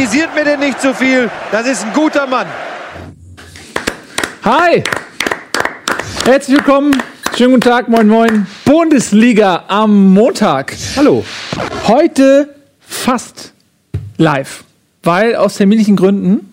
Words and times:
Kritisiert 0.00 0.34
mir 0.34 0.44
denn 0.44 0.60
nicht 0.60 0.80
zu 0.80 0.94
viel. 0.94 1.30
Das 1.52 1.66
ist 1.66 1.84
ein 1.84 1.92
guter 1.92 2.26
Mann. 2.26 2.46
Hi! 4.42 4.82
Herzlich 6.24 6.56
willkommen. 6.56 7.02
Schönen 7.36 7.50
guten 7.50 7.60
Tag, 7.60 7.90
moin 7.90 8.08
moin. 8.08 8.46
Bundesliga 8.64 9.64
am 9.68 10.14
Montag. 10.14 10.74
Hallo. 10.96 11.22
Heute 11.86 12.54
fast 12.80 13.52
live, 14.16 14.64
weil 15.02 15.36
aus 15.36 15.56
terminlichen 15.56 15.96
Gründen 15.96 16.49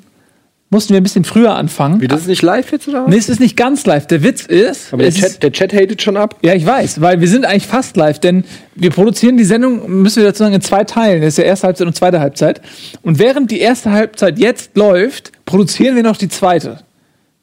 mussten 0.70 0.94
wir 0.94 1.00
ein 1.00 1.04
bisschen 1.04 1.24
früher 1.24 1.56
anfangen. 1.56 2.02
Wie, 2.02 2.08
das 2.08 2.22
ist 2.22 2.28
nicht 2.28 2.42
live 2.42 2.72
jetzt 2.72 2.88
oder? 2.88 3.04
was? 3.04 3.10
Nee, 3.10 3.18
es 3.18 3.30
ist 3.30 3.40
nicht 3.40 3.56
ganz 3.56 3.86
live. 3.86 4.06
Der 4.08 4.22
Witz 4.24 4.46
ist, 4.46 4.92
Aber 4.94 5.02
der 5.04 5.10
es 5.10 5.16
ist 5.16 5.22
Chat, 5.34 5.44
der 5.44 5.52
Chat 5.54 5.74
hatet 5.74 6.02
schon 6.02 6.18
ab. 6.18 6.36
Ja, 6.44 6.54
ich 6.56 6.66
weiß, 6.66 7.00
weil 7.00 7.22
wir 7.22 7.28
sind 7.28 7.46
eigentlich 7.46 7.68
fast 7.68 7.96
live, 7.96 8.20
denn 8.20 8.44
wir 8.76 8.90
produzieren 8.90 9.38
die 9.38 9.46
Sendung, 9.46 9.90
müssen 10.02 10.18
wir 10.18 10.26
dazu 10.30 10.40
sagen, 10.44 10.54
in 10.56 10.62
zwei 10.62 10.84
Teilen. 10.84 11.22
Das 11.22 11.30
ist 11.30 11.38
ja 11.38 11.46
erste 11.46 11.68
Halbzeit 11.68 11.88
und 11.88 11.96
zweite 11.96 12.20
Halbzeit. 12.20 12.62
Und 13.02 13.18
während 13.20 13.50
die 13.52 13.60
erste 13.60 13.92
Halbzeit 13.92 14.40
jetzt 14.40 14.76
läuft, 14.76 15.32
produzieren 15.46 15.96
wir 15.96 16.04
noch 16.04 16.18
die 16.18 16.28
zweite. 16.30 16.80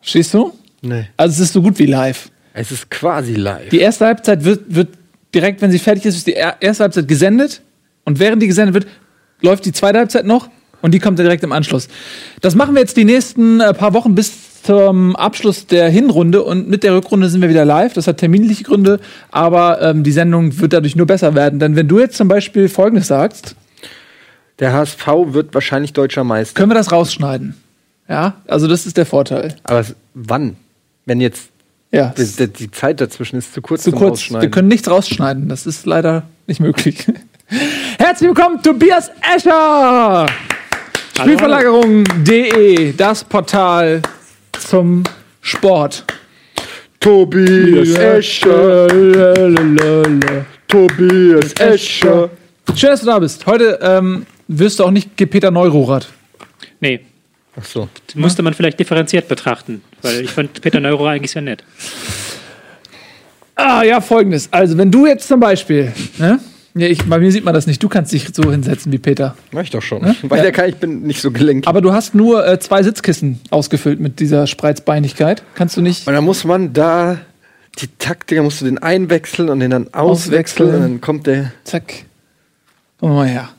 Verstehst 0.00 0.34
du? 0.34 0.52
Nee. 0.82 1.06
Also 1.16 1.32
es 1.34 1.40
ist 1.48 1.52
so 1.54 1.62
gut 1.62 1.78
wie 1.78 1.86
live. 1.86 2.30
Es 2.52 2.70
ist 2.70 2.90
quasi 2.90 3.34
live. 3.34 3.70
Die 3.70 3.80
erste 3.80 4.04
Halbzeit 4.04 4.44
wird, 4.44 4.62
wird 4.68 4.88
direkt, 5.34 5.62
wenn 5.62 5.70
sie 5.70 5.78
fertig 5.78 6.04
ist, 6.04 6.16
ist 6.16 6.26
die 6.26 6.34
er- 6.34 6.56
erste 6.60 6.84
Halbzeit 6.84 7.08
gesendet. 7.08 7.62
Und 8.04 8.18
während 8.20 8.42
die 8.42 8.46
gesendet 8.46 8.74
wird, 8.74 8.86
läuft 9.40 9.64
die 9.64 9.72
zweite 9.72 9.98
Halbzeit 9.98 10.26
noch 10.26 10.50
und 10.84 10.92
die 10.92 10.98
kommt 10.98 11.18
direkt 11.18 11.42
im 11.42 11.52
Anschluss. 11.52 11.88
Das 12.42 12.54
machen 12.54 12.74
wir 12.74 12.82
jetzt 12.82 12.98
die 12.98 13.06
nächsten 13.06 13.58
äh, 13.58 13.72
paar 13.72 13.94
Wochen 13.94 14.14
bis 14.14 14.62
zum 14.62 15.16
Abschluss 15.16 15.66
der 15.66 15.88
Hinrunde 15.88 16.42
und 16.42 16.68
mit 16.68 16.82
der 16.82 16.94
Rückrunde 16.94 17.30
sind 17.30 17.40
wir 17.40 17.48
wieder 17.48 17.64
live. 17.64 17.94
Das 17.94 18.06
hat 18.06 18.18
terminliche 18.18 18.64
Gründe, 18.64 19.00
aber 19.30 19.80
ähm, 19.80 20.04
die 20.04 20.12
Sendung 20.12 20.60
wird 20.60 20.74
dadurch 20.74 20.94
nur 20.94 21.06
besser 21.06 21.34
werden. 21.34 21.58
Denn 21.58 21.74
wenn 21.74 21.88
du 21.88 22.00
jetzt 22.00 22.18
zum 22.18 22.28
Beispiel 22.28 22.68
Folgendes 22.68 23.06
sagst, 23.06 23.56
Der 24.58 24.74
HSV 24.74 25.06
wird 25.28 25.54
wahrscheinlich 25.54 25.94
deutscher 25.94 26.22
Meister. 26.22 26.54
können 26.54 26.70
wir 26.70 26.74
das 26.76 26.92
rausschneiden. 26.92 27.54
Ja, 28.06 28.34
also 28.46 28.68
das 28.68 28.84
ist 28.84 28.98
der 28.98 29.06
Vorteil. 29.06 29.56
Aber 29.64 29.86
wann? 30.12 30.56
Wenn 31.06 31.22
jetzt 31.22 31.48
Ja, 31.92 32.12
die, 32.14 32.46
die, 32.46 32.70
Zeit 32.70 33.00
dazwischen 33.00 33.38
ist 33.38 33.54
zu 33.54 33.62
kurz 33.62 33.84
zu 33.84 33.90
zum 33.90 33.98
kurz. 33.98 34.30
Wir 34.30 34.50
können 34.50 34.68
nichts 34.68 34.90
rausschneiden. 34.90 35.48
Das 35.48 35.64
ist 35.64 35.86
leider 35.86 36.24
nicht 36.46 36.60
möglich. 36.60 37.06
Herzlich 37.98 38.28
willkommen, 38.28 38.62
Tobias 38.62 39.10
Escher! 39.34 40.26
Spielverlagerung.de, 41.16 42.92
das 42.92 43.22
Portal 43.22 44.02
zum 44.58 45.04
Sport. 45.40 46.04
Tobias 46.98 47.90
Escher, 47.90 48.88
Tobias 50.66 51.52
Escher. 51.52 52.30
Schön, 52.74 52.90
dass 52.90 53.00
du 53.00 53.06
da 53.06 53.18
bist. 53.20 53.46
Heute 53.46 53.78
ähm, 53.80 54.26
wirst 54.48 54.80
du 54.80 54.84
auch 54.84 54.90
nicht 54.90 55.14
Peter 55.16 55.52
Neurorath. 55.52 56.08
Nee, 56.80 57.00
Ach 57.56 57.64
so. 57.64 57.88
das 58.06 58.16
musste 58.16 58.42
man 58.42 58.52
vielleicht 58.52 58.80
differenziert 58.80 59.28
betrachten, 59.28 59.82
weil 60.02 60.22
ich 60.22 60.30
fand 60.30 60.60
Peter 60.60 60.80
Neuro 60.80 61.06
eigentlich 61.06 61.30
sehr 61.30 61.42
nett. 61.42 61.62
Ah, 63.54 63.84
ja, 63.84 64.00
folgendes. 64.00 64.48
Also, 64.50 64.76
wenn 64.76 64.90
du 64.90 65.06
jetzt 65.06 65.28
zum 65.28 65.38
Beispiel, 65.38 65.92
ne? 66.18 66.40
Ja, 66.76 66.88
ich, 66.88 67.04
bei 67.04 67.20
mir 67.20 67.30
sieht 67.30 67.44
man 67.44 67.54
das 67.54 67.68
nicht. 67.68 67.80
Du 67.82 67.88
kannst 67.88 68.12
dich 68.12 68.28
so 68.32 68.50
hinsetzen 68.50 68.90
wie 68.90 68.98
Peter. 68.98 69.36
Mach 69.52 69.62
ich 69.62 69.70
doch 69.70 69.82
schon. 69.82 70.02
Weil 70.22 70.42
der 70.42 70.50
kann, 70.50 70.68
ich 70.68 70.76
bin 70.76 71.02
nicht 71.02 71.20
so 71.20 71.30
gelenkt. 71.30 71.68
Aber 71.68 71.80
du 71.80 71.92
hast 71.92 72.16
nur 72.16 72.46
äh, 72.46 72.58
zwei 72.58 72.82
Sitzkissen 72.82 73.40
ausgefüllt 73.50 74.00
mit 74.00 74.18
dieser 74.18 74.48
Spreizbeinigkeit. 74.48 75.44
Kannst 75.54 75.76
du 75.76 75.82
nicht. 75.82 76.06
Und 76.08 76.14
dann 76.14 76.24
muss 76.24 76.44
man 76.44 76.72
da 76.72 77.18
die 77.78 77.86
Taktik, 77.98 78.42
musst 78.42 78.60
du 78.60 78.64
den 78.64 78.78
einwechseln 78.78 79.50
und 79.50 79.60
den 79.60 79.70
dann 79.70 79.94
auswechseln. 79.94 80.68
Auswechseln. 80.68 80.74
Und 80.74 80.80
dann 80.80 81.00
kommt 81.00 81.26
der. 81.28 81.52
Zack. 81.62 82.04
Komm 82.98 83.14
mal 83.14 83.28
her. 83.28 83.50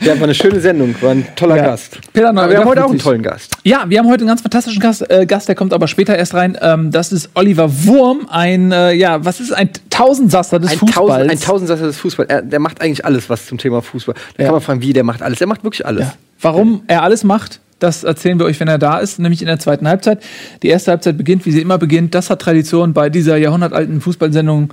Ja, 0.00 0.14
war 0.16 0.24
eine 0.24 0.34
schöne 0.34 0.60
Sendung, 0.60 0.94
war 1.00 1.10
ein 1.12 1.26
toller 1.36 1.56
Ja. 1.56 1.64
Gast. 1.66 1.98
Peter 2.12 2.32
Neu- 2.32 2.42
Aber 2.42 2.52
wir 2.52 2.58
haben 2.60 2.68
heute 2.68 2.84
auch 2.84 2.90
einen 2.90 2.98
tollen 2.98 3.22
Gast. 3.22 3.56
Ja, 3.64 3.84
wir 3.88 3.98
haben 3.98 4.06
heute 4.08 4.20
einen 4.20 4.28
ganz 4.28 4.42
fantastischen 4.42 4.80
Gast, 4.80 5.10
äh, 5.10 5.24
Gast 5.26 5.48
der 5.48 5.54
kommt 5.54 5.72
aber 5.72 5.88
später 5.88 6.16
erst 6.16 6.34
rein. 6.34 6.58
Ähm, 6.60 6.90
das 6.90 7.10
ist 7.12 7.30
Oliver 7.34 7.84
Wurm, 7.86 8.26
ein, 8.30 8.70
äh, 8.72 8.92
ja, 8.92 9.24
was 9.24 9.40
ist 9.40 9.52
ein 9.52 9.70
Tausendsasser 9.88 10.58
des 10.60 10.72
Ein, 10.72 10.78
Fußballs. 10.78 10.96
Tausend, 11.08 11.30
ein 11.30 11.40
Tausendsasser 11.40 11.86
des 11.86 11.96
Fußballs. 11.98 12.28
Er, 12.30 12.42
der 12.42 12.58
macht 12.60 12.80
eigentlich 12.82 13.04
alles, 13.04 13.30
was 13.30 13.46
zum 13.46 13.58
Thema 13.58 13.80
Fußball. 13.82 14.14
Da 14.36 14.42
Ja. 14.42 14.48
kann 14.48 14.54
man 14.54 14.62
fragen, 14.62 14.82
wie 14.82 14.92
der 14.92 15.04
macht 15.04 15.22
alles. 15.22 15.40
Er 15.40 15.46
macht 15.46 15.64
wirklich 15.64 15.86
alles. 15.86 16.02
Ja. 16.04 16.14
Warum 16.40 16.82
er 16.86 17.02
alles 17.02 17.24
macht, 17.24 17.60
das 17.78 18.04
erzählen 18.04 18.38
wir 18.38 18.44
euch, 18.46 18.60
wenn 18.60 18.68
er 18.68 18.78
da 18.78 18.98
ist, 18.98 19.18
nämlich 19.18 19.40
in 19.40 19.46
der 19.46 19.58
zweiten 19.58 19.88
Halbzeit. 19.88 20.22
Die 20.62 20.68
erste 20.68 20.90
Halbzeit 20.90 21.16
beginnt, 21.16 21.46
wie 21.46 21.50
sie 21.52 21.60
immer 21.62 21.78
beginnt. 21.78 22.14
Das 22.14 22.28
hat 22.30 22.40
Tradition 22.42 22.92
bei 22.92 23.08
dieser 23.08 23.36
jahrhundertalten 23.38 24.00
Fußballsendung, 24.02 24.72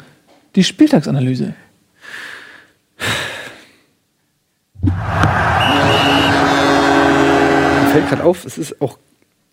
die 0.56 0.64
Spieltagsanalyse. 0.64 1.54
Mir 7.84 7.90
fällt 7.92 8.10
gerade 8.10 8.24
auf, 8.24 8.46
es 8.46 8.58
ist 8.58 8.82
auch, 8.82 8.98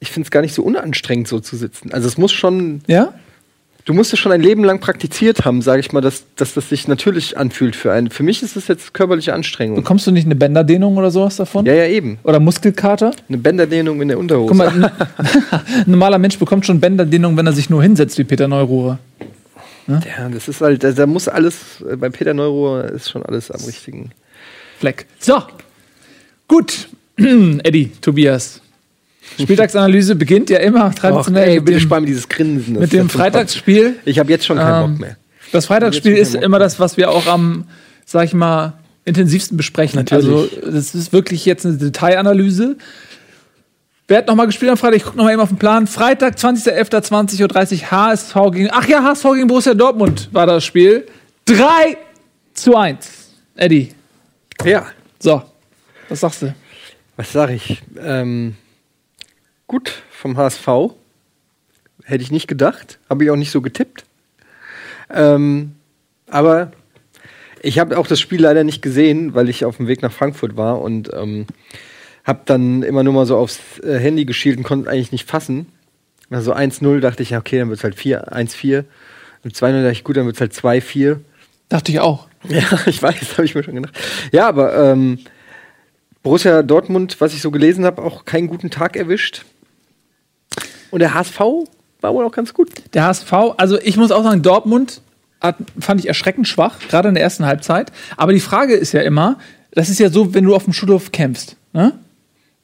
ich 0.00 0.10
finde 0.10 0.26
es 0.26 0.30
gar 0.30 0.40
nicht 0.40 0.54
so 0.54 0.62
unanstrengend, 0.62 1.28
so 1.28 1.40
zu 1.40 1.56
sitzen. 1.56 1.92
Also 1.92 2.08
es 2.08 2.18
muss 2.18 2.32
schon, 2.32 2.82
Ja? 2.86 3.14
du 3.84 3.92
musst 3.92 4.12
es 4.12 4.18
schon 4.18 4.32
ein 4.32 4.40
Leben 4.40 4.64
lang 4.64 4.80
praktiziert 4.80 5.44
haben, 5.44 5.60
sage 5.62 5.80
ich 5.80 5.92
mal, 5.92 6.00
dass, 6.00 6.24
dass 6.36 6.54
das 6.54 6.68
sich 6.68 6.88
natürlich 6.88 7.36
anfühlt 7.36 7.76
für 7.76 7.92
einen. 7.92 8.10
Für 8.10 8.22
mich 8.22 8.42
ist 8.42 8.56
es 8.56 8.68
jetzt 8.68 8.94
körperliche 8.94 9.34
Anstrengung. 9.34 9.76
Bekommst 9.76 10.06
du 10.06 10.10
nicht 10.10 10.24
eine 10.26 10.34
Bänderdehnung 10.36 10.96
oder 10.96 11.10
sowas 11.10 11.36
davon? 11.36 11.66
Ja, 11.66 11.74
ja, 11.74 11.86
eben. 11.86 12.18
Oder 12.24 12.40
Muskelkater? 12.40 13.12
Eine 13.28 13.38
Bänderdehnung 13.38 14.00
in 14.02 14.08
der 14.08 14.18
Unterhose. 14.18 14.48
Guck 14.48 14.56
mal, 14.56 14.68
ein 15.76 15.84
normaler 15.86 16.18
Mensch 16.18 16.38
bekommt 16.38 16.66
schon 16.66 16.80
Bänderdehnung, 16.80 17.36
wenn 17.36 17.46
er 17.46 17.52
sich 17.52 17.70
nur 17.70 17.82
hinsetzt, 17.82 18.18
wie 18.18 18.24
Peter 18.24 18.48
Neururer. 18.48 18.98
ja, 19.86 20.28
das 20.32 20.48
ist 20.48 20.62
halt, 20.62 20.82
da, 20.82 20.92
da 20.92 21.06
muss 21.06 21.28
alles, 21.28 21.82
äh, 21.90 21.96
bei 21.96 22.08
Peter 22.08 22.32
Neuro 22.32 22.80
ist 22.80 23.10
schon 23.10 23.22
alles 23.22 23.50
am 23.50 23.62
richtigen. 23.64 24.10
Fleck. 24.84 25.06
So, 25.18 25.42
gut. 26.46 26.88
Eddie, 27.16 27.90
Tobias. 28.02 28.60
Spieltagsanalyse 29.40 30.14
beginnt 30.24 30.50
ja 30.50 30.58
immer 30.58 30.88
Och, 30.88 30.94
traditionell 30.94 31.48
ey, 31.48 31.54
mit 31.54 31.64
bitte 31.64 31.78
dem, 31.78 31.82
spar 31.82 32.00
mir 32.00 32.06
dieses 32.06 32.28
Grinsen. 32.28 32.78
Mit 32.78 32.92
dem 32.92 33.08
Freitagsspiel. 33.08 33.96
Ich 34.04 34.18
habe 34.18 34.30
jetzt 34.30 34.44
schon 34.44 34.58
keinen 34.58 34.84
Ähm, 34.84 34.90
Bock 34.90 35.00
mehr. 35.00 35.16
Das 35.52 35.64
Freitagsspiel 35.64 36.14
ist 36.14 36.34
immer 36.34 36.58
das, 36.58 36.78
was 36.78 36.98
wir 36.98 37.10
auch 37.10 37.26
am, 37.26 37.64
sag 38.04 38.26
ich 38.26 38.34
mal, 38.34 38.74
intensivsten 39.06 39.56
besprechen. 39.56 40.00
Natürlich. 40.00 40.26
Also, 40.26 40.70
das 40.70 40.94
ist 40.94 41.14
wirklich 41.14 41.46
jetzt 41.46 41.64
eine 41.64 41.76
Detailanalyse. 41.78 42.76
Wer 44.06 44.18
hat 44.18 44.26
nochmal 44.26 44.46
gespielt 44.46 44.70
am 44.70 44.76
Freitag? 44.76 44.96
Ich 44.98 45.04
gucke 45.04 45.16
nochmal 45.16 45.32
eben 45.32 45.40
auf 45.40 45.48
den 45.48 45.56
Plan. 45.56 45.86
Freitag, 45.86 46.34
20.11.20.30 46.36 47.40
Uhr, 47.80 47.90
HSV 47.90 48.34
gegen, 48.52 48.68
ach 48.70 48.86
ja, 48.86 49.02
HSV 49.02 49.24
gegen 49.32 49.46
Borussia 49.46 49.72
Dortmund 49.72 50.28
war 50.32 50.46
das 50.46 50.62
Spiel. 50.62 51.06
3 51.46 51.96
zu 52.52 52.76
1. 52.76 53.30
Eddie, 53.56 53.94
Ja, 54.62 54.86
so, 55.18 55.42
was 56.08 56.20
sagst 56.20 56.42
du? 56.42 56.54
was 57.16 57.32
sage 57.32 57.54
ich? 57.54 57.82
Ähm, 57.98 58.56
gut 59.66 60.02
vom 60.10 60.36
HSV. 60.36 60.68
Hätte 62.04 62.22
ich 62.22 62.32
nicht 62.32 62.48
gedacht. 62.48 62.98
Habe 63.08 63.24
ich 63.24 63.30
auch 63.30 63.36
nicht 63.36 63.50
so 63.50 63.60
getippt. 63.60 64.04
Ähm, 65.10 65.74
aber 66.28 66.72
ich 67.62 67.78
habe 67.78 67.96
auch 67.98 68.06
das 68.06 68.20
Spiel 68.20 68.42
leider 68.42 68.64
nicht 68.64 68.82
gesehen, 68.82 69.34
weil 69.34 69.48
ich 69.48 69.64
auf 69.64 69.76
dem 69.76 69.86
Weg 69.86 70.02
nach 70.02 70.12
Frankfurt 70.12 70.56
war 70.56 70.82
und 70.82 71.10
ähm, 71.14 71.46
habe 72.24 72.40
dann 72.44 72.82
immer 72.82 73.02
nur 73.02 73.14
mal 73.14 73.26
so 73.26 73.36
aufs 73.36 73.78
äh, 73.80 73.98
Handy 73.98 74.24
geschielt 74.24 74.58
und 74.58 74.64
konnte 74.64 74.90
eigentlich 74.90 75.12
nicht 75.12 75.28
fassen. 75.28 75.66
Also 76.30 76.54
1-0 76.54 77.00
dachte 77.00 77.22
ich, 77.22 77.36
okay, 77.36 77.58
dann 77.58 77.68
wird 77.68 77.78
es 77.78 77.84
halt 77.84 77.94
4, 77.94 78.32
1-4. 78.32 78.84
Und 79.44 79.54
2-0 79.54 79.82
dachte 79.82 79.92
ich, 79.92 80.04
gut, 80.04 80.16
dann 80.16 80.26
wird 80.26 80.36
es 80.36 80.40
halt 80.40 80.52
2-4. 80.52 81.18
Dachte 81.68 81.92
ich 81.92 82.00
auch. 82.00 82.28
Ja, 82.48 82.62
ich 82.86 83.02
weiß, 83.02 83.32
habe 83.32 83.44
ich 83.44 83.54
mir 83.54 83.62
schon 83.62 83.74
gedacht. 83.74 83.94
Ja, 84.32 84.48
aber 84.48 84.74
ähm, 84.74 85.18
Borussia 86.22 86.62
Dortmund, 86.62 87.20
was 87.20 87.34
ich 87.34 87.42
so 87.42 87.50
gelesen 87.50 87.84
habe, 87.84 88.02
auch 88.02 88.24
keinen 88.24 88.48
guten 88.48 88.70
Tag 88.70 88.96
erwischt. 88.96 89.44
Und 90.90 91.00
der 91.00 91.14
HSV 91.14 91.40
war 92.00 92.14
wohl 92.14 92.24
auch 92.24 92.32
ganz 92.32 92.54
gut. 92.54 92.70
Der 92.94 93.04
HSV, 93.04 93.32
also 93.56 93.78
ich 93.80 93.96
muss 93.96 94.10
auch 94.10 94.22
sagen, 94.22 94.42
Dortmund 94.42 95.00
hat, 95.40 95.56
fand 95.78 96.00
ich 96.00 96.08
erschreckend 96.08 96.48
schwach, 96.48 96.78
gerade 96.88 97.08
in 97.08 97.14
der 97.14 97.22
ersten 97.22 97.46
Halbzeit. 97.46 97.92
Aber 98.16 98.32
die 98.32 98.40
Frage 98.40 98.74
ist 98.74 98.92
ja 98.92 99.02
immer, 99.02 99.38
das 99.72 99.88
ist 99.88 99.98
ja 99.98 100.08
so, 100.08 100.34
wenn 100.34 100.44
du 100.44 100.54
auf 100.54 100.64
dem 100.64 100.72
Schulhof 100.72 101.12
kämpfst. 101.12 101.56
Ne? 101.72 101.92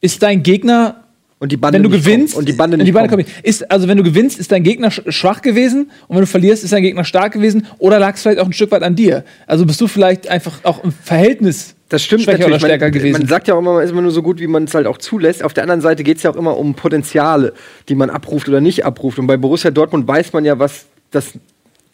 Ist 0.01 0.23
dein 0.23 0.43
Gegner, 0.43 1.05
Und 1.41 1.51
die 1.53 1.57
Bande 1.57 1.77
wenn 1.79 1.83
du 1.83 1.89
gewinnst, 1.89 2.35
kommt. 2.35 2.43
und 2.43 2.49
die 2.51 2.53
Bande 2.53 2.77
nicht 2.77 2.93
Bande 2.93 3.09
kommt. 3.09 3.27
kommt, 3.27 3.45
ist, 3.47 3.71
also 3.71 3.89
wenn 3.89 3.97
du 3.97 4.03
gewinnst, 4.03 4.39
ist 4.39 4.53
dein 4.53 4.63
Gegner 4.63 4.91
sch 4.91 5.01
schwach 5.09 5.41
gewesen 5.41 5.91
und 6.07 6.17
wenn 6.17 6.21
du 6.21 6.27
verlierst, 6.27 6.63
ist 6.63 6.75
dein 6.75 6.83
Gegner 6.83 7.03
stark 7.03 7.33
gewesen 7.33 7.67
oder 7.79 7.99
lag 7.99 8.15
es 8.15 8.21
vielleicht 8.21 8.41
auch 8.41 8.45
ein 8.45 8.53
Stück 8.53 8.71
weit 8.73 8.83
an 8.83 8.95
dir? 8.95 9.25
Also 9.47 9.65
bist 9.65 9.81
du 9.81 9.87
vielleicht 9.87 10.29
einfach 10.29 10.63
auch 10.65 10.85
im 10.85 10.93
Verhältnis 10.93 11.75
Das 11.89 12.05
stimmt 12.05 12.25
schwächer 12.25 12.41
natürlich. 12.41 12.63
oder 12.63 12.69
stärker 12.69 12.85
man, 12.85 12.93
gewesen? 12.93 13.19
man 13.21 13.27
sagt 13.27 13.49
ja 13.49 13.55
auch 13.55 13.59
immer, 13.59 13.73
man 13.73 13.85
ist 13.85 13.91
immer 13.91 14.03
nur 14.03 14.11
so 14.11 14.23
gut, 14.23 14.39
wie 14.39 14.49
man 14.49 14.65
es 14.65 14.75
halt 14.75 14.87
auch 14.87 14.99
zulässt. 14.99 15.43
Auf 15.43 15.55
der 15.55 15.63
anderen 15.63 15.81
Seite 15.81 16.05
geht 16.05 16.19
es 16.19 16.25
ja 16.25 16.31
auch 16.31 16.37
immer 16.37 16.59
um 16.59 16.75
Potenziale, 16.75 17.55
die 17.89 17.95
man 17.95 18.11
abruft 18.11 18.47
oder 18.47 18.61
nicht 18.61 18.85
abruft. 18.85 19.19
Und 19.19 19.27
bei 19.27 19.39
Borussia 19.39 19.71
Dortmund 19.71 20.07
weiß 20.07 20.35
man 20.35 20.45
ja, 20.45 20.59
was 20.59 20.89
das 21.11 21.33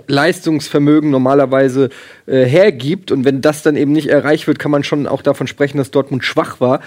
Leistungsvermögen 0.08 1.10
normalerweise 1.10 1.90
äh, 2.26 2.44
hergibt. 2.44 3.12
Und 3.12 3.24
wenn 3.24 3.40
das 3.40 3.62
dann 3.62 3.76
eben 3.76 3.92
nicht 3.92 4.08
erreicht 4.08 4.46
wird, 4.46 4.58
kann 4.58 4.70
man 4.70 4.84
schon 4.84 5.06
auch 5.06 5.22
davon 5.22 5.46
sprechen, 5.46 5.78
dass 5.78 5.90
Dortmund 5.90 6.24
schwach 6.24 6.60
war. 6.60 6.80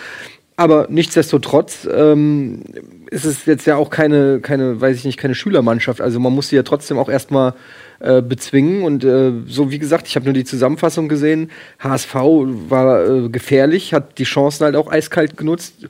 Aber 0.59 0.87
nichtsdestotrotz 0.89 1.87
ähm, 1.89 2.63
ist 3.09 3.23
es 3.23 3.45
jetzt 3.45 3.65
ja 3.65 3.77
auch 3.77 3.89
keine, 3.89 4.41
keine, 4.41 4.81
weiß 4.81 4.97
ich 4.97 5.05
nicht, 5.05 5.17
keine 5.17 5.33
Schülermannschaft. 5.33 6.01
Also 6.01 6.19
man 6.19 6.33
muss 6.33 6.49
sie 6.49 6.57
ja 6.57 6.63
trotzdem 6.63 6.97
auch 6.97 7.07
erstmal 7.07 7.53
äh, 8.01 8.21
bezwingen. 8.21 8.83
Und 8.83 9.05
äh, 9.05 9.31
so 9.47 9.71
wie 9.71 9.79
gesagt, 9.79 10.09
ich 10.09 10.17
habe 10.17 10.25
nur 10.25 10.33
die 10.33 10.43
Zusammenfassung 10.43 11.07
gesehen. 11.07 11.49
HSV 11.79 12.13
war 12.13 13.07
äh, 13.07 13.29
gefährlich, 13.29 13.93
hat 13.93 14.17
die 14.17 14.25
Chancen 14.25 14.65
halt 14.65 14.75
auch 14.75 14.91
eiskalt 14.91 15.37
genutzt. 15.37 15.87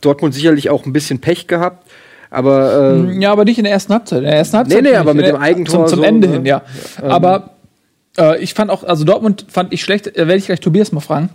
Dortmund 0.00 0.34
sicherlich 0.34 0.70
auch 0.70 0.86
ein 0.86 0.92
bisschen 0.92 1.18
Pech 1.18 1.48
gehabt. 1.48 1.90
Aber 2.30 2.94
äh, 3.10 3.18
Ja, 3.18 3.32
aber 3.32 3.44
nicht 3.44 3.58
in 3.58 3.64
der 3.64 3.72
ersten 3.72 3.92
Halbzeit. 3.92 4.18
In 4.18 4.26
der 4.26 4.36
ersten 4.36 4.56
Halbzeit 4.56 4.82
Nee, 4.84 4.90
nee, 4.90 4.96
aber 4.96 5.14
mit 5.14 5.26
dem 5.26 5.34
Eigentor 5.34 5.86
Zum, 5.86 5.96
zum 5.96 5.98
so, 5.98 6.04
Ende 6.04 6.28
ne? 6.28 6.34
hin, 6.34 6.46
ja. 6.46 6.62
Aber 7.02 7.56
äh, 8.16 8.40
ich 8.40 8.54
fand 8.54 8.70
auch, 8.70 8.84
also 8.84 9.02
Dortmund 9.02 9.46
fand 9.48 9.72
ich 9.72 9.82
schlecht, 9.82 10.06
äh, 10.06 10.28
werde 10.28 10.36
ich 10.36 10.46
gleich 10.46 10.60
Tobias 10.60 10.92
mal 10.92 11.00
fragen. 11.00 11.30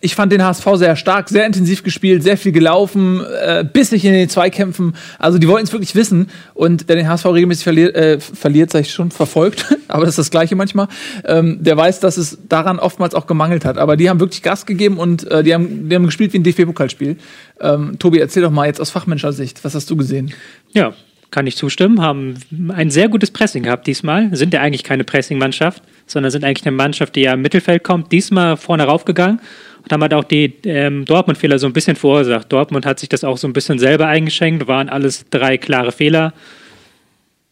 Ich 0.00 0.14
fand 0.14 0.32
den 0.32 0.44
HSV 0.44 0.66
sehr 0.74 0.96
stark, 0.96 1.28
sehr 1.28 1.46
intensiv 1.46 1.82
gespielt, 1.82 2.22
sehr 2.22 2.36
viel 2.36 2.52
gelaufen, 2.52 3.24
äh, 3.24 3.64
bissig 3.64 4.04
in 4.04 4.12
den 4.12 4.28
Zweikämpfen. 4.28 4.94
Also 5.18 5.38
die 5.38 5.48
wollten 5.48 5.66
es 5.66 5.72
wirklich 5.72 5.94
wissen. 5.94 6.28
Und 6.54 6.88
der 6.88 6.96
den 6.96 7.08
HSV 7.08 7.26
regelmäßig 7.26 7.64
verliert, 7.64 7.94
äh, 7.94 8.20
verliert, 8.20 8.70
sag 8.70 8.80
ich 8.80 8.92
schon, 8.92 9.10
verfolgt, 9.10 9.66
aber 9.88 10.04
das 10.04 10.10
ist 10.10 10.18
das 10.18 10.30
Gleiche 10.30 10.56
manchmal, 10.56 10.88
ähm, 11.24 11.58
der 11.62 11.76
weiß, 11.76 12.00
dass 12.00 12.16
es 12.16 12.38
daran 12.48 12.78
oftmals 12.78 13.14
auch 13.14 13.26
gemangelt 13.26 13.64
hat. 13.64 13.78
Aber 13.78 13.96
die 13.96 14.10
haben 14.10 14.20
wirklich 14.20 14.42
Gas 14.42 14.66
gegeben 14.66 14.98
und 14.98 15.30
äh, 15.30 15.42
die, 15.42 15.54
haben, 15.54 15.88
die 15.88 15.94
haben 15.94 16.06
gespielt 16.06 16.32
wie 16.32 16.38
ein 16.38 16.44
DFB-Pokalspiel. 16.44 17.16
Ähm, 17.60 17.98
Tobi, 17.98 18.18
erzähl 18.18 18.42
doch 18.42 18.50
mal 18.50 18.66
jetzt 18.66 18.80
aus 18.80 18.90
fachmännischer 18.90 19.32
Sicht, 19.32 19.64
was 19.64 19.74
hast 19.74 19.88
du 19.90 19.96
gesehen? 19.96 20.32
Ja, 20.72 20.92
kann 21.30 21.46
ich 21.46 21.56
zustimmen. 21.56 22.00
Haben 22.00 22.34
ein 22.74 22.90
sehr 22.90 23.08
gutes 23.08 23.30
Pressing 23.30 23.64
gehabt 23.64 23.86
diesmal. 23.86 24.34
Sind 24.34 24.54
ja 24.54 24.60
eigentlich 24.60 24.84
keine 24.84 25.04
Pressing-Mannschaft, 25.04 25.82
sondern 26.06 26.30
sind 26.30 26.44
eigentlich 26.44 26.66
eine 26.66 26.76
Mannschaft, 26.76 27.16
die 27.16 27.22
ja 27.22 27.34
im 27.34 27.42
Mittelfeld 27.42 27.84
kommt. 27.84 28.12
Diesmal 28.12 28.56
vorne 28.56 28.84
raufgegangen 28.84 29.40
und 29.82 29.92
haben 29.92 30.02
halt 30.02 30.14
auch 30.14 30.24
die 30.24 30.52
ähm, 30.64 31.04
Dortmund-Fehler 31.04 31.58
so 31.58 31.66
ein 31.66 31.72
bisschen 31.72 31.96
verursacht. 31.96 32.52
Dortmund 32.52 32.86
hat 32.86 32.98
sich 32.98 33.08
das 33.08 33.24
auch 33.24 33.38
so 33.38 33.46
ein 33.46 33.52
bisschen 33.52 33.78
selber 33.78 34.06
eingeschenkt. 34.06 34.66
Waren 34.66 34.88
alles 34.88 35.26
drei 35.30 35.58
klare 35.58 35.92
Fehler. 35.92 36.32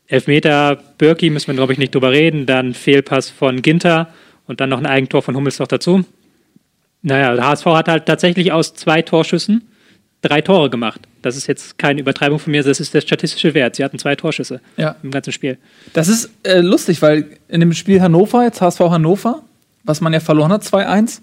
Elfmeter, 0.06 0.78
Birki 0.98 1.30
müssen 1.30 1.48
wir, 1.48 1.54
glaube 1.54 1.72
ich, 1.72 1.78
nicht 1.78 1.94
drüber 1.94 2.12
reden. 2.12 2.46
Dann 2.46 2.74
Fehlpass 2.74 3.30
von 3.30 3.62
Ginter 3.62 4.08
und 4.46 4.60
dann 4.60 4.70
noch 4.70 4.78
ein 4.78 4.86
Eigentor 4.86 5.22
von 5.22 5.34
Hummels 5.36 5.58
noch 5.58 5.68
dazu. 5.68 6.04
Naja, 7.02 7.34
der 7.34 7.46
HSV 7.46 7.66
hat 7.66 7.88
halt 7.88 8.06
tatsächlich 8.06 8.50
aus 8.52 8.74
zwei 8.74 9.02
Torschüssen 9.02 9.68
drei 10.22 10.40
Tore 10.40 10.70
gemacht. 10.70 11.00
Das 11.24 11.36
ist 11.36 11.46
jetzt 11.46 11.78
keine 11.78 12.00
Übertreibung 12.00 12.38
von 12.38 12.50
mir, 12.50 12.62
das 12.62 12.80
ist 12.80 12.92
der 12.94 13.00
statistische 13.00 13.54
Wert. 13.54 13.76
Sie 13.76 13.84
hatten 13.84 13.98
zwei 13.98 14.14
Torschüsse 14.16 14.60
Ja. 14.76 14.96
im 15.02 15.10
ganzen 15.10 15.32
Spiel. 15.32 15.58
Das 15.92 16.08
ist 16.08 16.30
äh, 16.42 16.60
lustig, 16.60 17.00
weil 17.02 17.26
in 17.48 17.60
dem 17.60 17.72
Spiel 17.72 18.00
Hannover, 18.00 18.44
jetzt 18.44 18.60
HSV 18.60 18.80
Hannover, 18.80 19.42
was 19.84 20.00
man 20.00 20.12
ja 20.12 20.20
verloren 20.20 20.52
hat, 20.52 20.62
2-1, 20.62 21.20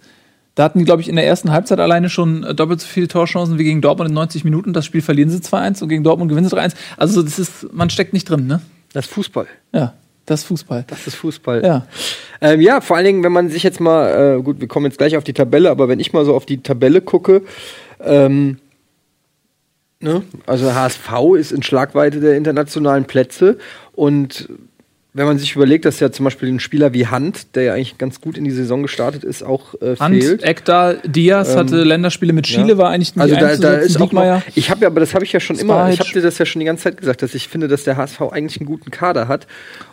da 0.55 0.63
hatten 0.63 0.79
die, 0.79 0.85
glaube 0.85 1.01
ich, 1.01 1.07
in 1.07 1.15
der 1.15 1.25
ersten 1.25 1.51
Halbzeit 1.51 1.79
alleine 1.79 2.09
schon 2.09 2.43
äh, 2.43 2.53
doppelt 2.53 2.81
so 2.81 2.87
viele 2.87 3.07
Torchancen 3.07 3.57
wie 3.57 3.63
gegen 3.63 3.81
Dortmund 3.81 4.09
in 4.09 4.13
90 4.15 4.43
Minuten. 4.43 4.73
Das 4.73 4.85
Spiel 4.85 5.01
verlieren 5.01 5.29
sie 5.29 5.37
2-1 5.37 5.81
und 5.81 5.89
gegen 5.89 6.03
Dortmund 6.03 6.29
gewinnen 6.29 6.47
sie 6.49 6.55
3-1. 6.55 6.73
Also 6.97 7.21
das 7.21 7.39
ist, 7.39 7.71
man 7.73 7.89
steckt 7.89 8.11
nicht 8.13 8.29
drin, 8.29 8.47
ne? 8.47 8.61
das 8.93 9.05
ist 9.05 9.13
Fußball. 9.13 9.47
Ja, 9.71 9.93
das 10.25 10.41
ist 10.41 10.47
Fußball. 10.47 10.83
Das 10.87 11.07
ist 11.07 11.15
Fußball. 11.15 11.63
Ja. 11.63 11.87
Ähm, 12.41 12.59
ja, 12.59 12.81
vor 12.81 12.97
allen 12.97 13.05
Dingen, 13.05 13.23
wenn 13.23 13.31
man 13.31 13.49
sich 13.49 13.63
jetzt 13.63 13.79
mal, 13.79 14.37
äh, 14.39 14.41
gut, 14.41 14.59
wir 14.59 14.67
kommen 14.67 14.85
jetzt 14.87 14.97
gleich 14.97 15.15
auf 15.15 15.23
die 15.23 15.33
Tabelle, 15.33 15.69
aber 15.71 15.87
wenn 15.87 15.99
ich 15.99 16.11
mal 16.11 16.25
so 16.25 16.35
auf 16.35 16.45
die 16.45 16.61
Tabelle 16.61 17.01
gucke, 17.01 17.43
ähm, 18.03 18.57
ne, 20.01 20.23
also 20.45 20.73
HSV 20.73 21.11
ist 21.37 21.51
in 21.51 21.63
Schlagweite 21.63 22.19
der 22.19 22.35
internationalen 22.35 23.05
Plätze. 23.05 23.57
Und 23.93 24.49
wenn 25.13 25.25
man 25.25 25.37
sich 25.37 25.55
überlegt, 25.55 25.83
dass 25.83 25.99
ja 25.99 26.11
zum 26.11 26.23
Beispiel 26.23 26.47
ein 26.47 26.61
Spieler 26.61 26.93
wie 26.93 27.07
Hand, 27.07 27.55
der 27.55 27.63
ja 27.63 27.73
eigentlich 27.73 27.97
ganz 27.97 28.21
gut 28.21 28.37
in 28.37 28.45
die 28.45 28.51
Saison 28.51 28.81
gestartet 28.81 29.25
ist, 29.25 29.43
auch 29.43 29.75
äh, 29.81 29.97
Hand, 29.97 30.15
fehlt. 30.15 30.43
Ekdal, 30.43 31.01
Diaz 31.05 31.55
hatte 31.55 31.83
Länderspiele 31.83 32.31
mit 32.31 32.45
Chile, 32.45 32.69
ja. 32.69 32.77
war 32.77 32.91
eigentlich 32.91 33.15
nicht 33.15 33.21
Also 33.21 33.35
da, 33.35 33.55
da 33.57 33.73
ist 33.75 33.99
auch 33.99 34.11
noch, 34.13 34.41
ich 34.55 34.69
habe 34.69 34.81
ja, 34.81 34.87
aber 34.87 35.01
das 35.01 35.13
habe 35.13 35.25
ich 35.25 35.33
ja 35.33 35.41
schon 35.41 35.57
immer, 35.57 35.89
ich 35.89 35.99
habe 35.99 36.09
dir 36.09 36.21
das 36.21 36.37
ja 36.37 36.45
schon 36.45 36.61
die 36.61 36.65
ganze 36.65 36.83
Zeit 36.83 36.97
gesagt, 36.97 37.21
dass 37.21 37.35
ich 37.35 37.49
finde, 37.49 37.67
dass 37.67 37.83
der 37.83 37.97
HSV 37.97 38.21
eigentlich 38.21 38.61
einen 38.61 38.67
guten 38.67 38.89
Kader 38.89 39.27
hat. 39.27 39.47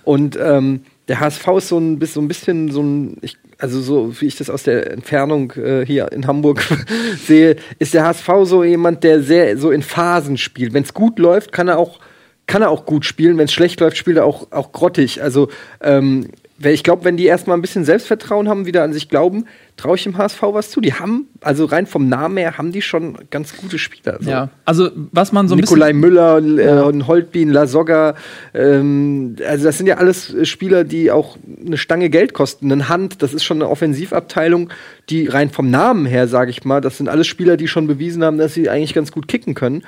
Und 0.04 0.38
ähm, 0.40 0.82
der 1.08 1.18
HSV 1.18 1.48
ist 1.56 1.68
so 1.68 1.78
ein, 1.78 2.00
so 2.00 2.20
ein 2.20 2.28
bisschen 2.28 2.70
so 2.70 2.82
ein, 2.82 3.16
ich, 3.20 3.36
also 3.58 3.80
so 3.80 4.20
wie 4.20 4.26
ich 4.26 4.36
das 4.36 4.50
aus 4.50 4.62
der 4.62 4.92
Entfernung 4.92 5.52
äh, 5.52 5.84
hier 5.84 6.10
in 6.12 6.26
Hamburg 6.26 6.62
sehe, 7.26 7.56
ist 7.78 7.92
der 7.92 8.04
HSV 8.04 8.28
so 8.44 8.64
jemand, 8.64 9.04
der 9.04 9.22
sehr 9.22 9.58
so 9.58 9.70
in 9.70 9.82
Phasen 9.82 10.38
spielt. 10.38 10.72
Wenn 10.72 10.84
es 10.84 10.94
gut 10.94 11.18
läuft, 11.18 11.52
kann 11.52 11.68
er 11.68 11.78
auch 11.78 11.98
kann 12.46 12.62
er 12.62 12.70
auch 12.70 12.86
gut 12.86 13.04
spielen. 13.04 13.36
Wenn 13.36 13.44
es 13.44 13.52
schlecht 13.52 13.78
läuft, 13.80 13.98
spielt 13.98 14.16
er 14.16 14.24
auch, 14.24 14.50
auch 14.52 14.72
grottig. 14.72 15.22
Also 15.22 15.48
ähm, 15.82 16.28
ich 16.64 16.82
glaube, 16.82 17.04
wenn 17.04 17.16
die 17.16 17.26
erstmal 17.26 17.56
ein 17.56 17.62
bisschen 17.62 17.84
Selbstvertrauen 17.84 18.48
haben, 18.48 18.66
wieder 18.66 18.82
an 18.82 18.92
sich 18.92 19.08
glauben, 19.08 19.44
traue 19.76 19.96
ich 19.96 20.02
dem 20.02 20.18
HSV 20.18 20.42
was 20.42 20.70
zu. 20.70 20.80
Die 20.80 20.92
haben, 20.92 21.28
also 21.40 21.64
rein 21.66 21.86
vom 21.86 22.08
Namen 22.08 22.36
her, 22.36 22.58
haben 22.58 22.72
die 22.72 22.82
schon 22.82 23.16
ganz 23.30 23.56
gute 23.56 23.78
Spieler. 23.78 24.18
So. 24.20 24.28
Ja, 24.28 24.50
also 24.64 24.90
was 25.12 25.30
man 25.30 25.46
so 25.46 25.54
ein 25.54 25.60
Nikolai 25.60 25.92
bisschen. 25.92 26.00
Müller, 26.00 26.38
äh, 26.38 27.02
Holtbein, 27.04 27.50
Lasogga, 27.50 28.16
ähm, 28.54 29.36
also 29.46 29.64
das 29.64 29.78
sind 29.78 29.86
ja 29.86 29.98
alles 29.98 30.34
äh, 30.34 30.44
Spieler, 30.44 30.82
die 30.82 31.12
auch 31.12 31.38
eine 31.64 31.76
Stange 31.76 32.10
Geld 32.10 32.34
kosten. 32.34 32.72
Ein 32.72 32.88
Hand, 32.88 33.22
das 33.22 33.34
ist 33.34 33.44
schon 33.44 33.58
eine 33.58 33.70
Offensivabteilung, 33.70 34.70
die 35.10 35.28
rein 35.28 35.50
vom 35.50 35.70
Namen 35.70 36.06
her, 36.06 36.26
sage 36.26 36.50
ich 36.50 36.64
mal, 36.64 36.80
das 36.80 36.96
sind 36.96 37.08
alles 37.08 37.28
Spieler, 37.28 37.56
die 37.56 37.68
schon 37.68 37.86
bewiesen 37.86 38.24
haben, 38.24 38.38
dass 38.38 38.54
sie 38.54 38.68
eigentlich 38.68 38.94
ganz 38.94 39.12
gut 39.12 39.28
kicken 39.28 39.54
können. 39.54 39.84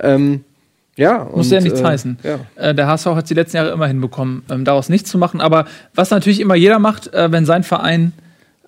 Ähm, 0.00 0.44
ja, 0.96 1.28
Muss 1.34 1.50
ja 1.50 1.60
nichts 1.60 1.80
äh, 1.80 1.84
heißen. 1.84 2.18
Ja. 2.22 2.38
Äh, 2.56 2.74
der 2.74 2.86
HSV 2.86 3.06
hat 3.06 3.24
es 3.24 3.28
die 3.28 3.34
letzten 3.34 3.56
Jahre 3.56 3.70
immer 3.70 3.86
hinbekommen, 3.86 4.42
ähm, 4.50 4.64
daraus 4.64 4.88
nichts 4.88 5.10
zu 5.10 5.18
machen. 5.18 5.40
Aber 5.40 5.66
was 5.94 6.10
natürlich 6.10 6.40
immer 6.40 6.54
jeder 6.54 6.78
macht, 6.78 7.12
äh, 7.12 7.32
wenn 7.32 7.46
sein 7.46 7.64
Verein 7.64 8.12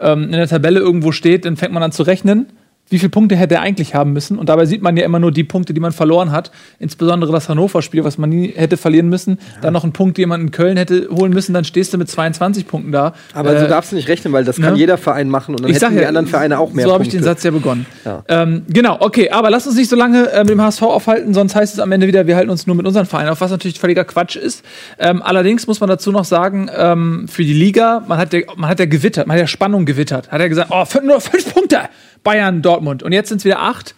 ähm, 0.01 0.25
in 0.25 0.33
der 0.33 0.49
Tabelle 0.49 0.81
irgendwo 0.81 1.13
steht, 1.13 1.45
dann 1.45 1.57
fängt 1.57 1.73
man 1.73 1.83
an 1.83 1.93
zu 1.93 2.03
rechnen, 2.03 2.47
wie 2.89 2.99
viele 2.99 3.11
Punkte 3.11 3.37
hätte 3.37 3.57
er 3.57 3.63
eigentlich 3.63 3.95
haben 3.95 4.13
müssen. 4.13 4.39
Und 4.39 4.49
dabei 4.49 4.67
sieht 4.67 4.83
man 4.83 4.97
ja 4.97 5.05
immer 5.05 5.19
nur 5.19 5.33
die 5.33 5.45
Punkte, 5.45 5.75
die 5.75 5.81
man 5.81 5.93
verloren 5.93 6.31
hat. 6.31 6.53
Insbesondere 6.79 7.33
das 7.33 7.49
Hannover-Spiel, 7.49 8.05
was 8.05 8.17
man 8.19 8.31
nie 8.31 8.53
hätte 8.55 8.77
verlieren 8.77 9.09
müssen. 9.09 9.39
Dann 9.61 9.73
noch 9.73 9.83
einen 9.83 9.93
Punkt, 9.93 10.19
den 10.19 10.29
man 10.29 10.41
in 10.41 10.51
Köln 10.53 10.77
hätte 10.77 11.09
holen 11.11 11.33
müssen. 11.33 11.53
Dann 11.53 11.65
stehst 11.65 11.93
du 11.93 11.99
mit 11.99 12.09
22 12.09 12.67
Punkten 12.67 12.93
da. 12.93 13.15
Aber 13.35 13.55
Äh, 13.57 13.61
so 13.61 13.67
darfst 13.67 13.93
du 13.93 13.97
nicht 13.97 14.09
rechnen, 14.09 14.33
weil 14.33 14.45
das 14.45 14.61
kann 14.61 14.75
ne? 14.75 14.79
jeder 14.79 14.99
Verein 14.99 15.29
machen 15.29 15.55
und 15.55 15.63
dann 15.63 15.71
ich 15.71 15.81
hätten 15.81 15.97
die 15.97 16.03
ja, 16.03 16.09
anderen 16.09 16.27
Vereine 16.27 16.59
auch 16.59 16.73
mehr 16.73 16.87
So 16.87 16.93
habe 16.93 17.03
ich 17.03 17.11
den 17.11 17.23
Satz 17.23 17.43
ja 17.43 17.51
begonnen. 17.51 17.87
Ja. 18.05 18.23
Ähm, 18.29 18.63
genau, 18.69 18.99
okay, 19.01 19.31
aber 19.31 19.51
lass 19.51 19.67
uns 19.67 19.77
nicht 19.77 19.89
so 19.89 19.97
lange 19.97 20.31
äh, 20.31 20.41
mit 20.41 20.51
dem 20.51 20.63
HSV 20.63 20.83
aufhalten, 20.83 21.35
sonst 21.35 21.55
heißt 21.55 21.75
es 21.75 21.81
am 21.81 21.91
Ende 21.93 22.07
wieder, 22.07 22.27
wir 22.27 22.37
halten 22.37 22.51
uns 22.51 22.67
nur 22.67 22.77
mit 22.77 22.87
unseren 22.87 23.07
Vereinen 23.07 23.31
auf, 23.31 23.41
was 23.41 23.51
natürlich 23.51 23.81
völliger 23.81 24.05
Quatsch 24.05 24.37
ist. 24.37 24.65
Ähm, 24.99 25.23
allerdings 25.23 25.67
muss 25.67 25.81
man 25.81 25.89
dazu 25.89 26.13
noch 26.13 26.25
sagen, 26.25 26.71
ähm, 26.77 27.27
für 27.29 27.43
die 27.43 27.53
Liga, 27.53 28.05
man 28.07 28.19
hat 28.19 28.33
ja, 28.33 28.41
man 28.57 28.71
hat 28.71 28.79
ja 28.79 28.87
gewittert, 28.87 29.27
man 29.27 29.35
hat 29.37 29.41
ja 29.41 29.47
Spannung 29.47 29.87
gewittert. 29.87 30.31
Hat 30.31 30.41
ja 30.41 30.49
gesagt, 30.49 30.71
oh, 30.71 30.85
nur 31.03 31.21
fünf 31.21 31.53
Punkte, 31.53 31.81
Bayern, 32.23 32.63
Dortmund. 32.63 32.76
Und 32.77 33.13
jetzt 33.13 33.29
sind 33.29 33.39
es 33.39 33.45
wieder 33.45 33.61
acht. 33.61 33.95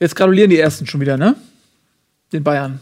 Jetzt 0.00 0.16
gratulieren 0.16 0.50
die 0.50 0.58
ersten 0.58 0.86
schon 0.86 1.00
wieder, 1.00 1.16
ne? 1.16 1.36
Den 2.32 2.42
Bayern. 2.42 2.80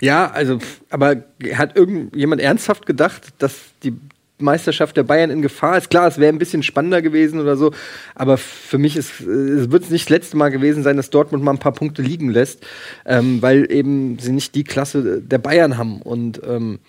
Ja, 0.00 0.30
also, 0.30 0.58
aber 0.90 1.22
hat 1.54 1.76
irgendjemand 1.76 2.40
ernsthaft 2.40 2.86
gedacht, 2.86 3.34
dass 3.38 3.54
die 3.84 3.94
Meisterschaft 4.42 4.96
der 4.96 5.04
Bayern 5.04 5.30
in 5.30 5.42
Gefahr 5.42 5.78
ist? 5.78 5.90
Klar, 5.90 6.08
es 6.08 6.18
wäre 6.18 6.32
ein 6.32 6.38
bisschen 6.38 6.62
spannender 6.62 7.00
gewesen 7.00 7.40
oder 7.40 7.56
so, 7.56 7.72
aber 8.14 8.36
für 8.36 8.78
mich 8.78 8.96
ist, 8.96 9.20
äh, 9.20 9.24
es 9.24 9.70
wird 9.70 9.84
es 9.84 9.90
nicht 9.90 10.06
das 10.06 10.10
letzte 10.10 10.36
Mal 10.36 10.50
gewesen 10.50 10.82
sein, 10.82 10.96
dass 10.96 11.10
Dortmund 11.10 11.44
mal 11.44 11.52
ein 11.52 11.58
paar 11.58 11.72
Punkte 11.72 12.02
liegen 12.02 12.30
lässt, 12.30 12.66
ähm, 13.06 13.40
weil 13.40 13.70
eben 13.70 14.18
sie 14.18 14.32
nicht 14.32 14.54
die 14.54 14.64
Klasse 14.64 15.22
der 15.22 15.38
Bayern 15.38 15.78
haben. 15.78 16.02
Und 16.02 16.40
ähm, 16.44 16.80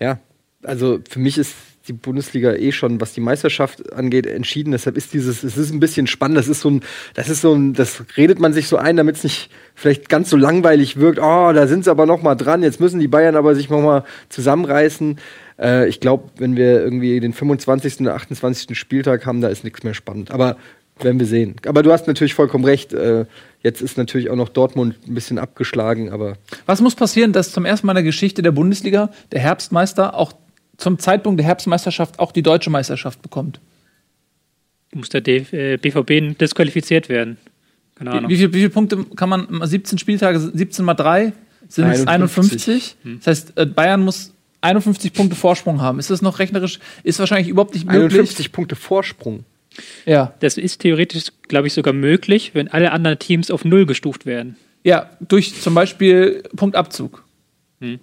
ja, 0.00 0.18
also 0.62 1.00
für 1.08 1.18
mich 1.18 1.38
ist 1.38 1.54
die 1.88 1.92
Bundesliga 1.92 2.54
eh 2.54 2.72
schon, 2.72 3.00
was 3.00 3.12
die 3.12 3.20
Meisterschaft 3.20 3.92
angeht, 3.92 4.26
entschieden. 4.26 4.72
Deshalb 4.72 4.96
ist 4.96 5.12
dieses, 5.12 5.42
es 5.42 5.56
ist 5.56 5.72
ein 5.72 5.80
bisschen 5.80 6.06
spannend. 6.06 6.38
Das 6.38 6.48
ist 6.48 6.60
so 6.60 6.70
ein, 6.70 6.82
das 7.14 7.28
ist 7.28 7.42
so 7.42 7.52
ein, 7.52 7.74
das 7.74 8.02
redet 8.16 8.38
man 8.40 8.52
sich 8.52 8.68
so 8.68 8.76
ein, 8.76 8.96
damit 8.96 9.16
es 9.16 9.24
nicht 9.24 9.50
vielleicht 9.74 10.08
ganz 10.08 10.30
so 10.30 10.36
langweilig 10.36 10.98
wirkt. 10.98 11.18
Oh, 11.18 11.52
da 11.52 11.66
sind 11.66 11.84
sie 11.84 11.90
aber 11.90 12.06
noch 12.06 12.22
mal 12.22 12.36
dran. 12.36 12.62
Jetzt 12.62 12.80
müssen 12.80 13.00
die 13.00 13.08
Bayern 13.08 13.36
aber 13.36 13.54
sich 13.54 13.68
noch 13.68 13.82
mal 13.82 14.04
zusammenreißen. 14.30 15.18
Äh, 15.58 15.88
ich 15.88 16.00
glaube, 16.00 16.30
wenn 16.38 16.56
wir 16.56 16.82
irgendwie 16.82 17.20
den 17.20 17.34
25. 17.34 18.00
oder 18.00 18.14
28. 18.14 18.78
Spieltag 18.78 19.26
haben, 19.26 19.42
da 19.42 19.48
ist 19.48 19.64
nichts 19.64 19.82
mehr 19.82 19.94
spannend. 19.94 20.30
Aber 20.30 20.56
werden 21.00 21.18
wir 21.18 21.26
sehen. 21.26 21.56
Aber 21.66 21.82
du 21.82 21.92
hast 21.92 22.06
natürlich 22.06 22.34
vollkommen 22.34 22.64
recht. 22.64 22.92
Äh, 22.92 23.26
jetzt 23.62 23.82
ist 23.82 23.98
natürlich 23.98 24.30
auch 24.30 24.36
noch 24.36 24.48
Dortmund 24.48 24.96
ein 25.06 25.14
bisschen 25.14 25.38
abgeschlagen, 25.38 26.10
aber 26.10 26.34
Was 26.66 26.80
muss 26.80 26.94
passieren, 26.94 27.32
dass 27.32 27.52
zum 27.52 27.64
ersten 27.64 27.86
Mal 27.86 27.92
in 27.92 27.96
der 27.96 28.04
Geschichte 28.04 28.42
der 28.42 28.52
Bundesliga 28.52 29.10
der 29.32 29.40
Herbstmeister 29.40 30.14
auch 30.14 30.32
zum 30.76 30.98
Zeitpunkt 30.98 31.38
der 31.40 31.46
Herbstmeisterschaft 31.46 32.18
auch 32.18 32.32
die 32.32 32.42
deutsche 32.42 32.70
Meisterschaft 32.70 33.22
bekommt? 33.22 33.60
Muss 34.92 35.08
der 35.08 35.20
D 35.20 35.44
äh, 35.52 35.76
BVB 35.76 36.38
disqualifiziert 36.38 37.08
werden. 37.08 37.36
Keine 37.96 38.12
Wie, 38.12 38.16
Ahnung. 38.16 38.30
wie, 38.30 38.36
viel, 38.36 38.52
wie 38.52 38.58
viele 38.58 38.70
Punkte 38.70 39.04
kann 39.16 39.28
man, 39.28 39.66
17 39.66 39.98
Spieltage, 39.98 40.38
17 40.38 40.84
mal 40.84 40.94
3 40.94 41.32
sind 41.68 41.88
es 41.88 42.06
51. 42.06 42.96
51. 43.02 43.18
Das 43.18 43.26
heißt, 43.26 43.58
äh, 43.58 43.66
Bayern 43.66 44.02
muss 44.02 44.32
51 44.60 45.12
Punkte 45.12 45.36
Vorsprung 45.36 45.80
haben. 45.80 45.98
Ist 45.98 46.10
das 46.10 46.22
noch 46.22 46.38
rechnerisch? 46.38 46.78
Ist 47.02 47.18
wahrscheinlich 47.18 47.48
überhaupt 47.48 47.74
nicht 47.74 47.86
möglich. 47.86 48.18
51 48.18 48.52
Punkte 48.52 48.76
Vorsprung. 48.76 49.44
Ja. 50.06 50.34
Das 50.40 50.56
ist 50.56 50.80
theoretisch, 50.80 51.24
glaube 51.48 51.66
ich, 51.66 51.72
sogar 51.72 51.92
möglich, 51.92 52.52
wenn 52.54 52.68
alle 52.68 52.92
anderen 52.92 53.18
Teams 53.18 53.50
auf 53.50 53.64
Null 53.64 53.86
gestuft 53.86 54.26
werden. 54.26 54.56
ja, 54.84 55.10
durch 55.20 55.60
zum 55.60 55.74
Beispiel 55.74 56.42
Punktabzug. 56.56 57.24
Hm. 57.80 57.98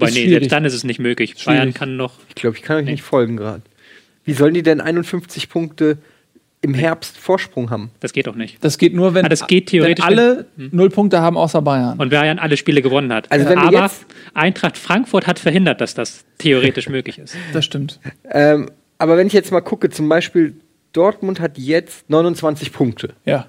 Wobei, 0.00 0.10
nee, 0.10 0.28
selbst 0.28 0.52
dann 0.52 0.64
ist 0.64 0.74
es 0.74 0.84
nicht 0.84 0.98
möglich. 1.00 1.30
Schwierig. 1.30 1.44
Bayern 1.46 1.74
kann 1.74 1.96
noch. 1.96 2.14
Ich 2.28 2.34
glaube, 2.36 2.56
ich 2.56 2.62
kann 2.62 2.76
euch 2.78 2.84
nicht 2.86 3.02
folgen 3.02 3.36
gerade. 3.36 3.62
Wie 4.24 4.32
sollen 4.34 4.54
die 4.54 4.62
denn 4.62 4.80
51 4.80 5.48
Punkte 5.48 5.98
im 6.60 6.74
Herbst 6.74 7.16
Vorsprung 7.16 7.70
haben. 7.70 7.92
Das 8.00 8.12
geht 8.12 8.26
doch 8.26 8.34
nicht. 8.34 8.62
Das 8.64 8.78
geht 8.78 8.92
nur, 8.92 9.14
wenn, 9.14 9.24
Ah, 9.24 9.28
das 9.28 9.46
geht 9.46 9.68
theoretisch, 9.68 10.04
wenn 10.04 10.18
alle 10.18 10.46
null 10.56 10.90
Punkte 10.90 11.20
haben, 11.20 11.36
außer 11.36 11.62
Bayern. 11.62 11.98
Und 12.00 12.10
Bayern 12.10 12.40
alle 12.40 12.56
Spiele 12.56 12.82
gewonnen 12.82 13.12
hat. 13.12 13.30
Also 13.30 13.48
wenn 13.48 13.58
Aber 13.58 13.82
jetzt- 13.84 14.04
Eintracht 14.34 14.76
Frankfurt 14.76 15.28
hat 15.28 15.38
verhindert, 15.38 15.80
dass 15.80 15.94
das 15.94 16.24
theoretisch 16.38 16.88
möglich 16.88 17.18
ist. 17.20 17.36
Das 17.52 17.64
stimmt. 17.64 18.00
Ähm, 18.28 18.70
aber 18.98 19.16
wenn 19.16 19.28
ich 19.28 19.32
jetzt 19.34 19.52
mal 19.52 19.60
gucke, 19.60 19.88
zum 19.90 20.08
Beispiel 20.08 20.56
Dortmund 20.92 21.38
hat 21.38 21.58
jetzt 21.58 22.10
29 22.10 22.72
Punkte. 22.72 23.10
Ja. 23.24 23.46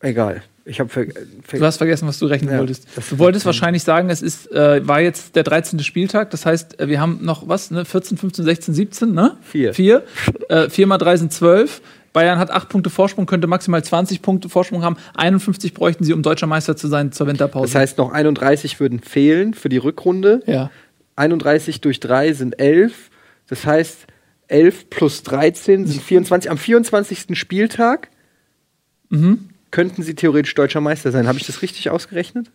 Egal. 0.00 0.42
Ich 0.64 0.78
habe 0.78 0.88
ver 0.88 1.06
Du 1.06 1.64
hast 1.64 1.78
vergessen, 1.78 2.06
was 2.06 2.18
du 2.18 2.26
rechnen 2.26 2.52
Ja, 2.52 2.58
wolltest. 2.60 2.86
Du 3.10 3.18
wolltest 3.18 3.44
wahrscheinlich 3.46 3.82
sagen, 3.82 4.10
es 4.10 4.22
ist, 4.22 4.50
äh, 4.52 4.86
war 4.86 5.00
jetzt 5.00 5.34
der 5.34 5.42
13. 5.42 5.80
Spieltag. 5.80 6.30
Das 6.30 6.46
heißt, 6.46 6.78
äh, 6.78 6.88
wir 6.88 7.00
haben 7.00 7.18
noch 7.22 7.48
was, 7.48 7.70
ne? 7.70 7.84
14, 7.84 8.16
15, 8.16 8.44
16, 8.44 8.74
17, 8.74 9.12
ne? 9.12 9.36
Vier. 9.42 9.74
Vier. 9.74 10.04
Äh, 10.48 10.70
vier 10.70 10.86
mal 10.86 10.98
drei 10.98 11.16
sind 11.16 11.32
zwölf. 11.32 11.82
Bayern 12.12 12.38
hat 12.38 12.50
acht 12.50 12.68
Punkte 12.68 12.90
Vorsprung, 12.90 13.26
könnte 13.26 13.46
maximal 13.46 13.82
20 13.82 14.20
Punkte 14.22 14.48
Vorsprung 14.48 14.82
haben. 14.82 14.96
51 15.14 15.72
bräuchten 15.74 16.04
sie, 16.04 16.12
um 16.12 16.22
deutscher 16.22 16.46
Meister 16.46 16.76
zu 16.76 16.86
sein 16.88 17.10
zur 17.10 17.26
Winterpause. 17.26 17.72
das 17.72 17.80
heißt, 17.80 17.98
noch 17.98 18.12
31 18.12 18.78
würden 18.80 19.00
fehlen 19.00 19.54
für 19.54 19.68
die 19.68 19.78
Rückrunde. 19.78 20.42
ja. 20.46 20.70
31 21.16 21.80
durch 21.82 22.00
3 22.00 22.32
sind 22.32 22.58
11. 22.58 23.10
Das 23.46 23.66
heißt, 23.66 24.06
11 24.48 24.88
plus 24.90 25.22
13 25.24 25.86
sind 25.86 26.02
24. 26.04 26.50
Am 26.50 26.56
24. 26.58 27.26
Spieltag 27.38 28.08
Mhm. 29.10 29.48
Könnten 29.72 30.04
sie 30.04 30.14
theoretisch 30.14 30.54
deutscher 30.54 30.80
Meister 30.80 31.10
sein. 31.10 31.26
Habe 31.26 31.38
ich 31.38 31.46
das 31.46 31.62
richtig 31.62 31.90
ausgerechnet? 31.90 32.50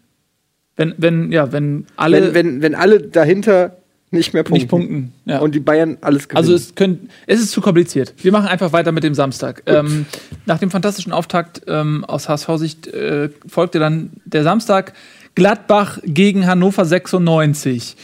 Wenn, 0.77 0.93
wenn, 0.97 1.31
ja, 1.31 1.51
wenn 1.51 1.87
alle 1.97 2.33
wenn, 2.33 2.33
wenn, 2.33 2.61
wenn 2.61 2.75
alle 2.75 3.01
dahinter 3.01 3.77
nicht 4.09 4.33
mehr 4.33 4.43
punkten. 4.43 4.61
nicht 4.61 4.69
punkten. 4.69 5.13
Ja. 5.25 5.39
Und 5.39 5.53
die 5.53 5.59
Bayern 5.59 5.97
alles 5.99 6.29
gewinnen. 6.29 6.37
Also 6.37 6.53
es, 6.53 6.75
könnt, 6.75 7.09
es 7.25 7.41
ist 7.41 7.51
zu 7.51 7.59
kompliziert. 7.59 8.13
Wir 8.17 8.31
machen 8.31 8.47
einfach 8.47 8.71
weiter 8.71 8.93
mit 8.93 9.03
dem 9.03 9.13
Samstag. 9.13 9.63
Ähm, 9.65 10.05
nach 10.45 10.59
dem 10.59 10.71
fantastischen 10.71 11.11
Auftakt 11.11 11.63
ähm, 11.67 12.05
aus 12.05 12.29
HSV-Sicht 12.29 12.87
äh, 12.87 13.29
folgte 13.47 13.79
dann 13.79 14.11
der 14.23 14.43
Samstag 14.43 14.93
Gladbach 15.35 15.99
gegen 16.05 16.47
Hannover 16.47 16.85
96. 16.85 17.97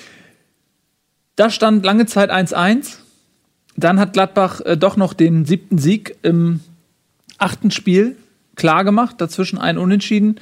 Da 1.36 1.50
stand 1.50 1.86
lange 1.86 2.05
Zeit 2.05 2.32
1-1. 2.32 2.98
Dann 3.77 4.00
hat 4.00 4.13
Gladbach 4.13 4.60
äh, 4.62 4.75
doch 4.75 4.98
noch 4.98 5.13
den 5.13 5.46
siebten 5.46 5.77
Sieg 5.77 6.17
im 6.22 6.60
achten 7.38 7.72
Spiel 7.72 8.17
klar 8.56 8.84
gemacht. 8.84 9.16
Dazwischen 9.20 9.58
ein 9.58 9.78
Unentschieden. 9.78 10.40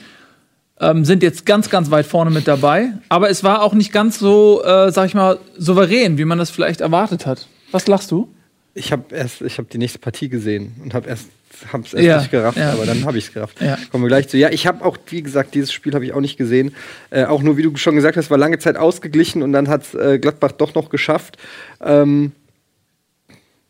Ähm, 0.80 1.06
sind 1.06 1.22
jetzt 1.22 1.46
ganz, 1.46 1.70
ganz 1.70 1.92
weit 1.92 2.08
vorne 2.08 2.32
mit 2.32 2.48
dabei. 2.48 2.94
Aber 3.10 3.30
es 3.30 3.44
war 3.44 3.62
auch 3.62 3.74
nicht 3.74 3.92
ganz 3.92 4.18
so, 4.18 4.64
äh, 4.64 4.92
sag 4.92 5.06
ich 5.06 5.14
mal, 5.14 5.38
souverän, 5.58 6.18
wie 6.18 6.26
man 6.26 6.40
das 6.40 6.50
vielleicht 6.50 6.82
erwartet 6.82 7.26
hat. 7.26 7.48
Was 7.72 7.88
lachst 7.88 8.10
du? 8.10 8.28
ich 8.74 8.92
habe 8.92 9.16
erst, 9.16 9.42
ich 9.42 9.58
habe 9.58 9.68
die 9.72 9.78
nächste 9.78 10.00
Partie 10.00 10.30
gesehen 10.30 10.76
und 10.84 10.94
habe 10.94 11.10
erst, 11.10 11.30
hab's 11.72 11.94
erst 11.94 12.06
Ja, 12.06 12.20
nicht 12.20 12.32
gerafft, 12.32 12.58
ja. 12.58 12.72
aber 12.72 12.86
dann 12.86 13.06
habe 13.06 13.18
ich 13.18 13.28
es 13.28 13.34
gerafft. 13.34 13.62
Ja. 13.62 13.78
Kommen 13.92 14.04
wir 14.04 14.08
gleich 14.08 14.30
zu. 14.30 14.38
Ja, 14.38 14.50
ich 14.50 14.66
habe 14.66 14.84
auch, 14.86 14.98
wie 15.08 15.22
gesagt, 15.22 15.54
dieses 15.54 15.74
Spiel 15.74 15.94
habe 15.94 16.06
ich 16.06 16.14
auch 16.14 16.22
nicht 16.22 16.38
gesehen. 16.38 16.74
Äh, 17.10 17.26
auch 17.26 17.42
nur, 17.42 17.58
wie 17.58 17.64
du 17.64 17.76
schon 17.76 17.96
gesagt 17.96 18.18
hast, 18.18 18.30
war 18.30 18.38
lange 18.38 18.60
Zeit 18.60 18.78
ausgeglichen 18.78 19.44
und 19.44 19.52
dann 19.52 19.68
hat 19.68 19.94
äh, 19.94 20.20
Gladbach 20.20 20.54
doch 20.54 20.74
noch 20.74 20.90
geschafft. 20.90 21.38
Ähm, 21.82 22.32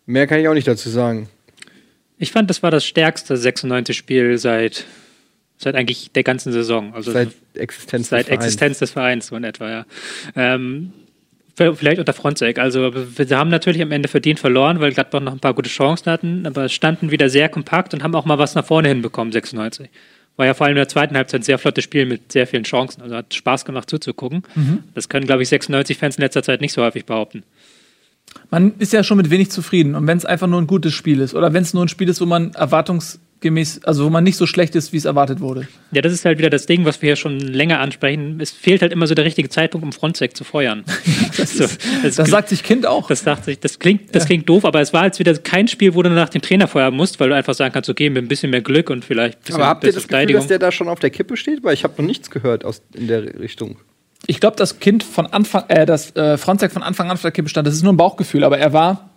mehr 0.05 0.27
kann 0.27 0.39
ich 0.39 0.47
auch 0.47 0.53
nicht 0.53 0.67
dazu 0.67 0.89
sagen. 0.89 1.29
Ich 2.21 2.31
fand, 2.31 2.51
das 2.51 2.61
war 2.61 2.69
das 2.69 2.85
stärkste 2.85 3.33
96-Spiel 3.33 4.37
seit, 4.37 4.85
seit 5.57 5.73
eigentlich 5.73 6.11
der 6.11 6.21
ganzen 6.21 6.53
Saison. 6.53 6.93
Also 6.93 7.11
Seit 7.11 7.29
Existenz 7.55 8.09
seit 8.09 8.19
des 8.19 8.27
Vereins. 8.27 8.45
Existenz 8.45 8.79
des 8.79 8.91
Vereins, 8.91 9.27
so 9.27 9.35
in 9.35 9.43
etwa, 9.43 9.67
ja. 9.67 9.85
Ähm, 10.35 10.93
vielleicht 11.55 11.97
unter 11.97 12.13
Fronzek. 12.13 12.59
Also 12.59 12.93
wir 12.93 13.37
haben 13.37 13.49
natürlich 13.49 13.81
am 13.81 13.91
Ende 13.91 14.07
verdient 14.07 14.39
verloren, 14.39 14.79
weil 14.79 14.91
Gladbach 14.91 15.19
noch 15.19 15.31
ein 15.31 15.39
paar 15.39 15.55
gute 15.55 15.69
Chancen 15.69 16.11
hatten, 16.11 16.45
aber 16.45 16.69
standen 16.69 17.09
wieder 17.09 17.27
sehr 17.27 17.49
kompakt 17.49 17.95
und 17.95 18.03
haben 18.03 18.13
auch 18.13 18.25
mal 18.25 18.37
was 18.37 18.53
nach 18.53 18.65
vorne 18.65 18.89
hinbekommen, 18.89 19.33
96. 19.33 19.89
War 20.37 20.45
ja 20.45 20.53
vor 20.53 20.67
allem 20.67 20.73
in 20.73 20.81
der 20.81 20.87
zweiten 20.87 21.15
Halbzeit 21.17 21.41
ein 21.41 21.43
sehr 21.43 21.57
flottes 21.57 21.83
Spiel 21.83 22.05
mit 22.05 22.31
sehr 22.31 22.45
vielen 22.45 22.63
Chancen. 22.65 23.01
Also 23.01 23.15
hat 23.15 23.33
Spaß 23.33 23.65
gemacht 23.65 23.89
zuzugucken. 23.89 24.43
Das 24.93 25.09
können, 25.09 25.25
glaube 25.25 25.41
ich, 25.41 25.49
96-Fans 25.49 26.17
in 26.17 26.21
letzter 26.21 26.43
Zeit 26.43 26.61
nicht 26.61 26.73
so 26.73 26.83
häufig 26.83 27.05
behaupten. 27.05 27.41
Man 28.49 28.73
ist 28.79 28.93
ja 28.93 29.03
schon 29.03 29.17
mit 29.17 29.29
wenig 29.29 29.49
zufrieden. 29.49 29.95
Und 29.95 30.07
wenn 30.07 30.17
es 30.17 30.25
einfach 30.25 30.47
nur 30.47 30.61
ein 30.61 30.67
gutes 30.67 30.93
Spiel 30.93 31.21
ist 31.21 31.33
oder 31.33 31.53
wenn 31.53 31.63
es 31.63 31.73
nur 31.73 31.85
ein 31.85 31.87
Spiel 31.87 32.09
ist, 32.09 32.19
wo 32.19 32.25
man 32.25 32.51
erwartungsgemäß, 32.53 33.85
also 33.85 34.05
wo 34.05 34.09
man 34.09 34.25
nicht 34.25 34.35
so 34.35 34.45
schlecht 34.45 34.75
ist, 34.75 34.91
wie 34.91 34.97
es 34.97 35.05
erwartet 35.05 35.39
wurde. 35.39 35.69
Ja, 35.93 36.01
das 36.01 36.11
ist 36.11 36.25
halt 36.25 36.37
wieder 36.37 36.49
das 36.49 36.65
Ding, 36.65 36.83
was 36.83 37.01
wir 37.01 37.07
hier 37.07 37.15
schon 37.15 37.39
länger 37.39 37.79
ansprechen. 37.79 38.41
Es 38.41 38.51
fehlt 38.51 38.81
halt 38.81 38.91
immer 38.91 39.07
so 39.07 39.15
der 39.15 39.23
richtige 39.23 39.47
Zeitpunkt, 39.47 39.85
um 39.85 39.93
Fronzek 39.93 40.35
zu 40.35 40.43
feuern. 40.43 40.83
das, 41.37 41.53
so, 41.53 41.65
das, 42.03 42.17
Das 42.17 42.29
sagt 42.29 42.49
sich 42.49 42.63
Kind 42.63 42.85
auch. 42.85 43.07
das 43.07 43.23
dachte 43.23 43.51
ich, 43.51 43.59
das 43.59 43.79
klingt, 43.79 44.13
das 44.13 44.25
klingt 44.25 44.49
doof, 44.49 44.65
aber 44.65 44.81
es 44.81 44.91
war 44.91 45.05
jetzt 45.05 45.19
wieder 45.19 45.33
kein 45.37 45.69
Spiel, 45.69 45.95
wo 45.95 46.03
du 46.03 46.09
nach 46.09 46.29
dem 46.29 46.41
Trainer 46.41 46.67
feuern 46.67 46.93
musst, 46.93 47.21
weil 47.21 47.29
du 47.29 47.35
einfach 47.35 47.53
sagen 47.53 47.73
kannst, 47.73 47.89
okay, 47.89 48.09
mit 48.09 48.23
ein 48.25 48.27
bisschen 48.27 48.49
mehr 48.51 48.61
Glück 48.61 48.89
und 48.89 49.05
vielleicht 49.05 49.37
ein 49.37 49.41
bisschen 49.43 49.55
Aber 49.55 49.67
habt 49.67 49.85
ihr 49.85 49.93
das 49.93 50.09
Gefühl, 50.09 50.33
dass 50.33 50.47
der 50.47 50.59
da 50.59 50.73
schon 50.73 50.89
auf 50.89 50.99
der 50.99 51.09
Kippe 51.09 51.37
steht? 51.37 51.63
Weil 51.63 51.73
ich 51.73 51.85
habe 51.85 51.93
noch 52.01 52.07
nichts 52.07 52.29
gehört 52.29 52.65
aus, 52.65 52.81
in 52.93 53.07
der 53.07 53.39
Richtung. 53.39 53.77
Ich 54.27 54.39
glaube, 54.39 54.55
das 54.55 54.79
Kind 54.79 55.03
von 55.03 55.27
Anfang, 55.27 55.63
äh, 55.67 55.85
das 55.85 56.15
äh, 56.15 56.37
Fronzek 56.37 56.71
von 56.71 56.83
Anfang 56.83 57.07
an 57.07 57.13
auf 57.13 57.21
der 57.21 57.31
Kippe 57.31 57.49
stand, 57.49 57.67
das 57.67 57.75
ist 57.75 57.83
nur 57.83 57.93
ein 57.93 57.97
Bauchgefühl, 57.97 58.43
aber 58.43 58.57
er 58.57 58.73
war, 58.73 59.09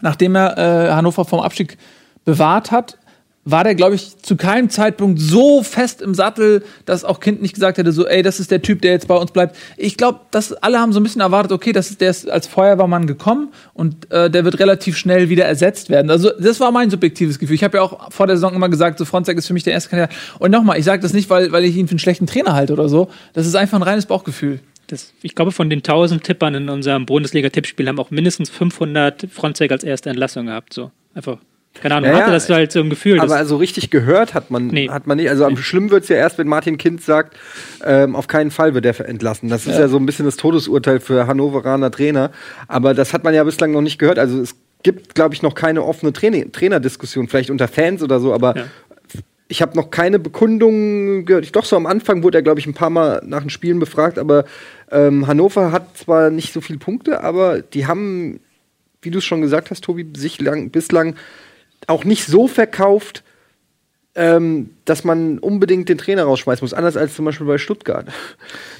nachdem 0.00 0.34
er 0.34 0.58
äh, 0.58 0.92
Hannover 0.92 1.24
vom 1.24 1.40
Abstieg 1.40 1.78
bewahrt 2.24 2.70
hat, 2.70 2.98
war 3.44 3.64
der, 3.64 3.74
glaube 3.74 3.96
ich, 3.96 4.18
zu 4.18 4.36
keinem 4.36 4.70
Zeitpunkt 4.70 5.20
so 5.20 5.64
fest 5.64 6.00
im 6.00 6.14
Sattel, 6.14 6.62
dass 6.84 7.04
auch 7.04 7.18
Kind 7.18 7.42
nicht 7.42 7.54
gesagt 7.54 7.76
hätte, 7.76 7.90
so, 7.90 8.06
ey, 8.06 8.22
das 8.22 8.38
ist 8.38 8.52
der 8.52 8.62
Typ, 8.62 8.82
der 8.82 8.92
jetzt 8.92 9.08
bei 9.08 9.16
uns 9.16 9.32
bleibt. 9.32 9.56
Ich 9.76 9.96
glaube, 9.96 10.20
dass 10.30 10.52
alle 10.52 10.78
haben 10.78 10.92
so 10.92 11.00
ein 11.00 11.02
bisschen 11.02 11.22
erwartet, 11.22 11.50
okay, 11.50 11.72
das 11.72 11.90
ist, 11.90 12.00
der 12.00 12.10
ist 12.10 12.30
als 12.30 12.46
Feuerwehrmann 12.46 13.06
gekommen 13.06 13.52
und 13.74 14.10
äh, 14.12 14.30
der 14.30 14.44
wird 14.44 14.60
relativ 14.60 14.96
schnell 14.96 15.28
wieder 15.28 15.44
ersetzt 15.44 15.90
werden. 15.90 16.10
Also 16.10 16.30
das 16.38 16.60
war 16.60 16.70
mein 16.70 16.90
subjektives 16.90 17.40
Gefühl. 17.40 17.56
Ich 17.56 17.64
habe 17.64 17.78
ja 17.78 17.82
auch 17.82 18.12
vor 18.12 18.28
der 18.28 18.36
Saison 18.36 18.54
immer 18.54 18.68
gesagt, 18.68 18.98
so 18.98 19.04
Fronzek 19.04 19.36
ist 19.36 19.48
für 19.48 19.54
mich 19.54 19.64
der 19.64 19.72
erste 19.72 19.90
Kandidat. 19.90 20.14
Und 20.38 20.52
nochmal, 20.52 20.78
ich 20.78 20.84
sage 20.84 21.02
das 21.02 21.12
nicht, 21.12 21.28
weil, 21.28 21.50
weil 21.50 21.64
ich 21.64 21.76
ihn 21.76 21.88
für 21.88 21.92
einen 21.92 21.98
schlechten 21.98 22.28
Trainer 22.28 22.54
halte 22.54 22.72
oder 22.72 22.88
so. 22.88 23.10
Das 23.32 23.46
ist 23.46 23.56
einfach 23.56 23.78
ein 23.78 23.82
reines 23.82 24.06
Bauchgefühl. 24.06 24.60
Das, 24.86 25.12
ich 25.22 25.34
glaube, 25.34 25.50
von 25.50 25.68
den 25.68 25.80
1000 25.80 26.22
Tippern 26.22 26.54
in 26.54 26.68
unserem 26.68 27.06
Bundesliga-Tippspiel 27.06 27.88
haben 27.88 27.98
auch 27.98 28.10
mindestens 28.10 28.50
500 28.50 29.26
Fronzek 29.30 29.72
als 29.72 29.82
erste 29.82 30.10
Entlassung 30.10 30.46
gehabt. 30.46 30.74
So 30.74 30.92
einfach. 31.14 31.38
Keine 31.80 31.94
Ahnung, 31.96 32.10
Ja, 32.10 32.16
hatte 32.20 32.32
das 32.32 32.48
halt 32.48 32.70
so 32.70 32.80
ein 32.80 32.90
Gefühl. 32.90 33.18
Aber 33.18 33.28
dass- 33.28 33.38
also 33.38 33.56
richtig 33.56 33.90
gehört 33.90 34.34
hat 34.34 34.50
man, 34.50 34.68
Nee. 34.68 34.88
hat 34.88 35.06
man 35.06 35.16
nicht. 35.16 35.30
Also 35.30 35.44
am 35.44 35.56
schlimm 35.56 35.90
wird 35.90 36.02
es 36.04 36.08
ja 36.10 36.16
erst, 36.16 36.38
wenn 36.38 36.46
Martin 36.46 36.78
Kind 36.78 37.02
sagt, 37.02 37.36
ähm, 37.84 38.14
auf 38.14 38.28
keinen 38.28 38.50
Fall 38.50 38.74
wird 38.74 38.84
er 38.84 39.08
entlassen. 39.08 39.48
Das 39.48 39.66
ist 39.66 39.78
ja. 39.78 39.88
so 39.88 39.96
ein 39.96 40.06
bisschen 40.06 40.24
das 40.26 40.36
Todesurteil 40.36 41.00
für 41.00 41.26
Hannoveraner 41.26 41.90
Trainer. 41.90 42.30
Aber 42.68 42.94
das 42.94 43.12
hat 43.12 43.24
man 43.24 43.34
ja 43.34 43.42
bislang 43.42 43.72
noch 43.72 43.80
nicht 43.80 43.98
gehört. 43.98 44.18
Also 44.18 44.40
es 44.40 44.54
gibt, 44.82 45.14
glaube 45.14 45.34
ich, 45.34 45.42
noch 45.42 45.54
keine 45.54 45.82
offene 45.84 46.12
Traini- 46.12 46.52
Trainerdiskussion, 46.52 47.26
vielleicht 47.28 47.50
unter 47.50 47.68
Fans 47.68 48.02
oder 48.02 48.20
so, 48.20 48.34
aber 48.34 48.56
Ja. 48.56 48.64
ich 49.48 49.62
habe 49.62 49.76
noch 49.76 49.90
keine 49.90 50.18
Bekundung 50.18 51.24
gehört. 51.24 51.44
Ich, 51.44 51.52
doch 51.52 51.64
so 51.64 51.76
am 51.76 51.86
Anfang 51.86 52.22
wurde 52.22 52.38
er, 52.38 52.42
glaube 52.42 52.60
ich, 52.60 52.66
ein 52.66 52.74
paar 52.74 52.90
Mal 52.90 53.22
nach 53.24 53.40
den 53.40 53.50
Spielen 53.50 53.78
befragt, 53.78 54.18
aber 54.18 54.44
ähm, 54.90 55.26
Hannover 55.26 55.72
hat 55.72 55.96
zwar 55.96 56.30
nicht 56.30 56.52
so 56.52 56.60
viele 56.60 56.78
Punkte, 56.78 57.22
aber 57.24 57.60
die 57.62 57.86
haben, 57.86 58.40
wie 59.00 59.10
du 59.10 59.18
es 59.18 59.24
schon 59.24 59.40
gesagt 59.40 59.70
hast, 59.70 59.82
Tobi, 59.84 60.06
sich 60.16 60.40
lang, 60.40 60.70
bislang 60.70 61.14
auch 61.86 62.04
nicht 62.04 62.26
so 62.26 62.48
verkauft, 62.48 63.22
ähm, 64.14 64.70
dass 64.84 65.04
man 65.04 65.38
unbedingt 65.38 65.88
den 65.88 65.98
Trainer 65.98 66.24
rausschmeißen 66.24 66.62
muss, 66.62 66.74
anders 66.74 66.96
als 66.96 67.14
zum 67.14 67.24
Beispiel 67.24 67.46
bei 67.46 67.58
Stuttgart. 67.58 68.06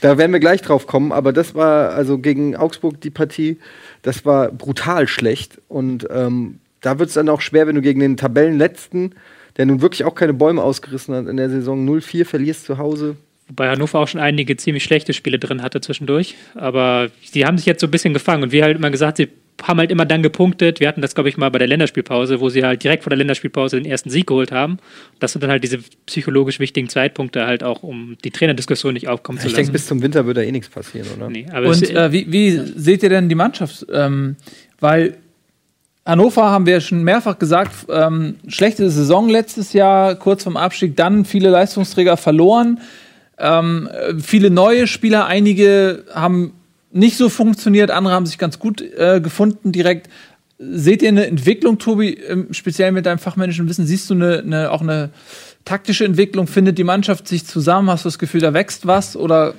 Da 0.01 0.19
werden 0.19 0.33
wir 0.33 0.41
gleich 0.41 0.61
drauf 0.61 0.87
kommen, 0.87 1.11
aber 1.13 1.33
das 1.33 1.55
war 1.55 1.91
also 1.91 2.19
gegen 2.19 2.55
Augsburg 2.55 3.01
die 3.01 3.11
Partie, 3.11 3.59
das 4.03 4.27
war 4.27 4.51
brutal 4.53 5.09
schlecht 5.09 5.59
und 5.69 6.07
ähm, 6.11 6.59
da 6.83 6.99
wird 6.99 7.09
es 7.09 7.15
dann 7.15 7.29
auch 7.29 7.41
schwer, 7.41 7.67
wenn 7.67 7.77
du 7.77 7.81
gegen 7.81 8.01
den 8.01 8.17
Tabellenletzten, 8.17 9.15
der 9.57 9.67
nun 9.67 9.81
wirklich 9.81 10.05
auch 10.05 10.15
keine 10.15 10.35
Bäume 10.35 10.63
ausgerissen 10.63 11.15
hat 11.15 11.27
in 11.29 11.37
der 11.37 11.49
Saison 11.49 11.89
0-4 11.89 12.25
verlierst 12.25 12.65
zu 12.65 12.79
Hause. 12.79 13.17
Wobei 13.49 13.69
Hannover 13.69 13.99
auch 13.99 14.09
schon 14.09 14.21
einige 14.21 14.57
ziemlich 14.57 14.83
schlechte 14.83 15.13
Spiele 15.13 15.39
drin 15.39 15.63
hatte 15.63 15.81
zwischendurch. 15.81 16.37
Aber 16.55 17.11
die 17.35 17.45
haben 17.45 17.59
sich 17.59 17.67
jetzt 17.67 17.81
so 17.81 17.87
ein 17.87 17.91
bisschen 17.91 18.15
gefangen. 18.15 18.45
Und 18.45 18.53
wir 18.53 18.65
halt 18.65 18.79
immer 18.79 18.91
gesagt, 18.91 19.19
sie 19.19 19.29
haben 19.63 19.79
halt 19.79 19.91
immer 19.91 20.05
dann 20.05 20.23
gepunktet. 20.23 20.81
Wir 20.81 20.89
hatten 20.89 21.03
das, 21.03 21.15
glaube 21.15 21.29
ich, 21.29 21.37
mal 21.37 21.51
bei 21.51 21.59
der 21.59 21.69
Länderspielpause, 21.69 22.41
wo 22.41 22.49
sie 22.49 22.65
halt 22.65 22.83
direkt 22.83 23.05
vor 23.05 23.11
der 23.11 23.19
Länderspielpause 23.19 23.77
den 23.77 23.85
ersten 23.91 24.11
Sieg 24.11 24.27
geholt 24.27 24.51
haben. 24.51 24.79
Das 25.21 25.33
sind 25.33 25.43
dann 25.43 25.51
halt 25.51 25.63
diese 25.63 25.79
psychologisch 26.07 26.59
wichtigen 26.59 26.89
Zeitpunkte 26.89 27.47
halt 27.47 27.63
auch, 27.63 27.83
um 27.83 28.17
die 28.25 28.31
Trainerdiskussion 28.31 28.95
nicht 28.95 29.09
aufkommen 29.09 29.39
zu 29.39 29.47
Ich 29.47 29.53
lassen. 29.53 29.65
denke, 29.65 29.73
bis 29.73 29.87
zum 29.87 30.03
Winter 30.03 30.27
wird 30.27 30.37
da 30.37 30.43
eh 30.43 30.51
nichts 30.51 30.69
passieren, 30.69 31.07
oder? 31.17 31.31
nee, 31.31 31.47
aber 31.53 31.67
es, 31.67 31.83
Und 31.83 31.91
äh, 31.91 32.13
wie, 32.13 32.33
wie 32.33 32.61
seht 32.77 33.03
ihr 33.03 33.09
denn 33.09 33.29
die 33.29 33.35
Mannschaft? 33.35 33.87
Ähm, 33.93 34.37
weil 34.81 35.17
Hannover 36.05 36.51
haben 36.51 36.67
wir 36.67 36.81
schon 36.81 37.05
mehrfach 37.05 37.39
gesagt, 37.39 37.87
ähm, 37.89 38.37
schlechte 38.49 38.91
Saison 38.91 39.29
letztes 39.29 39.73
Jahr, 39.73 40.17
kurz 40.17 40.43
vorm 40.43 40.57
Abstieg, 40.57 40.97
dann 40.97 41.25
viele 41.25 41.51
Leistungsträger 41.51 42.17
verloren, 42.17 42.81
ähm, 43.39 43.89
äh, 43.93 44.15
viele 44.19 44.51
neue 44.51 44.89
Spieler, 44.89 45.27
einige 45.27 46.05
haben 46.13 46.55
nicht 46.93 47.17
so 47.17 47.29
funktioniert, 47.29 47.91
andere 47.91 48.15
haben 48.15 48.27
sich 48.27 48.39
ganz 48.39 48.59
gut 48.59 48.81
äh, 48.81 49.21
gefunden 49.21 49.73
direkt. 49.73 50.09
Seht 50.59 51.03
ihr 51.03 51.09
eine 51.09 51.27
Entwicklung, 51.27 51.79
Tobi, 51.79 52.21
speziell 52.53 52.93
mit 52.93 53.07
deinem 53.07 53.19
fachmännischen 53.19 53.69
Wissen? 53.69 53.85
Siehst 53.85 54.09
du 54.11 54.15
eine, 54.15 54.39
eine, 54.39 54.71
auch 54.71 54.81
eine 54.81 55.11
taktische 55.65 56.05
Entwicklung? 56.05 56.47
Findet 56.47 56.79
die 56.79 56.85
Mannschaft 56.85 57.27
sich 57.27 57.45
zusammen? 57.47 57.91
Hast 57.91 58.05
du 58.05 58.09
das 58.09 58.19
Gefühl, 58.19 58.41
da 58.41 58.55
wächst 58.55 58.87
was? 58.87 59.17
Oder 59.17 59.55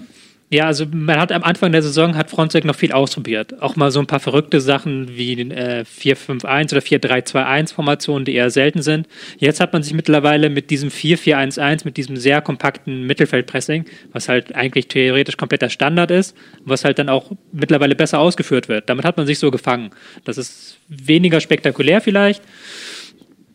Ja, 0.54 0.68
also 0.68 0.86
man 0.92 1.20
hat 1.20 1.32
am 1.32 1.42
Anfang 1.42 1.72
der 1.72 1.82
Saison 1.82 2.16
hat 2.16 2.30
Fronzek 2.30 2.64
noch 2.64 2.76
viel 2.76 2.92
ausprobiert. 2.92 3.60
Auch 3.60 3.76
mal 3.76 3.90
so 3.90 4.00
ein 4.00 4.06
paar 4.06 4.20
verrückte 4.20 4.62
Sachen 4.62 5.18
wie 5.18 5.34
äh, 5.34 5.84
4-5-1 5.84 6.74
oder 6.74 6.82
4-3-2-1 6.82 7.74
Formationen, 7.74 8.24
die 8.24 8.36
eher 8.36 8.52
selten 8.52 8.84
sind. 8.84 9.08
Jetzt 9.40 9.60
hat 9.60 9.74
man 9.74 9.82
sich 9.82 9.96
mittlerweile 9.96 10.52
mit 10.52 10.70
diesem 10.70 10.90
4-4-1-1, 10.90 11.86
mit 11.86 11.98
diesem 11.98 12.18
sehr 12.18 12.40
kompakten 12.42 13.08
Mittelfeldpressing, 13.08 13.86
was 14.12 14.30
halt 14.30 14.54
eigentlich 14.54 14.90
theoretisch 14.90 15.38
kompletter 15.38 15.72
Standard 15.72 16.12
ist, 16.12 16.38
was 16.64 16.86
halt 16.86 17.00
dann 17.00 17.10
auch 17.10 17.32
mittlerweile 17.52 17.96
besser 17.96 18.20
ausgeführt 18.20 18.70
wird. 18.70 18.88
Damit 18.90 19.06
hat 19.06 19.18
man 19.18 19.26
sich 19.26 19.40
so 19.40 19.50
gefangen. 19.50 19.90
Das 20.24 20.38
ist 20.38 20.78
weniger 20.88 21.40
spektakulär 21.40 22.00
vielleicht, 22.00 22.44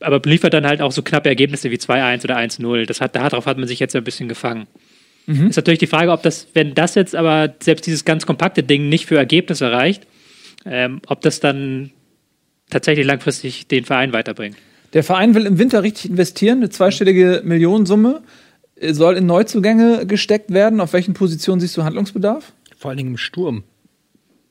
aber 0.00 0.20
liefert 0.28 0.52
dann 0.52 0.66
halt 0.66 0.82
auch 0.82 0.90
so 0.90 1.02
knappe 1.02 1.28
Ergebnisse 1.28 1.70
wie 1.70 1.76
2-1 1.76 2.24
oder 2.24 2.38
1-0. 2.38 2.86
Das 2.86 3.00
hat, 3.00 3.14
darauf 3.14 3.46
hat 3.46 3.56
man 3.56 3.68
sich 3.68 3.78
jetzt 3.78 3.94
ein 3.94 4.02
bisschen 4.02 4.28
gefangen. 4.28 4.66
Ist 5.28 5.56
natürlich 5.56 5.78
die 5.78 5.86
Frage, 5.86 6.10
ob 6.10 6.22
das, 6.22 6.48
wenn 6.54 6.74
das 6.74 6.94
jetzt 6.94 7.14
aber 7.14 7.54
selbst 7.60 7.86
dieses 7.86 8.04
ganz 8.04 8.24
kompakte 8.24 8.62
Ding 8.62 8.88
nicht 8.88 9.06
für 9.06 9.16
Ergebnisse 9.16 9.70
reicht, 9.70 10.06
ähm, 10.64 11.00
ob 11.06 11.20
das 11.20 11.40
dann 11.40 11.90
tatsächlich 12.70 13.06
langfristig 13.06 13.66
den 13.68 13.84
Verein 13.84 14.12
weiterbringt. 14.12 14.56
Der 14.94 15.04
Verein 15.04 15.34
will 15.34 15.44
im 15.44 15.58
Winter 15.58 15.82
richtig 15.82 16.10
investieren, 16.10 16.58
eine 16.58 16.70
zweistellige 16.70 17.42
Millionensumme 17.44 18.22
äh, 18.76 18.94
soll 18.94 19.16
in 19.16 19.26
Neuzugänge 19.26 20.06
gesteckt 20.06 20.50
werden. 20.50 20.80
Auf 20.80 20.94
welchen 20.94 21.14
Positionen 21.14 21.60
siehst 21.60 21.76
du 21.76 21.84
Handlungsbedarf? 21.84 22.52
Vor 22.78 22.90
allen 22.90 22.98
Dingen 22.98 23.10
im 23.10 23.18
Sturm, 23.18 23.64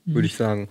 würde 0.05 0.27
ich 0.27 0.35
sagen. 0.35 0.69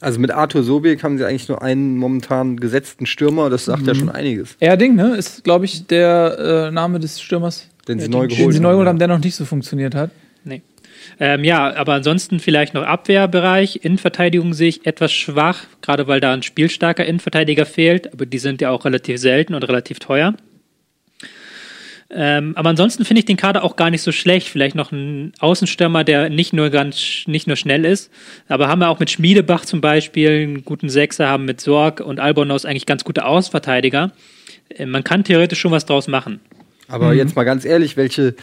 Also 0.00 0.18
mit 0.18 0.32
Arthur 0.32 0.64
Sobek 0.64 1.04
haben 1.04 1.16
sie 1.16 1.24
eigentlich 1.24 1.48
nur 1.48 1.62
einen 1.62 1.96
momentan 1.96 2.56
gesetzten 2.58 3.06
Stürmer, 3.06 3.50
das 3.50 3.66
sagt 3.66 3.86
ja 3.86 3.94
schon 3.94 4.08
einiges. 4.08 4.56
Erding, 4.58 4.96
ne, 4.96 5.14
ist, 5.16 5.44
glaube 5.44 5.64
ich, 5.64 5.86
der 5.86 6.66
äh, 6.68 6.70
Name 6.72 6.98
des 6.98 7.20
Stürmers, 7.20 7.68
Den 7.88 7.98
sie 7.98 8.06
Ja, 8.06 8.10
neu 8.10 8.26
den 8.26 8.36
geholt 8.36 8.48
den 8.48 8.52
sie 8.52 8.60
neu 8.60 8.70
geholt 8.70 8.86
haben, 8.86 8.94
haben. 8.94 8.98
der 8.98 9.08
noch 9.08 9.18
nicht 9.18 9.34
so 9.34 9.44
funktioniert 9.44 9.94
hat. 9.94 10.10
Nee. 10.44 10.62
Ähm, 11.18 11.44
ja, 11.44 11.74
aber 11.74 11.94
ansonsten 11.94 12.38
vielleicht 12.40 12.74
noch 12.74 12.84
Abwehrbereich. 12.84 13.80
Innenverteidigung 13.82 14.54
sehe 14.54 14.68
ich 14.68 14.86
etwas 14.86 15.12
schwach, 15.12 15.64
gerade 15.80 16.06
weil 16.06 16.20
da 16.20 16.32
ein 16.32 16.42
spielstarker 16.42 17.04
Innenverteidiger 17.04 17.66
fehlt, 17.66 18.12
aber 18.12 18.26
die 18.26 18.38
sind 18.38 18.60
ja 18.60 18.70
auch 18.70 18.84
relativ 18.84 19.18
selten 19.18 19.54
und 19.54 19.62
relativ 19.64 19.98
teuer. 19.98 20.34
Ähm, 22.14 22.52
aber 22.56 22.68
ansonsten 22.68 23.06
finde 23.06 23.20
ich 23.20 23.24
den 23.24 23.38
Kader 23.38 23.64
auch 23.64 23.74
gar 23.74 23.88
nicht 23.88 24.02
so 24.02 24.12
schlecht. 24.12 24.48
Vielleicht 24.48 24.74
noch 24.76 24.92
ein 24.92 25.32
Außenstürmer, 25.40 26.04
der 26.04 26.28
nicht 26.28 26.52
nur 26.52 26.68
ganz, 26.68 27.22
nicht 27.26 27.46
nur 27.46 27.56
schnell 27.56 27.86
ist, 27.86 28.12
aber 28.48 28.68
haben 28.68 28.80
wir 28.80 28.90
auch 28.90 28.98
mit 28.98 29.10
Schmiedebach 29.10 29.64
zum 29.64 29.80
Beispiel 29.80 30.28
einen 30.42 30.64
guten 30.64 30.90
Sechser, 30.90 31.28
haben 31.28 31.46
mit 31.46 31.62
Sorg 31.62 32.00
und 32.00 32.20
Albonos 32.20 32.66
eigentlich 32.66 32.84
ganz 32.84 33.04
gute 33.04 33.24
Außenverteidiger. 33.24 34.12
Äh, 34.68 34.84
man 34.86 35.04
kann 35.04 35.24
theoretisch 35.24 35.60
schon 35.60 35.72
was 35.72 35.86
draus 35.86 36.06
machen. 36.06 36.40
Aber 36.92 37.14
jetzt 37.14 37.36
mal 37.36 37.44
ganz 37.44 37.64
ehrlich, 37.64 37.96
welche, 37.96 38.34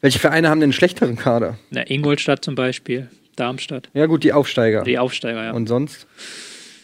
welche 0.00 0.18
Vereine 0.18 0.48
haben 0.48 0.60
denn 0.60 0.68
einen 0.68 0.72
schlechteren 0.72 1.16
Kader? 1.16 1.58
Na, 1.70 1.88
Ingolstadt 1.88 2.44
zum 2.44 2.54
Beispiel, 2.54 3.08
Darmstadt, 3.34 3.90
Ja 3.92 4.06
gut, 4.06 4.22
die 4.24 4.32
Aufsteiger. 4.32 4.84
die 4.84 4.98
Aufsteiger, 4.98 5.44
ja. 5.44 5.52
Und 5.52 5.66
sonst 5.66 6.06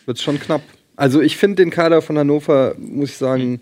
wird 0.07 0.19
es 0.19 0.23
schon 0.23 0.41
knapp. 0.41 0.63
Also 0.97 1.21
ich 1.21 1.37
finde 1.37 1.63
den 1.63 1.71
Kader 1.71 2.03
von 2.03 2.19
Hannover, 2.19 2.75
muss 2.79 3.11
ich 3.11 3.17
sagen, 3.17 3.61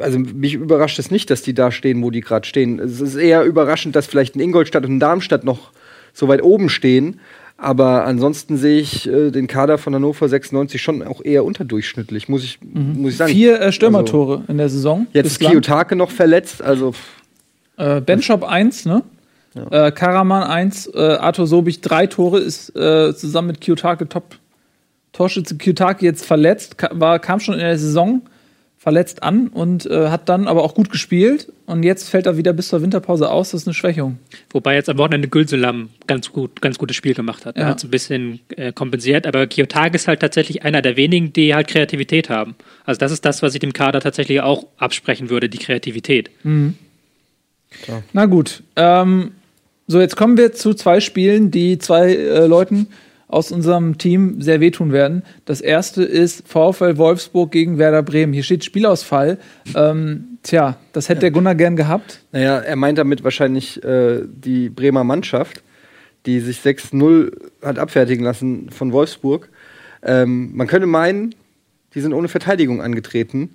also 0.00 0.18
mich 0.18 0.54
überrascht 0.54 0.98
es 0.98 1.10
nicht, 1.10 1.30
dass 1.30 1.42
die 1.42 1.54
da 1.54 1.72
stehen, 1.72 2.02
wo 2.02 2.10
die 2.10 2.20
gerade 2.20 2.46
stehen. 2.46 2.78
Es 2.78 3.00
ist 3.00 3.16
eher 3.16 3.42
überraschend, 3.44 3.96
dass 3.96 4.06
vielleicht 4.06 4.36
ein 4.36 4.40
Ingolstadt 4.40 4.84
und 4.84 4.96
ein 4.96 5.00
Darmstadt 5.00 5.44
noch 5.44 5.72
so 6.12 6.28
weit 6.28 6.42
oben 6.42 6.68
stehen. 6.68 7.20
Aber 7.62 8.06
ansonsten 8.06 8.56
sehe 8.56 8.80
ich 8.80 9.06
äh, 9.06 9.30
den 9.30 9.46
Kader 9.46 9.76
von 9.76 9.94
Hannover 9.94 10.26
96 10.26 10.80
schon 10.80 11.02
auch 11.02 11.22
eher 11.22 11.44
unterdurchschnittlich, 11.44 12.26
muss 12.28 12.42
ich, 12.42 12.58
muss 12.62 13.12
ich 13.12 13.18
sagen. 13.18 13.32
Vier 13.32 13.60
äh, 13.60 13.70
Stürmertore 13.70 14.44
in 14.48 14.56
der 14.56 14.70
Saison. 14.70 15.00
Also, 15.00 15.10
jetzt 15.12 15.26
ist. 15.26 15.40
Kiyotake 15.40 15.94
noch 15.94 16.10
verletzt, 16.10 16.62
also 16.62 16.94
Äh, 17.76 18.00
Benchop 18.00 18.44
1, 18.44 18.86
ne? 18.86 19.02
Äh, 19.70 19.90
Karaman 19.92 20.44
1, 20.44 20.90
äh, 20.94 20.98
Arthur 20.98 21.46
Sobich 21.46 21.80
3 21.82 22.06
Tore, 22.06 22.38
ist 22.38 22.74
äh, 22.76 23.14
zusammen 23.14 23.48
mit 23.48 23.60
Kiyotake 23.60 24.08
Top 24.08 24.36
Torschütze. 25.12 25.56
Kiyotake 25.56 26.04
jetzt 26.04 26.24
verletzt, 26.24 26.78
ka 26.78 26.88
war, 26.92 27.18
kam 27.18 27.40
schon 27.40 27.54
in 27.54 27.60
der 27.60 27.78
Saison 27.78 28.22
verletzt 28.82 29.22
an 29.22 29.48
und 29.48 29.84
äh, 29.84 30.08
hat 30.08 30.30
dann 30.30 30.48
aber 30.48 30.64
auch 30.64 30.72
gut 30.74 30.88
gespielt. 30.90 31.52
Und 31.66 31.82
jetzt 31.82 32.08
fällt 32.08 32.24
er 32.24 32.38
wieder 32.38 32.54
bis 32.54 32.68
zur 32.68 32.80
Winterpause 32.80 33.30
aus. 33.30 33.50
Das 33.50 33.60
ist 33.60 33.66
eine 33.68 33.74
Schwächung. 33.74 34.18
Wobei 34.50 34.74
jetzt 34.74 34.88
am 34.88 34.96
Wochenende 34.96 35.28
Gülselam 35.28 35.90
ganz 36.06 36.32
gut, 36.32 36.62
ganz 36.62 36.78
gutes 36.78 36.96
Spiel 36.96 37.12
gemacht 37.12 37.44
hat. 37.44 37.56
Er 37.56 37.64
Ja. 37.64 37.68
hat 37.68 37.76
es 37.78 37.84
ein 37.84 37.90
bisschen 37.90 38.40
äh, 38.56 38.72
kompensiert, 38.72 39.26
aber 39.26 39.46
Kiyotake 39.46 39.96
ist 39.96 40.08
halt 40.08 40.20
tatsächlich 40.20 40.62
einer 40.64 40.80
der 40.80 40.96
wenigen, 40.96 41.30
die 41.34 41.54
halt 41.54 41.68
Kreativität 41.68 42.30
haben. 42.30 42.54
Also 42.86 42.98
das 42.98 43.12
ist 43.12 43.26
das, 43.26 43.42
was 43.42 43.52
ich 43.52 43.60
dem 43.60 43.74
Kader 43.74 44.00
tatsächlich 44.00 44.40
auch 44.40 44.64
absprechen 44.78 45.28
würde, 45.28 45.50
die 45.50 45.58
Kreativität. 45.58 46.30
Na 48.14 48.24
gut. 48.26 48.62
Ähm, 48.76 49.32
so, 49.88 50.00
jetzt 50.00 50.16
kommen 50.16 50.38
wir 50.38 50.52
zu 50.54 50.72
zwei 50.72 51.00
Spielen, 51.00 51.50
die 51.50 51.78
zwei 51.78 52.14
äh, 52.14 52.46
Leuten 52.46 52.86
aus 53.30 53.52
unserem 53.52 53.96
Team 53.96 54.42
sehr 54.42 54.60
wehtun 54.60 54.92
werden. 54.92 55.22
Das 55.44 55.60
erste 55.60 56.02
ist 56.02 56.48
VfL 56.48 56.96
Wolfsburg 56.96 57.52
gegen 57.52 57.78
Werder 57.78 58.02
Bremen. 58.02 58.32
Hier 58.32 58.42
steht 58.42 58.64
Spielausfall. 58.64 59.38
Ähm, 59.74 60.38
tja, 60.42 60.76
das 60.92 61.08
hätte 61.08 61.20
der 61.20 61.30
Gunnar 61.30 61.54
gern 61.54 61.76
gehabt. 61.76 62.24
Naja, 62.32 62.58
er 62.58 62.76
meint 62.76 62.98
damit 62.98 63.22
wahrscheinlich 63.22 63.82
äh, 63.84 64.22
die 64.26 64.68
Bremer 64.68 65.04
Mannschaft, 65.04 65.62
die 66.26 66.40
sich 66.40 66.58
6-0 66.58 67.30
hat 67.62 67.78
abfertigen 67.78 68.24
lassen 68.24 68.68
von 68.70 68.92
Wolfsburg. 68.92 69.48
Ähm, 70.02 70.50
man 70.54 70.66
könnte 70.66 70.86
meinen, 70.86 71.34
die 71.94 72.00
sind 72.00 72.12
ohne 72.12 72.28
Verteidigung 72.28 72.82
angetreten. 72.82 73.54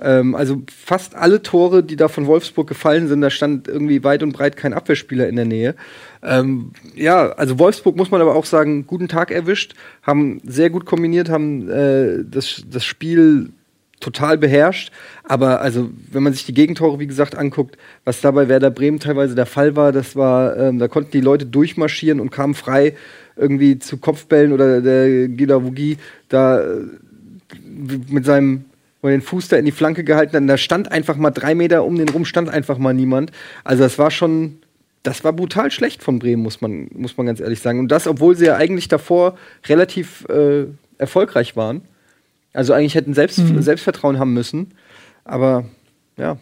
Ähm, 0.00 0.34
also 0.34 0.62
fast 0.74 1.14
alle 1.14 1.42
Tore, 1.42 1.82
die 1.82 1.96
da 1.96 2.08
von 2.08 2.26
Wolfsburg 2.26 2.68
gefallen 2.68 3.08
sind, 3.08 3.20
da 3.20 3.30
stand 3.30 3.68
irgendwie 3.68 4.02
weit 4.04 4.22
und 4.22 4.32
breit 4.32 4.56
kein 4.56 4.72
Abwehrspieler 4.72 5.28
in 5.28 5.36
der 5.36 5.44
Nähe. 5.44 5.74
Ähm, 6.22 6.72
ja, 6.94 7.30
also 7.30 7.58
Wolfsburg 7.58 7.96
muss 7.96 8.10
man 8.10 8.20
aber 8.20 8.34
auch 8.34 8.44
sagen, 8.44 8.86
guten 8.86 9.08
Tag 9.08 9.30
erwischt, 9.30 9.74
haben 10.02 10.40
sehr 10.44 10.70
gut 10.70 10.84
kombiniert, 10.86 11.28
haben 11.28 11.70
äh, 11.70 12.24
das, 12.24 12.64
das 12.68 12.84
Spiel 12.84 13.50
total 14.00 14.36
beherrscht. 14.38 14.92
Aber 15.22 15.60
also, 15.60 15.90
wenn 16.10 16.22
man 16.22 16.32
sich 16.32 16.44
die 16.44 16.54
Gegentore, 16.54 16.98
wie 16.98 17.06
gesagt, 17.06 17.36
anguckt, 17.36 17.78
was 18.04 18.20
da 18.20 18.30
bei 18.30 18.48
Werder 18.48 18.70
Bremen 18.70 19.00
teilweise 19.00 19.34
der 19.34 19.46
Fall 19.46 19.76
war, 19.76 19.92
das 19.92 20.16
war, 20.16 20.56
ähm, 20.56 20.78
da 20.78 20.88
konnten 20.88 21.12
die 21.12 21.20
Leute 21.20 21.46
durchmarschieren 21.46 22.20
und 22.20 22.30
kamen 22.30 22.54
frei 22.54 22.94
irgendwie 23.36 23.78
zu 23.78 23.96
Kopfbällen 23.96 24.52
oder 24.52 24.80
der 24.80 25.28
Gidawugi 25.28 25.96
da 26.28 26.60
äh, 26.60 26.82
mit 28.08 28.24
seinem 28.24 28.66
wo 29.04 29.08
er 29.08 29.12
den 29.18 29.20
Fuß 29.20 29.48
da 29.48 29.58
in 29.58 29.66
die 29.66 29.70
Flanke 29.70 30.02
gehalten 30.02 30.34
hat. 30.34 30.48
Da 30.48 30.56
stand 30.56 30.90
einfach 30.90 31.18
mal 31.18 31.30
drei 31.30 31.54
Meter 31.54 31.84
um 31.84 31.96
den 31.96 32.08
rum, 32.08 32.24
stand 32.24 32.48
einfach 32.48 32.78
mal 32.78 32.94
niemand. 32.94 33.32
Also 33.62 33.82
das 33.82 33.98
war 33.98 34.10
schon, 34.10 34.56
das 35.02 35.24
war 35.24 35.34
brutal 35.34 35.70
schlecht 35.70 36.02
von 36.02 36.18
Bremen, 36.18 36.42
muss 36.42 36.62
man, 36.62 36.88
muss 36.94 37.14
man 37.18 37.26
ganz 37.26 37.38
ehrlich 37.38 37.60
sagen. 37.60 37.80
Und 37.80 37.88
das, 37.88 38.06
obwohl 38.06 38.34
sie 38.34 38.46
ja 38.46 38.56
eigentlich 38.56 38.88
davor 38.88 39.36
relativ 39.68 40.24
äh, 40.30 40.64
erfolgreich 40.96 41.54
waren. 41.54 41.82
Also 42.54 42.72
eigentlich 42.72 42.94
hätten 42.94 43.12
selbst, 43.12 43.42
Selbstvertrauen 43.58 44.18
haben 44.18 44.32
müssen. 44.32 44.70
Aber 45.26 45.66
ja. 46.16 46.38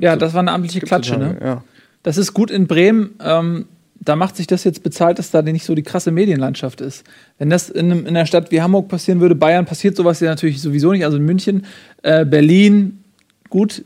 Ja, 0.00 0.12
so- 0.12 0.20
das 0.20 0.34
war 0.34 0.40
eine 0.40 0.52
amtliche 0.52 0.78
gibt's 0.78 0.90
so 0.90 0.94
Klatsche, 1.14 1.18
ne? 1.18 1.36
Ja. 1.42 1.64
Das 2.04 2.16
ist 2.16 2.32
gut 2.32 2.52
in 2.52 2.68
Bremen. 2.68 3.16
Ähm, 3.20 3.66
da 4.00 4.16
macht 4.16 4.36
sich 4.36 4.46
das 4.46 4.64
jetzt 4.64 4.82
bezahlt, 4.82 5.18
dass 5.18 5.30
da 5.30 5.42
nicht 5.42 5.64
so 5.64 5.74
die 5.74 5.82
krasse 5.82 6.10
Medienlandschaft 6.10 6.80
ist. 6.80 7.04
Wenn 7.38 7.50
das 7.50 7.70
in, 7.70 7.90
in 7.90 8.08
einer 8.08 8.26
Stadt 8.26 8.50
wie 8.50 8.60
Hamburg 8.60 8.88
passieren 8.88 9.20
würde, 9.20 9.34
Bayern 9.34 9.64
passiert 9.64 9.96
sowas 9.96 10.20
ja 10.20 10.30
natürlich 10.30 10.60
sowieso 10.60 10.92
nicht, 10.92 11.04
also 11.04 11.16
in 11.16 11.24
München, 11.24 11.66
äh, 12.02 12.24
Berlin, 12.24 13.02
gut, 13.48 13.84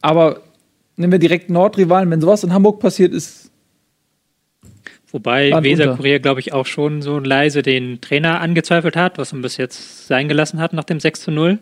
aber 0.00 0.40
nehmen 0.96 1.12
wir 1.12 1.18
direkt 1.18 1.50
Nordrivalen, 1.50 2.10
wenn 2.10 2.20
sowas 2.20 2.44
in 2.44 2.52
Hamburg 2.52 2.80
passiert, 2.80 3.12
ist 3.12 3.46
Wobei 5.12 5.50
Land 5.50 5.64
Weser 5.64 5.84
unter. 5.84 5.96
Kurier, 5.96 6.18
glaube 6.18 6.40
ich, 6.40 6.52
auch 6.52 6.66
schon 6.66 7.00
so 7.00 7.18
leise 7.18 7.62
den 7.62 8.00
Trainer 8.00 8.40
angezweifelt 8.40 8.96
hat, 8.96 9.18
was 9.18 9.32
man 9.32 9.40
bis 9.40 9.56
jetzt 9.56 10.06
sein 10.08 10.28
gelassen 10.28 10.60
hat 10.60 10.72
nach 10.72 10.84
dem 10.84 11.00
6 11.00 11.22
zu 11.22 11.30
0. 11.30 11.58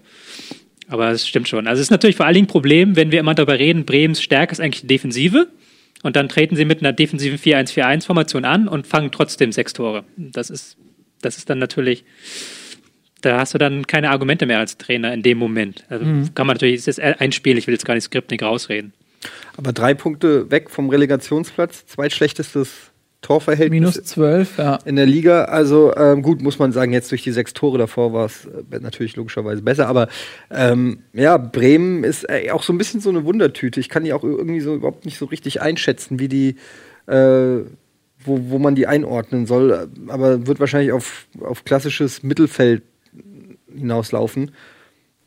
Aber 0.89 1.11
es 1.11 1.27
stimmt 1.29 1.49
schon. 1.49 1.67
Also 1.67 1.81
es 1.81 1.87
ist 1.87 1.91
natürlich 1.91 2.17
vor 2.17 2.27
allen 2.27 2.35
Dingen 2.35 2.47
ein 2.47 2.49
Problem, 2.49 2.97
wenn 2.97 3.13
wir 3.13 3.21
immer 3.21 3.35
darüber 3.35 3.59
reden, 3.59 3.85
Bremens 3.85 4.23
Stärke 4.23 4.53
ist 4.53 4.61
eigentlich 4.61 4.83
die 4.83 4.87
Defensive. 4.89 5.49
Und 6.05 6.17
dann 6.17 6.29
treten 6.29 6.55
sie 6.55 6.67
mit 6.67 6.81
einer 6.81 6.93
defensiven 6.93 7.39
4-1-4-1-Formation 7.39 8.45
an 8.45 8.69
und 8.69 8.87
fangen 8.87 9.11
trotzdem 9.11 9.53
sechs 9.53 9.73
Tore. 9.73 10.05
Das 10.19 10.51
ist, 10.51 10.77
das 11.23 11.39
ist 11.39 11.49
dann 11.49 11.59
natürlich, 11.59 12.05
da 13.23 13.39
hast 13.41 13.55
du 13.55 13.59
dann 13.59 13.87
keine 13.87 14.11
Argumente 14.11 14.45
mehr 14.45 14.59
als 14.59 14.77
Trainer 14.77 15.15
in 15.15 15.23
dem 15.23 15.39
Moment. 15.39 15.85
Also 15.89 16.05
kann 16.35 16.47
man 16.47 16.57
natürlich, 16.57 16.77
es 16.77 16.89
ist 16.89 17.01
ein 17.01 17.33
Spiel, 17.33 17.57
ich 17.57 17.67
will 17.67 17.73
jetzt 17.73 17.87
gar 17.87 17.95
nicht 17.95 18.05
Skriptnik 18.05 18.43
rausreden. 18.43 18.93
Aber 19.57 19.73
drei 19.73 19.95
Punkte 19.95 20.51
weg 20.51 20.69
vom 20.69 20.91
Relegationsplatz, 20.91 21.87
zweitschlechtestes 21.87 22.93
Torverhältnis 23.25 23.71
minus 23.71 23.95
12, 23.95 24.59
ja. 24.59 24.79
in 24.85 24.97
der 24.97 25.07
Liga. 25.07 25.45
Also 25.45 25.97
ähm, 25.97 26.21
gut, 26.21 26.43
muss 26.43 26.59
man 26.59 26.73
sagen, 26.73 26.93
jetzt 26.93 27.11
durch 27.11 27.23
die 27.23 27.33
sechs 27.33 27.55
Tore 27.55 27.79
davor 27.79 28.13
war 28.13 28.27
es 28.27 28.45
äh, 28.45 28.81
natürlich 28.81 29.17
logischerweise 29.17 29.63
besser. 29.63 29.89
Aber 29.89 30.09
ähm, 30.51 30.99
ja, 31.15 31.39
Bremen 31.39 32.05
ist 32.05 32.29
äh, 32.29 32.51
auch 32.51 32.63
so 32.63 32.73
ein 32.75 32.79
bisschen 32.79 33.01
so 33.01 33.09
eine 33.09 33.25
Wundertüte. 33.25 33.81
Ich 33.81 33.89
kann 33.89 34.05
die 34.05 34.13
auch 34.13 34.23
irgendwie 34.23 34.61
so 34.61 34.75
überhaupt 34.75 35.07
nicht 35.07 35.17
so 35.17 35.25
richtig 35.25 35.63
einschätzen, 35.63 36.19
wie 36.19 36.29
die, 36.29 36.57
äh, 37.07 37.65
wo, 38.25 38.51
wo 38.51 38.59
man 38.59 38.75
die 38.75 38.87
einordnen 38.87 39.47
soll. 39.47 39.89
Aber 40.09 40.47
wird 40.47 40.61
wahrscheinlich 40.61 40.93
auf, 40.93 41.27
auf 41.41 41.65
klassisches 41.65 42.23
Mittelfeld 42.23 42.83
hinauslaufen. 43.75 44.51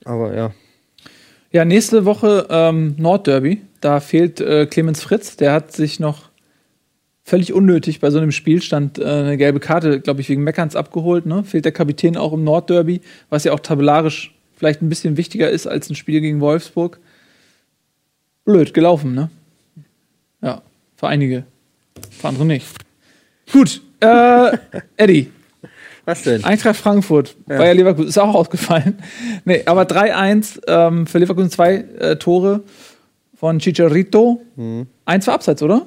Aber 0.05 0.35
ja. 0.35 0.53
Ja, 1.51 1.65
nächste 1.65 2.05
Woche 2.05 2.45
ähm, 2.51 2.93
Nordderby. 2.99 3.61
Da 3.81 4.01
fehlt 4.01 4.39
äh, 4.39 4.67
Clemens 4.67 5.01
Fritz. 5.01 5.35
Der 5.35 5.51
hat 5.51 5.71
sich 5.71 5.99
noch 5.99 6.26
völlig 7.27 7.51
unnötig 7.51 7.99
bei 7.99 8.09
so 8.09 8.19
einem 8.19 8.31
Spielstand 8.31 8.99
äh, 8.99 9.03
eine 9.03 9.35
gelbe 9.35 9.59
Karte, 9.59 9.99
glaube 9.99 10.21
ich, 10.21 10.29
wegen 10.29 10.43
Meckerns 10.43 10.77
abgeholt. 10.77 11.25
Ne? 11.25 11.43
Fehlt 11.43 11.65
der 11.65 11.73
Kapitän 11.73 12.15
auch 12.15 12.31
im 12.31 12.45
Nordderby, 12.45 13.01
was 13.29 13.43
ja 13.43 13.51
auch 13.51 13.59
tabellarisch 13.59 14.33
vielleicht 14.55 14.81
ein 14.81 14.87
bisschen 14.87 15.17
wichtiger 15.17 15.49
ist 15.49 15.67
als 15.67 15.89
ein 15.89 15.95
Spiel 15.95 16.21
gegen 16.21 16.39
Wolfsburg. 16.39 16.99
Blöd 18.45 18.73
gelaufen, 18.73 19.13
ne? 19.13 19.29
Ja, 20.41 20.61
für 20.95 21.09
einige. 21.09 21.43
Für 22.11 22.29
andere 22.29 22.45
nicht. 22.45 22.65
Gut, 23.51 23.81
äh, 23.99 24.57
Eddie. 24.95 25.29
Was 26.05 26.23
denn? 26.23 26.45
Eintracht 26.45 26.77
Frankfurt, 26.77 27.35
Bayer 27.45 27.73
Leverkusen 27.73 28.07
ist 28.07 28.17
auch 28.17 28.33
ausgefallen. 28.33 28.99
Nee, 29.43 29.63
aber 29.65 29.81
3-1 29.81 30.61
ähm, 30.65 31.05
für 31.05 31.17
Leverkusen 31.17 31.51
zwei 31.51 31.83
äh, 31.99 32.15
Tore 32.15 32.63
von 33.39 33.59
Chicharito. 33.59 34.41
Eins 35.05 35.27
war 35.27 35.35
abseits, 35.35 35.61
oder? 35.61 35.85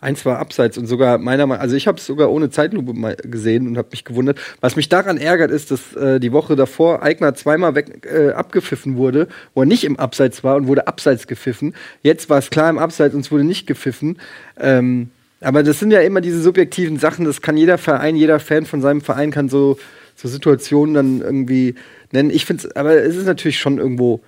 Eins 0.00 0.26
war 0.26 0.38
abseits 0.38 0.76
und 0.78 0.86
sogar 0.86 1.18
meiner 1.18 1.46
Meinung 1.46 1.62
also 1.62 1.76
ich 1.76 1.86
habe 1.86 1.98
es 1.98 2.06
sogar 2.06 2.30
ohne 2.30 2.50
Zeitlupe 2.50 2.92
mal 2.92 3.14
gesehen 3.14 3.68
und 3.68 3.78
habe 3.78 3.88
mich 3.92 4.04
gewundert. 4.04 4.40
Was 4.60 4.74
mich 4.74 4.88
daran 4.88 5.16
ärgert, 5.16 5.52
ist, 5.52 5.70
dass 5.70 5.94
äh, 5.94 6.18
die 6.18 6.32
Woche 6.32 6.56
davor 6.56 7.02
Eigner 7.02 7.34
zweimal 7.34 7.76
weg, 7.76 8.04
äh, 8.04 8.32
abgepfiffen 8.32 8.96
wurde, 8.96 9.28
wo 9.54 9.62
er 9.62 9.66
nicht 9.66 9.84
im 9.84 9.96
Abseits 9.96 10.42
war 10.42 10.56
und 10.56 10.66
wurde 10.66 10.88
abseits 10.88 11.28
gepfiffen. 11.28 11.74
Jetzt 12.02 12.28
war 12.30 12.38
es 12.38 12.50
klar 12.50 12.68
im 12.68 12.78
Abseits 12.78 13.14
und 13.14 13.20
es 13.20 13.30
wurde 13.30 13.44
nicht 13.44 13.68
gepfiffen. 13.68 14.18
Ähm, 14.58 15.10
aber 15.40 15.62
das 15.62 15.78
sind 15.78 15.92
ja 15.92 16.00
immer 16.00 16.20
diese 16.20 16.42
subjektiven 16.42 16.98
Sachen, 16.98 17.24
das 17.24 17.42
kann 17.42 17.56
jeder 17.56 17.78
Verein, 17.78 18.16
jeder 18.16 18.40
Fan 18.40 18.66
von 18.66 18.80
seinem 18.80 19.02
Verein 19.02 19.30
kann 19.30 19.48
so, 19.48 19.78
so 20.16 20.26
Situationen 20.26 20.94
dann 20.94 21.20
irgendwie 21.20 21.76
nennen. 22.10 22.30
Ich 22.30 22.44
finde 22.44 22.66
es, 22.66 22.74
aber 22.74 22.94
es 23.04 23.14
ist 23.14 23.26
natürlich 23.26 23.60
schon 23.60 23.78
irgendwo 23.78 24.20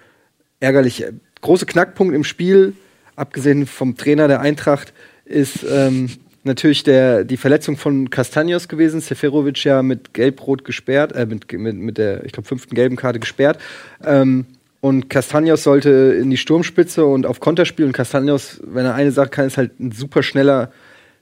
ärgerlich. 0.61 1.05
Große 1.41 1.67
Knackpunkt 1.67 2.15
im 2.15 2.25
Spiel, 2.25 2.75
abgesehen 3.17 3.67
vom 3.67 3.97
Trainer 3.97 4.29
der 4.29 4.41
Eintracht, 4.41 4.93
ist 5.25 5.65
ähm, 5.69 6.09
natürlich 6.45 6.83
der, 6.83 7.25
die 7.25 7.37
Verletzung 7.37 7.77
von 7.77 8.11
Castanios 8.11 8.69
gewesen. 8.69 9.01
Seferovic 9.01 9.65
ja 9.65 9.83
mit 9.83 10.15
Gelb-Rot 10.15 10.65
gesperrt, 10.65 11.13
äh, 11.13 11.27
mit, 11.27 11.51
mit, 11.53 11.77
mit 11.77 11.99
der, 11.99 12.25
ich 12.25 12.33
glaube, 12.33 12.49
fünften 12.49 12.75
gelben 12.75 12.97
Karte 12.97 13.21
gesperrt. 13.21 13.59
Ähm, 14.05 14.47
und 14.81 15.11
Castanios 15.11 15.63
sollte 15.63 15.91
in 15.91 16.31
die 16.31 16.39
Sturmspitze 16.39 17.05
und 17.05 17.27
auf 17.27 17.41
Konter 17.41 17.67
spielen. 17.67 17.89
Und 17.89 17.93
Castanios, 17.93 18.61
wenn 18.65 18.87
er 18.87 18.95
eine 18.95 19.13
Sache 19.13 19.29
kann, 19.29 19.47
ist 19.47 19.59
halt 19.59 19.79
ein 19.79 19.93
super 19.93 20.23
schneller, 20.23 20.73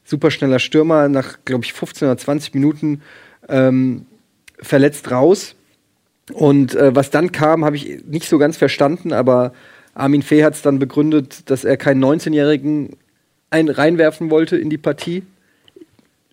super 0.04 0.30
schneller 0.30 0.60
Stürmer. 0.60 1.08
Nach, 1.08 1.38
glaube 1.44 1.64
ich, 1.64 1.72
15 1.72 2.06
oder 2.06 2.16
20 2.16 2.54
Minuten 2.54 3.02
ähm, 3.48 4.06
verletzt 4.60 5.10
raus. 5.10 5.56
Und 6.32 6.74
äh, 6.74 6.94
was 6.94 7.10
dann 7.10 7.32
kam, 7.32 7.64
habe 7.64 7.76
ich 7.76 8.04
nicht 8.06 8.28
so 8.28 8.38
ganz 8.38 8.56
verstanden, 8.56 9.12
aber 9.12 9.52
Armin 9.98 10.22
Fee 10.22 10.44
hat 10.44 10.54
es 10.54 10.62
dann 10.62 10.78
begründet, 10.78 11.50
dass 11.50 11.64
er 11.64 11.76
keinen 11.76 12.02
19-Jährigen 12.02 12.96
ein 13.50 13.68
reinwerfen 13.68 14.30
wollte 14.30 14.56
in 14.56 14.70
die 14.70 14.78
Partie. 14.78 15.24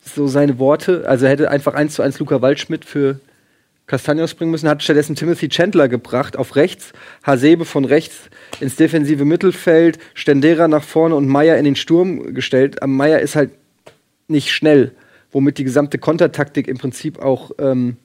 So 0.04 0.28
seine 0.28 0.60
Worte. 0.60 1.08
Also 1.08 1.26
er 1.26 1.32
hätte 1.32 1.50
einfach 1.50 1.74
eins 1.74 1.96
zu 1.96 2.04
eins 2.04 2.20
Luca 2.20 2.42
Waldschmidt 2.42 2.86
für 2.86 3.20
Castagnos 3.88 4.36
bringen 4.36 4.52
müssen, 4.52 4.70
hat 4.70 4.84
stattdessen 4.84 5.16
Timothy 5.16 5.50
Chandler 5.50 5.88
gebracht 5.88 6.38
auf 6.38 6.56
rechts, 6.56 6.94
Hasebe 7.24 7.66
von 7.66 7.86
rechts 7.86 8.30
ins 8.60 8.76
defensive 8.76 9.26
Mittelfeld, 9.26 10.00
Stendera 10.14 10.68
nach 10.68 10.84
vorne 10.84 11.16
und 11.16 11.28
Meier 11.28 11.58
in 11.58 11.66
den 11.66 11.76
Sturm 11.76 12.34
gestellt. 12.34 12.82
Aber 12.82 12.92
Meier 12.92 13.20
ist 13.20 13.36
halt 13.36 13.52
nicht 14.28 14.52
schnell, 14.52 14.92
womit 15.32 15.58
die 15.58 15.64
gesamte 15.64 15.98
Kontertaktik 15.98 16.68
im 16.68 16.78
Prinzip 16.78 17.20
auch 17.20 17.52
ähm, 17.60 17.98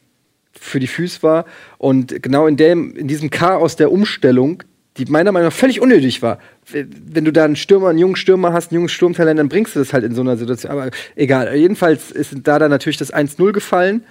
für 0.53 0.81
die 0.81 0.87
Füße 0.87 1.23
war. 1.23 1.45
Und 1.79 2.23
genau 2.23 2.47
in, 2.47 2.57
dem, 2.57 2.95
in 2.95 3.09
diesem 3.09 3.31
Chaos 3.31 3.77
der 3.77 3.93
Umstellung, 3.93 4.63
die 5.05 5.11
meiner 5.11 5.33
Meinung 5.33 5.49
nach 5.49 5.57
völlig 5.57 5.81
unnötig 5.81 6.23
war. 6.23 6.39
Wenn 6.71 7.25
du 7.25 7.33
da 7.33 7.45
einen 7.45 7.57
Stürmer, 7.57 7.89
einen 7.89 7.99
jungen 7.99 8.17
Stürmer 8.17 8.53
hast, 8.53 8.71
einen 8.71 8.77
jungen 8.77 8.89
Sturmtalent, 8.89 9.39
dann 9.39 9.49
bringst 9.49 9.75
du 9.75 9.79
das 9.79 9.93
halt 9.93 10.05
in 10.05 10.15
so 10.15 10.21
einer 10.21 10.37
Situation. 10.37 10.73
Aber 10.73 10.91
egal. 11.17 11.55
Jedenfalls 11.57 12.11
ist 12.11 12.35
da 12.43 12.59
dann 12.59 12.71
natürlich 12.71 12.99
das 12.99 13.13
1-0 13.13 13.53
gefallen. 13.53 14.05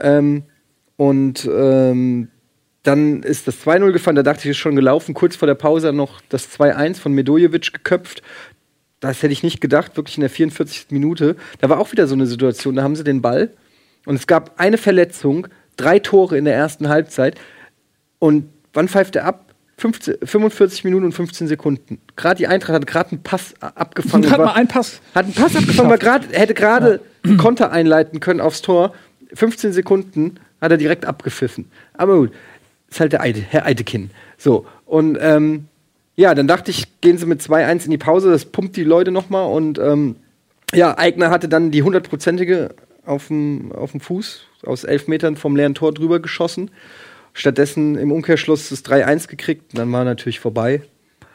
Ähm, 0.00 0.42
und 0.96 1.48
ähm, 1.52 2.28
dann 2.82 3.22
ist 3.22 3.46
das 3.46 3.64
2-0 3.64 3.92
gefallen. 3.92 4.16
Da 4.16 4.22
dachte 4.22 4.40
ich, 4.44 4.50
ist 4.50 4.58
schon 4.58 4.76
gelaufen. 4.76 5.14
Kurz 5.14 5.36
vor 5.36 5.46
der 5.46 5.54
Pause 5.54 5.92
noch 5.92 6.20
das 6.28 6.50
2-1 6.50 6.96
von 6.96 7.12
Medojevic 7.12 7.72
geköpft. 7.72 8.22
Das 9.00 9.22
hätte 9.22 9.32
ich 9.32 9.42
nicht 9.42 9.60
gedacht, 9.60 9.96
wirklich 9.96 10.16
in 10.16 10.22
der 10.22 10.30
44. 10.30 10.86
Minute. 10.90 11.36
Da 11.60 11.68
war 11.68 11.78
auch 11.78 11.92
wieder 11.92 12.06
so 12.06 12.14
eine 12.14 12.26
Situation. 12.26 12.76
Da 12.76 12.82
haben 12.82 12.96
sie 12.96 13.04
den 13.04 13.22
Ball 13.22 13.50
und 14.06 14.16
es 14.16 14.26
gab 14.26 14.58
eine 14.60 14.78
Verletzung, 14.78 15.48
drei 15.76 15.98
Tore 15.98 16.36
in 16.36 16.44
der 16.44 16.54
ersten 16.54 16.88
Halbzeit. 16.88 17.36
Und 18.18 18.48
wann 18.72 18.88
pfeift 18.88 19.16
er 19.16 19.24
ab? 19.24 19.51
15, 19.82 20.18
45 20.22 20.84
Minuten 20.84 21.06
und 21.06 21.12
15 21.12 21.48
Sekunden. 21.48 22.00
Gerade 22.14 22.36
die 22.36 22.46
Eintracht 22.46 22.74
hat 22.74 22.86
gerade 22.86 23.10
einen 23.10 23.22
Pass 23.24 23.52
abgefangen. 23.60 24.30
Hat 24.30 24.38
mal 24.38 24.52
einen 24.52 24.68
Pass. 24.68 25.00
Hat 25.12 25.24
einen 25.24 25.34
Pass 25.34 25.56
abgefangen, 25.56 25.90
war 25.90 25.98
grad, 25.98 26.30
hätte 26.30 26.54
gerade 26.54 27.00
einen 27.24 27.36
Konter 27.36 27.72
einleiten 27.72 28.20
können 28.20 28.40
aufs 28.40 28.62
Tor. 28.62 28.94
15 29.34 29.72
Sekunden 29.72 30.38
hat 30.60 30.70
er 30.70 30.78
direkt 30.78 31.04
abgepfiffen. 31.04 31.68
Aber 31.94 32.16
gut, 32.16 32.30
ist 32.88 33.00
halt 33.00 33.12
der 33.12 33.22
Eide, 33.22 33.40
Herr 33.40 33.66
Eidekin. 33.66 34.10
So, 34.38 34.66
und 34.86 35.18
ähm, 35.20 35.66
ja, 36.14 36.32
dann 36.36 36.46
dachte 36.46 36.70
ich, 36.70 37.00
gehen 37.00 37.18
sie 37.18 37.26
mit 37.26 37.40
2-1 37.40 37.86
in 37.86 37.90
die 37.90 37.98
Pause, 37.98 38.30
das 38.30 38.44
pumpt 38.44 38.76
die 38.76 38.84
Leute 38.84 39.10
nochmal 39.10 39.52
und 39.52 39.80
ähm, 39.80 40.14
ja, 40.72 40.96
Eigner 40.96 41.30
hatte 41.30 41.48
dann 41.48 41.72
die 41.72 41.82
hundertprozentige 41.82 42.76
auf 43.04 43.26
dem 43.26 43.72
auf 43.72 43.90
dem 43.90 44.00
Fuß 44.00 44.46
aus 44.64 44.84
elf 44.84 45.08
Metern 45.08 45.34
vom 45.34 45.56
leeren 45.56 45.74
Tor 45.74 45.92
drüber 45.92 46.20
geschossen. 46.20 46.70
Stattdessen 47.32 47.96
im 47.96 48.12
Umkehrschluss 48.12 48.68
das 48.68 48.84
3-1 48.84 49.28
gekriegt, 49.28 49.72
dann 49.74 49.90
war 49.92 50.04
natürlich 50.04 50.40
vorbei. 50.40 50.82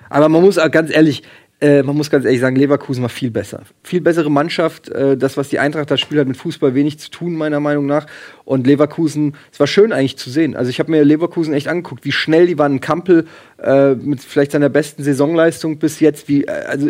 Aber 0.09 0.29
man 0.29 0.41
muss 0.41 0.57
ganz 0.71 0.91
ehrlich, 0.91 1.23
äh, 1.59 1.81
man 1.81 1.97
muss 1.97 2.11
ganz 2.11 2.23
ehrlich 2.23 2.39
sagen, 2.39 2.55
Leverkusen 2.55 3.01
war 3.01 3.09
viel 3.09 3.31
besser. 3.31 3.63
Viel 3.83 4.01
bessere 4.01 4.29
Mannschaft. 4.29 4.89
Äh, 4.89 5.17
das, 5.17 5.37
was 5.37 5.49
die 5.49 5.57
Eintracht 5.57 5.89
da 5.89 5.97
spielt, 5.97 6.19
hat 6.21 6.27
mit 6.27 6.37
Fußball 6.37 6.75
wenig 6.75 6.99
zu 6.99 7.09
tun, 7.09 7.35
meiner 7.35 7.59
Meinung 7.59 7.87
nach. 7.87 8.05
Und 8.45 8.67
Leverkusen, 8.67 9.35
es 9.51 9.59
war 9.59 9.65
schön 9.65 9.91
eigentlich 9.91 10.17
zu 10.17 10.29
sehen. 10.29 10.55
Also 10.55 10.69
ich 10.69 10.79
habe 10.79 10.91
mir 10.91 11.03
Leverkusen 11.03 11.53
echt 11.53 11.67
angeguckt, 11.67 12.05
wie 12.05 12.11
schnell 12.11 12.45
die 12.45 12.59
waren. 12.59 12.79
Kampel 12.79 13.25
äh, 13.61 13.95
mit 13.95 14.21
vielleicht 14.21 14.51
seiner 14.51 14.69
besten 14.69 15.03
Saisonleistung 15.03 15.79
bis 15.79 15.99
jetzt. 15.99 16.27
Wie, 16.27 16.43
äh, 16.43 16.51
also 16.51 16.89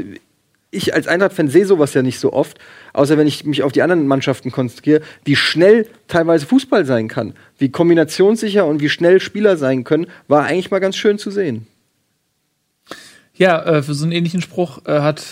ich 0.70 0.94
als 0.94 1.08
Eintracht-Fan 1.08 1.48
sehe 1.48 1.66
sowas 1.66 1.94
ja 1.94 2.02
nicht 2.02 2.20
so 2.20 2.34
oft, 2.34 2.60
außer 2.98 3.18
wenn 3.18 3.28
ich 3.28 3.46
mich 3.46 3.64
auf 3.64 3.72
die 3.72 3.82
anderen 3.82 4.08
Mannschaften 4.08 4.52
konzentriere, 4.52 5.02
wie 5.24 5.36
schnell 5.36 5.88
teilweise 6.08 6.46
Fußball 6.46 6.86
sein 6.86 7.08
kann, 7.08 7.34
wie 7.58 7.70
kombinationssicher 7.70 8.66
und 8.66 8.82
wie 8.82 8.90
schnell 8.90 9.20
Spieler 9.20 9.58
sein 9.58 9.84
können, 9.84 10.08
war 10.28 10.46
eigentlich 10.46 10.72
mal 10.72 10.80
ganz 10.80 10.98
schön 10.98 11.18
zu 11.18 11.30
sehen. 11.30 11.68
Ja, 13.36 13.64
äh, 13.64 13.84
für 13.84 13.94
so 13.94 14.04
einen 14.04 14.14
ähnlichen 14.14 14.42
Spruch 14.42 14.86
äh, 14.86 15.00
hat 15.02 15.24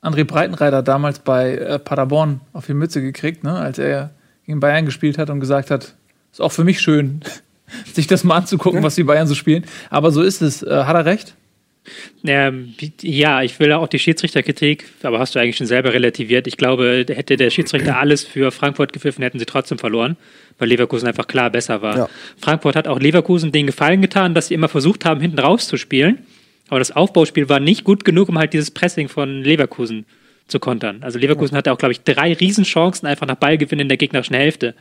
André 0.00 0.24
Breitenreiter 0.24 0.82
damals 0.82 1.18
bei 1.18 1.56
äh, 1.56 1.78
Paderborn 1.78 2.40
auf 2.52 2.66
die 2.66 2.74
Mütze 2.74 3.02
gekriegt, 3.02 3.42
ne, 3.42 3.54
als 3.54 3.78
er 3.78 4.10
gegen 4.46 4.60
Bayern 4.60 4.84
gespielt 4.84 5.18
hat 5.18 5.28
und 5.28 5.40
gesagt 5.40 5.70
hat, 5.70 5.94
ist 6.32 6.40
auch 6.40 6.52
für 6.52 6.64
mich 6.64 6.80
schön, 6.80 7.20
sich 7.92 8.06
das 8.06 8.22
mal 8.22 8.36
anzugucken, 8.36 8.82
was 8.82 8.94
die 8.94 9.04
Bayern 9.04 9.26
so 9.26 9.34
spielen. 9.34 9.64
Aber 9.90 10.12
so 10.12 10.22
ist 10.22 10.40
es. 10.40 10.62
Äh, 10.62 10.84
hat 10.84 10.94
er 10.94 11.04
recht? 11.04 11.34
Ähm, 12.24 12.74
ja, 13.00 13.42
ich 13.42 13.58
will 13.58 13.72
auch 13.72 13.88
die 13.88 13.98
Schiedsrichterkritik, 13.98 14.84
aber 15.02 15.18
hast 15.18 15.34
du 15.34 15.40
eigentlich 15.40 15.56
schon 15.56 15.66
selber 15.66 15.92
relativiert. 15.92 16.46
Ich 16.46 16.56
glaube, 16.56 17.04
hätte 17.08 17.36
der 17.36 17.50
Schiedsrichter 17.50 17.96
alles 17.98 18.24
für 18.24 18.52
Frankfurt 18.52 18.92
gepfiffen, 18.92 19.22
hätten 19.22 19.38
sie 19.38 19.46
trotzdem 19.46 19.78
verloren, 19.78 20.16
weil 20.58 20.68
Leverkusen 20.68 21.08
einfach 21.08 21.26
klar 21.26 21.50
besser 21.50 21.82
war. 21.82 21.96
Ja. 21.96 22.08
Frankfurt 22.40 22.76
hat 22.76 22.86
auch 22.86 23.00
Leverkusen 23.00 23.50
den 23.50 23.66
Gefallen 23.66 24.00
getan, 24.00 24.34
dass 24.34 24.48
sie 24.48 24.54
immer 24.54 24.68
versucht 24.68 25.04
haben, 25.04 25.20
hinten 25.20 25.38
rauszuspielen. 25.38 26.18
Aber 26.68 26.78
das 26.78 26.92
Aufbauspiel 26.92 27.48
war 27.48 27.60
nicht 27.60 27.84
gut 27.84 28.04
genug, 28.04 28.28
um 28.28 28.38
halt 28.38 28.52
dieses 28.52 28.70
Pressing 28.70 29.08
von 29.08 29.42
Leverkusen 29.42 30.06
zu 30.48 30.60
kontern. 30.60 30.98
Also 31.02 31.18
Leverkusen 31.18 31.56
hatte 31.56 31.72
auch, 31.72 31.78
glaube 31.78 31.92
ich, 31.92 32.02
drei 32.02 32.32
Riesenchancen 32.32 33.08
einfach 33.08 33.26
nach 33.26 33.36
Ballgewinn 33.36 33.80
in 33.80 33.88
der 33.88 33.96
gegnerischen 33.96 34.36
Hälfte, 34.36 34.74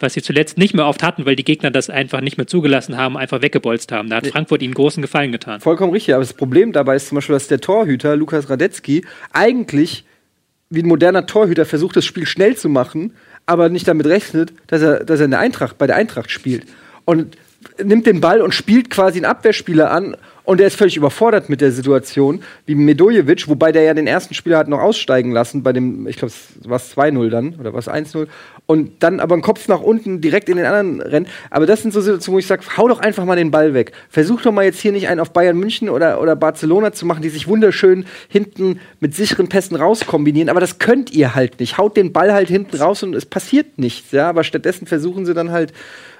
was 0.00 0.14
sie 0.14 0.22
zuletzt 0.22 0.58
nicht 0.58 0.74
mehr 0.74 0.86
oft 0.86 1.02
hatten, 1.02 1.26
weil 1.26 1.36
die 1.36 1.44
Gegner 1.44 1.70
das 1.70 1.90
einfach 1.90 2.20
nicht 2.20 2.38
mehr 2.38 2.46
zugelassen 2.46 2.96
haben, 2.96 3.16
einfach 3.16 3.42
weggebolzt 3.42 3.92
haben. 3.92 4.10
Da 4.10 4.16
hat 4.16 4.26
Frankfurt 4.26 4.62
ihnen 4.62 4.74
großen 4.74 5.00
Gefallen 5.00 5.32
getan. 5.32 5.60
Vollkommen 5.60 5.92
richtig, 5.92 6.14
aber 6.14 6.22
das 6.22 6.34
Problem 6.34 6.72
dabei 6.72 6.96
ist 6.96 7.08
zum 7.08 7.16
Beispiel, 7.16 7.34
dass 7.34 7.48
der 7.48 7.60
Torhüter, 7.60 8.16
Lukas 8.16 8.50
Radetzky, 8.50 9.04
eigentlich 9.32 10.04
wie 10.70 10.82
ein 10.82 10.88
moderner 10.88 11.26
Torhüter 11.26 11.66
versucht, 11.66 11.96
das 11.96 12.04
Spiel 12.04 12.26
schnell 12.26 12.56
zu 12.56 12.68
machen, 12.68 13.12
aber 13.46 13.68
nicht 13.68 13.86
damit 13.86 14.06
rechnet, 14.06 14.52
dass 14.68 14.82
er, 14.82 15.04
dass 15.04 15.20
er 15.20 15.26
in 15.26 15.30
der 15.32 15.40
Eintracht, 15.40 15.78
bei 15.78 15.86
der 15.86 15.96
Eintracht 15.96 16.30
spielt. 16.30 16.64
Und 17.04 17.36
nimmt 17.82 18.06
den 18.06 18.20
Ball 18.20 18.40
und 18.40 18.54
spielt 18.54 18.90
quasi 18.90 19.18
einen 19.18 19.26
Abwehrspieler 19.26 19.90
an 19.90 20.16
und 20.44 20.58
der 20.58 20.66
ist 20.66 20.76
völlig 20.76 20.96
überfordert 20.96 21.48
mit 21.48 21.60
der 21.60 21.72
Situation, 21.72 22.42
wie 22.66 22.74
Medojevic, 22.74 23.48
wobei 23.48 23.72
der 23.72 23.82
ja 23.82 23.94
den 23.94 24.06
ersten 24.06 24.34
Spieler 24.34 24.58
hat 24.58 24.68
noch 24.68 24.80
aussteigen 24.80 25.32
lassen, 25.32 25.62
bei 25.62 25.72
dem, 25.72 26.06
ich 26.06 26.16
glaube, 26.16 26.32
es 26.32 26.68
war 26.68 26.78
2-0 26.78 27.30
dann, 27.30 27.54
oder 27.60 27.72
war 27.72 27.78
es 27.78 27.88
1-0, 27.88 28.26
und 28.66 29.02
dann 29.02 29.20
aber 29.20 29.34
einen 29.34 29.42
Kopf 29.42 29.68
nach 29.68 29.80
unten 29.80 30.20
direkt 30.20 30.48
in 30.48 30.56
den 30.56 30.66
anderen 30.66 31.00
rennt. 31.00 31.28
Aber 31.50 31.66
das 31.66 31.82
sind 31.82 31.92
so 31.92 32.00
Situationen, 32.00 32.36
wo 32.36 32.38
ich 32.38 32.46
sage, 32.46 32.62
hau 32.76 32.88
doch 32.88 33.00
einfach 33.00 33.24
mal 33.24 33.36
den 33.36 33.50
Ball 33.50 33.74
weg. 33.74 33.92
Versuch 34.08 34.40
doch 34.40 34.52
mal 34.52 34.64
jetzt 34.64 34.80
hier 34.80 34.92
nicht 34.92 35.08
einen 35.08 35.20
auf 35.20 35.32
Bayern 35.32 35.58
München 35.58 35.88
oder, 35.88 36.20
oder 36.20 36.36
Barcelona 36.36 36.92
zu 36.92 37.04
machen, 37.04 37.22
die 37.22 37.28
sich 37.28 37.48
wunderschön 37.48 38.06
hinten 38.28 38.80
mit 39.00 39.14
sicheren 39.14 39.48
Pässen 39.48 39.76
rauskombinieren. 39.76 40.48
Aber 40.48 40.60
das 40.60 40.78
könnt 40.78 41.12
ihr 41.12 41.34
halt 41.34 41.60
nicht. 41.60 41.76
Haut 41.76 41.96
den 41.96 42.12
Ball 42.12 42.32
halt 42.32 42.48
hinten 42.48 42.76
raus 42.76 43.02
und 43.02 43.14
es 43.14 43.26
passiert 43.26 43.78
nichts. 43.78 44.12
Ja? 44.12 44.28
Aber 44.28 44.44
stattdessen 44.44 44.86
versuchen 44.86 45.26
sie 45.26 45.34
dann 45.34 45.50
halt 45.50 45.72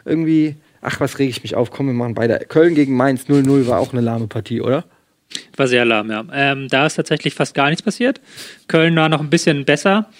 irgendwie, 0.04 0.56
ach, 0.82 1.00
was 1.00 1.18
rege 1.18 1.30
ich 1.30 1.42
mich 1.42 1.54
auf? 1.54 1.70
Komm, 1.70 1.86
wir 1.86 1.94
machen 1.94 2.14
beide. 2.14 2.38
Köln 2.40 2.74
gegen 2.74 2.96
Mainz 2.96 3.24
0-0 3.24 3.66
war 3.66 3.80
auch 3.80 3.92
eine 3.92 4.02
lahme 4.02 4.26
Partie, 4.26 4.60
oder? 4.60 4.84
War 5.56 5.66
sehr 5.66 5.84
lahm, 5.84 6.10
ja. 6.10 6.24
Ähm, 6.32 6.68
da 6.68 6.84
ist 6.84 6.96
tatsächlich 6.96 7.34
fast 7.34 7.54
gar 7.54 7.70
nichts 7.70 7.82
passiert. 7.82 8.20
Köln 8.68 8.94
war 8.96 9.08
noch 9.08 9.20
ein 9.20 9.30
bisschen 9.30 9.64
besser. 9.64 10.10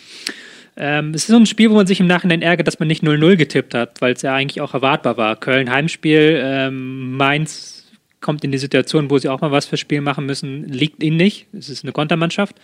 Ähm, 0.77 1.11
es 1.11 1.23
ist 1.23 1.29
so 1.29 1.37
ein 1.37 1.45
Spiel, 1.45 1.71
wo 1.71 1.75
man 1.75 1.87
sich 1.87 2.01
im 2.01 2.07
Nachhinein 2.07 2.41
ärgert, 2.41 2.67
dass 2.67 2.79
man 2.79 2.89
nicht 2.89 3.03
0-0 3.03 3.37
getippt 3.37 3.75
hat, 3.75 4.01
weil 4.01 4.15
es 4.15 4.23
ja 4.23 4.35
eigentlich 4.35 4.63
auch 4.63 4.73
erwartbar 4.73 5.19
war. 5.19 5.37
Köln 5.37 5.71
Heimspiel, 5.71 6.41
ähm, 6.43 7.17
Mainz 7.17 7.85
kommt 8.21 8.45
in 8.45 8.53
die 8.53 8.59
Situation, 8.59 9.11
wo 9.11 9.19
sie 9.19 9.29
auch 9.29 9.41
mal 9.41 9.51
was 9.51 9.67
fürs 9.67 9.81
Spiel 9.81 10.01
machen 10.01 10.25
müssen, 10.25 10.67
liegt 10.69 11.03
ihnen 11.03 11.17
nicht. 11.17 11.49
Es 11.53 11.69
ist 11.69 11.85
eine 11.85 11.93
Kontermannschaft. 11.93 12.57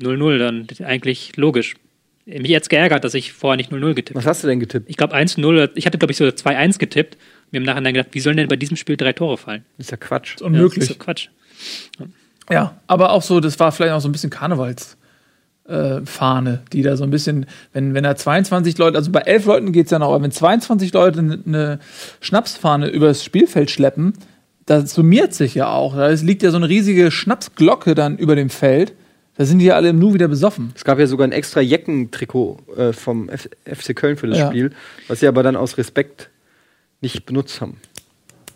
0-0, 0.00 0.38
dann 0.38 0.66
eigentlich 0.86 1.36
logisch. 1.36 1.74
Mich 2.26 2.50
jetzt 2.50 2.70
geärgert, 2.70 3.04
dass 3.04 3.14
ich 3.14 3.32
vorher 3.32 3.56
nicht 3.56 3.70
0-0 3.70 3.94
getippt 3.94 4.10
habe. 4.10 4.18
Was 4.18 4.26
hast 4.26 4.42
du 4.42 4.48
denn 4.48 4.58
getippt? 4.58 4.90
Ich 4.90 4.96
glaube 4.96 5.14
1-0, 5.14 5.70
ich 5.76 5.86
hatte 5.86 5.96
glaube 5.96 6.10
ich 6.10 6.18
so 6.18 6.24
2-1 6.24 6.78
getippt. 6.78 7.16
Mir 7.52 7.58
im 7.58 7.64
Nachhinein 7.64 7.94
gedacht, 7.94 8.08
wie 8.12 8.20
sollen 8.20 8.36
denn 8.36 8.48
bei 8.48 8.56
diesem 8.56 8.76
Spiel 8.76 8.96
drei 8.96 9.12
Tore 9.12 9.38
fallen? 9.38 9.64
ist 9.78 9.92
ja 9.92 9.96
Quatsch. 9.96 10.34
Ist 10.34 10.42
unmöglich. 10.42 10.74
Ja, 10.74 10.80
das 10.80 10.90
ist 10.90 10.98
so 10.98 11.04
Quatsch. 11.04 11.28
Ja, 12.50 12.80
aber 12.88 13.12
auch 13.12 13.22
so, 13.22 13.38
das 13.38 13.60
war 13.60 13.70
vielleicht 13.70 13.92
auch 13.92 14.00
so 14.00 14.08
ein 14.08 14.12
bisschen 14.12 14.30
Karnevals. 14.30 14.96
Äh, 15.68 16.04
Fahne, 16.04 16.62
die 16.72 16.82
da 16.82 16.96
so 16.96 17.02
ein 17.02 17.10
bisschen, 17.10 17.46
wenn, 17.72 17.92
wenn 17.94 18.04
da 18.04 18.14
22 18.14 18.78
Leute, 18.78 18.98
also 18.98 19.10
bei 19.10 19.20
11 19.20 19.46
Leuten 19.46 19.72
geht's 19.72 19.90
ja 19.90 19.98
noch, 19.98 20.10
aber 20.12 20.22
wenn 20.22 20.30
22 20.30 20.92
Leute 20.92 21.18
eine 21.18 21.40
ne 21.44 21.80
Schnapsfahne 22.20 22.88
übers 22.88 23.24
Spielfeld 23.24 23.72
schleppen, 23.72 24.12
das 24.64 24.94
summiert 24.94 25.34
sich 25.34 25.56
ja 25.56 25.68
auch. 25.68 25.96
Da 25.96 26.08
liegt 26.10 26.44
ja 26.44 26.52
so 26.52 26.56
eine 26.56 26.68
riesige 26.68 27.10
Schnapsglocke 27.10 27.96
dann 27.96 28.16
über 28.16 28.36
dem 28.36 28.50
Feld. 28.50 28.94
Da 29.38 29.44
sind 29.44 29.58
die 29.58 29.66
ja 29.66 29.74
alle 29.74 29.90
im 29.90 29.98
Nu 29.98 30.14
wieder 30.14 30.28
besoffen. 30.28 30.72
Es 30.74 30.84
gab 30.84 30.98
ja 30.98 31.06
sogar 31.06 31.26
ein 31.26 31.32
extra 31.32 31.60
Jeckentrikot 31.60 32.58
äh, 32.76 32.92
vom 32.92 33.28
F 33.28 33.48
FC 33.64 33.94
Köln 33.94 34.16
für 34.16 34.26
das 34.26 34.38
Ja. 34.38 34.48
Spiel, 34.48 34.70
was 35.08 35.20
sie 35.20 35.26
aber 35.28 35.42
dann 35.42 35.56
aus 35.56 35.76
Respekt 35.76 36.30
nicht 37.02 37.26
benutzt 37.26 37.60
haben. 37.60 37.78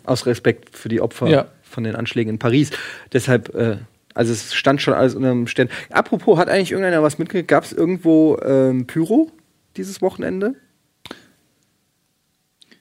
Aus 0.05 0.25
Respekt 0.25 0.75
für 0.75 0.89
die 0.89 0.99
Opfer 1.01 1.27
Ja. 1.27 1.45
von 1.61 1.83
den 1.83 1.95
Anschlägen 1.95 2.31
in 2.33 2.39
Paris. 2.39 2.71
Deshalb, 3.13 3.53
äh, 3.53 3.77
also 4.15 4.33
es 4.33 4.53
stand 4.55 4.81
schon 4.81 4.95
alles 4.95 5.13
unter 5.13 5.29
dem 5.29 5.45
Stern. 5.45 5.69
Apropos, 5.91 6.39
hat 6.39 6.49
eigentlich 6.49 6.71
irgendeiner 6.71 7.03
was 7.03 7.19
mitgekriegt? 7.19 7.47
Gab 7.47 7.63
es 7.63 7.71
irgendwo 7.73 8.37
ähm, 8.43 8.87
Pyro 8.87 9.31
dieses 9.77 10.01
Wochenende? 10.01 10.55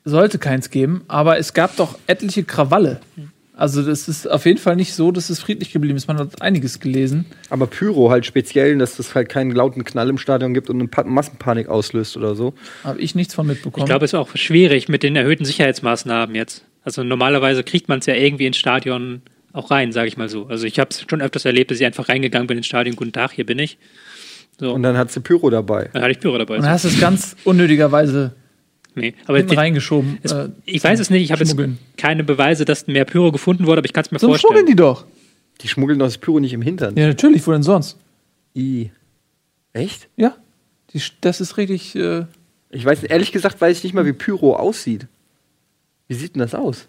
Sollte 0.04 0.38
keins 0.38 0.70
geben, 0.70 1.04
aber 1.08 1.38
es 1.38 1.52
gab 1.52 1.76
doch 1.76 1.98
etliche 2.06 2.42
Krawalle. 2.44 3.00
Also 3.60 3.82
das 3.82 4.08
ist 4.08 4.28
auf 4.30 4.46
jeden 4.46 4.56
Fall 4.58 4.74
nicht 4.74 4.94
so, 4.94 5.12
dass 5.12 5.28
es 5.28 5.38
friedlich 5.40 5.70
geblieben 5.70 5.96
ist. 5.96 6.08
Man 6.08 6.16
hat 6.18 6.40
einiges 6.40 6.80
gelesen. 6.80 7.26
Aber 7.50 7.66
Pyro 7.66 8.10
halt 8.10 8.24
speziell, 8.24 8.78
dass 8.78 8.98
es 8.98 9.14
halt 9.14 9.28
keinen 9.28 9.50
lauten 9.50 9.84
Knall 9.84 10.08
im 10.08 10.16
Stadion 10.16 10.54
gibt 10.54 10.70
und 10.70 10.78
eine 10.80 10.88
Pa- 10.88 11.04
Massenpanik 11.04 11.68
auslöst 11.68 12.16
oder 12.16 12.34
so. 12.34 12.54
Habe 12.84 13.00
ich 13.00 13.14
nichts 13.14 13.34
von 13.34 13.46
mitbekommen. 13.46 13.82
Ich 13.84 13.86
glaube, 13.86 14.06
es 14.06 14.12
ist 14.12 14.18
auch 14.18 14.30
schwierig 14.34 14.88
mit 14.88 15.02
den 15.02 15.14
erhöhten 15.14 15.44
Sicherheitsmaßnahmen 15.44 16.34
jetzt. 16.34 16.64
Also 16.84 17.04
normalerweise 17.04 17.62
kriegt 17.62 17.88
man 17.90 17.98
es 17.98 18.06
ja 18.06 18.14
irgendwie 18.14 18.46
ins 18.46 18.56
Stadion 18.56 19.20
auch 19.52 19.70
rein, 19.70 19.92
sage 19.92 20.08
ich 20.08 20.16
mal 20.16 20.28
so. 20.30 20.46
Also 20.46 20.66
ich 20.66 20.78
habe 20.78 20.88
es 20.90 21.04
schon 21.08 21.20
öfters 21.20 21.44
erlebt, 21.44 21.70
dass 21.70 21.78
ich 21.80 21.84
einfach 21.84 22.08
reingegangen 22.08 22.46
bin 22.46 22.56
ins 22.56 22.66
Stadion, 22.66 22.96
guten 22.96 23.12
Tag, 23.12 23.32
hier 23.32 23.44
bin 23.44 23.58
ich. 23.58 23.76
So, 24.58 24.72
Und 24.72 24.82
dann 24.82 24.96
hat 24.96 25.10
sie 25.12 25.20
Pyro 25.20 25.50
dabei. 25.50 25.90
dann 25.92 26.02
hatte 26.02 26.12
ich 26.12 26.20
Pyro 26.20 26.38
dabei. 26.38 26.56
Und 26.56 26.62
dann 26.62 26.70
hast 26.70 26.84
du 26.84 26.88
es 26.88 26.98
ganz 27.00 27.36
unnötigerweise 27.44 28.32
nee, 29.00 29.14
aber 29.26 29.38
hinten 29.38 29.54
reingeschoben. 29.54 30.18
es, 30.22 30.32
äh, 30.32 30.48
ich 30.64 30.82
weiß 30.84 31.00
es 31.00 31.10
nicht, 31.10 31.22
ich 31.24 31.32
habe 31.32 31.42
jetzt 31.44 31.56
keine 31.96 32.24
Beweise, 32.24 32.64
dass 32.64 32.86
mehr 32.86 33.04
Pyro 33.04 33.32
gefunden 33.32 33.66
wurde, 33.66 33.78
aber 33.78 33.86
ich 33.86 33.92
kann 33.92 34.04
es 34.04 34.10
mir 34.10 34.18
So 34.18 34.28
vorstellen. 34.28 34.50
schmuggeln 34.52 34.66
die 34.66 34.76
doch. 34.76 35.04
Die 35.60 35.68
schmuggeln 35.68 35.98
doch 35.98 36.06
das 36.06 36.18
Pyro 36.18 36.40
nicht 36.40 36.52
im 36.52 36.62
Hintern. 36.62 36.96
Ja, 36.96 37.06
natürlich, 37.08 37.46
wo 37.46 37.52
denn 37.52 37.62
sonst? 37.62 37.96
I. 38.56 38.90
Echt? 39.72 40.08
Ja. 40.16 40.36
Die, 40.92 41.00
das 41.20 41.40
ist 41.40 41.56
richtig. 41.56 41.94
Äh, 41.96 42.24
Ich 42.70 42.84
weiß, 42.84 43.02
ehrlich 43.04 43.32
gesagt, 43.32 43.60
weiß 43.60 43.78
ich 43.78 43.84
nicht 43.84 43.92
mal, 43.94 44.06
wie 44.06 44.12
Pyro 44.12 44.56
aussieht. 44.56 45.06
Wie 46.08 46.14
sieht 46.14 46.34
denn 46.34 46.40
das 46.40 46.54
aus? 46.54 46.86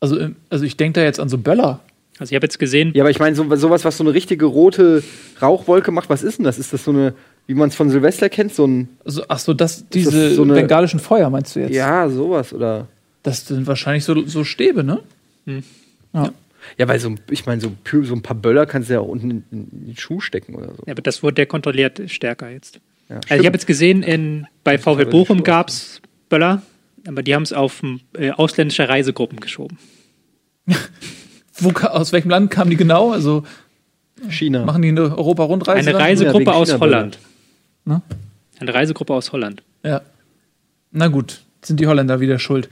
also, 0.00 0.18
ähm, 0.18 0.36
also 0.48 0.64
ich 0.64 0.76
denke 0.76 0.98
da 1.00 1.04
jetzt 1.04 1.20
an 1.20 1.28
so 1.28 1.38
Böller. 1.38 1.80
Also 2.18 2.32
ich 2.32 2.36
habe 2.36 2.44
jetzt 2.44 2.58
gesehen, 2.58 2.92
Ja, 2.94 3.02
aber 3.02 3.10
ich 3.10 3.18
meine, 3.18 3.36
so, 3.36 3.54
sowas, 3.56 3.84
was 3.84 3.96
so 3.96 4.04
eine 4.04 4.12
richtige 4.14 4.44
rote 4.46 5.02
Rauchwolke 5.40 5.90
macht, 5.90 6.10
was 6.10 6.22
ist 6.22 6.38
denn 6.38 6.44
das? 6.44 6.58
Ist 6.58 6.72
das 6.72 6.84
so 6.84 6.90
eine, 6.90 7.14
wie 7.50 7.54
man 7.54 7.68
es 7.68 7.74
von 7.74 7.90
Silvester 7.90 8.28
kennt, 8.28 8.54
so 8.54 8.64
ein. 8.64 8.88
Also, 9.04 9.24
ach 9.26 9.40
so, 9.40 9.52
das, 9.54 9.88
diese 9.88 10.34
so 10.36 10.42
eine- 10.44 10.54
bengalischen 10.54 11.00
Feuer 11.00 11.28
meinst 11.30 11.56
du 11.56 11.60
jetzt? 11.60 11.74
Ja, 11.74 12.08
sowas, 12.08 12.52
oder. 12.52 12.86
Das 13.24 13.44
sind 13.44 13.66
wahrscheinlich 13.66 14.04
so, 14.04 14.24
so 14.26 14.44
Stäbe, 14.44 14.84
ne? 14.84 15.00
Hm. 15.46 15.64
Ja. 16.14 16.30
Ja, 16.78 16.86
weil 16.86 17.00
so, 17.00 17.08
ein- 17.08 17.18
ich 17.28 17.46
meine, 17.46 17.60
so, 17.60 17.72
so 18.04 18.14
ein 18.14 18.22
paar 18.22 18.36
Böller 18.36 18.66
kannst 18.66 18.88
du 18.88 18.94
ja 18.94 19.00
auch 19.00 19.08
unten 19.08 19.30
in, 19.32 19.44
in 19.50 19.86
den 19.88 19.96
Schuh 19.96 20.20
stecken 20.20 20.54
oder 20.54 20.68
so. 20.68 20.84
ja, 20.86 20.92
aber 20.92 21.02
das 21.02 21.24
wurde 21.24 21.34
der 21.34 21.46
kontrolliert 21.46 22.00
stärker 22.06 22.50
jetzt. 22.50 22.78
Ja, 23.08 23.16
Also 23.28 23.40
ich 23.40 23.46
habe 23.46 23.56
jetzt 23.56 23.66
gesehen, 23.66 24.04
in, 24.04 24.46
bei 24.62 24.78
VW 24.78 25.04
Bochum 25.06 25.42
gab 25.42 25.70
es 25.70 26.00
Böller, 26.28 26.62
aber 27.04 27.24
die 27.24 27.34
haben 27.34 27.42
es 27.42 27.52
auf 27.52 27.82
äh, 28.16 28.30
ausländische 28.30 28.88
Reisegruppen 28.88 29.40
geschoben. 29.40 29.76
Wo, 31.58 31.70
aus 31.72 32.12
welchem 32.12 32.30
Land 32.30 32.52
kamen 32.52 32.70
die 32.70 32.76
genau? 32.76 33.10
Also 33.10 33.42
China. 34.28 34.64
machen 34.64 34.82
die 34.82 34.88
eine 34.90 35.16
Europa-Rundreise? 35.16 35.90
Eine? 35.90 35.98
Reisegruppe 35.98 36.52
aus. 36.54 36.78
Holland. 36.78 37.18
Ne? 37.84 38.02
Eine 38.58 38.74
Reisegruppe 38.74 39.14
aus 39.14 39.32
Holland. 39.32 39.62
Ja. 39.82 40.02
Na 40.92 41.08
gut, 41.08 41.40
sind 41.62 41.80
die 41.80 41.86
Holländer 41.86 42.20
wieder 42.20 42.38
schuld. 42.38 42.68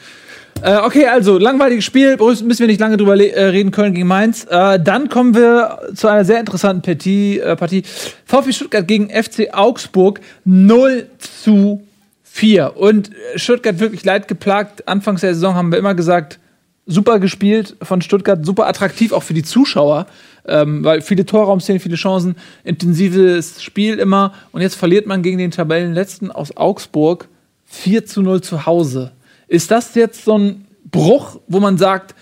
Äh, 0.63 0.79
okay, 0.79 1.07
also 1.07 1.39
langweiliges 1.39 1.85
Spiel, 1.85 2.17
müssen 2.17 2.59
wir 2.59 2.67
nicht 2.67 2.81
lange 2.81 2.97
drüber 2.97 3.17
äh, 3.17 3.45
reden, 3.45 3.71
Köln 3.71 3.95
gegen 3.95 4.09
Mainz. 4.09 4.45
Äh, 4.51 4.81
dann 4.81 5.09
kommen 5.09 5.35
wir 5.35 5.79
zu 5.95 6.09
einer 6.09 6.25
sehr 6.25 6.41
interessanten 6.41 6.83
Partie, 6.83 7.39
äh, 7.39 7.55
Partie. 7.55 7.83
VfB 8.25 8.53
Stuttgart 8.53 8.89
gegen 8.89 9.09
FC 9.09 9.49
Augsburg 9.53 10.21
0 10.45 11.07
zu 11.19 11.87
4. 12.25 12.77
Und 12.77 13.11
äh, 13.11 13.39
Stuttgart 13.39 13.79
wirklich 13.79 14.05
leid 14.05 14.27
geplagt. 14.27 14.89
Anfangs 14.89 15.21
der 15.21 15.35
Saison 15.35 15.55
haben 15.55 15.71
wir 15.71 15.79
immer 15.79 15.95
gesagt, 15.95 16.41
super 16.87 17.21
gespielt 17.21 17.77
von 17.83 18.03
Stuttgart, 18.03 18.45
super 18.45 18.67
attraktiv 18.67 19.13
auch 19.13 19.23
für 19.23 19.35
die 19.35 19.45
Zuschauer, 19.45 20.07
ähm, 20.49 20.85
weil 20.85 21.01
viele 21.01 21.25
Torraumszenen, 21.25 21.81
viele 21.81 21.97
Chancen, 21.97 22.37
intensives 22.65 23.63
Spiel 23.63 23.99
immer. 23.99 24.33
Und 24.53 24.61
jetzt 24.61 24.75
verliert 24.75 25.07
man 25.07 25.23
gegen 25.23 25.39
den 25.39 25.51
Tabellenletzten 25.51 26.31
aus 26.31 26.57
Augsburg 26.57 27.29
4 27.67 28.07
zu 28.07 28.23
0 28.23 28.41
zu 28.41 28.67
Hause. 28.67 29.13
Ist 29.47 29.71
das 29.71 29.95
jetzt 29.95 30.25
so 30.25 30.39
ein 30.39 30.67
Bruch, 30.91 31.41
wo 31.47 31.61
man 31.61 31.79
sagt, 31.79 32.15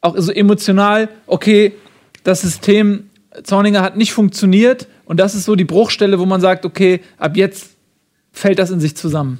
auch 0.00 0.14
so 0.18 0.32
emotional, 0.32 1.08
okay, 1.26 1.72
das 2.22 2.42
System 2.42 3.10
Zorninger 3.42 3.82
hat 3.82 3.96
nicht 3.96 4.12
funktioniert 4.12 4.86
und 5.06 5.18
das 5.18 5.34
ist 5.34 5.44
so 5.44 5.56
die 5.56 5.64
Bruchstelle, 5.64 6.18
wo 6.18 6.26
man 6.26 6.40
sagt, 6.40 6.64
okay, 6.64 7.00
ab 7.18 7.36
jetzt 7.36 7.70
fällt 8.32 8.58
das 8.58 8.70
in 8.70 8.80
sich 8.80 8.96
zusammen. 8.96 9.38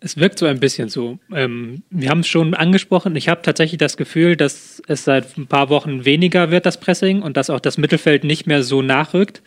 Es 0.00 0.16
wirkt 0.16 0.38
so 0.38 0.46
ein 0.46 0.60
bisschen 0.60 0.88
so. 0.88 1.18
Ähm, 1.34 1.82
wir 1.90 2.08
haben 2.08 2.20
es 2.20 2.28
schon 2.28 2.54
angesprochen. 2.54 3.14
Ich 3.16 3.28
habe 3.28 3.42
tatsächlich 3.42 3.78
das 3.78 3.96
Gefühl, 3.96 4.36
dass 4.36 4.82
es 4.86 5.04
seit 5.04 5.36
ein 5.36 5.46
paar 5.46 5.68
Wochen 5.68 6.04
weniger 6.04 6.50
wird, 6.50 6.64
das 6.64 6.80
Pressing, 6.80 7.20
und 7.22 7.36
dass 7.36 7.50
auch 7.50 7.60
das 7.60 7.76
Mittelfeld 7.76 8.24
nicht 8.24 8.46
mehr 8.46 8.62
so 8.62 8.80
nachrückt. 8.80 9.42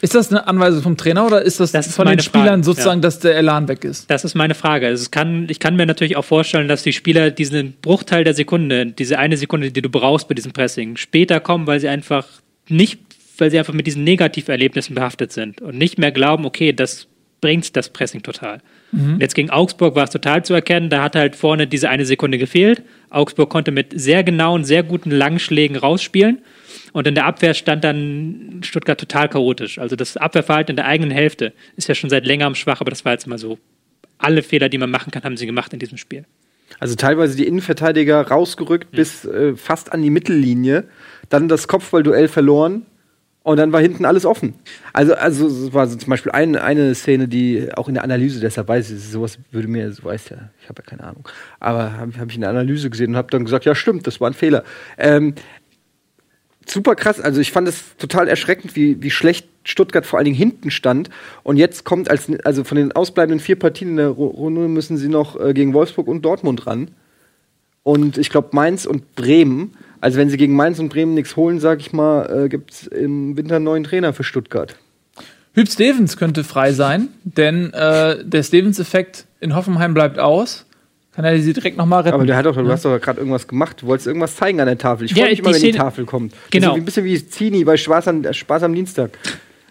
Ist 0.00 0.14
das 0.14 0.30
eine 0.30 0.46
Anweisung 0.46 0.82
vom 0.82 0.96
Trainer 0.96 1.26
oder 1.26 1.42
ist 1.42 1.58
das, 1.58 1.72
Das 1.72 1.88
ist 1.88 1.96
von 1.96 2.06
den 2.06 2.20
Spielern 2.20 2.46
Frage, 2.46 2.64
sozusagen, 2.64 3.00
ja. 3.00 3.02
dass 3.02 3.18
der 3.18 3.36
Elan 3.36 3.66
weg 3.66 3.84
ist? 3.84 4.08
Das 4.10 4.24
ist 4.24 4.34
meine 4.34 4.54
Frage. 4.54 4.86
Also 4.86 5.08
kann, 5.10 5.46
ich 5.48 5.58
kann 5.58 5.74
mir 5.74 5.86
natürlich 5.86 6.16
auch 6.16 6.24
vorstellen, 6.24 6.68
dass 6.68 6.82
die 6.82 6.92
Spieler 6.92 7.30
diesen 7.30 7.72
Bruchteil 7.82 8.22
der 8.22 8.34
Sekunde, 8.34 8.86
diese 8.86 9.18
eine 9.18 9.36
Sekunde, 9.36 9.72
die 9.72 9.82
du 9.82 9.88
brauchst 9.88 10.28
bei 10.28 10.34
diesem 10.34 10.52
Pressing, 10.52 10.96
später 10.96 11.40
kommen, 11.40 11.66
weil 11.66 11.80
sie 11.80 11.88
einfach 11.88 12.26
nicht, 12.68 13.00
weil 13.38 13.50
sie 13.50 13.58
einfach 13.58 13.74
mit 13.74 13.86
diesen 13.86 14.04
Negativerlebnissen 14.04 14.94
behaftet 14.94 15.32
sind 15.32 15.60
und 15.60 15.76
nicht 15.76 15.98
mehr 15.98 16.12
glauben, 16.12 16.44
okay, 16.44 16.72
das 16.72 17.08
bringt 17.40 17.74
das 17.76 17.88
Pressing 17.88 18.22
total. 18.22 18.60
Und 18.92 19.20
Jetzt 19.20 19.34
gegen 19.34 19.50
Augsburg 19.50 19.94
war 19.94 20.04
es 20.04 20.10
total 20.10 20.44
zu 20.44 20.54
erkennen, 20.54 20.88
da 20.88 21.02
hat 21.02 21.14
halt 21.14 21.36
vorne 21.36 21.66
diese 21.66 21.88
eine 21.88 22.06
Sekunde 22.06 22.38
gefehlt. 22.38 22.82
Augsburg 23.10 23.50
konnte 23.50 23.70
mit 23.70 23.98
sehr 23.98 24.24
genauen, 24.24 24.64
sehr 24.64 24.82
guten 24.82 25.10
Langschlägen 25.10 25.76
rausspielen. 25.76 26.38
Und 26.92 27.06
in 27.06 27.14
der 27.14 27.26
Abwehr 27.26 27.54
stand 27.54 27.84
dann 27.84 28.60
Stuttgart 28.62 28.98
total 28.98 29.28
chaotisch. 29.28 29.78
Also 29.78 29.94
das 29.94 30.16
Abwehrverhalten 30.16 30.72
in 30.72 30.76
der 30.76 30.86
eigenen 30.86 31.10
Hälfte 31.10 31.52
ist 31.76 31.88
ja 31.88 31.94
schon 31.94 32.10
seit 32.10 32.26
längerem 32.26 32.54
schwach, 32.54 32.80
aber 32.80 32.90
das 32.90 33.04
war 33.04 33.12
jetzt 33.12 33.26
mal 33.26 33.38
so. 33.38 33.58
Alle 34.16 34.42
Fehler, 34.42 34.68
die 34.68 34.78
man 34.78 34.90
machen 34.90 35.10
kann, 35.10 35.22
haben 35.22 35.36
sie 35.36 35.46
gemacht 35.46 35.72
in 35.72 35.78
diesem 35.78 35.98
Spiel. 35.98 36.24
Also 36.80 36.96
teilweise 36.96 37.36
die 37.36 37.46
Innenverteidiger 37.46 38.26
rausgerückt 38.28 38.90
bis 38.90 39.24
äh, 39.24 39.54
fast 39.56 39.92
an 39.92 40.02
die 40.02 40.10
Mittellinie, 40.10 40.84
dann 41.28 41.48
das 41.48 41.68
Kopfballduell 41.68 42.28
verloren 42.28 42.86
und 43.48 43.56
dann 43.56 43.72
war 43.72 43.80
hinten 43.80 44.04
alles 44.04 44.24
offen. 44.26 44.54
Also, 44.92 45.14
also 45.14 45.46
es 45.46 45.72
war 45.72 45.86
so 45.86 45.96
zum 45.96 46.10
Beispiel 46.10 46.32
ein, 46.32 46.56
eine 46.56 46.94
Szene, 46.94 47.28
die 47.28 47.68
auch 47.74 47.88
in 47.88 47.94
der 47.94 48.04
Analyse, 48.04 48.40
deshalb 48.40 48.68
weiß 48.68 48.90
ich, 48.90 49.02
sowas 49.02 49.38
würde 49.50 49.68
mir, 49.68 49.90
so 49.92 50.04
weiß 50.04 50.28
ja, 50.28 50.50
ich 50.60 50.68
habe 50.68 50.82
ja 50.82 50.90
keine 50.90 51.04
Ahnung, 51.04 51.26
aber 51.58 51.96
habe 51.96 52.12
hab 52.18 52.28
ich 52.28 52.34
in 52.34 52.42
der 52.42 52.50
Analyse 52.50 52.90
gesehen 52.90 53.10
und 53.10 53.16
habe 53.16 53.30
dann 53.30 53.44
gesagt, 53.44 53.64
ja 53.64 53.74
stimmt, 53.74 54.06
das 54.06 54.20
war 54.20 54.28
ein 54.28 54.34
Fehler. 54.34 54.64
Ähm, 54.98 55.34
super 56.66 56.94
krass. 56.94 57.20
Also 57.20 57.40
ich 57.40 57.50
fand 57.50 57.68
es 57.68 57.96
total 57.96 58.28
erschreckend, 58.28 58.76
wie, 58.76 59.02
wie 59.02 59.10
schlecht 59.10 59.48
Stuttgart 59.64 60.04
vor 60.04 60.18
allen 60.18 60.26
Dingen 60.26 60.36
hinten 60.36 60.70
stand. 60.70 61.08
Und 61.42 61.56
jetzt 61.56 61.84
kommt 61.84 62.10
als 62.10 62.30
also 62.44 62.64
von 62.64 62.76
den 62.76 62.92
ausbleibenden 62.92 63.40
vier 63.40 63.58
Partien 63.58 63.90
in 63.90 63.96
der 63.96 64.10
Ru- 64.10 64.34
Runde 64.34 64.68
müssen 64.68 64.96
sie 64.96 65.08
noch 65.08 65.40
äh, 65.40 65.54
gegen 65.54 65.72
Wolfsburg 65.74 66.06
und 66.06 66.22
Dortmund 66.22 66.66
ran. 66.66 66.90
Und 67.82 68.18
ich 68.18 68.28
glaube 68.28 68.48
Mainz 68.52 68.84
und 68.84 69.14
Bremen. 69.14 69.74
Also 70.00 70.18
wenn 70.18 70.30
sie 70.30 70.36
gegen 70.36 70.54
Mainz 70.54 70.78
und 70.78 70.88
Bremen 70.90 71.14
nichts 71.14 71.36
holen, 71.36 71.58
sag 71.60 71.80
ich 71.80 71.92
mal, 71.92 72.44
äh, 72.44 72.48
gibt 72.48 72.72
es 72.72 72.86
im 72.86 73.36
Winter 73.36 73.56
einen 73.56 73.64
neuen 73.64 73.84
Trainer 73.84 74.12
für 74.12 74.24
Stuttgart. 74.24 74.76
Hüb 75.54 75.68
Stevens 75.68 76.16
könnte 76.16 76.44
frei 76.44 76.72
sein, 76.72 77.08
denn 77.24 77.72
äh, 77.72 78.24
der 78.24 78.42
Stevens-Effekt 78.42 79.26
in 79.40 79.56
Hoffenheim 79.56 79.94
bleibt 79.94 80.18
aus. 80.18 80.66
Kann 81.12 81.24
er 81.24 81.36
sie 81.40 81.52
direkt 81.52 81.76
nochmal 81.76 82.02
retten? 82.02 82.14
Aber 82.14 82.26
der 82.26 82.36
hat 82.36 82.46
doch, 82.46 82.54
du 82.54 82.68
hast 82.70 82.84
doch 82.84 82.96
gerade 83.00 83.18
irgendwas 83.18 83.48
gemacht. 83.48 83.82
Du 83.82 83.86
wolltest 83.88 84.06
irgendwas 84.06 84.36
zeigen 84.36 84.60
an 84.60 84.66
der 84.66 84.78
Tafel. 84.78 85.06
Ich 85.06 85.14
freue 85.14 85.24
Ja, 85.24 85.30
mich 85.30 85.40
immer, 85.40 85.52
wenn 85.52 85.62
die 85.62 85.72
Tafel 85.72 86.04
kommt. 86.04 86.32
Genau. 86.52 86.74
Ein 86.74 86.84
bisschen 86.84 87.04
wie 87.04 87.26
Zini 87.26 87.64
bei 87.64 87.76
Spaß 87.76 88.06
am, 88.06 88.32
Spaß 88.32 88.62
am 88.62 88.72
Dienstag. 88.72 89.18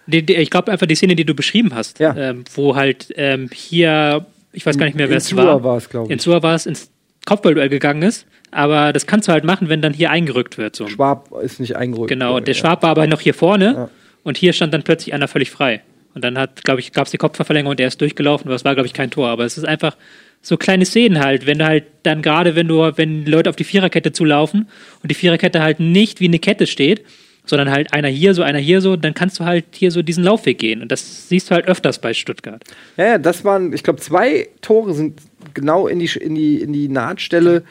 Die, 0.07 0.25
die, 0.25 0.35
ich 0.35 0.49
glaube 0.49 0.71
einfach 0.73 0.87
die 0.87 0.95
Szene, 0.95 1.15
die 1.15 1.23
du 1.23 1.33
beschrieben 1.33 1.73
hast, 1.73 1.99
Ja. 1.99 2.13
ähm, 2.17 2.43
wo 2.53 2.75
halt 2.75 3.13
ähm, 3.15 3.49
hier, 3.53 4.25
ich 4.51 4.65
weiß 4.65 4.77
gar 4.77 4.87
nicht 4.87 4.95
mehr, 4.97 5.09
wer 5.09 5.17
es 5.17 5.33
war. 5.37 5.63
war 5.63 5.77
es, 5.77 5.87
glaube 5.87 6.07
ich. 6.07 6.11
Insua 6.11 6.43
war 6.43 6.55
es 6.55 6.65
ins 6.65 6.89
Kopfballduell 7.25 7.69
gegangen 7.69 8.01
ist. 8.01 8.25
Aber 8.51 8.93
das 8.93 9.05
kannst 9.07 9.27
du 9.27 9.31
halt 9.31 9.43
machen, 9.43 9.69
wenn 9.69 9.81
dann 9.81 9.93
hier 9.93 10.09
eingerückt 10.09 10.57
wird. 10.57 10.75
So. 10.75 10.87
Schwab 10.87 11.31
ist 11.43 11.59
nicht 11.59 11.75
eingerückt. 11.75 12.09
Genau, 12.09 12.39
der. 12.39 12.53
Schwab 12.53 12.83
war 12.83 12.91
aber 12.91 13.07
noch 13.07 13.19
hier 13.21 13.33
vorne 13.33 13.65
Ja. 13.73 13.89
und 14.23 14.37
hier 14.37 14.53
stand 14.53 14.73
dann 14.73 14.83
plötzlich 14.83 15.13
einer 15.13 15.27
völlig 15.27 15.51
frei. 15.51 15.81
Und 16.15 16.23
dann 16.23 16.37
hat, 16.37 16.63
glaube 16.63 16.79
ich, 16.79 16.93
gab 16.93 17.05
es 17.05 17.11
die 17.11 17.17
Kopfverlängerung 17.17 17.71
und 17.71 17.79
der 17.79 17.87
ist 17.87 18.01
durchgelaufen, 18.01 18.47
aber 18.47 18.55
es 18.55 18.65
war, 18.65 18.73
glaube 18.73 18.87
ich, 18.87 18.93
kein 18.93 19.11
Tor. 19.11 19.27
Aber 19.27 19.45
es 19.45 19.57
ist 19.57 19.65
einfach 19.65 19.95
so 20.41 20.57
kleine 20.57 20.85
Szenen 20.85 21.19
halt, 21.19 21.45
wenn 21.45 21.59
du 21.59 21.65
halt 21.65 21.83
dann 22.03 22.21
gerade, 22.21 22.55
wenn 22.55 22.67
du, 22.67 22.79
wenn 22.95 23.25
die 23.25 23.31
Leute 23.31 23.49
auf 23.49 23.55
die 23.55 23.63
Viererkette 23.65 24.11
zulaufen 24.13 24.67
und 25.03 25.11
die 25.11 25.15
Viererkette 25.15 25.61
halt 25.61 25.79
nicht 25.79 26.19
wie 26.19 26.25
eine 26.27 26.39
Kette 26.39 26.65
steht, 26.65 27.03
sondern 27.45 27.69
halt 27.71 27.93
einer 27.93 28.07
hier 28.07 28.33
so, 28.33 28.43
einer 28.43 28.59
hier 28.59 28.81
so, 28.81 28.95
dann 28.95 29.13
kannst 29.13 29.39
du 29.39 29.45
halt 29.45 29.65
hier 29.73 29.91
so 29.91 30.01
diesen 30.01 30.23
Laufweg 30.23 30.57
gehen. 30.57 30.81
Und 30.81 30.91
das 30.91 31.29
siehst 31.29 31.49
du 31.49 31.55
halt 31.55 31.67
öfters 31.67 31.99
bei 31.99 32.13
Stuttgart. 32.13 32.63
Ja, 32.97 33.05
ja, 33.05 33.17
das 33.17 33.43
waren, 33.45 33.71
ich 33.73 33.83
glaube, 33.83 33.99
zwei 33.99 34.47
Tore 34.61 34.93
sind 34.93 35.19
genau 35.53 35.87
in 35.87 35.99
die, 35.99 36.09
in 36.19 36.35
die, 36.35 36.61
in 36.61 36.73
die 36.73 36.87
Nahtstelle, 36.89 37.63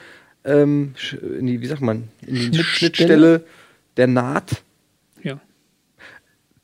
ähm, 0.47 0.95
in 1.39 1.47
die, 1.47 1.61
wie 1.61 1.67
sagt 1.67 1.83
man, 1.83 2.09
in 2.27 2.35
die 2.35 2.41
Schnittstelle? 2.43 2.65
Schnittstelle 2.65 3.45
der 3.97 4.07
Naht 4.07 4.63
Ja. 5.23 5.41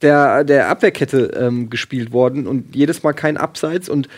der, 0.00 0.44
der 0.44 0.68
Abwehrkette 0.68 1.32
ähm, 1.36 1.70
gespielt 1.70 2.12
worden 2.12 2.46
und 2.46 2.74
jedes 2.74 3.02
Mal 3.02 3.12
kein 3.12 3.36
Abseits 3.36 3.88
und 3.88 4.08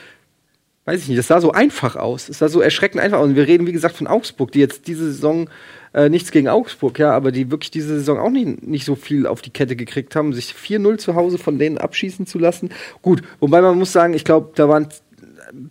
weiß 0.86 1.00
ich 1.00 1.08
nicht, 1.08 1.18
das 1.18 1.28
sah 1.28 1.40
so 1.40 1.52
einfach 1.52 1.96
aus. 1.96 2.28
Es 2.28 2.40
sah 2.40 2.48
so 2.48 2.60
erschreckend 2.60 3.02
einfach 3.02 3.18
aus. 3.18 3.28
Und 3.28 3.36
wir 3.36 3.46
reden, 3.46 3.66
wie 3.66 3.72
gesagt, 3.72 3.96
von 3.96 4.06
Augsburg, 4.06 4.52
die 4.52 4.58
jetzt 4.58 4.86
diese 4.86 5.06
Saison 5.06 5.48
äh, 5.94 6.10
nichts 6.10 6.30
gegen 6.30 6.48
Augsburg, 6.48 6.98
ja, 6.98 7.12
aber 7.12 7.32
die 7.32 7.50
wirklich 7.50 7.70
diese 7.70 7.94
Saison 7.98 8.18
auch 8.18 8.28
nicht, 8.30 8.66
nicht 8.66 8.84
so 8.84 8.94
viel 8.94 9.26
auf 9.26 9.40
die 9.40 9.48
Kette 9.50 9.76
gekriegt 9.76 10.14
haben, 10.14 10.34
sich 10.34 10.52
4-0 10.52 10.98
zu 10.98 11.14
Hause 11.14 11.38
von 11.38 11.58
denen 11.58 11.78
abschießen 11.78 12.26
zu 12.26 12.38
lassen. 12.38 12.70
Gut, 13.00 13.22
wobei 13.40 13.62
man 13.62 13.78
muss 13.78 13.92
sagen, 13.92 14.12
ich 14.12 14.24
glaube, 14.24 14.50
da 14.56 14.68
waren 14.68 14.88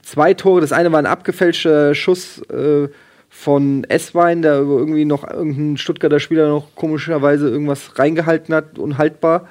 zwei 0.02 0.34
Tore. 0.34 0.62
Das 0.62 0.72
eine 0.72 0.92
war 0.92 0.98
ein 1.00 1.06
abgefälschter 1.06 1.94
Schuss 1.94 2.42
äh, 2.50 2.88
von 3.36 3.84
Esswein, 3.86 4.42
der 4.44 4.54
irgendwie 4.58 5.06
noch 5.06 5.28
irgendein 5.30 5.76
Stuttgarter 5.78 6.20
Spieler 6.20 6.48
noch 6.50 6.68
komischerweise 6.76 7.50
irgendwas 7.50 7.98
reingehalten 7.98 8.54
hat, 8.54 8.78
unhaltbar. 8.78 9.48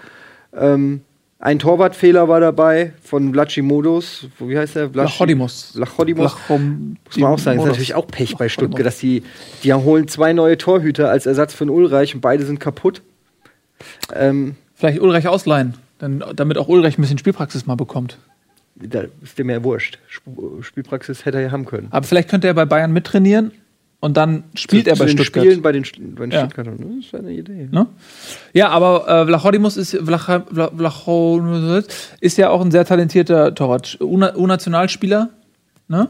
Ähm, 0.57 1.01
ein 1.40 1.59
Torwartfehler 1.59 2.29
war 2.29 2.38
dabei 2.38 2.92
von 3.03 3.33
Vlachimodus. 3.33 4.29
Wie 4.38 4.57
heißt 4.57 4.77
der? 4.77 4.90
Vlachi- 4.90 4.95
Lachodimos. 4.97 5.73
Lachodimos. 5.75 6.33
Lachom- 6.33 6.97
Muss 7.05 7.16
man 7.16 7.33
auch 7.33 7.38
sagen, 7.40 7.57
ist 7.59 7.62
Modus. 7.62 7.73
natürlich 7.73 7.95
auch 7.97 8.07
Pech 8.07 8.37
bei. 8.37 8.49
Stuttgart, 8.49 8.87
dass 8.87 8.99
die, 8.99 9.25
die 9.64 9.75
holen 9.75 10.07
zwei 10.07 10.33
neue 10.33 10.57
Torhüter 10.57 11.11
als 11.11 11.27
Ersatz 11.27 11.53
für 11.53 11.64
den 11.66 11.71
Ulreich 11.71 12.14
und 12.14 12.21
beide 12.21 12.47
sind 12.47 12.61
kaputt. 12.61 13.03
Ähm, 14.14 14.55
Vielleicht 14.75 15.01
Ulreich 15.01 15.27
ausleihen, 15.29 15.75
dann, 15.99 16.25
damit 16.35 16.59
auch 16.59 16.68
Ulreich 16.68 16.97
ein 16.99 17.03
bisschen 17.03 17.18
Spielpraxis 17.18 17.66
mal 17.66 17.75
bekommt. 17.77 18.18
da 18.77 19.03
ist 19.23 19.38
dem 19.38 19.51
ja 19.51 19.62
wurscht. 19.64 19.99
Sp- 20.11 20.62
Spielpraxis 20.62 21.25
hätte 21.25 21.38
er 21.38 21.45
ja 21.45 21.51
haben 21.51 21.64
können. 21.66 21.88
Aber 21.90 22.07
vielleicht 22.07 22.29
könnte 22.31 22.47
er 22.47 22.55
bei 22.55 22.64
Bayern 22.64 22.92
mittrainieren 22.92 23.51
und 24.03 24.17
dann 24.17 24.43
spielt 24.55 24.87
er 24.88 24.95
Zu 24.95 25.01
bei 25.01 25.07
den 25.07 25.17
Stuttgart. 25.17 25.45
Spielen 25.45 25.62
bei 25.62 25.73
den, 25.73 25.85
bei 26.17 26.27
den 26.27 26.31
Ja. 26.33 26.41
Stuttgartern. 26.41 27.01
Das 27.03 27.12
wäre 27.12 27.23
eine 27.23 27.33
Idee. 27.33 27.69
Ne? 27.71 27.87
Ja, 28.53 28.69
aber 28.71 29.07
äh, 29.09 29.27
Vlachodimos 29.27 29.77
ist, 29.77 29.97
Vlacha, 29.97 30.38
Vla- 30.53 30.77
Vlachodimos 30.77 31.85
ist 32.21 32.37
ja 32.37 32.51
auch 32.51 32.61
ein 32.61 32.71
sehr 32.73 32.85
talentierter 32.85 33.55
Torwart. 33.55 33.97
Una- 34.01 34.35
U-Nationalspieler. 34.37 35.31
Ne? 35.88 36.09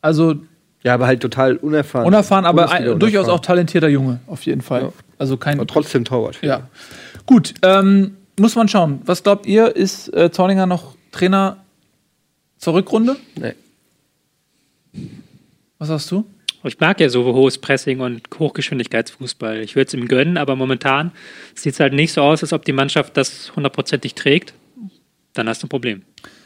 Also 0.00 0.36
Ja, 0.84 0.94
aber 0.94 1.06
halt 1.08 1.20
total 1.20 1.56
unerfahren. 1.56 2.06
unerfahren, 2.06 2.46
aber 2.46 2.70
ein, 2.70 2.84
durchaus 3.00 3.24
auch 3.24 3.32
unerfahren. 3.34 3.42
talentierter 3.42 3.88
Junge, 3.88 4.20
auf 4.28 4.42
jeden 4.46 4.60
Fall. 4.62 4.82
Ja. 4.82 4.92
Also 5.18 5.36
kein. 5.36 5.58
Aber 5.58 5.66
trotzdem 5.66 6.04
Torwart. 6.04 6.38
Ja. 6.42 6.68
Gut, 7.26 7.54
ähm, 7.62 8.16
muss 8.38 8.54
man 8.54 8.68
schauen. 8.68 9.00
Was 9.04 9.24
glaubt 9.24 9.46
ihr, 9.46 9.74
ist 9.74 10.14
äh, 10.14 10.30
Zorninger 10.30 10.66
noch 10.66 10.94
Trainer 11.10 11.56
zur 12.58 12.74
Rückrunde? 12.74 13.16
Nee. 13.34 13.54
Was 15.78 15.88
sagst 15.88 16.10
du? 16.12 16.24
Ich 16.66 16.80
mag 16.80 17.00
ja 17.00 17.08
so 17.08 17.24
hohes 17.24 17.58
Pressing 17.58 18.00
und 18.00 18.22
Hochgeschwindigkeitsfußball. 18.38 19.60
Ich 19.60 19.76
würde 19.76 19.88
es 19.88 19.94
ihm 19.94 20.08
gönnen, 20.08 20.36
aber 20.36 20.56
momentan 20.56 21.12
sieht 21.54 21.74
es 21.74 21.80
halt 21.80 21.92
nicht 21.92 22.12
so 22.12 22.22
aus, 22.22 22.42
als 22.42 22.52
ob 22.52 22.64
die 22.64 22.72
Mannschaft 22.72 23.16
das 23.16 23.54
hundertprozentig 23.54 24.14
trägt. 24.14 24.54
Dann 25.34 25.48
hast 25.48 25.62
du 25.62 25.66
ein 25.66 25.70
Problem. 25.70 26.02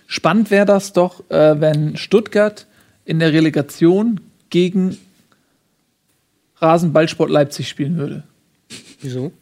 Spannend 0.06 0.50
wäre 0.50 0.66
das 0.66 0.92
doch, 0.92 1.28
äh, 1.30 1.60
wenn 1.60 1.96
Stuttgart 1.96 2.66
in 3.04 3.18
der 3.18 3.32
Relegation 3.32 4.20
gegen 4.50 4.98
Rasenballsport 6.56 7.30
Leipzig 7.30 7.68
spielen 7.68 7.96
würde. 7.96 8.24
Wieso? 9.00 9.32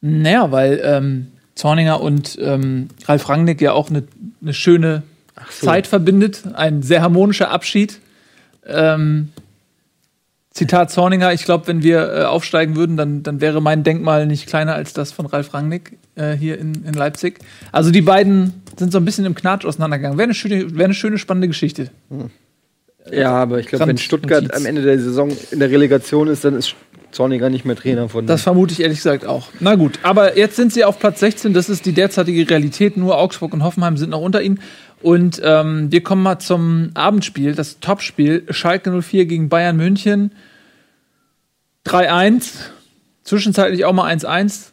Naja, 0.00 0.50
weil 0.52 0.80
ähm, 0.84 1.28
Zorninger 1.54 2.00
und 2.00 2.38
ähm, 2.40 2.88
Ralf 3.06 3.28
Rangnick 3.28 3.60
ja 3.60 3.72
auch 3.72 3.90
eine 3.90 4.04
ne 4.40 4.52
schöne 4.52 5.02
so. 5.50 5.66
Zeit 5.66 5.86
verbindet. 5.86 6.42
Ein 6.54 6.82
sehr 6.82 7.02
harmonischer 7.02 7.50
Abschied. 7.50 8.00
Ähm, 8.66 9.30
Zitat 10.50 10.90
Zorninger, 10.90 11.32
ich 11.32 11.44
glaube, 11.44 11.66
wenn 11.66 11.82
wir 11.82 12.12
äh, 12.12 12.24
aufsteigen 12.24 12.74
würden, 12.74 12.96
dann, 12.96 13.22
dann 13.22 13.40
wäre 13.40 13.60
mein 13.60 13.84
Denkmal 13.84 14.26
nicht 14.26 14.46
kleiner 14.46 14.74
als 14.74 14.92
das 14.92 15.12
von 15.12 15.26
Ralf 15.26 15.54
Rangnick 15.54 15.98
äh, 16.16 16.32
hier 16.32 16.58
in, 16.58 16.84
in 16.84 16.94
Leipzig. 16.94 17.38
Also 17.70 17.90
die 17.90 18.02
beiden 18.02 18.62
sind 18.76 18.92
so 18.92 18.98
ein 18.98 19.04
bisschen 19.04 19.24
im 19.24 19.34
Knatsch 19.34 19.64
auseinandergegangen. 19.64 20.18
Wäre 20.18 20.24
eine 20.24 20.34
schöne, 20.34 20.74
wäre 20.74 20.86
eine 20.86 20.94
schöne 20.94 21.18
spannende 21.18 21.48
Geschichte. 21.48 21.90
Ja, 23.12 23.32
aber 23.32 23.58
ich 23.60 23.66
glaube, 23.66 23.86
wenn 23.86 23.98
Stuttgart 23.98 24.42
Notiz. 24.42 24.56
am 24.56 24.66
Ende 24.66 24.82
der 24.82 24.98
Saison 24.98 25.30
in 25.50 25.60
der 25.60 25.70
Relegation 25.70 26.28
ist, 26.28 26.44
dann 26.44 26.56
ist 26.56 26.74
Zorniger 27.10 27.48
nicht 27.48 27.64
mehr 27.64 27.76
Trainer 27.76 28.08
von 28.08 28.26
Das 28.26 28.42
vermute 28.42 28.72
ich 28.72 28.80
ehrlich 28.80 28.98
gesagt 28.98 29.24
auch. 29.24 29.48
Na 29.60 29.76
gut, 29.76 29.98
aber 30.02 30.36
jetzt 30.36 30.56
sind 30.56 30.72
sie 30.72 30.84
auf 30.84 30.98
Platz 30.98 31.20
16, 31.20 31.54
das 31.54 31.68
ist 31.68 31.86
die 31.86 31.92
derzeitige 31.92 32.48
Realität. 32.48 32.96
Nur 32.96 33.16
Augsburg 33.16 33.54
und 33.54 33.64
Hoffenheim 33.64 33.96
sind 33.96 34.10
noch 34.10 34.20
unter 34.20 34.42
ihnen. 34.42 34.60
Und 35.02 35.40
ähm, 35.44 35.92
wir 35.92 36.02
kommen 36.02 36.22
mal 36.22 36.38
zum 36.38 36.90
Abendspiel, 36.94 37.54
das 37.54 37.80
Topspiel. 37.80 38.46
Schalke 38.50 38.90
04 39.00 39.26
gegen 39.26 39.48
Bayern 39.48 39.76
München. 39.76 40.32
3-1. 41.86 42.52
Zwischenzeitlich 43.22 43.84
auch 43.84 43.92
mal 43.92 44.12
1-1. 44.12 44.70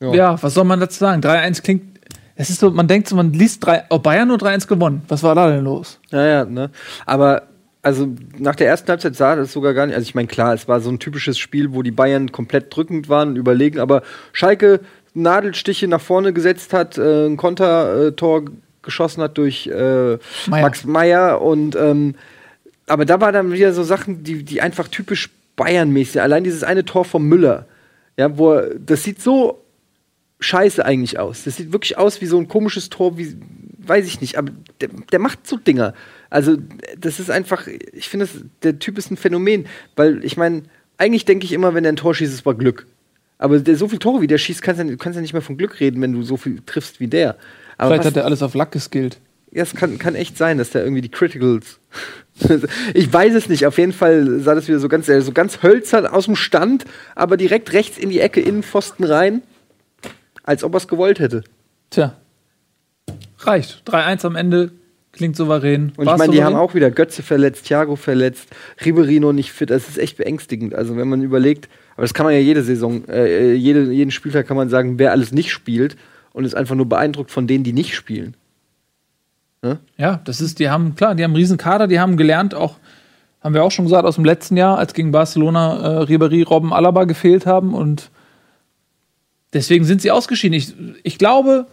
Ja. 0.00 0.14
Ja. 0.14 0.42
was 0.42 0.54
soll 0.54 0.64
man 0.64 0.80
dazu 0.80 0.98
sagen? 0.98 1.22
3-1 1.22 1.62
klingt. 1.62 2.00
Es 2.34 2.50
ist 2.50 2.60
so, 2.60 2.70
man 2.70 2.88
denkt 2.88 3.08
so, 3.08 3.14
man 3.14 3.32
liest 3.32 3.64
3, 3.64 3.84
oh, 3.90 3.98
Bayern 3.98 4.28
nur 4.28 4.38
3-1 4.38 4.66
gewonnen. 4.66 5.02
Was 5.06 5.22
war 5.22 5.34
da 5.34 5.50
denn 5.50 5.64
los? 5.64 6.00
Ja, 6.10 6.26
ja, 6.26 6.44
ne? 6.44 6.70
Aber 7.06 7.42
also 7.82 8.08
nach 8.38 8.54
der 8.54 8.68
ersten 8.68 8.88
Halbzeit 8.88 9.16
sah 9.16 9.36
das 9.36 9.52
sogar 9.52 9.74
gar 9.74 9.86
nicht. 9.86 9.96
Also 9.96 10.04
ich 10.04 10.14
meine, 10.14 10.28
klar, 10.28 10.54
es 10.54 10.68
war 10.68 10.80
so 10.80 10.88
ein 10.88 10.98
typisches 10.98 11.38
Spiel, 11.38 11.72
wo 11.74 11.82
die 11.82 11.90
Bayern 11.90 12.32
komplett 12.32 12.74
drückend 12.74 13.08
waren 13.08 13.30
und 13.30 13.36
überlegen, 13.36 13.80
aber 13.80 14.02
Schalke 14.32 14.80
Nadelstiche 15.14 15.88
nach 15.88 16.00
vorne 16.00 16.32
gesetzt 16.32 16.72
hat, 16.72 16.96
äh, 16.98 17.26
ein 17.26 17.36
Kontertor 17.36 18.44
geschossen 18.82 19.22
hat 19.22 19.38
durch 19.38 19.66
äh, 19.66 19.72
Meier. 19.72 20.18
Max 20.48 20.84
Meyer 20.84 21.40
und 21.42 21.76
ähm, 21.76 22.14
aber 22.86 23.04
da 23.04 23.20
war 23.20 23.30
dann 23.32 23.52
wieder 23.52 23.72
so 23.72 23.82
Sachen, 23.84 24.24
die, 24.24 24.42
die 24.42 24.60
einfach 24.60 24.88
typisch 24.88 25.30
Bayern-mäßig. 25.56 26.20
Allein 26.20 26.44
dieses 26.44 26.64
eine 26.64 26.84
Tor 26.84 27.04
von 27.04 27.22
Müller, 27.22 27.66
ja, 28.16 28.36
wo 28.36 28.54
er, 28.54 28.74
das 28.74 29.04
sieht 29.04 29.22
so 29.22 29.62
scheiße 30.40 30.84
eigentlich 30.84 31.18
aus. 31.18 31.44
Das 31.44 31.56
sieht 31.56 31.72
wirklich 31.72 31.96
aus 31.96 32.20
wie 32.20 32.26
so 32.26 32.38
ein 32.38 32.48
komisches 32.48 32.90
Tor, 32.90 33.16
wie, 33.16 33.36
weiß 33.78 34.06
ich 34.06 34.20
nicht, 34.20 34.36
aber 34.36 34.50
der, 34.80 34.88
der 35.12 35.18
macht 35.20 35.46
so 35.46 35.56
Dinger. 35.56 35.94
Also, 36.30 36.56
das 36.98 37.20
ist 37.20 37.30
einfach, 37.30 37.66
ich 37.68 38.08
finde, 38.08 38.26
das- 38.26 38.42
der 38.62 38.78
Typ 38.78 38.98
ist 38.98 39.10
ein 39.10 39.16
Phänomen, 39.16 39.66
weil 39.94 40.24
ich 40.24 40.36
meine, 40.36 40.62
eigentlich 40.98 41.24
denke 41.24 41.44
ich 41.44 41.52
immer, 41.52 41.74
wenn 41.74 41.84
er 41.84 41.92
ein 41.92 41.96
Tor 41.96 42.14
schießt, 42.14 42.32
es 42.34 42.44
war 42.44 42.54
Glück. 42.54 42.86
Aber 43.42 43.58
der, 43.58 43.74
so 43.76 43.88
viel 43.88 43.98
Tore 43.98 44.20
wie 44.20 44.26
der 44.28 44.38
schießt, 44.38 44.62
kannst 44.62 44.80
du 44.80 44.86
ja- 44.86 44.96
kannst 44.96 45.16
ja 45.16 45.20
nicht 45.22 45.32
mehr 45.32 45.42
von 45.42 45.56
Glück 45.56 45.80
reden, 45.80 46.00
wenn 46.00 46.12
du 46.12 46.22
so 46.22 46.36
viel 46.36 46.60
triffst 46.64 47.00
wie 47.00 47.08
der. 47.08 47.36
Aber 47.76 47.88
Vielleicht 47.90 48.00
was- 48.00 48.06
hat 48.12 48.16
er 48.18 48.24
alles 48.24 48.42
auf 48.42 48.54
Lack 48.54 48.70
geskillt. 48.70 49.18
ja, 49.50 49.62
es 49.64 49.74
kann, 49.74 49.98
kann 49.98 50.14
echt 50.14 50.38
sein, 50.38 50.58
dass 50.58 50.70
der 50.70 50.84
irgendwie 50.84 51.02
die 51.02 51.08
Criticals. 51.10 51.80
ich 52.94 53.12
weiß 53.12 53.34
es 53.34 53.48
nicht. 53.48 53.66
Auf 53.66 53.78
jeden 53.78 53.92
Fall 53.92 54.38
sah 54.40 54.54
das 54.54 54.68
wieder 54.68 54.78
so 54.78 54.88
ganz, 54.88 55.08
äh, 55.08 55.20
so 55.20 55.32
ganz 55.32 55.62
hölzern 55.62 56.06
aus 56.06 56.26
dem 56.26 56.36
Stand, 56.36 56.84
aber 57.16 57.36
direkt 57.36 57.72
rechts 57.72 57.98
in 57.98 58.10
die 58.10 58.20
Ecke, 58.20 58.40
Innenpfosten 58.40 59.04
rein. 59.04 59.42
Als 60.44 60.62
ob 60.64 60.74
er 60.74 60.78
es 60.78 60.88
gewollt 60.88 61.18
hätte. 61.18 61.42
Tja. 61.90 62.16
Reicht. 63.40 63.82
3-1 63.86 64.24
am 64.24 64.36
Ende. 64.36 64.70
Klingt 65.12 65.36
souverän. 65.36 65.92
Und 65.96 66.06
War's 66.06 66.14
ich 66.14 66.18
meine, 66.18 66.30
die 66.32 66.38
souverän? 66.38 66.54
haben 66.56 66.62
auch 66.62 66.74
wieder 66.74 66.90
Götze 66.90 67.22
verletzt, 67.22 67.66
Thiago 67.66 67.96
verletzt, 67.96 68.48
Riberino 68.84 69.32
nicht 69.32 69.52
fit. 69.52 69.68
Das 69.70 69.88
ist 69.88 69.98
echt 69.98 70.16
beängstigend. 70.16 70.74
Also 70.74 70.96
wenn 70.96 71.08
man 71.08 71.22
überlegt, 71.22 71.68
aber 71.94 72.02
das 72.02 72.14
kann 72.14 72.24
man 72.24 72.34
ja 72.34 72.40
jede 72.40 72.62
Saison, 72.62 73.06
äh, 73.08 73.54
jede, 73.54 73.92
jeden 73.92 74.10
Spieltag 74.10 74.46
kann 74.46 74.56
man 74.56 74.68
sagen, 74.68 74.98
wer 74.98 75.12
alles 75.12 75.32
nicht 75.32 75.50
spielt 75.52 75.96
und 76.32 76.44
ist 76.44 76.54
einfach 76.54 76.74
nur 76.74 76.88
beeindruckt 76.88 77.30
von 77.30 77.46
denen, 77.46 77.64
die 77.64 77.72
nicht 77.72 77.94
spielen. 77.94 78.36
Ja, 79.96 80.20
das 80.24 80.40
ist, 80.40 80.58
die 80.58 80.70
haben, 80.70 80.96
klar, 80.96 81.14
die 81.14 81.22
haben 81.22 81.30
einen 81.30 81.36
riesen 81.36 81.56
Kader, 81.56 81.86
die 81.86 82.00
haben 82.00 82.16
gelernt, 82.16 82.52
auch, 82.52 82.78
haben 83.40 83.54
wir 83.54 83.62
auch 83.62 83.70
schon 83.70 83.84
gesagt, 83.84 84.04
aus 84.04 84.16
dem 84.16 84.24
letzten 84.24 84.56
Jahr, 84.56 84.76
als 84.76 84.92
gegen 84.92 85.12
Barcelona 85.12 86.00
äh, 86.00 86.04
Ribéry, 86.04 86.44
Robben, 86.44 86.72
Alaba 86.72 87.04
gefehlt 87.04 87.46
haben 87.46 87.72
und 87.72 88.10
deswegen 89.52 89.84
sind 89.84 90.02
sie 90.02 90.10
ausgeschieden. 90.10 90.58
Ich, 90.58 90.74
ich 91.04 91.16
glaube, 91.16 91.66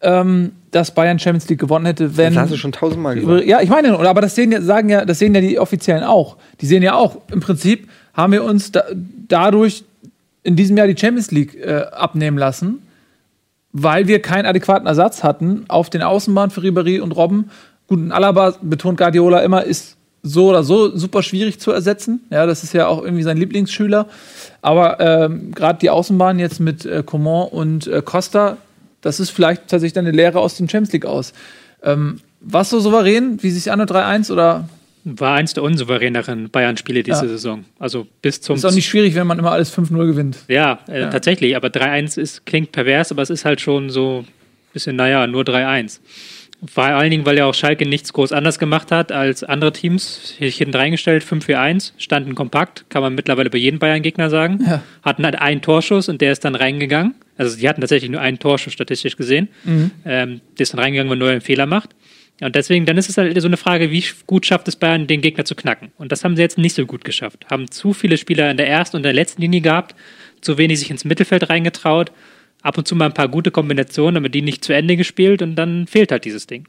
ähm, 0.00 0.52
dass 0.70 0.94
Bayern 0.94 1.18
Champions 1.18 1.48
League 1.48 1.60
gewonnen 1.60 1.84
hätte, 1.84 2.16
wenn. 2.16 2.34
Das 2.34 2.44
hast 2.44 2.52
du 2.52 2.56
schon 2.56 2.72
tausendmal 2.72 3.14
gesagt. 3.14 3.44
Ja, 3.44 3.60
ich 3.60 3.68
meine, 3.68 3.98
aber 3.98 4.20
das 4.22 4.34
sehen 4.34 4.52
ja, 4.52 4.62
sagen 4.62 4.88
ja, 4.88 5.04
das 5.04 5.18
sehen 5.18 5.34
ja 5.34 5.40
die 5.42 5.58
Offiziellen 5.58 6.04
auch. 6.04 6.36
Die 6.60 6.66
sehen 6.66 6.82
ja 6.82 6.94
auch, 6.94 7.18
im 7.30 7.40
Prinzip 7.40 7.88
haben 8.16 8.32
wir 8.32 8.44
uns 8.44 8.72
da, 8.72 8.84
dadurch 9.28 9.84
in 10.42 10.56
diesem 10.56 10.76
Jahr 10.76 10.86
die 10.86 10.96
Champions 10.98 11.30
League 11.30 11.54
äh, 11.54 11.84
abnehmen 11.92 12.38
lassen. 12.38 12.82
weil 13.78 14.08
wir 14.08 14.22
keinen 14.22 14.46
adäquaten 14.46 14.86
Ersatz 14.86 15.22
hatten 15.22 15.66
auf 15.68 15.90
den 15.90 16.00
Außenbahnen 16.00 16.50
für 16.50 16.62
Ribéry 16.62 16.98
und 17.00 17.12
Robben. 17.12 17.50
Gut, 17.88 17.98
ein 17.98 18.10
Alaba 18.10 18.54
betont 18.62 18.96
Guardiola 18.96 19.40
immer, 19.40 19.64
ist 19.64 19.96
so 20.22 20.48
oder 20.48 20.62
so 20.64 20.96
super 20.96 21.22
schwierig 21.22 21.60
zu 21.60 21.72
ersetzen. 21.72 22.20
Ja, 22.30 22.46
das 22.46 22.64
ist 22.64 22.72
ja 22.72 22.86
auch 22.86 23.02
irgendwie 23.02 23.22
sein 23.22 23.36
Lieblingsschüler. 23.36 24.06
Aber 24.62 24.98
ähm, 24.98 25.52
gerade 25.52 25.78
die 25.78 25.90
Außenbahn 25.90 26.38
jetzt 26.38 26.58
mit 26.58 26.86
äh, 26.86 27.02
Coman 27.04 27.48
und 27.48 27.86
äh, 27.86 28.00
Costa, 28.02 28.56
das 29.02 29.20
ist 29.20 29.28
vielleicht 29.28 29.68
tatsächlich 29.68 29.98
eine 29.98 30.10
Lehre 30.10 30.40
aus 30.40 30.56
dem 30.56 30.70
Champions 30.70 30.92
League 30.94 31.06
aus. 31.06 31.34
Ähm, 31.82 32.20
was 32.40 32.70
so 32.70 32.80
souverän, 32.80 33.42
wie 33.42 33.50
sich 33.50 33.70
an 33.70 33.80
3-1 33.80 34.32
oder 34.32 34.68
War 35.08 35.34
eins 35.36 35.54
der 35.54 35.62
unsouveräneren 35.62 36.50
Bayern-Spiele 36.50 37.04
diese 37.04 37.22
Ja. 37.22 37.28
Saison. 37.28 37.64
Also 37.78 38.08
bis 38.22 38.40
zum. 38.40 38.56
ist 38.56 38.64
auch 38.64 38.72
nicht 38.72 38.88
schwierig, 38.88 39.14
wenn 39.14 39.26
man 39.28 39.38
immer 39.38 39.52
alles 39.52 39.70
5-0 39.70 40.04
gewinnt. 40.04 40.38
ja, 40.48 40.80
äh, 40.88 41.02
Ja. 41.02 41.10
tatsächlich. 41.10 41.54
Aber 41.54 41.68
3-1 41.70 42.16
ist, 42.18 42.44
klingt 42.44 42.72
pervers, 42.72 43.12
aber 43.12 43.22
es 43.22 43.30
ist 43.30 43.44
halt 43.44 43.60
schon 43.60 43.88
so 43.88 44.24
ein 44.26 44.72
bisschen, 44.72 44.96
naja, 44.96 45.26
nur 45.28 45.44
3-1. 45.44 46.00
Vor 46.66 46.84
allen 46.84 47.10
Dingen, 47.10 47.24
weil 47.24 47.36
ja 47.38 47.44
auch 47.44 47.54
Schalke 47.54 47.86
nichts 47.86 48.12
groß 48.14 48.32
anders 48.32 48.58
gemacht 48.58 48.90
hat 48.90 49.12
als 49.12 49.44
andere 49.44 49.72
Teams. 49.72 50.34
Hier 50.38 50.50
hinten 50.50 50.74
reingestellt, 50.74 51.22
5-4-1, 51.22 51.92
standen 51.98 52.34
kompakt, 52.34 52.86
kann 52.88 53.02
man 53.02 53.14
mittlerweile 53.14 53.48
bei 53.50 53.58
jedem 53.58 53.78
Bayern-Gegner 53.78 54.28
sagen. 54.30 54.58
Ja. 54.66 54.82
Hatten 55.02 55.24
halt 55.24 55.36
einen 55.38 55.60
Torschuss 55.62 56.08
und 56.08 56.20
der 56.20 56.32
ist 56.32 56.44
dann 56.44 56.54
reingegangen. 56.56 57.14
Also 57.36 57.56
die 57.58 57.68
hatten 57.68 57.80
tatsächlich 57.82 58.10
nur 58.10 58.20
einen 58.22 58.38
Torschuss 58.40 58.72
statistisch 58.72 59.16
gesehen. 59.16 59.48
Ähm, 60.04 60.40
der 60.58 60.62
ist 60.62 60.72
dann 60.72 60.80
reingegangen, 60.80 61.12
wenn 61.12 61.18
nur 61.18 61.28
einen 61.28 61.42
Fehler 61.42 61.66
macht. 61.66 61.90
Und 62.40 62.54
deswegen, 62.54 62.84
dann 62.84 62.98
ist 62.98 63.08
es 63.08 63.16
halt 63.16 63.40
so 63.40 63.48
eine 63.48 63.56
Frage, 63.56 63.90
wie 63.90 64.04
gut 64.26 64.44
schafft 64.44 64.68
es 64.68 64.76
Bayern, 64.76 65.06
den 65.06 65.22
Gegner 65.22 65.44
zu 65.44 65.54
knacken? 65.54 65.90
Und 65.96 66.12
das 66.12 66.22
haben 66.22 66.36
sie 66.36 66.42
jetzt 66.42 66.58
nicht 66.58 66.74
so 66.74 66.84
gut 66.84 67.04
geschafft. 67.04 67.46
Haben 67.50 67.70
zu 67.70 67.94
viele 67.94 68.18
Spieler 68.18 68.50
in 68.50 68.58
der 68.58 68.68
ersten 68.68 68.96
und 68.96 69.04
der 69.04 69.14
letzten 69.14 69.40
Linie 69.40 69.62
gehabt, 69.62 69.94
zu 70.42 70.58
wenig 70.58 70.78
sich 70.78 70.90
ins 70.90 71.06
Mittelfeld 71.06 71.48
reingetraut, 71.48 72.12
ab 72.62 72.76
und 72.76 72.86
zu 72.86 72.94
mal 72.94 73.06
ein 73.06 73.14
paar 73.14 73.28
gute 73.28 73.50
Kombinationen, 73.50 74.18
aber 74.18 74.28
die 74.28 74.42
nicht 74.42 74.64
zu 74.64 74.74
Ende 74.74 74.96
gespielt 74.96 75.40
und 75.40 75.54
dann 75.56 75.86
fehlt 75.86 76.12
halt 76.12 76.24
dieses 76.26 76.46
Ding. 76.46 76.66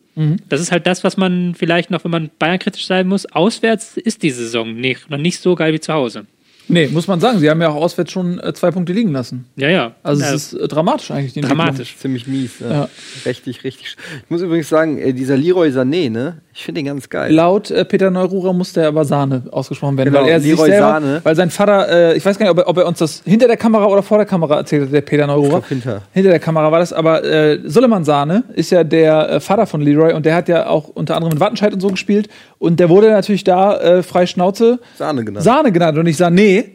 Das 0.47 0.61
ist 0.61 0.71
halt 0.71 0.87
das, 0.87 1.03
was 1.03 1.17
man 1.17 1.53
vielleicht 1.53 1.91
noch, 1.91 2.03
wenn 2.05 2.11
man 2.11 2.29
Bayern 2.39 2.59
kritisch 2.59 2.85
sein 2.85 3.07
muss, 3.07 3.25
auswärts 3.25 3.97
ist 3.97 4.23
die 4.23 4.29
Saison 4.29 4.73
nicht, 4.73 5.09
noch 5.09 5.17
nicht 5.17 5.39
so 5.39 5.55
geil 5.55 5.73
wie 5.73 5.79
zu 5.81 5.93
Hause. 5.93 6.27
Nee, 6.69 6.87
muss 6.87 7.07
man 7.07 7.19
sagen. 7.19 7.39
Sie 7.39 7.49
haben 7.49 7.61
ja 7.61 7.69
auch 7.69 7.75
auswärts 7.75 8.11
schon 8.11 8.39
äh, 8.39 8.53
zwei 8.53 8.71
Punkte 8.71 8.93
liegen 8.93 9.11
lassen. 9.11 9.45
Ja, 9.55 9.69
ja. 9.69 9.91
Also 10.03 10.21
Ja, 10.23 10.33
es 10.33 10.53
ist 10.53 10.59
äh, 10.61 10.67
dramatisch 10.67 11.11
eigentlich. 11.11 11.33
Die 11.33 11.41
dramatisch. 11.41 11.95
Ziemlich 11.97 12.27
mies. 12.27 12.59
Ja. 12.59 12.69
Ja. 12.71 12.89
Richtig, 13.25 13.63
richtig. 13.63 13.95
Ich 14.23 14.29
muss 14.29 14.41
übrigens 14.41 14.67
sagen, 14.69 14.97
äh, 14.97 15.13
dieser 15.13 15.37
Leroy 15.37 15.69
Sané, 15.69 16.09
ne? 16.11 16.41
Ich 16.53 16.63
finde 16.65 16.79
den 16.79 16.87
ganz 16.87 17.07
geil. 17.09 17.31
Laut 17.33 17.69
äh, 17.71 17.85
Peter 17.85 18.09
Neururer 18.09 18.51
musste 18.51 18.81
er 18.81 18.87
aber 18.87 19.05
Sahne 19.05 19.43
ausgesprochen 19.51 19.95
werden, 19.97 20.11
Genau, 20.11 20.23
weil 20.23 20.31
er 20.31 20.39
sich 20.41 20.51
Leroy 20.51 20.69
selber, 20.69 20.87
Sahne. 20.87 21.21
weil 21.23 21.35
sein 21.35 21.49
Vater, 21.51 21.87
äh, 22.13 22.17
ich 22.17 22.25
weiß 22.25 22.37
gar 22.39 22.45
nicht, 22.45 22.51
ob 22.51 22.57
er, 22.57 22.67
ob 22.67 22.77
er 22.77 22.87
uns 22.87 22.97
das 22.99 23.21
hinter 23.25 23.47
der 23.47 23.57
Kamera 23.57 23.85
oder 23.85 24.01
vor 24.03 24.17
der 24.17 24.25
Kamera 24.25 24.57
erzählt 24.57 24.83
hat, 24.87 24.93
der 24.93 25.01
Peter 25.01 25.27
Neururer. 25.27 25.63
hinter. 25.69 26.01
Hinter 26.13 26.31
der 26.31 26.39
Kamera 26.39 26.71
war 26.71 26.79
das, 26.79 26.91
aber 26.93 27.23
äh, 27.23 27.59
Suleiman 27.65 28.03
Sahne 28.03 28.43
ist 28.55 28.71
ja 28.71 28.83
der 28.83 29.29
äh, 29.29 29.39
Vater 29.39 29.67
von 29.67 29.81
Leroy 29.81 30.13
und 30.13 30.25
der 30.25 30.35
hat 30.35 30.49
ja 30.49 30.67
auch 30.67 30.87
unter 30.89 31.15
anderem 31.15 31.33
in 31.33 31.39
Wattenscheid 31.39 31.73
und 31.73 31.79
so 31.79 31.89
gespielt 31.89 32.27
und 32.59 32.79
der 32.79 32.89
wurde 32.89 33.09
natürlich 33.11 33.43
da 33.43 33.77
äh, 33.79 34.03
frei 34.03 34.25
Schnauze 34.25 34.79
Sahne 34.97 35.23
genannt. 35.25 35.43
Sahne 35.43 35.71
genannt 35.71 35.97
und 35.97 36.05
nicht 36.05 36.19
Sané 36.19 36.65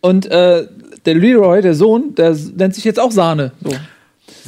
und 0.00 0.26
äh, 0.26 0.66
der 1.06 1.14
Leroy, 1.14 1.62
der 1.62 1.74
Sohn, 1.74 2.14
der 2.14 2.36
nennt 2.56 2.74
sich 2.74 2.84
jetzt 2.84 3.00
auch 3.00 3.10
Sahne. 3.10 3.52
So. 3.62 3.72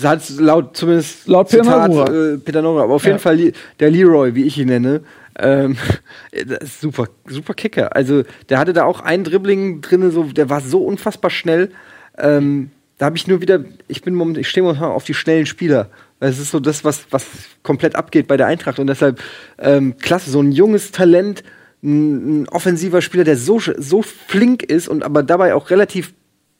Hat 0.08 0.22
laut 0.38 0.76
zumindest 0.76 1.26
Laut 1.28 1.48
Peter 1.48 1.64
Neururer. 1.64 2.32
äh, 2.34 2.38
Peter 2.38 2.62
Neururer. 2.62 2.84
Aber 2.84 2.94
auf 2.94 3.04
jeden 3.04 3.16
Ja. 3.16 3.18
Fall 3.18 3.36
Li- 3.36 3.52
der 3.80 3.90
Leroy, 3.90 4.34
wie 4.34 4.44
ich 4.44 4.56
ihn 4.58 4.68
nenne, 4.68 5.00
ähm, 5.38 5.76
ist 6.32 6.80
super, 6.80 7.06
super 7.28 7.54
Kicker. 7.54 7.94
Also 7.94 8.22
der 8.48 8.58
hatte 8.58 8.72
da 8.72 8.84
auch 8.84 9.00
ein 9.00 9.24
Dribbling 9.24 9.80
drin, 9.80 10.10
so, 10.10 10.24
der 10.24 10.48
war 10.50 10.60
so 10.60 10.82
unfassbar 10.84 11.30
schnell. 11.30 11.70
Ähm, 12.18 12.70
da 12.98 13.06
habe 13.06 13.16
ich 13.16 13.26
nur 13.26 13.40
wieder, 13.40 13.60
ich 13.88 14.02
bin 14.02 14.14
momentan, 14.14 14.40
ich 14.42 14.48
stehe 14.48 14.62
momentan 14.64 14.90
auf 14.92 15.04
die 15.04 15.14
schnellen 15.14 15.46
Spieler. 15.46 15.88
Das 16.22 16.38
ist 16.38 16.52
so 16.52 16.60
das, 16.60 16.84
was, 16.84 17.06
was 17.10 17.26
komplett 17.64 17.96
abgeht 17.96 18.28
bei 18.28 18.36
der 18.36 18.46
Eintracht. 18.46 18.78
Und 18.78 18.86
deshalb 18.86 19.20
ähm, 19.58 19.96
klasse, 19.98 20.30
so 20.30 20.40
ein 20.40 20.52
junges 20.52 20.92
Talent, 20.92 21.42
ein, 21.82 22.42
ein 22.42 22.48
offensiver 22.48 23.02
Spieler, 23.02 23.24
der 23.24 23.36
so, 23.36 23.58
so 23.58 24.02
flink 24.02 24.62
ist 24.62 24.86
und 24.86 25.02
aber 25.02 25.24
dabei 25.24 25.52
auch 25.54 25.70
relativ 25.70 26.14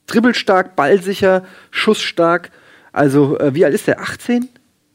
dribbelstark, 0.09 0.75
ballsicher, 0.75 1.45
schussstark. 1.71 2.51
Also, 2.93 3.39
äh, 3.39 3.55
wie 3.55 3.65
alt 3.65 3.73
ist 3.73 3.87
der? 3.87 4.01
18? 4.01 4.49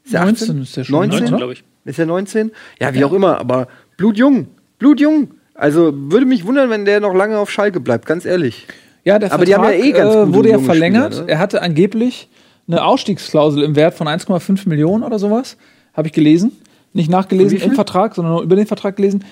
Ist 0.04 0.12
der 0.12 0.24
19 0.24 0.62
ist 0.62 0.76
der 0.76 0.84
schon, 0.84 0.92
19, 0.92 1.18
19, 1.20 1.36
glaube 1.38 1.52
ich. 1.54 1.64
Ist 1.86 1.98
er 1.98 2.04
19? 2.04 2.52
Ja, 2.78 2.92
wie 2.92 3.04
auch 3.04 3.14
immer, 3.14 3.38
aber 3.38 3.68
blutjung. 3.96 4.48
Blutjung. 4.78 5.30
Also, 5.54 5.94
würde 5.94 6.26
mich 6.26 6.44
wundern, 6.44 6.68
wenn 6.68 6.84
der 6.84 7.00
noch 7.00 7.14
lange 7.14 7.38
auf 7.38 7.50
Schalke 7.50 7.80
bleibt, 7.80 8.04
ganz 8.04 8.26
ehrlich. 8.26 8.66
Ja, 9.04 9.18
der 9.18 9.32
Aber 9.32 9.46
die 9.46 9.54
haben 9.54 9.64
ja 9.64 9.70
eh 9.70 9.92
ganz 9.92 10.14
äh, 10.14 10.34
wurde 10.34 10.50
ja 10.50 10.58
verlängert. 10.58 11.14
Spieler, 11.14 11.26
ne? 11.26 11.32
Er 11.32 11.38
hatte 11.38 11.62
angeblich 11.62 12.28
eine 12.68 12.84
Ausstiegsklausel 12.84 13.62
im 13.62 13.76
Wert 13.76 13.94
von 13.94 14.06
1,5 14.06 14.68
Millionen 14.68 15.02
oder 15.02 15.18
sowas. 15.18 15.56
Habe 15.94 16.08
ich 16.08 16.12
gelesen. 16.12 16.52
Nicht 16.92 17.10
nachgelesen 17.10 17.60
im 17.60 17.72
Vertrag, 17.72 18.14
sondern 18.14 18.34
nur 18.34 18.42
über 18.42 18.56
den 18.56 18.66
Vertrag 18.66 18.96
gelesen. 18.96 19.24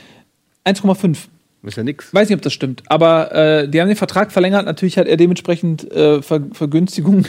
1,5. 0.65 1.17
Ist 1.63 1.77
ja 1.77 1.83
nix. 1.83 2.15
Weiß 2.15 2.29
nicht, 2.29 2.37
ob 2.37 2.43
das 2.43 2.53
stimmt. 2.53 2.83
Aber 2.87 3.33
äh, 3.33 3.69
die 3.69 3.81
haben 3.81 3.89
den 3.89 3.97
Vertrag 3.97 4.31
verlängert. 4.31 4.67
Natürlich 4.67 4.99
hat 4.99 5.09
er 5.09 5.17
dementsprechend 5.17 5.91
äh, 5.91 6.23
Ver 6.23 6.43
Vergünstigung 6.53 7.27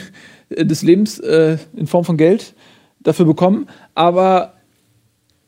äh, 0.50 0.64
des 0.64 0.82
Lebens 0.82 1.18
äh, 1.18 1.58
in 1.74 1.86
Form 1.86 2.04
von 2.04 2.16
Geld 2.16 2.54
dafür 3.00 3.26
bekommen. 3.26 3.68
Aber 3.94 4.54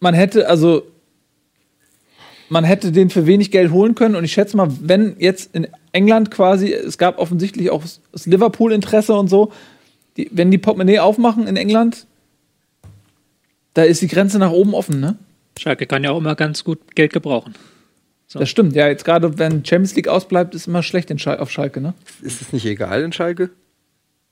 man 0.01 0.15
hätte, 0.15 0.49
also 0.49 0.83
man 2.49 2.65
hätte 2.65 2.91
den 2.91 3.11
für 3.11 3.27
wenig 3.27 3.51
Geld 3.51 3.71
holen 3.71 3.95
können. 3.95 4.17
Und 4.17 4.25
ich 4.25 4.33
schätze 4.33 4.57
mal, 4.57 4.69
wenn 4.81 5.15
jetzt 5.19 5.55
in 5.55 5.69
England 5.93 6.31
quasi, 6.31 6.73
es 6.73 6.99
gab 6.99 7.19
offensichtlich 7.19 7.71
auch 7.71 7.83
das 7.83 8.27
Liverpool-Interesse 8.27 9.15
und 9.15 9.29
so, 9.29 9.53
die, 10.17 10.29
wenn 10.33 10.51
die 10.51 10.59
Portemonnaie 10.59 10.99
aufmachen 10.99 11.47
in 11.47 11.57
England, 11.57 12.07
da 13.75 13.83
ist 13.83 14.03
die 14.03 14.09
Grenze 14.09 14.39
nach 14.39 14.51
oben 14.51 14.75
offen, 14.75 15.01
ne? 15.01 15.17
Schalke 15.59 15.87
kann 15.87 16.05
ja 16.05 16.11
auch 16.11 16.19
immer 16.19 16.35
ganz 16.35 16.65
gut 16.65 16.95
Geld 16.95 17.13
gebrauchen. 17.13 17.55
Das 18.33 18.49
stimmt, 18.49 18.77
ja. 18.77 18.87
Jetzt 18.87 19.05
gerade, 19.05 19.39
wenn 19.39 19.65
Champions 19.65 19.97
League 19.97 20.09
ausbleibt, 20.09 20.55
ist 20.55 20.69
immer 20.69 20.83
schlecht 20.83 21.11
in 21.11 21.19
Schal 21.19 21.39
auf 21.39 21.51
Schalke, 21.51 21.81
ne? 21.81 21.95
Ist 22.23 22.41
es 22.41 22.53
nicht 22.53 22.65
egal 22.65 23.03
in 23.03 23.13
Schalke? 23.13 23.51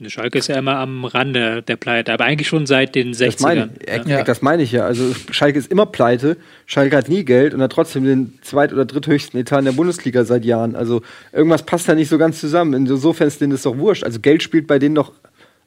Die 0.00 0.10
Schalke 0.10 0.38
ist 0.38 0.46
ja 0.46 0.56
immer 0.56 0.76
am 0.76 1.04
Rande 1.04 1.60
der 1.62 1.74
Pleite, 1.74 2.12
aber 2.12 2.24
eigentlich 2.24 2.46
schon 2.46 2.66
seit 2.66 2.94
den 2.94 3.14
60ern. 3.14 3.26
Das 3.26 3.40
meine, 3.40 3.70
ich. 3.80 3.88
ja. 3.88 4.18
Ja. 4.18 4.22
das 4.22 4.42
meine 4.42 4.62
ich 4.62 4.70
ja. 4.70 4.86
Also 4.86 5.12
Schalke 5.32 5.58
ist 5.58 5.72
immer 5.72 5.86
pleite. 5.86 6.36
Schalke 6.66 6.96
hat 6.96 7.08
nie 7.08 7.24
Geld 7.24 7.52
und 7.52 7.60
hat 7.60 7.72
trotzdem 7.72 8.04
den 8.04 8.38
zweit- 8.42 8.72
oder 8.72 8.84
dritthöchsten 8.84 9.40
Etat 9.40 9.58
in 9.58 9.64
der 9.64 9.72
Bundesliga 9.72 10.24
seit 10.24 10.44
Jahren. 10.44 10.76
Also 10.76 11.02
irgendwas 11.32 11.64
passt 11.64 11.88
da 11.88 11.96
nicht 11.96 12.08
so 12.08 12.16
ganz 12.16 12.38
zusammen. 12.38 12.74
Insofern 12.74 13.26
ist 13.26 13.40
denen 13.40 13.50
das 13.50 13.62
doch 13.62 13.76
wurscht. 13.76 14.04
Also 14.04 14.20
Geld 14.20 14.44
spielt 14.44 14.68
bei 14.68 14.78
denen 14.78 14.94
doch 14.94 15.12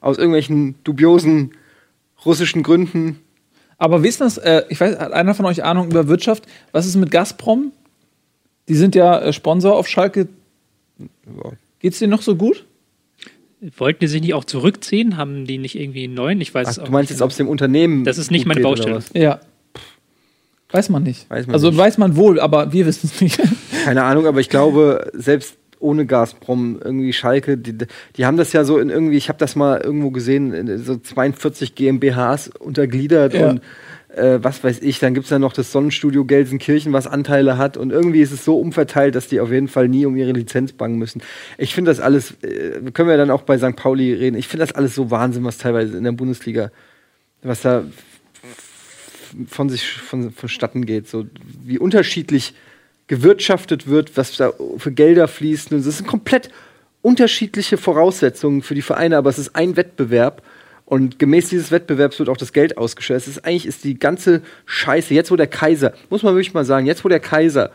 aus 0.02 0.18
irgendwelchen 0.18 0.74
dubiosen 0.84 1.52
russischen 2.26 2.62
Gründen. 2.62 3.20
Aber 3.78 4.02
wie 4.02 4.08
ist 4.08 4.20
das? 4.20 4.36
Äh, 4.36 4.64
ich 4.68 4.80
weiß, 4.80 4.98
hat 4.98 5.12
einer 5.12 5.34
von 5.34 5.46
euch 5.46 5.64
Ahnung 5.64 5.90
über 5.90 6.08
Wirtschaft? 6.08 6.44
Was 6.72 6.86
ist 6.86 6.96
mit 6.96 7.10
Gazprom? 7.10 7.72
Die 8.68 8.74
sind 8.74 8.94
ja 8.94 9.18
äh, 9.20 9.32
Sponsor 9.32 9.76
auf 9.76 9.88
Schalke. 9.88 10.28
Geht's 11.80 11.98
denen 11.98 12.10
noch 12.10 12.22
so 12.22 12.36
gut? 12.36 12.66
Wollten 13.76 14.00
die 14.00 14.08
sich 14.08 14.20
nicht 14.20 14.34
auch 14.34 14.44
zurückziehen? 14.44 15.16
Haben 15.16 15.46
die 15.46 15.58
nicht 15.58 15.78
irgendwie 15.78 16.04
einen 16.04 16.14
neuen? 16.14 16.40
Ich 16.40 16.52
weiß 16.52 16.66
Ach, 16.66 16.72
es 16.72 16.78
auch 16.80 16.84
du 16.84 16.92
meinst 16.92 17.10
nicht. 17.10 17.18
jetzt, 17.18 17.22
ob 17.22 17.30
es 17.30 17.36
dem 17.36 17.48
Unternehmen. 17.48 18.04
Das 18.04 18.18
ist 18.18 18.30
nicht 18.30 18.42
gut 18.42 18.48
meine 18.48 18.60
geht 18.60 18.64
Baustelle. 18.64 19.02
Ja. 19.14 19.40
Weiß 20.70 20.88
man 20.88 21.02
nicht. 21.02 21.30
Weiß 21.30 21.46
man 21.46 21.54
also 21.54 21.68
nicht. 21.68 21.78
weiß 21.78 21.98
man 21.98 22.16
wohl, 22.16 22.40
aber 22.40 22.72
wir 22.72 22.86
wissen 22.86 23.10
es 23.12 23.20
nicht. 23.20 23.40
Keine 23.84 24.02
Ahnung, 24.02 24.26
aber 24.26 24.40
ich 24.40 24.48
glaube, 24.48 25.10
selbst 25.12 25.56
ohne 25.82 26.06
Gazprom, 26.06 26.80
irgendwie 26.82 27.12
Schalke, 27.12 27.58
die, 27.58 27.76
die 28.16 28.26
haben 28.26 28.36
das 28.36 28.52
ja 28.52 28.64
so 28.64 28.78
in 28.78 28.88
irgendwie, 28.90 29.16
ich 29.16 29.28
habe 29.28 29.38
das 29.38 29.56
mal 29.56 29.80
irgendwo 29.80 30.10
gesehen, 30.10 30.78
so 30.78 30.96
42 30.96 31.74
GmbHs 31.74 32.48
untergliedert 32.58 33.34
Ja. 33.34 33.50
und 33.50 33.62
äh, 34.14 34.38
was 34.42 34.62
weiß 34.62 34.80
ich, 34.82 34.98
dann 34.98 35.14
gibt's 35.14 35.30
ja 35.30 35.38
noch 35.38 35.52
das 35.52 35.72
Sonnenstudio 35.72 36.24
Gelsenkirchen, 36.24 36.92
was 36.92 37.06
Anteile 37.06 37.56
hat 37.56 37.76
und 37.76 37.90
irgendwie 37.90 38.20
ist 38.20 38.32
es 38.32 38.44
so 38.44 38.58
umverteilt, 38.58 39.14
dass 39.14 39.28
die 39.28 39.40
auf 39.40 39.50
jeden 39.50 39.68
Fall 39.68 39.88
nie 39.88 40.06
um 40.06 40.16
ihre 40.16 40.32
Lizenz 40.32 40.72
bangen 40.72 40.98
müssen. 40.98 41.22
Ich 41.58 41.74
finde 41.74 41.90
das 41.90 42.00
alles, 42.00 42.32
äh, 42.42 42.90
können 42.92 43.08
wir 43.08 43.16
dann 43.16 43.30
auch 43.30 43.42
bei 43.42 43.58
St. 43.58 43.76
Pauli 43.76 44.12
reden, 44.12 44.36
ich 44.36 44.48
finde 44.48 44.66
das 44.66 44.74
alles 44.74 44.94
so 44.94 45.10
Wahnsinn, 45.10 45.44
was 45.44 45.58
teilweise 45.58 45.96
in 45.96 46.04
der 46.04 46.12
Bundesliga, 46.12 46.70
was 47.42 47.62
da 47.62 47.84
von 49.46 49.68
sich 49.68 49.92
von, 49.92 50.30
vonstatten 50.30 50.84
geht, 50.84 51.08
so 51.08 51.26
wie 51.64 51.78
unterschiedlich 51.78 52.54
gewirtschaftet 53.12 53.88
wird, 53.88 54.16
was 54.16 54.38
da 54.38 54.54
für 54.78 54.90
Gelder 54.90 55.28
fließen. 55.28 55.76
Und 55.76 55.86
es 55.86 55.98
sind 55.98 56.06
komplett 56.06 56.48
unterschiedliche 57.02 57.76
Voraussetzungen 57.76 58.62
für 58.62 58.74
die 58.74 58.80
Vereine, 58.80 59.18
aber 59.18 59.28
es 59.28 59.38
ist 59.38 59.54
ein 59.54 59.76
Wettbewerb. 59.76 60.40
Und 60.86 61.18
gemäß 61.18 61.50
dieses 61.50 61.70
Wettbewerbs 61.70 62.18
wird 62.18 62.30
auch 62.30 62.38
das 62.38 62.54
Geld 62.54 62.78
ausgeschert. 62.78 63.18
Es 63.18 63.28
ist 63.28 63.44
eigentlich 63.44 63.66
ist 63.66 63.84
die 63.84 63.98
ganze 63.98 64.40
Scheiße, 64.64 65.12
jetzt 65.12 65.30
wo 65.30 65.36
der 65.36 65.46
Kaiser, 65.46 65.92
muss 66.08 66.22
man 66.22 66.32
wirklich 66.32 66.54
mal 66.54 66.64
sagen, 66.64 66.86
jetzt 66.86 67.04
wo 67.04 67.10
der 67.10 67.20
Kaiser 67.20 67.70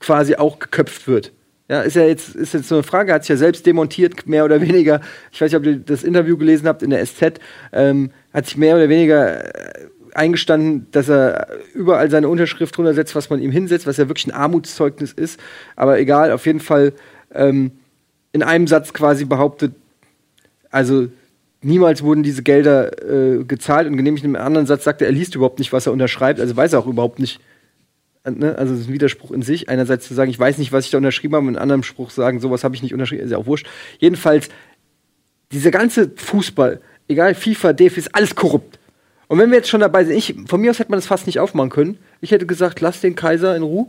quasi 0.00 0.34
auch 0.36 0.58
geköpft 0.58 1.08
wird. 1.08 1.32
Ja, 1.70 1.80
ist 1.80 1.96
ja 1.96 2.04
jetzt, 2.04 2.36
ist 2.36 2.52
jetzt 2.52 2.68
so 2.68 2.74
eine 2.74 2.84
Frage, 2.84 3.14
hat 3.14 3.22
sich 3.24 3.30
ja 3.30 3.36
selbst 3.38 3.64
demontiert, 3.64 4.26
mehr 4.26 4.44
oder 4.44 4.60
weniger. 4.60 5.00
Ich 5.32 5.40
weiß 5.40 5.50
nicht, 5.50 5.58
ob 5.58 5.64
ihr 5.64 5.78
das 5.78 6.04
Interview 6.04 6.36
gelesen 6.36 6.68
habt 6.68 6.82
in 6.82 6.90
der 6.90 7.06
SZ, 7.06 7.40
ähm, 7.72 8.10
hat 8.34 8.44
sich 8.44 8.58
mehr 8.58 8.76
oder 8.76 8.90
weniger 8.90 9.46
äh, 9.46 9.88
eingestanden, 10.16 10.86
dass 10.90 11.08
er 11.08 11.48
überall 11.74 12.10
seine 12.10 12.28
Unterschrift 12.28 12.76
drunter 12.76 12.94
setzt, 12.94 13.14
was 13.14 13.30
man 13.30 13.40
ihm 13.40 13.50
hinsetzt, 13.50 13.86
was 13.86 13.96
ja 13.96 14.08
wirklich 14.08 14.26
ein 14.26 14.32
Armutszeugnis 14.32 15.12
ist. 15.12 15.38
Aber 15.76 15.98
egal, 15.98 16.32
auf 16.32 16.46
jeden 16.46 16.60
Fall 16.60 16.92
ähm, 17.34 17.72
in 18.32 18.42
einem 18.42 18.66
Satz 18.66 18.92
quasi 18.92 19.24
behauptet, 19.24 19.74
also 20.70 21.08
niemals 21.62 22.02
wurden 22.02 22.22
diese 22.22 22.42
Gelder 22.42 23.02
äh, 23.02 23.44
gezahlt 23.44 23.88
und 23.88 23.96
genehmigt. 23.96 24.24
Im 24.24 24.36
anderen 24.36 24.66
Satz 24.66 24.84
sagt 24.84 25.02
er, 25.02 25.08
er 25.08 25.12
liest 25.12 25.34
überhaupt 25.34 25.58
nicht, 25.58 25.72
was 25.72 25.86
er 25.86 25.92
unterschreibt, 25.92 26.40
also 26.40 26.56
weiß 26.56 26.72
er 26.72 26.78
auch 26.80 26.86
überhaupt 26.86 27.18
nicht. 27.18 27.40
äh, 28.24 28.30
Ne? 28.30 28.56
Also, 28.56 28.72
das 28.72 28.82
ist 28.82 28.88
ein 28.88 28.94
Widerspruch 28.94 29.30
in 29.30 29.42
sich. 29.42 29.68
Einerseits 29.68 30.06
zu 30.06 30.14
sagen, 30.14 30.30
ich 30.30 30.38
weiß 30.38 30.58
nicht, 30.58 30.72
was 30.72 30.84
ich 30.84 30.90
da 30.90 30.98
unterschrieben 30.98 31.34
habe, 31.34 31.46
und 31.46 31.54
in 31.54 31.56
einem 31.56 31.62
anderen 31.62 31.82
Spruch 31.82 32.10
sagen, 32.10 32.40
sowas 32.40 32.64
habe 32.64 32.74
ich 32.74 32.82
nicht 32.82 32.92
unterschrieben, 32.92 33.22
ist 33.22 33.30
ja 33.30 33.38
auch 33.38 33.46
wurscht. 33.46 33.66
Jedenfalls, 33.98 34.48
dieser 35.52 35.70
ganze 35.70 36.10
Fußball, 36.16 36.80
egal 37.08 37.34
FIFA, 37.34 37.72
DF, 37.72 37.96
ist 37.96 38.14
alles 38.14 38.34
korrupt. 38.34 38.75
Und 39.28 39.38
wenn 39.38 39.50
wir 39.50 39.58
jetzt 39.58 39.68
schon 39.68 39.80
dabei 39.80 40.04
sind, 40.04 40.16
ich, 40.16 40.34
von 40.46 40.60
mir 40.60 40.70
aus 40.70 40.78
hätte 40.78 40.90
man 40.90 40.98
das 40.98 41.06
fast 41.06 41.26
nicht 41.26 41.40
aufmachen 41.40 41.70
können. 41.70 41.98
Ich 42.20 42.30
hätte 42.30 42.46
gesagt, 42.46 42.80
lass 42.80 43.00
den 43.00 43.16
Kaiser 43.16 43.56
in 43.56 43.62
Ruhe. 43.62 43.86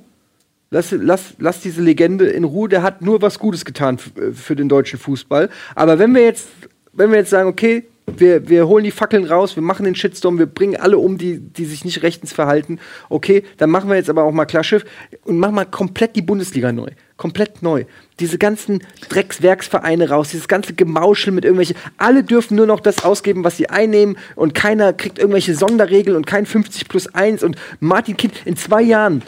Lass, 0.70 0.92
lass, 0.92 1.36
lass 1.40 1.62
diese 1.62 1.82
Legende 1.82 2.28
in 2.28 2.44
Ruhe, 2.44 2.68
der 2.68 2.84
hat 2.84 3.02
nur 3.02 3.22
was 3.22 3.40
Gutes 3.40 3.64
getan 3.64 3.98
äh, 4.18 4.34
für 4.34 4.56
den 4.56 4.68
deutschen 4.68 5.00
Fußball. 5.00 5.50
Aber 5.76 5.98
wenn 5.98 6.14
wir 6.14 6.24
jetzt, 6.24 6.48
wenn 6.92 7.12
wir 7.12 7.20
jetzt 7.20 7.30
sagen, 7.30 7.48
okay, 7.48 7.86
wir, 8.20 8.48
wir 8.48 8.68
holen 8.68 8.84
die 8.84 8.92
Fackeln 8.92 9.26
raus, 9.26 9.56
wir 9.56 9.64
machen 9.64 9.86
den 9.86 9.96
Shitstorm, 9.96 10.40
wir 10.40 10.46
bringen 10.46 10.76
alle 10.76 10.98
um, 10.98 11.18
die, 11.18 11.40
die 11.40 11.66
sich 11.66 11.86
nicht 11.86 12.04
rechtens 12.04 12.34
verhalten, 12.34 12.80
okay, 13.10 13.44
dann 13.58 13.70
machen 13.70 13.90
wir 13.90 13.96
jetzt 13.96 14.10
aber 14.10 14.24
auch 14.24 14.32
mal 14.32 14.46
klar 14.46 14.64
Schiff 14.64 14.86
und 15.26 15.38
machen 15.38 15.56
mal 15.56 15.66
komplett 15.66 16.16
die 16.16 16.22
Bundesliga 16.22 16.72
neu. 16.72 16.90
Komplett 17.18 17.64
neu. 17.64 17.86
Diese 18.20 18.38
ganzen 18.38 18.84
Dreckswerksvereine 19.10 20.10
raus, 20.10 20.30
dieses 20.30 20.48
ganze 20.48 20.74
Gemauschel 20.74 21.34
mit 21.34 21.46
irgendwelchen, 21.46 21.76
alle 21.98 22.24
dürfen 22.24 22.56
nur 22.56 22.68
noch 22.68 22.80
das 22.80 23.04
ausgeben, 23.04 23.44
was 23.44 23.58
sie 23.58 23.70
einnehmen 23.70 24.18
und 24.36 24.54
keiner 24.54 24.94
kriegt 24.94 25.18
irgendwelche 25.18 25.56
Sonderregeln 25.56 26.16
und 26.16 26.28
kein 26.28 26.46
50 26.46 26.88
plus 26.88 27.14
1 27.14 27.44
und 27.44 27.58
Martin 27.80 28.18
Kind, 28.18 28.34
in 28.46 28.56
zwei 28.56 28.82
Jahren 28.82 29.24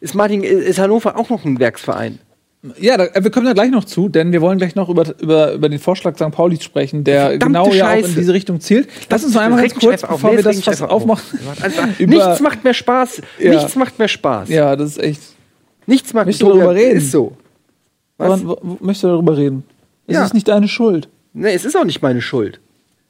ist 0.00 0.14
Martin, 0.14 0.42
ist 0.42 0.78
Hannover 0.78 1.18
auch 1.18 1.30
noch 1.30 1.44
ein 1.44 1.58
Werksverein. 1.58 2.18
Ja, 2.78 2.98
da, 2.98 3.04
äh, 3.06 3.24
wir 3.24 3.30
kommen 3.30 3.46
da 3.46 3.54
gleich 3.54 3.70
noch 3.70 3.84
zu, 3.84 4.08
denn 4.10 4.32
wir 4.32 4.42
wollen 4.42 4.58
gleich 4.58 4.74
noch 4.74 4.88
über, 4.90 5.04
über, 5.20 5.52
über 5.54 5.68
den 5.70 5.78
Vorschlag 5.78 6.16
St. 6.16 6.30
Paulis 6.30 6.62
sprechen, 6.62 7.04
der 7.04 7.28
Verdammte 7.30 7.46
genau 7.46 7.72
ja 7.72 7.88
auch 7.88 7.94
in 7.96 8.02
Scheiße. 8.04 8.14
diese 8.18 8.32
Richtung 8.34 8.60
zielt. 8.60 8.88
Lass 9.08 9.24
uns 9.24 9.34
mal 9.34 9.42
einmal 9.46 9.62
ganz 9.62 9.74
kurz, 9.74 10.04
auf. 10.04 10.10
bevor 10.10 10.30
Nee, 10.30 10.36
wir 10.36 10.42
das 10.44 10.60
fast 10.62 10.82
auf. 10.82 10.90
aufmachen. 10.90 11.38
Einfach, 11.62 11.88
über- 11.98 12.14
nichts 12.14 12.40
macht 12.40 12.62
mehr 12.62 12.74
Spaß. 12.74 13.22
Ja. 13.38 13.54
Nichts 13.54 13.76
macht 13.76 13.98
mehr 13.98 14.08
Spaß. 14.08 14.48
Ja, 14.50 14.76
das 14.76 14.90
ist 14.90 15.02
echt. 15.02 15.22
Nichts 15.86 16.12
macht 16.12 16.26
Möchtest 16.26 16.42
du 16.42 16.48
darüber 16.48 16.74
reden? 16.74 16.98
Ist 16.98 17.10
so. 17.12 17.32
Was? 18.18 18.42
Möchtest 18.80 19.04
du 19.04 19.08
darüber 19.08 19.36
reden? 19.38 19.64
Es 20.06 20.14
Ja. 20.16 20.24
ist 20.26 20.34
nicht 20.34 20.46
deine 20.48 20.68
Schuld, 20.68 21.08
Nee, 21.32 21.54
es 21.54 21.64
ist 21.64 21.76
auch 21.76 21.84
nicht 21.84 22.02
meine 22.02 22.20
Schuld. 22.20 22.60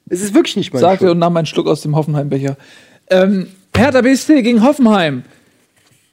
Es 0.07 0.21
ist 0.21 0.33
wirklich 0.33 0.55
nicht 0.55 0.71
meine 0.71 0.81
sagte 0.81 1.05
er 1.05 1.07
Schuld. 1.09 1.11
und 1.13 1.19
nahm 1.19 1.35
einen 1.35 1.45
Schluck 1.47 1.67
aus 1.67 1.81
dem 1.81 1.95
Hoffenheim-Becher. 1.95 2.55
Ähm, 3.09 3.47
Hertha 3.75 4.01
BSC 4.01 4.41
gegen 4.43 4.63
Hoffenheim. 4.63 5.23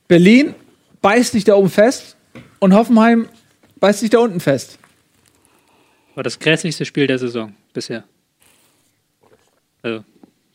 Berlin 0.08 0.54
beißt 1.02 1.32
sich 1.32 1.44
da 1.44 1.54
oben 1.54 1.68
fest 1.68 2.16
und 2.58 2.74
Hoffenheim 2.74 3.28
beißt 3.80 4.00
sich 4.00 4.10
da 4.10 4.18
unten 4.18 4.40
fest. 4.40 4.78
War 6.14 6.22
das 6.22 6.38
grässlichste 6.38 6.84
Spiel 6.84 7.06
der 7.06 7.18
Saison 7.18 7.54
bisher. 7.72 8.04
Also, 9.82 10.04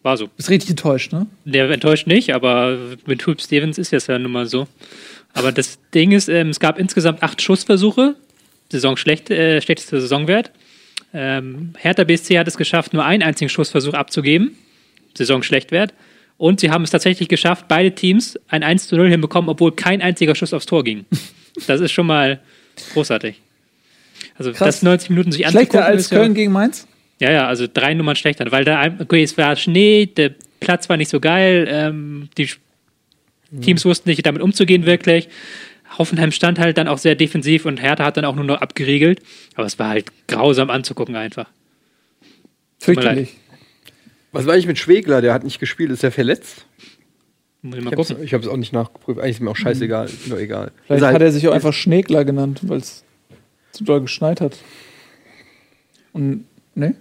war 0.01 0.17
so. 0.17 0.29
Ist 0.37 0.49
richtig 0.49 0.71
enttäuscht, 0.71 1.13
ne? 1.13 1.27
Der 1.45 1.69
enttäuscht 1.69 2.07
nicht, 2.07 2.33
aber 2.35 2.77
mit 3.05 3.25
Hoop 3.25 3.41
Stevens 3.41 3.77
ist 3.77 3.93
das 3.93 4.07
ja 4.07 4.19
nun 4.19 4.31
mal 4.31 4.45
so. 4.45 4.67
Aber 5.33 5.51
das 5.51 5.79
Ding 5.93 6.11
ist, 6.11 6.27
ähm, 6.27 6.49
es 6.49 6.59
gab 6.59 6.77
insgesamt 6.77 7.23
acht 7.23 7.41
Schussversuche. 7.41 8.15
Saison 8.69 8.97
schlecht, 8.97 9.29
äh, 9.29 9.61
schlechtester 9.61 10.01
Saisonwert. 10.01 10.51
Ähm, 11.13 11.73
Hertha 11.77 12.03
BSC 12.03 12.37
hat 12.37 12.47
es 12.47 12.57
geschafft, 12.57 12.93
nur 12.93 13.05
einen 13.05 13.23
einzigen 13.23 13.49
Schussversuch 13.49 13.93
abzugeben. 13.93 14.57
Saison 15.15 15.43
Schlechtwert. 15.43 15.93
Und 16.37 16.59
sie 16.59 16.71
haben 16.71 16.83
es 16.83 16.89
tatsächlich 16.89 17.29
geschafft, 17.29 17.67
beide 17.67 17.93
Teams 17.93 18.37
ein 18.47 18.63
1 18.63 18.87
zu 18.87 18.97
0 18.97 19.09
hinbekommen, 19.09 19.49
obwohl 19.49 19.71
kein 19.71 20.01
einziger 20.01 20.35
Schuss 20.35 20.53
aufs 20.53 20.65
Tor 20.65 20.83
ging. 20.83 21.05
Das 21.67 21.81
ist 21.81 21.91
schon 21.91 22.07
mal 22.07 22.39
großartig. 22.93 23.41
Also 24.37 24.51
Krass. 24.51 24.75
das 24.77 24.83
90 24.83 25.09
Minuten 25.11 25.31
sich 25.31 25.45
anzugucken. 25.45 25.69
Schlechter 25.71 25.85
als 25.85 26.01
ist 26.03 26.11
ja- 26.11 26.17
Köln 26.19 26.33
gegen 26.33 26.51
Mainz? 26.51 26.87
ja, 27.19 27.31
ja, 27.31 27.47
also 27.47 27.67
drei 27.71 27.93
Nummern 27.93 28.15
schlechter, 28.15 28.51
weil 28.51 28.65
da, 28.65 28.85
okay, 28.99 29.23
es 29.23 29.37
war 29.37 29.55
Schnee, 29.55 30.05
der 30.07 30.33
Platz 30.59 30.89
war 30.89 30.97
nicht 30.97 31.09
so 31.09 31.19
geil, 31.19 31.67
ähm, 31.69 32.29
die 32.37 32.49
Teams 33.61 33.85
wussten 33.85 34.09
nicht 34.09 34.25
damit 34.25 34.41
umzugehen 34.41 34.85
wirklich. 34.85 35.29
Hoffenheim 35.97 36.31
stand 36.31 36.57
halt 36.57 36.77
dann 36.77 36.87
auch 36.87 36.97
sehr 36.97 37.13
defensiv 37.15 37.65
und 37.65 37.79
Hertha 37.81 38.03
hat 38.05 38.17
dann 38.17 38.25
auch 38.25 38.35
nur 38.35 38.45
noch 38.45 38.61
abgeriegelt, 38.61 39.21
aber 39.55 39.67
es 39.67 39.77
war 39.77 39.89
halt 39.89 40.05
grausam 40.27 40.69
anzugucken 40.71 41.15
einfach. 41.15 41.47
Fürchterlich. 42.79 43.29
Was 44.31 44.45
war 44.47 44.53
eigentlich 44.53 44.65
mit 44.65 44.79
Schwegler? 44.79 45.21
Der 45.21 45.33
hat 45.33 45.43
nicht 45.43 45.59
gespielt. 45.59 45.91
Ist 45.91 46.03
er 46.03 46.11
verletzt? 46.11 46.65
Muss 47.63 48.09
ich 48.09 48.19
ich 48.19 48.33
hab's 48.33 48.47
auch 48.47 48.57
nicht 48.57 48.73
nachgeprüft. 48.73 49.19
Eigentlich 49.19 49.37
ist 49.37 49.41
mir 49.41 49.49
auch 49.49 49.55
scheißegal. 49.55 50.05
Ist 50.05 50.27
mir 50.27 50.37
egal. 50.37 50.71
Vielleicht 50.85 51.03
halt- 51.03 51.15
hat 51.15 51.21
er 51.21 51.31
sich 51.31 51.47
auch 51.47 51.53
einfach 51.53 51.73
Schnegler 51.73 52.25
genannt, 52.25 52.59
weil 52.63 52.79
es 52.79 53.03
zu 53.71 53.85
doll 53.85 54.01
geschneit 54.01 54.41
hat. 54.41 54.57
Und, 56.11 56.45
ne? 56.75 56.95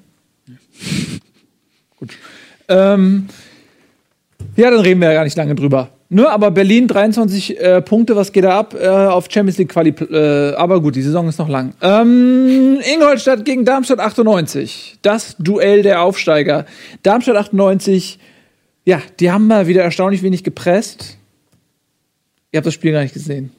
Gut. 1.98 2.16
Ähm, 2.68 3.28
ja, 4.56 4.70
dann 4.70 4.80
reden 4.80 5.00
wir 5.00 5.08
ja 5.08 5.14
gar 5.14 5.24
nicht 5.24 5.36
lange 5.36 5.54
drüber. 5.54 5.90
Nur 6.08 6.30
aber 6.30 6.50
Berlin 6.50 6.88
23 6.88 7.58
äh, 7.58 7.80
Punkte, 7.80 8.14
was 8.14 8.32
geht 8.32 8.44
da 8.44 8.58
ab 8.58 8.74
äh, 8.78 8.86
auf 8.86 9.28
Champions 9.30 9.56
League 9.58 9.70
Quali? 9.70 9.90
Äh, 9.90 10.54
aber 10.54 10.80
gut, 10.80 10.94
die 10.94 11.02
Saison 11.02 11.26
ist 11.26 11.38
noch 11.38 11.48
lang. 11.48 11.72
Ähm, 11.80 12.78
Ingolstadt 12.94 13.44
gegen 13.44 13.64
Darmstadt 13.64 13.98
98. 13.98 14.98
Das 15.02 15.36
Duell 15.38 15.82
der 15.82 16.02
Aufsteiger. 16.02 16.66
Darmstadt 17.02 17.36
98, 17.36 18.18
ja, 18.84 19.02
die 19.20 19.30
haben 19.30 19.46
mal 19.46 19.66
wieder 19.66 19.82
erstaunlich 19.82 20.22
wenig 20.22 20.44
gepresst. 20.44 21.18
Ihr 22.50 22.58
habt 22.58 22.66
das 22.66 22.74
Spiel 22.74 22.92
gar 22.92 23.02
nicht 23.02 23.14
gesehen. 23.14 23.50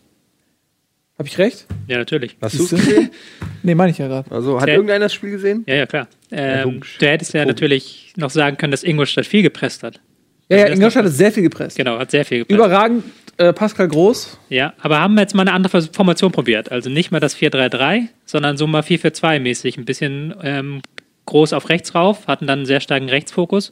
Hab 1.17 1.27
ich 1.27 1.37
recht? 1.37 1.65
Ja, 1.87 1.97
natürlich. 1.99 2.35
Hast 2.41 2.57
du 2.59 2.63
es 2.63 2.69
gesehen? 2.71 3.09
Nee, 3.65 3.75
meine 3.75 3.91
ich 3.91 3.97
ja 3.97 4.07
gerade. 4.09 4.29
Also, 4.29 4.57
hat 4.57 4.63
Okay. 4.63 4.73
irgendeiner 4.73 5.05
das 5.05 5.13
Spiel 5.13 5.31
gesehen? 5.31 5.63
Ja, 5.67 5.75
ja, 5.75 5.85
klar. 5.85 6.07
Ähm, 6.31 6.81
du 6.99 7.05
hättest 7.07 7.33
ja 7.33 7.43
Logisch. 7.43 7.53
natürlich 7.53 8.13
noch 8.17 8.29
sagen 8.29 8.57
können, 8.57 8.71
dass 8.71 8.83
Ingolstadt 8.83 9.25
viel 9.25 9.41
gepresst 9.41 9.83
hat. 9.83 10.01
Ja, 10.49 10.57
ja, 10.57 10.65
das 10.67 10.75
Ingolstadt 10.75 11.05
hat 11.05 11.13
sehr 11.13 11.31
viel 11.31 11.43
gepresst. 11.43 11.77
Genau, 11.77 11.97
hat 11.97 12.11
sehr 12.11 12.25
viel 12.25 12.39
gepresst. 12.39 12.57
Überragend, 12.59 13.05
äh, 13.37 13.53
Pascal 13.53 13.87
Groß. 13.87 14.37
Ja, 14.49 14.73
aber 14.81 14.99
haben 14.99 15.17
jetzt 15.17 15.33
mal 15.33 15.43
eine 15.43 15.53
andere 15.53 15.81
Formation 15.81 16.33
probiert. 16.33 16.73
Also 16.73 16.89
nicht 16.89 17.11
mal 17.11 17.21
das 17.21 17.37
4-3-3, 17.37 18.09
sondern 18.25 18.57
so 18.57 18.67
mal 18.67 18.81
4-4-2 18.81 19.39
mäßig. 19.39 19.77
Ein 19.77 19.85
bisschen 19.85 20.33
ähm, 20.43 20.81
groß 21.25 21.53
auf 21.53 21.69
rechts 21.69 21.95
rauf, 21.95 22.27
hatten 22.27 22.47
dann 22.47 22.59
einen 22.59 22.65
sehr 22.65 22.81
starken 22.81 23.09
Rechtsfokus. 23.09 23.71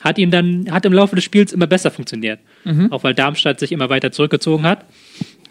Hat 0.00 0.18
ihm 0.18 0.30
dann, 0.30 0.66
hat 0.70 0.84
im 0.84 0.92
Laufe 0.92 1.14
des 1.14 1.24
Spiels 1.24 1.52
immer 1.52 1.66
besser 1.66 1.90
funktioniert. 1.90 2.40
Auch 2.90 3.04
weil 3.04 3.14
Darmstadt 3.14 3.60
sich 3.60 3.72
immer 3.72 3.88
weiter 3.90 4.12
zurückgezogen 4.12 4.64
hat. 4.64 4.84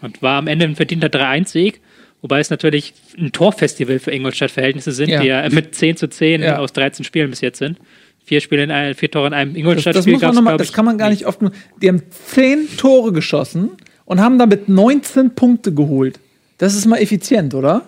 Und 0.00 0.20
war 0.22 0.38
am 0.38 0.46
Ende 0.46 0.64
ein 0.66 0.76
verdienter 0.76 1.08
3-1-Sieg. 1.08 1.80
Wobei 2.22 2.38
es 2.40 2.50
natürlich 2.50 2.94
ein 3.18 3.32
Torfestival 3.32 3.98
für 3.98 4.12
Ingolstadt-Verhältnisse 4.12 4.92
sind, 4.92 5.08
Ja. 5.10 5.20
die 5.20 5.26
ja 5.28 5.48
mit 5.50 5.74
10 5.74 5.96
zu 5.96 6.08
10 6.08 6.42
Ja. 6.42 6.58
aus 6.58 6.72
13 6.72 7.04
Spielen 7.04 7.30
bis 7.30 7.40
jetzt 7.40 7.58
sind. 7.58 7.78
Vier 8.24 8.40
Spiele 8.40 8.62
in 8.62 8.70
ein, 8.70 8.94
vier 8.94 9.10
Tore 9.10 9.26
in 9.26 9.32
einem 9.34 9.52
Das, 9.52 9.58
Ingolstadt-Spiel 9.58 10.18
das, 10.18 10.40
mal, 10.40 10.56
das 10.56 10.68
ich, 10.68 10.72
kann 10.72 10.84
man 10.84 10.98
gar 10.98 11.10
nicht 11.10 11.26
oft. 11.26 11.40
Die 11.82 11.88
haben 11.88 12.02
zehn 12.10 12.68
Tore 12.76 13.12
geschossen 13.12 13.70
und 14.04 14.20
haben 14.20 14.38
damit 14.38 14.68
19 14.68 15.34
Punkte 15.34 15.72
geholt. 15.74 16.20
Das 16.58 16.74
ist 16.76 16.86
mal 16.86 16.98
effizient, 16.98 17.54
oder? 17.54 17.82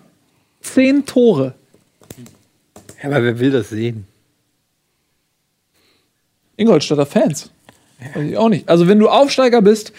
Zehn 0.61 1.07
Tore. 1.07 1.55
Ja, 3.03 3.09
aber 3.11 3.23
wer 3.23 3.39
will 3.39 3.51
das 3.51 3.71
sehen? 3.71 4.07
Ingolstadter 6.57 7.07
Fans. 7.07 7.51
Weiß 8.15 8.25
ich 8.31 8.37
auch 8.37 8.49
nicht. 8.49 8.69
Also, 8.69 8.89
wenn 8.89 8.99
du 8.99 9.09
Aufsteiger 9.09 9.63
bist, 9.63 9.93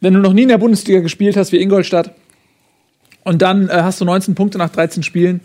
wenn 0.00 0.14
du 0.14 0.20
noch 0.20 0.32
nie 0.32 0.42
in 0.42 0.48
der 0.48 0.58
Bundesliga 0.58 1.00
gespielt 1.00 1.36
hast 1.36 1.52
wie 1.52 1.60
Ingolstadt 1.60 2.14
und 3.24 3.42
dann 3.42 3.68
äh, 3.68 3.72
hast 3.82 4.00
du 4.00 4.04
19 4.04 4.34
Punkte 4.34 4.58
nach 4.58 4.70
13 4.70 5.02
Spielen, 5.02 5.40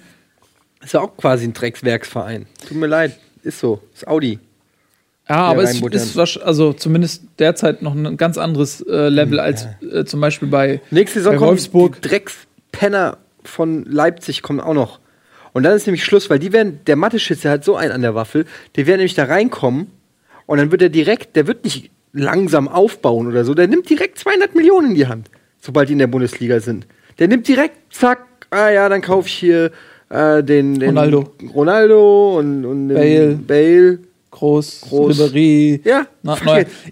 Ist 0.84 0.94
ja 0.94 1.02
auch 1.02 1.16
quasi 1.16 1.46
ein 1.46 1.54
Dreckswerksverein. 1.54 2.48
Tut 2.68 2.78
mir 2.78 2.88
leid. 2.88 3.18
Ist 3.44 3.60
so. 3.60 3.82
Ist 3.94 4.08
Audi. 4.08 4.40
Ja, 5.30 5.38
aber 5.38 5.64
es 5.64 5.76
ist 5.80 6.18
wahrsch- 6.18 6.40
also 6.42 6.74
zumindest 6.74 7.24
derzeit 7.40 7.82
noch 7.82 7.96
ein 7.96 8.18
ganz 8.18 8.38
anderes 8.38 8.82
äh, 8.82 9.08
Level 9.08 9.40
als 9.40 9.66
äh, 9.82 10.04
zum 10.04 10.20
Beispiel 10.20 10.50
bei, 10.50 10.82
Nächste 10.92 11.20
Saison 11.20 11.34
bei 11.34 11.38
kommen 11.38 11.50
Wolfsburg. 11.52 12.02
die 12.02 12.08
Dreckspenner 12.10 13.18
von 13.44 13.86
Leipzig 13.86 14.42
kommen 14.42 14.60
auch 14.60 14.74
noch. 14.74 15.00
Und 15.54 15.64
dann 15.64 15.76
ist 15.76 15.86
nämlich 15.86 16.04
Schluss, 16.04 16.30
weil 16.30 16.40
die 16.40 16.54
werden, 16.54 16.80
der 16.88 16.96
Mathe-Schütze 16.96 17.50
hat 17.50 17.64
so 17.64 17.76
einen 17.76 17.92
an 17.92 18.02
der 18.02 18.16
Waffel, 18.16 18.46
die 18.76 18.88
werden 18.88 18.98
nämlich 18.98 19.16
da 19.16 19.26
reinkommen 19.26 19.88
und 20.46 20.58
dann 20.58 20.72
wird 20.72 20.82
er 20.82 20.90
direkt, 20.90 21.36
der 21.36 21.48
wird 21.48 21.64
nicht 21.64 21.92
langsam 22.14 22.68
aufbauen 22.68 23.28
oder 23.28 23.46
so, 23.46 23.54
der 23.54 23.68
nimmt 23.68 23.90
direkt 23.90 24.18
200 24.20 24.56
Millionen 24.56 24.90
in 24.90 24.96
die 24.96 25.08
Hand, 25.08 25.30
sobald 25.60 25.90
die 25.90 25.94
in 25.94 26.00
der 26.00 26.08
Bundesliga 26.08 26.60
sind. 26.60 26.88
Der 27.20 27.28
nimmt 27.28 27.48
direkt, 27.48 27.94
zack, 27.94 28.26
ah 28.50 28.70
ja, 28.70 28.90
dann 28.90 29.02
kaufe 29.02 29.28
ich 29.28 29.34
hier 29.34 29.72
äh, 30.10 30.44
den, 30.44 30.80
den 30.80 30.90
Ronaldo. 30.90 31.32
Ronaldo 31.54 32.38
und, 32.40 32.66
und 32.66 32.90
den 32.90 32.98
Bale. 32.98 33.36
Bale. 33.36 34.00
Groß, 34.32 34.82
Groß. 34.90 35.20
Ribéry. 35.20 35.82
Ja, 35.84 36.08
Na. 36.24 36.38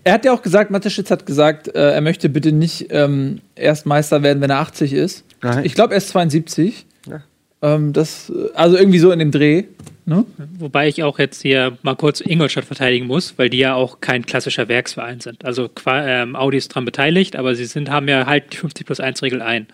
Er 0.04 0.14
hat 0.14 0.26
ja 0.26 0.34
auch 0.34 0.42
gesagt, 0.42 0.72
Mateschitz 0.72 1.10
hat 1.10 1.26
gesagt, 1.26 1.74
äh, 1.74 1.94
er 1.94 2.02
möchte 2.02 2.28
bitte 2.28 2.52
nicht 2.52 2.88
ähm, 2.90 3.40
erst 3.56 3.86
Meister 3.86 4.24
werden, 4.24 4.42
wenn 4.42 4.50
er 4.50 4.60
80 4.60 4.92
ist. 4.92 5.24
Nein. 5.42 5.64
Ich 5.64 5.74
glaube, 5.74 5.94
er 5.94 5.98
ist 6.00 6.10
72. 6.10 6.86
Ähm, 7.62 7.94
das, 7.94 8.32
also 8.56 8.78
irgendwie 8.78 9.00
so 9.00 9.12
in 9.12 9.20
dem 9.20 9.32
Dreh. 9.32 9.66
Ne? 10.06 10.26
Wobei 10.58 10.88
ich 10.88 11.04
auch 11.04 11.20
jetzt 11.20 11.42
hier 11.42 11.78
mal 11.84 11.96
kurz 11.96 12.20
Ingolstadt 12.22 12.66
verteidigen 12.66 13.06
muss, 13.06 13.34
weil 13.38 13.50
die 13.50 13.60
ja 13.60 13.76
auch 13.76 14.00
kein 14.02 14.26
klassischer 14.26 14.68
Werksverein 14.68 15.20
sind. 15.20 15.46
Also 15.46 15.70
ähm, 15.86 16.36
Audi 16.36 16.58
ist 16.58 16.70
dran 16.70 16.86
beteiligt, 16.86 17.36
aber 17.36 17.54
sie 17.54 17.66
sind, 17.66 17.90
haben 17.92 18.08
ja 18.08 18.26
halt 18.26 18.54
die 18.54 18.58
50 18.58 18.86
plus 18.88 19.00
1 19.00 19.22
Regel 19.22 19.42
ein. 19.42 19.68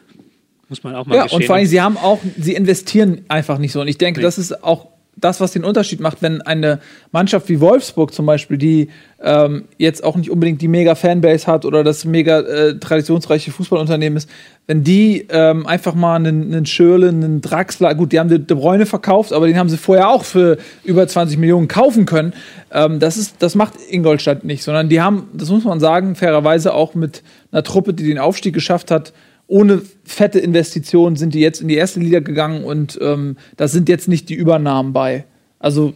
Muss 0.68 0.84
man 0.84 0.96
auch 0.96 1.06
mal 1.06 1.16
Ja, 1.16 1.24
gestehen. 1.24 1.42
und 1.42 1.46
vor 1.46 1.56
allem, 1.56 1.68
sie 1.68 1.80
haben 1.80 1.96
auch, 1.96 2.20
sie 2.38 2.54
investieren 2.56 3.22
einfach 3.30 3.60
nicht 3.60 3.72
so. 3.72 3.80
Und 3.82 3.88
ich 3.88 3.98
denke, 4.00 4.20
Nee. 4.20 4.24
das 4.26 4.38
ist 4.38 4.64
auch 4.64 4.88
das, 5.18 5.40
was 5.40 5.52
den 5.52 5.64
Unterschied 5.64 6.00
macht, 6.00 6.22
wenn 6.22 6.42
eine 6.42 6.80
Mannschaft 7.12 7.48
wie 7.50 7.60
Wolfsburg 7.62 8.14
zum 8.14 8.26
Beispiel, 8.26 8.58
die 8.58 8.90
ähm, 9.24 9.66
jetzt 9.78 10.04
auch 10.04 10.18
nicht 10.18 10.30
unbedingt 10.30 10.62
die 10.62 10.68
mega 10.68 10.94
Fanbase 10.96 11.48
hat 11.48 11.66
oder 11.66 11.84
das 11.84 12.06
mega 12.06 12.40
äh, 12.42 12.78
traditionsreiche 12.78 13.52
Fußballunternehmen 13.52 14.18
ist, 14.18 14.30
wenn 14.68 14.84
die 14.84 15.26
ähm, 15.30 15.66
einfach 15.68 15.96
mal 15.96 16.16
einen, 16.16 16.54
einen 16.54 16.66
Schürle, 16.66 17.10
einen 17.10 17.42
Draxler, 17.42 17.96
gut, 17.96 18.12
die 18.12 18.20
haben 18.20 18.30
De 18.30 18.40
Bräune 18.40 18.86
verkauft, 18.86 19.32
aber 19.32 19.48
den 19.48 19.58
haben 19.58 19.70
sie 19.70 19.78
vorher 19.78 20.10
auch 20.10 20.24
für 20.24 20.58
über 20.84 21.08
20 21.08 21.38
Millionen 21.38 21.68
kaufen 21.68 22.06
können. 22.06 22.34
Ähm, 22.72 23.00
das, 23.00 23.18
ist, 23.18 23.36
das 23.40 23.56
macht 23.56 23.74
Ingolstadt 23.90 24.44
nicht, 24.44 24.64
sondern 24.64 24.90
die 24.90 25.02
haben, 25.02 25.28
das 25.34 25.50
muss 25.50 25.64
man 25.64 25.80
sagen, 25.80 26.16
fairerweise 26.16 26.74
auch 26.74 26.94
mit 26.94 27.24
einer 27.52 27.64
Truppe, 27.64 27.94
die 27.94 28.04
den 28.04 28.20
Aufstieg 28.20 28.54
geschafft 28.54 28.92
hat, 28.92 29.14
ohne 29.48 29.82
fette 30.04 30.40
Investitionen 30.40 31.16
sind 31.16 31.34
die 31.34 31.40
jetzt 31.40 31.62
in 31.62 31.68
die 31.68 31.76
erste 31.76 32.00
Liga 32.00 32.20
gegangen 32.20 32.64
und 32.64 32.98
ähm, 33.02 33.38
da 33.58 33.68
sind 33.68 33.90
jetzt 33.90 34.08
nicht 34.08 34.30
die 34.30 34.36
Übernahmen 34.36 34.94
bei. 34.94 35.26
Also, 35.60 35.94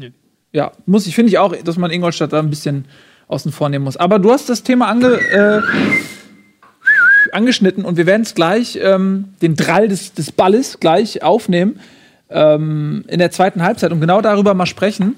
Nee. 0.00 0.12
ja, 0.52 0.72
muss 0.86 1.06
ich, 1.06 1.14
finde 1.14 1.30
ich 1.30 1.38
auch, 1.38 1.54
dass 1.56 1.76
man 1.76 1.90
Ingolstadt 1.90 2.32
da 2.32 2.40
ein 2.40 2.50
bisschen 2.50 2.86
außen 3.28 3.52
vor 3.52 3.68
nehmen 3.68 3.84
muss. 3.84 3.96
Aber 3.96 4.18
du 4.18 4.32
hast 4.32 4.48
das 4.48 4.62
Thema 4.62 4.88
ange, 4.88 5.12
äh, 5.30 5.60
angeschnitten 7.32 7.84
und 7.84 7.96
wir 7.96 8.06
werden 8.06 8.22
es 8.22 8.34
gleich, 8.34 8.78
ähm, 8.82 9.26
den 9.40 9.54
Drall 9.54 9.88
des, 9.88 10.14
des 10.14 10.32
Balles 10.32 10.80
gleich 10.80 11.22
aufnehmen 11.22 11.78
ähm, 12.28 13.04
in 13.08 13.18
der 13.18 13.30
zweiten 13.30 13.62
Halbzeit 13.62 13.92
und 13.92 14.00
genau 14.00 14.20
darüber 14.20 14.54
mal 14.54 14.66
sprechen. 14.66 15.14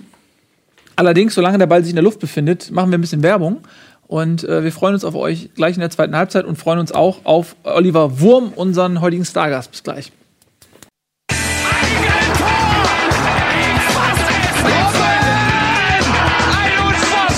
Allerdings, 0.97 1.35
solange 1.35 1.59
der 1.59 1.67
Ball 1.67 1.83
sich 1.83 1.91
in 1.91 1.97
der 1.97 2.05
Luft 2.05 2.21
befindet, 2.21 2.71
machen 2.71 2.91
wir 2.91 2.99
ein 2.99 3.01
bisschen 3.01 3.23
Werbung. 3.23 3.63
Und 4.07 4.45
äh, 4.45 4.63
wir 4.63 4.73
freuen 4.73 4.95
uns 4.95 5.05
auf 5.05 5.15
euch 5.15 5.51
gleich 5.55 5.75
in 5.77 5.81
der 5.81 5.91
zweiten 5.91 6.15
Halbzeit 6.17 6.45
und 6.45 6.57
freuen 6.57 6.79
uns 6.79 6.93
auch 6.93 7.25
auf 7.25 7.57
Oliver 7.65 8.21
Wurm, 8.21 8.53
unseren 8.55 9.01
heutigen 9.01 9.25
Stargast. 9.25 9.71
Bis 9.71 9.83
gleich. 9.83 10.13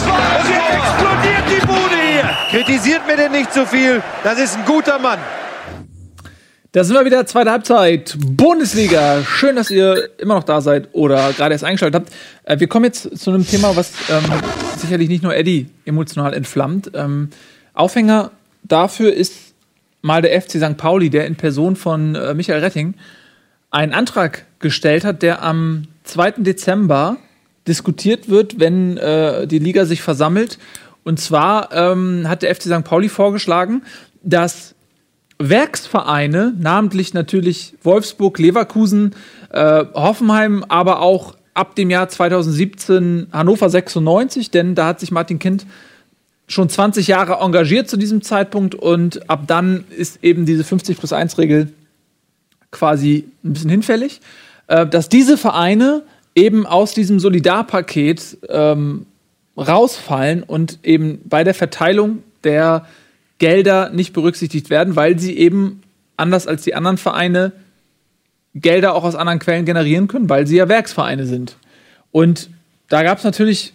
Und 0.04 0.50
jetzt 0.50 0.70
explodiert 0.74 1.44
die 1.48 1.66
Bude 1.66 1.96
hier. 2.10 2.30
Kritisiert 2.50 3.06
mir 3.06 3.16
denn 3.16 3.32
nicht 3.32 3.52
zu 3.52 3.66
viel. 3.66 4.02
Das 4.22 4.38
ist 4.38 4.56
ein 4.56 4.64
guter 4.64 4.98
Mann. 4.98 5.18
Da 6.74 6.82
sind 6.82 6.96
wir 6.96 7.04
wieder, 7.04 7.24
zweite 7.24 7.52
Halbzeit, 7.52 8.16
Bundesliga. 8.18 9.22
Schön, 9.22 9.54
dass 9.54 9.70
ihr 9.70 10.08
immer 10.18 10.34
noch 10.34 10.42
da 10.42 10.60
seid 10.60 10.88
oder 10.90 11.32
gerade 11.32 11.54
erst 11.54 11.62
eingeschaltet 11.62 11.94
habt. 11.94 12.12
Äh, 12.42 12.58
wir 12.58 12.66
kommen 12.66 12.86
jetzt 12.86 13.16
zu 13.16 13.30
einem 13.30 13.46
Thema, 13.46 13.76
was 13.76 13.92
ähm, 14.10 14.24
sicherlich 14.78 15.08
nicht 15.08 15.22
nur 15.22 15.36
Eddie 15.36 15.68
emotional 15.84 16.34
entflammt. 16.34 16.90
Ähm, 16.94 17.28
Aufhänger 17.74 18.32
dafür 18.64 19.14
ist 19.14 19.54
mal 20.02 20.20
der 20.20 20.42
FC 20.42 20.58
St. 20.58 20.76
Pauli, 20.76 21.10
der 21.10 21.28
in 21.28 21.36
Person 21.36 21.76
von 21.76 22.16
äh, 22.16 22.34
Michael 22.34 22.58
Retting 22.58 22.94
einen 23.70 23.92
Antrag 23.92 24.44
gestellt 24.58 25.04
hat, 25.04 25.22
der 25.22 25.44
am 25.44 25.84
2. 26.02 26.32
Dezember 26.38 27.18
diskutiert 27.68 28.28
wird, 28.28 28.58
wenn 28.58 28.96
äh, 28.96 29.46
die 29.46 29.60
Liga 29.60 29.84
sich 29.84 30.02
versammelt. 30.02 30.58
Und 31.04 31.20
zwar 31.20 31.72
ähm, 31.72 32.28
hat 32.28 32.42
der 32.42 32.52
FC 32.52 32.62
St. 32.62 32.82
Pauli 32.82 33.08
vorgeschlagen, 33.08 33.84
dass 34.24 34.73
Werksvereine, 35.48 36.54
namentlich 36.58 37.14
natürlich 37.14 37.74
Wolfsburg, 37.82 38.38
Leverkusen, 38.38 39.14
äh, 39.50 39.84
Hoffenheim, 39.94 40.64
aber 40.68 41.00
auch 41.00 41.34
ab 41.54 41.74
dem 41.76 41.90
Jahr 41.90 42.08
2017 42.08 43.28
Hannover 43.32 43.70
96, 43.70 44.50
denn 44.50 44.74
da 44.74 44.86
hat 44.86 45.00
sich 45.00 45.10
Martin 45.10 45.38
Kind 45.38 45.66
schon 46.46 46.68
20 46.68 47.06
Jahre 47.06 47.34
engagiert 47.40 47.88
zu 47.88 47.96
diesem 47.96 48.22
Zeitpunkt 48.22 48.74
und 48.74 49.30
ab 49.30 49.44
dann 49.46 49.84
ist 49.96 50.22
eben 50.22 50.44
diese 50.44 50.64
50 50.64 50.98
plus 50.98 51.12
1 51.12 51.38
Regel 51.38 51.72
quasi 52.70 53.24
ein 53.44 53.52
bisschen 53.52 53.70
hinfällig, 53.70 54.20
äh, 54.66 54.86
dass 54.86 55.08
diese 55.08 55.38
Vereine 55.38 56.02
eben 56.34 56.66
aus 56.66 56.92
diesem 56.92 57.20
Solidarpaket 57.20 58.38
ähm, 58.48 59.06
rausfallen 59.56 60.42
und 60.42 60.80
eben 60.82 61.20
bei 61.24 61.44
der 61.44 61.54
Verteilung 61.54 62.22
der 62.42 62.86
Gelder 63.44 63.90
nicht 63.90 64.14
berücksichtigt 64.14 64.70
werden, 64.70 64.96
weil 64.96 65.18
sie 65.18 65.36
eben 65.36 65.82
anders 66.16 66.46
als 66.46 66.62
die 66.62 66.74
anderen 66.74 66.96
Vereine 66.96 67.52
Gelder 68.54 68.94
auch 68.94 69.04
aus 69.04 69.16
anderen 69.16 69.38
Quellen 69.38 69.66
generieren 69.66 70.08
können, 70.08 70.30
weil 70.30 70.46
sie 70.46 70.56
ja 70.56 70.66
Werksvereine 70.66 71.26
sind. 71.26 71.56
Und 72.10 72.48
da 72.88 73.02
gab 73.02 73.18
es 73.18 73.24
natürlich 73.24 73.74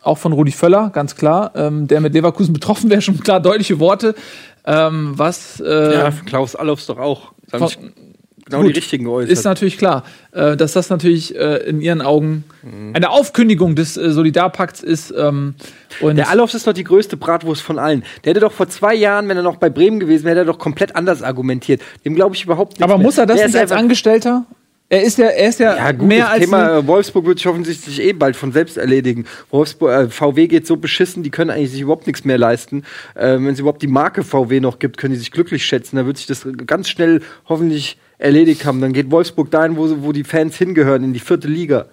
auch 0.00 0.16
von 0.16 0.32
Rudi 0.32 0.52
Völler, 0.52 0.90
ganz 0.90 1.16
klar, 1.16 1.50
ähm, 1.56 1.88
der 1.88 2.00
mit 2.00 2.14
Leverkusen 2.14 2.52
betroffen 2.52 2.88
wäre, 2.88 3.02
schon 3.02 3.18
klar 3.18 3.40
deutliche 3.40 3.80
Worte, 3.80 4.14
ähm, 4.64 5.14
was 5.16 5.58
äh, 5.58 5.92
Ja, 5.94 6.12
Klaus 6.24 6.54
Allofs 6.54 6.86
doch 6.86 6.98
auch. 6.98 7.32
Von- 7.48 7.92
genau 8.50 8.62
Gut, 8.62 8.74
die 8.74 8.78
richtigen 8.78 9.04
geäußert. 9.04 9.32
ist 9.32 9.44
natürlich 9.44 9.78
klar, 9.78 10.04
äh, 10.32 10.56
dass 10.56 10.72
das 10.72 10.90
natürlich 10.90 11.34
äh, 11.36 11.56
in 11.68 11.80
ihren 11.80 12.02
Augen 12.02 12.44
eine 12.92 13.10
Aufkündigung 13.10 13.74
des 13.74 13.96
äh, 13.96 14.10
Solidarpakts 14.10 14.82
ist. 14.82 15.14
Ähm, 15.16 15.54
und 16.00 16.16
Der 16.16 16.28
Allofs 16.28 16.54
ist 16.54 16.66
doch 16.66 16.72
die 16.72 16.84
größte 16.84 17.16
Bratwurst 17.16 17.62
von 17.62 17.78
allen. 17.78 18.04
Der 18.24 18.30
hätte 18.30 18.40
doch 18.40 18.52
vor 18.52 18.68
zwei 18.68 18.94
Jahren, 18.94 19.28
wenn 19.28 19.36
er 19.36 19.42
noch 19.42 19.56
bei 19.56 19.70
Bremen 19.70 19.98
gewesen 20.00 20.24
wäre, 20.24 20.32
hätte 20.32 20.42
er 20.42 20.52
doch 20.52 20.58
komplett 20.58 20.94
anders 20.96 21.22
argumentiert. 21.22 21.80
Dem 22.04 22.14
glaube 22.14 22.34
ich 22.34 22.44
überhaupt 22.44 22.74
nicht. 22.74 22.82
aber 22.82 22.98
mehr. 22.98 23.06
muss 23.06 23.18
er 23.18 23.26
das 23.26 23.38
Der 23.38 23.46
nicht 23.46 23.56
als 23.56 23.72
Angestellter? 23.72 24.44
Er 24.92 25.04
ist 25.04 25.18
ja, 25.18 25.26
er 25.26 25.48
ist 25.48 25.60
ja, 25.60 25.76
Ja, 25.76 25.92
gut, 25.92 26.08
mehr 26.08 26.24
das 26.24 26.30
als 26.30 26.40
Thema 26.40 26.78
äh, 26.78 26.86
Wolfsburg 26.86 27.24
wird 27.24 27.38
sich 27.38 27.46
offensichtlich 27.46 28.02
eh 28.02 28.12
bald 28.12 28.34
von 28.34 28.50
selbst 28.50 28.76
erledigen. 28.76 29.24
Wolfsburg, 29.50 29.92
äh, 29.92 30.08
VW 30.10 30.48
geht 30.48 30.66
so 30.66 30.76
beschissen, 30.76 31.22
die 31.22 31.30
können 31.30 31.50
eigentlich 31.50 31.70
sich 31.70 31.82
überhaupt 31.82 32.08
nichts 32.08 32.24
mehr 32.24 32.38
leisten. 32.38 32.82
Ähm, 33.16 33.46
Wenn 33.46 33.54
es 33.54 33.60
überhaupt 33.60 33.82
die 33.82 33.86
Marke 33.86 34.24
VW 34.24 34.58
noch 34.58 34.80
gibt, 34.80 34.98
können 34.98 35.14
die 35.14 35.20
sich 35.20 35.30
glücklich 35.30 35.64
schätzen. 35.64 35.94
Da 35.94 36.06
wird 36.06 36.16
sich 36.16 36.26
das 36.26 36.44
ganz 36.66 36.88
schnell 36.88 37.22
hoffentlich 37.48 37.98
erledigt 38.18 38.64
haben. 38.64 38.80
Dann 38.80 38.92
geht 38.92 39.12
Wolfsburg 39.12 39.52
dahin, 39.52 39.76
wo, 39.76 40.02
wo 40.02 40.10
die 40.10 40.24
Fans 40.24 40.56
hingehören, 40.56 41.04
in 41.04 41.12
die 41.12 41.20
vierte 41.20 41.46
Liga. 41.46 41.86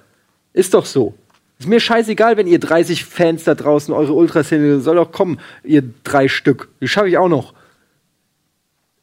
Ist 0.54 0.74
doch 0.74 0.88
so. 0.88 1.14
Ist 1.60 1.70
mir 1.70 1.80
scheißegal, 1.80 2.36
wenn 2.36 2.48
ihr 2.48 2.60
30 2.60 3.06
Fans 3.06 3.44
da 3.44 3.54
draußen, 3.54 3.94
eure 3.94 4.14
Ultras 4.14 4.50
hin, 4.50 4.82
soll 4.82 4.96
doch 4.96 5.12
kommen, 5.12 5.40
ihr 5.64 5.84
drei 6.04 6.28
Stück. 6.28 6.70
Die 6.82 6.88
schaffe 6.88 7.10
ich 7.10 7.18
auch 7.20 7.30
noch. 7.30 7.54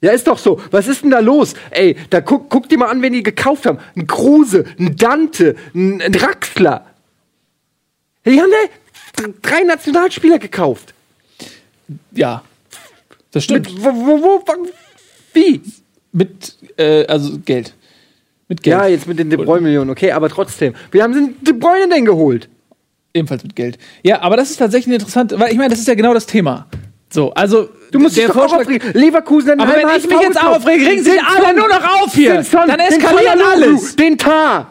Ja, 0.04 0.12
ist 0.12 0.26
doch 0.26 0.36
so. 0.36 0.60
Was 0.70 0.86
ist 0.86 1.02
denn 1.02 1.10
da 1.10 1.20
los? 1.20 1.54
Ey, 1.70 1.96
da 2.10 2.20
guck, 2.20 2.50
guck 2.50 2.68
dir 2.68 2.76
mal 2.76 2.88
an, 2.88 3.00
wen 3.00 3.14
die 3.14 3.22
gekauft 3.22 3.64
haben. 3.64 3.78
Ein 3.96 4.06
Kruse, 4.06 4.66
ein 4.78 4.96
Dante, 4.96 5.56
ein, 5.74 6.02
ein 6.02 6.12
Draxler. 6.12 6.84
Die 8.26 8.38
haben 8.38 8.50
da 8.50 9.24
drei 9.40 9.62
Nationalspieler 9.62 10.38
gekauft. 10.38 10.92
ja, 12.12 12.42
das 13.30 13.44
stimmt. 13.44 13.72
Mit, 13.72 13.82
wo, 13.82 13.94
wo, 13.94 14.22
wo, 14.22 14.44
wie? 15.32 15.62
Mit, 16.12 16.54
äh, 16.76 17.06
also 17.06 17.38
Geld. 17.38 17.72
Mit 18.48 18.62
Geld. 18.62 18.76
Ja, 18.76 18.86
jetzt 18.86 19.06
mit 19.08 19.18
den 19.18 19.30
De 19.30 19.42
Bruyne-Millionen, 19.42 19.88
okay, 19.88 20.12
aber 20.12 20.28
trotzdem. 20.28 20.74
Wie 20.90 21.02
haben 21.02 21.14
sie 21.14 21.34
De 21.40 21.54
Bruyne 21.54 21.88
denn 21.88 22.04
geholt? 22.04 22.50
Ebenfalls 23.14 23.42
mit 23.42 23.56
Geld. 23.56 23.78
Ja, 24.02 24.20
aber 24.20 24.36
das 24.36 24.50
ist 24.50 24.58
tatsächlich 24.58 24.94
interessant, 24.94 25.32
weil 25.38 25.50
ich 25.50 25.56
meine, 25.56 25.70
das 25.70 25.78
ist 25.78 25.88
ja 25.88 25.94
genau 25.94 26.12
das 26.12 26.26
Thema. 26.26 26.66
So, 27.14 27.32
also 27.32 27.68
Du 27.92 28.00
musst 28.00 28.16
dich 28.16 28.26
doch 28.26 28.36
auch 28.36 28.58
aufregen. 28.58 28.90
Leverkusen 28.92 29.52
hat 29.52 29.60
Aber 29.60 29.72
wenn 29.72 29.80
ich 29.82 29.86
halben 29.86 30.08
mich 30.08 30.16
HSV 30.16 30.26
jetzt 30.26 30.44
aufrege, 30.44 30.84
regen 30.84 31.04
sich 31.04 31.22
alle 31.22 31.56
nur 31.56 31.68
noch 31.68 32.02
auf 32.02 32.12
hier. 32.12 32.32
den 32.32 32.42
Son, 32.42 32.66
Dann 32.66 32.80
eskaliert 32.80 33.38
alles. 33.52 33.94
Den 33.94 34.18
Tar. 34.18 34.66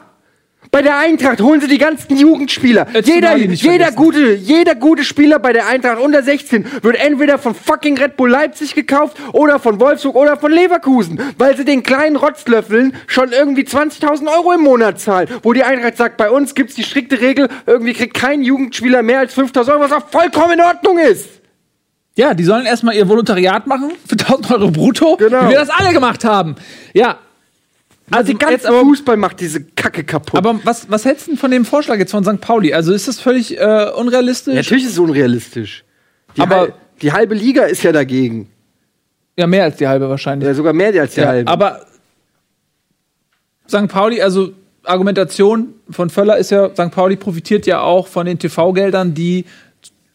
Bei 0.70 0.82
der 0.82 0.98
Eintracht 0.98 1.39
holen 1.39 1.62
sie 1.62 1.68
die 1.68 1.78
ganzen 1.78 2.18
Jugendspieler. 2.18 2.88
Jetzt 2.94 3.08
Jeder, 3.08 3.38
jeder, 3.38 3.91
gute, 3.91 4.34
jeder 4.34 4.76
gute 4.76 5.06
Spieler 5.06 5.39
bei 5.39 5.54
der 5.54 5.68
Eintracht 5.68 6.02
unter 6.02 6.22
16 6.22 6.66
wird 6.82 6.98
entweder 6.98 7.38
von 7.38 7.56
fucking 7.56 7.98
Red 7.98 8.18
Bull 8.18 8.30
Leipzig 8.30 8.76
gekauft 8.76 9.16
oder 9.32 9.60
von 9.60 9.80
Wolfsburg 9.80 10.16
oder 10.16 10.36
von 10.36 10.52
Leverkusen, 10.52 11.22
weil 11.38 11.56
sie 11.56 11.64
den 11.64 11.82
kleinen 11.84 12.18
Rotzlöffeln 12.18 12.94
schon 13.08 13.32
irgendwie 13.32 13.64
20.000 13.64 14.28
Euro 14.36 14.52
im 14.52 14.62
Monat 14.62 15.00
zahlen. 15.00 15.30
Wo 15.44 15.54
die 15.54 15.64
Eintracht 15.64 15.96
sagt, 15.96 16.18
bei 16.18 16.30
uns 16.30 16.56
gibt's 16.56 16.76
die 16.76 16.84
strikte 16.84 17.22
Regel, 17.22 17.48
irgendwie 17.68 17.94
kriegt 17.94 18.16
kein 18.16 18.41
Jugendspieler 18.41 19.02
mehr 19.02 19.20
als 19.20 19.38
5.000 19.38 19.70
Euro, 19.70 19.80
was 19.80 19.91
auch 19.94 20.10
vollkommen 20.10 20.54
in 20.54 20.62
Ordnung 20.62 20.98
ist. 20.98 21.43
Ja, 22.16 22.34
die 22.34 22.43
sollen 22.43 22.66
erstmal 22.66 22.95
ihr 22.95 23.07
Volontariat 23.09 23.66
machen 23.66 23.91
für 24.07 24.16
1000 24.16 24.51
Euro 24.51 24.70
brutto, 24.72 25.16
Genau. 25.18 25.45
wie 25.45 25.49
wir 25.49 25.57
das 25.59 25.70
alle 25.70 25.93
gemacht 25.93 26.24
haben. 26.26 26.55
Ja. 26.93 27.18
Also, 28.11 28.32
die 28.34 28.38
ganze 28.38 28.53
jetzt 28.53 28.66
aber, 28.68 28.82
Fußball 28.82 29.18
macht 29.18 29.39
diese 29.39 29.64
Kacke 29.64 30.03
kaputt. 30.03 30.38
aber 30.38 30.59
was, 30.64 30.91
was 30.91 31.05
hältst 31.05 31.26
du 31.28 31.32
denn 31.32 31.39
von 31.39 31.49
dem 31.49 31.66
Vorschlag 31.66 31.97
jetzt 31.97 32.11
von 32.11 32.24
St. 32.24 32.39
Pauli? 32.41 32.74
Also 32.74 32.93
ist 32.93 33.07
das 33.07 33.20
völlig 33.20 33.57
äh, 33.59 33.89
unrealistisch? 33.95 34.53
Natürlich 34.53 34.84
ist 34.86 34.91
es 34.91 34.99
unrealistisch. 34.99 35.84
Die, 36.38 36.41
Aber- 36.41 36.55
hal 36.57 36.74
die 37.01 37.11
halbe 37.14 37.34
Liga 37.34 37.64
ist 37.64 37.82
ja 37.82 37.91
dagegen. 37.91 38.49
Ja, 39.38 39.47
mehr 39.47 39.64
als 39.64 39.78
die 39.78 39.88
halbe 39.88 40.09
wahrscheinlich. 40.09 40.45
Ja, 40.47 40.53
sogar 40.53 40.74
mehr 40.74 40.93
als 41.01 41.16
die 41.16 41.22
Ja, 41.22 41.28
halbe. 41.30 41.49
aber 41.49 41.86
St. 43.68 43.88
Pauli, 43.88 44.22
also 44.22 44.51
Argumentation 44.84 45.74
von 45.89 46.09
Völler 46.09 46.38
ist 46.38 46.51
ja, 46.51 46.70
St. 46.70 46.91
Pauli 46.91 47.16
profitiert 47.16 47.66
ja 47.66 47.80
auch 47.82 48.07
von 48.07 48.26
den 48.26 48.38
TV-Geldern, 48.38 49.14
die 49.14 49.45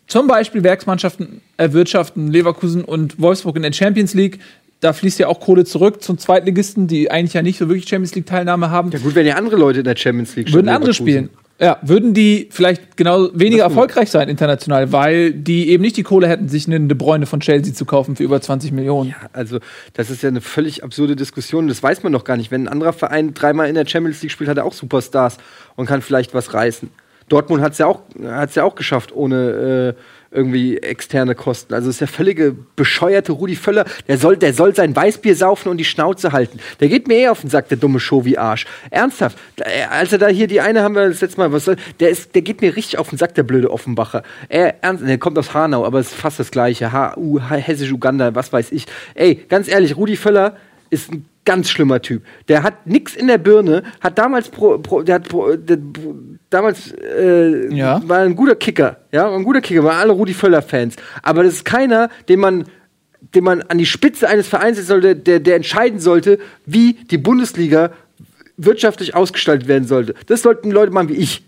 zum 0.09 0.27
Beispiel 0.27 0.65
Werksmannschaften 0.65 1.43
erwirtschaften, 1.57 2.29
Leverkusen 2.29 2.83
und 2.83 3.21
Wolfsburg 3.21 3.57
in 3.57 3.63
der 3.63 3.73
Champions 3.73 4.15
League. 4.15 4.41
Da 4.81 4.93
fließt 4.93 5.19
ja 5.19 5.27
auch 5.27 5.41
Kohle 5.41 5.65
zurück 5.65 6.03
zum 6.03 6.19
Zweitligisten, 6.19 6.87
die 6.87 7.11
eigentlich 7.11 7.35
ja 7.35 7.43
nicht 7.43 7.59
so 7.59 7.69
wirklich 7.69 7.89
Champions 7.89 8.15
League-Teilnahme 8.15 8.71
haben. 8.71 8.91
ja 8.91 8.99
gut, 8.99 9.15
wenn 9.15 9.27
ja 9.27 9.35
andere 9.35 9.57
Leute 9.57 9.81
in 9.81 9.85
der 9.85 9.97
Champions 9.97 10.35
League 10.37 10.49
Würden 10.53 10.67
schon 10.67 10.75
andere 10.75 10.95
spielen. 10.95 11.31
Ja, 11.61 11.79
würden 11.83 12.15
die 12.15 12.49
vielleicht 12.53 12.97
genau 12.97 13.31
weniger 13.35 13.65
erfolgreich 13.65 14.11
sein 14.11 14.29
international, 14.29 14.93
weil 14.93 15.33
die 15.33 15.71
eben 15.71 15.83
nicht 15.83 15.97
die 15.97 16.05
Kohle 16.05 16.29
hätten, 16.29 16.49
sich 16.49 16.69
einen 16.69 16.89
De 16.89 16.97
Bruyne 16.97 17.27
von 17.27 17.41
Chelsea 17.41 17.75
zu 17.75 17.85
kaufen 17.85 18.15
für 18.15 18.23
über 18.23 18.41
20 18.41 18.71
Millionen. 18.71 19.17
Also, 19.33 19.59
das 19.95 20.09
ist 20.09 20.23
ja 20.23 20.29
eine 20.29 20.41
völlig 20.41 20.85
absurde 20.85 21.17
Diskussion. 21.17 21.67
Das 21.67 21.83
weiß 21.83 22.05
man 22.05 22.13
doch 22.13 22.23
gar 22.23 22.37
nicht. 22.37 22.53
Wenn 22.53 22.65
ein 22.65 22.69
anderer 22.69 22.93
Verein 22.93 23.35
dreimal 23.35 23.69
in 23.69 23.75
der 23.75 23.89
Champions 23.89 24.23
League 24.23 24.31
spielt, 24.31 24.49
hat 24.49 24.57
er 24.57 24.65
auch 24.65 24.73
Superstars 24.73 25.39
und 25.75 25.87
kann 25.87 26.01
vielleicht 26.01 26.33
was 26.33 26.55
reißen. 26.55 26.91
Dortmund 27.29 27.62
hat 27.62 27.72
es 27.72 27.79
ja, 27.79 27.87
auch- 27.87 28.03
hat's 28.24 28.55
ja 28.55 28.64
auch 28.64 28.74
geschafft, 28.74 29.12
ohne 29.14 29.95
äh, 29.97 30.03
irgendwie 30.31 30.76
externe 30.76 31.35
Kosten. 31.35 31.72
Also, 31.72 31.89
ist 31.89 32.01
der 32.03 32.09
völlige 32.09 32.55
bescheuerte 32.76 33.33
Rudi 33.33 33.57
Völler. 33.57 33.87
Der 34.09 34.18
soll, 34.18 34.37
der 34.37 34.53
soll 34.53 34.74
sein 34.74 34.95
Weißbier 34.95 35.35
saufen 35.35 35.70
und 35.70 35.79
die 35.79 35.87
Schnauze 35.87 36.33
halten. 36.33 36.59
Der 36.81 36.89
geht 36.89 37.09
mir 37.09 37.16
eh 37.16 37.29
auf 37.29 37.41
den 37.41 37.49
Sack, 37.49 37.68
der 37.70 37.79
dumme 37.79 37.99
Show 37.99 38.26
wie 38.26 38.37
Arsch. 38.37 38.66
Ernsthaft. 38.91 39.39
Da- 39.57 39.64
Als 39.91 40.12
er 40.12 40.18
da 40.18 40.29
hier 40.29 40.47
die 40.47 40.61
eine 40.61 40.83
haben 40.83 40.95
wir 40.95 41.09
das 41.09 41.22
letzte 41.22 41.39
Mal, 41.41 41.51
was 41.53 41.64
soll, 41.64 41.76
der, 42.01 42.11
ist, 42.11 42.35
der 42.35 42.43
geht 42.43 42.61
mir 42.61 42.76
richtig 42.76 42.99
auf 42.99 43.09
den 43.09 43.16
Sack, 43.18 43.35
der 43.37 43.43
blöde 43.43 43.70
Offenbacher. 43.70 44.22
Er, 44.51 44.83
ernst, 44.83 45.07
der 45.07 45.16
kommt 45.18 45.39
aus 45.39 45.55
Hanau, 45.55 45.87
aber 45.87 45.99
es 46.01 46.09
ist 46.09 46.14
fast 46.16 46.39
das 46.39 46.51
Gleiche. 46.51 46.93
HU, 46.93 47.41
Hessisch-Uganda, 47.41 48.35
was 48.35 48.53
weiß 48.53 48.72
ich. 48.72 48.85
Ey, 49.14 49.37
ganz 49.49 49.66
ehrlich, 49.68 49.97
Rudi 49.97 50.16
Völler 50.16 50.57
ist 50.91 51.11
ein 51.11 51.24
ganz 51.49 51.70
schlimmer 51.70 52.03
Typ. 52.03 52.22
Der 52.49 52.62
hat 52.62 52.86
nix 52.86 53.16
in 53.16 53.26
der 53.26 53.38
Birne, 53.38 53.82
hat 54.03 54.18
damals 54.18 54.51
pro, 54.51 54.76
pro, 54.76 55.03
der 55.03 55.14
hat 55.14 55.28
pro, 55.30 55.57
der, 55.57 55.78
damals 56.51 56.92
äh, 56.92 57.74
Ja. 57.74 58.03
war 58.07 58.18
ein 58.18 58.36
guter 58.36 58.55
Kicker, 58.55 58.99
ja, 59.12 59.24
war 59.24 59.34
ein 59.34 59.44
guter 59.44 59.62
Kicker, 59.62 59.82
waren 59.82 59.96
alle 59.96 60.12
Rudi 60.12 60.34
Völler 60.34 60.61
Fans. 60.61 60.96
Aber 61.22 61.42
das 61.44 61.55
ist 61.55 61.64
keiner, 61.64 62.11
den 62.28 62.40
man 62.40 62.64
den 63.34 63.44
man 63.44 63.62
an 63.62 63.78
die 63.78 63.86
Spitze 63.86 64.28
eines 64.28 64.46
Vereins 64.46 64.76
setzen 64.76 64.88
sollte, 64.88 65.16
der, 65.16 65.40
der 65.40 65.57
entscheiden 65.57 66.01
sollte, 66.01 66.38
wie 66.66 66.92
die 67.11 67.18
Bundesliga 67.18 67.90
wirtschaftlich 68.59 69.14
ausgestaltet 69.14 69.68
werden 69.68 69.86
sollte. 69.86 70.14
Das 70.26 70.42
sollten 70.42 70.70
Leute 70.70 70.92
machen 70.92 71.09
wie 71.09 71.14
ich. 71.14 71.42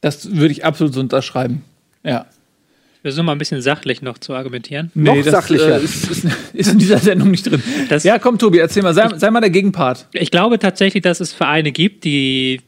Das 0.00 0.34
würde 0.34 0.52
ich 0.52 0.64
absolut 0.64 0.94
so 0.94 1.00
unterschreiben. 1.00 1.64
Ja. 2.04 2.26
Wir 3.02 3.10
versuchen 3.10 3.26
mal 3.26 3.32
ein 3.32 3.38
bisschen 3.38 3.60
sachlich 3.60 4.00
noch 4.00 4.18
zu 4.18 4.32
argumentieren. 4.34 4.92
Noch 4.94 5.16
das, 5.16 5.26
sachlicher. 5.26 5.80
Äh, 5.80 5.84
ist, 5.84 6.08
ist, 6.10 6.26
ist 6.52 6.72
in 6.72 6.78
dieser 6.78 6.98
Sendung 6.98 7.30
nicht 7.32 7.50
drin. 7.50 7.62
Das- 7.88 8.04
ja, 8.04 8.18
komm, 8.18 8.38
Tobi, 8.38 8.58
erzähl 8.58 8.82
mal. 8.82 8.94
Sei, 8.94 9.08
sei 9.18 9.30
mal 9.30 9.40
der 9.40 9.50
Gegenpart. 9.50 10.06
Ich 10.12 10.30
glaube 10.30 10.58
tatsächlich, 10.60 11.02
dass 11.02 11.20
es 11.20 11.32
Vereine 11.32 11.72
gibt, 11.72 12.04
die 12.04 12.60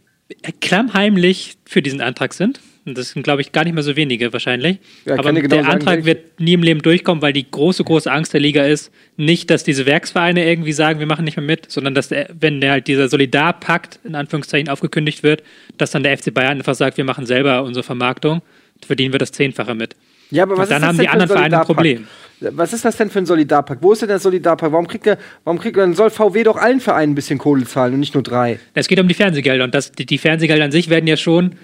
klammheimlich 0.61 1.55
für 1.65 1.83
diesen 1.83 2.01
Antrag 2.01 2.35
sind. 2.35 2.61
Und 2.87 2.99
das 2.99 3.11
sind, 3.11 3.23
glaube 3.23 3.41
ich, 3.41 3.53
gar 3.53 3.65
nicht 3.65 3.73
mehr 3.73 3.83
so 3.83 3.97
wenige 3.97 4.33
wahrscheinlich. 4.35 4.79
Ja, 5.07 5.19
Aber 5.19 5.33
genau 5.33 5.49
der 5.49 5.63
sagen, 5.63 5.73
Antrag 5.73 6.05
wird 6.05 6.39
nie 6.39 6.53
im 6.53 6.63
Leben 6.63 6.83
durchkommen, 6.83 7.23
weil 7.23 7.33
die 7.33 7.51
große, 7.51 7.83
große 7.83 8.13
Angst 8.13 8.35
der 8.35 8.41
Liga 8.41 8.67
ist, 8.67 8.91
nicht, 9.17 9.49
dass 9.49 9.65
diese 9.65 9.87
Werksvereine 9.87 10.47
irgendwie 10.47 10.73
sagen, 10.73 10.99
wir 10.99 11.07
machen 11.07 11.25
nicht 11.25 11.39
mehr 11.39 11.47
mit, 11.47 11.71
sondern 11.71 11.95
dass, 11.95 12.09
der, 12.09 12.29
wenn 12.39 12.61
der 12.61 12.73
halt 12.73 12.87
dieser 12.87 13.09
Solidarpakt 13.09 14.01
in 14.05 14.15
Anführungszeichen 14.15 14.69
aufgekündigt 14.69 15.23
wird, 15.23 15.43
dass 15.79 15.93
dann 15.93 16.03
der 16.03 16.19
FC 16.19 16.35
Bayern 16.35 16.59
einfach 16.59 16.75
sagt, 16.75 16.99
wir 16.99 17.05
machen 17.05 17.25
selber 17.25 17.63
unsere 17.63 17.85
Vermarktung, 17.85 18.43
verdienen 18.85 19.15
wir 19.15 19.19
das 19.19 19.33
Zehnfache 19.33 19.75
mit. 19.75 19.97
Ja, 20.35 20.43
aber 20.43 20.59
was 20.59 20.69
Und 20.69 20.83
dann 20.83 20.83
ist 20.83 20.83
das 20.83 20.89
haben 20.89 20.97
denn 20.97 21.05
die 21.05 21.07
für 21.07 21.11
ein 21.11 21.21
anderen 21.21 21.39
Vereine 21.39 21.61
ein? 21.61 21.67
Problem. 21.67 22.07
Was 22.41 22.73
ist 22.73 22.85
das 22.85 22.97
denn 22.97 23.09
für 23.09 23.21
ein 23.21 23.27
Solidarpakt? 23.27 23.83
Wo 23.83 23.93
ist 23.93 24.03
denn 24.03 24.09
der 24.09 24.19
Solidarpakt? 24.19 24.73
Warum 24.73 24.89
kriegt 24.89 25.07
der, 25.07 25.19
warum 25.45 25.61
kriegt, 25.61 25.77
dann 25.77 25.95
soll 25.95 26.11
VW 26.11 26.43
doch 26.43 26.57
allen 26.57 26.81
Vereinen 26.81 27.13
ein 27.13 27.15
bisschen 27.15 27.39
Kohle 27.39 27.65
zahlen 27.65 27.95
und 27.95 28.01
nicht 28.01 28.15
nur 28.15 28.23
drei. 28.23 28.59
Es 28.75 28.89
geht 28.89 28.99
um 28.99 29.07
die 29.07 29.15
Fernsehgelder 29.15 29.65
und 29.65 29.75
das, 29.75 29.93
die, 29.93 30.05
die 30.05 30.19
Fernsehgelder 30.19 30.65
an 30.65 30.73
sich 30.73 30.91
werden 30.91 31.07
ja 31.07 31.17
schon 31.17 31.55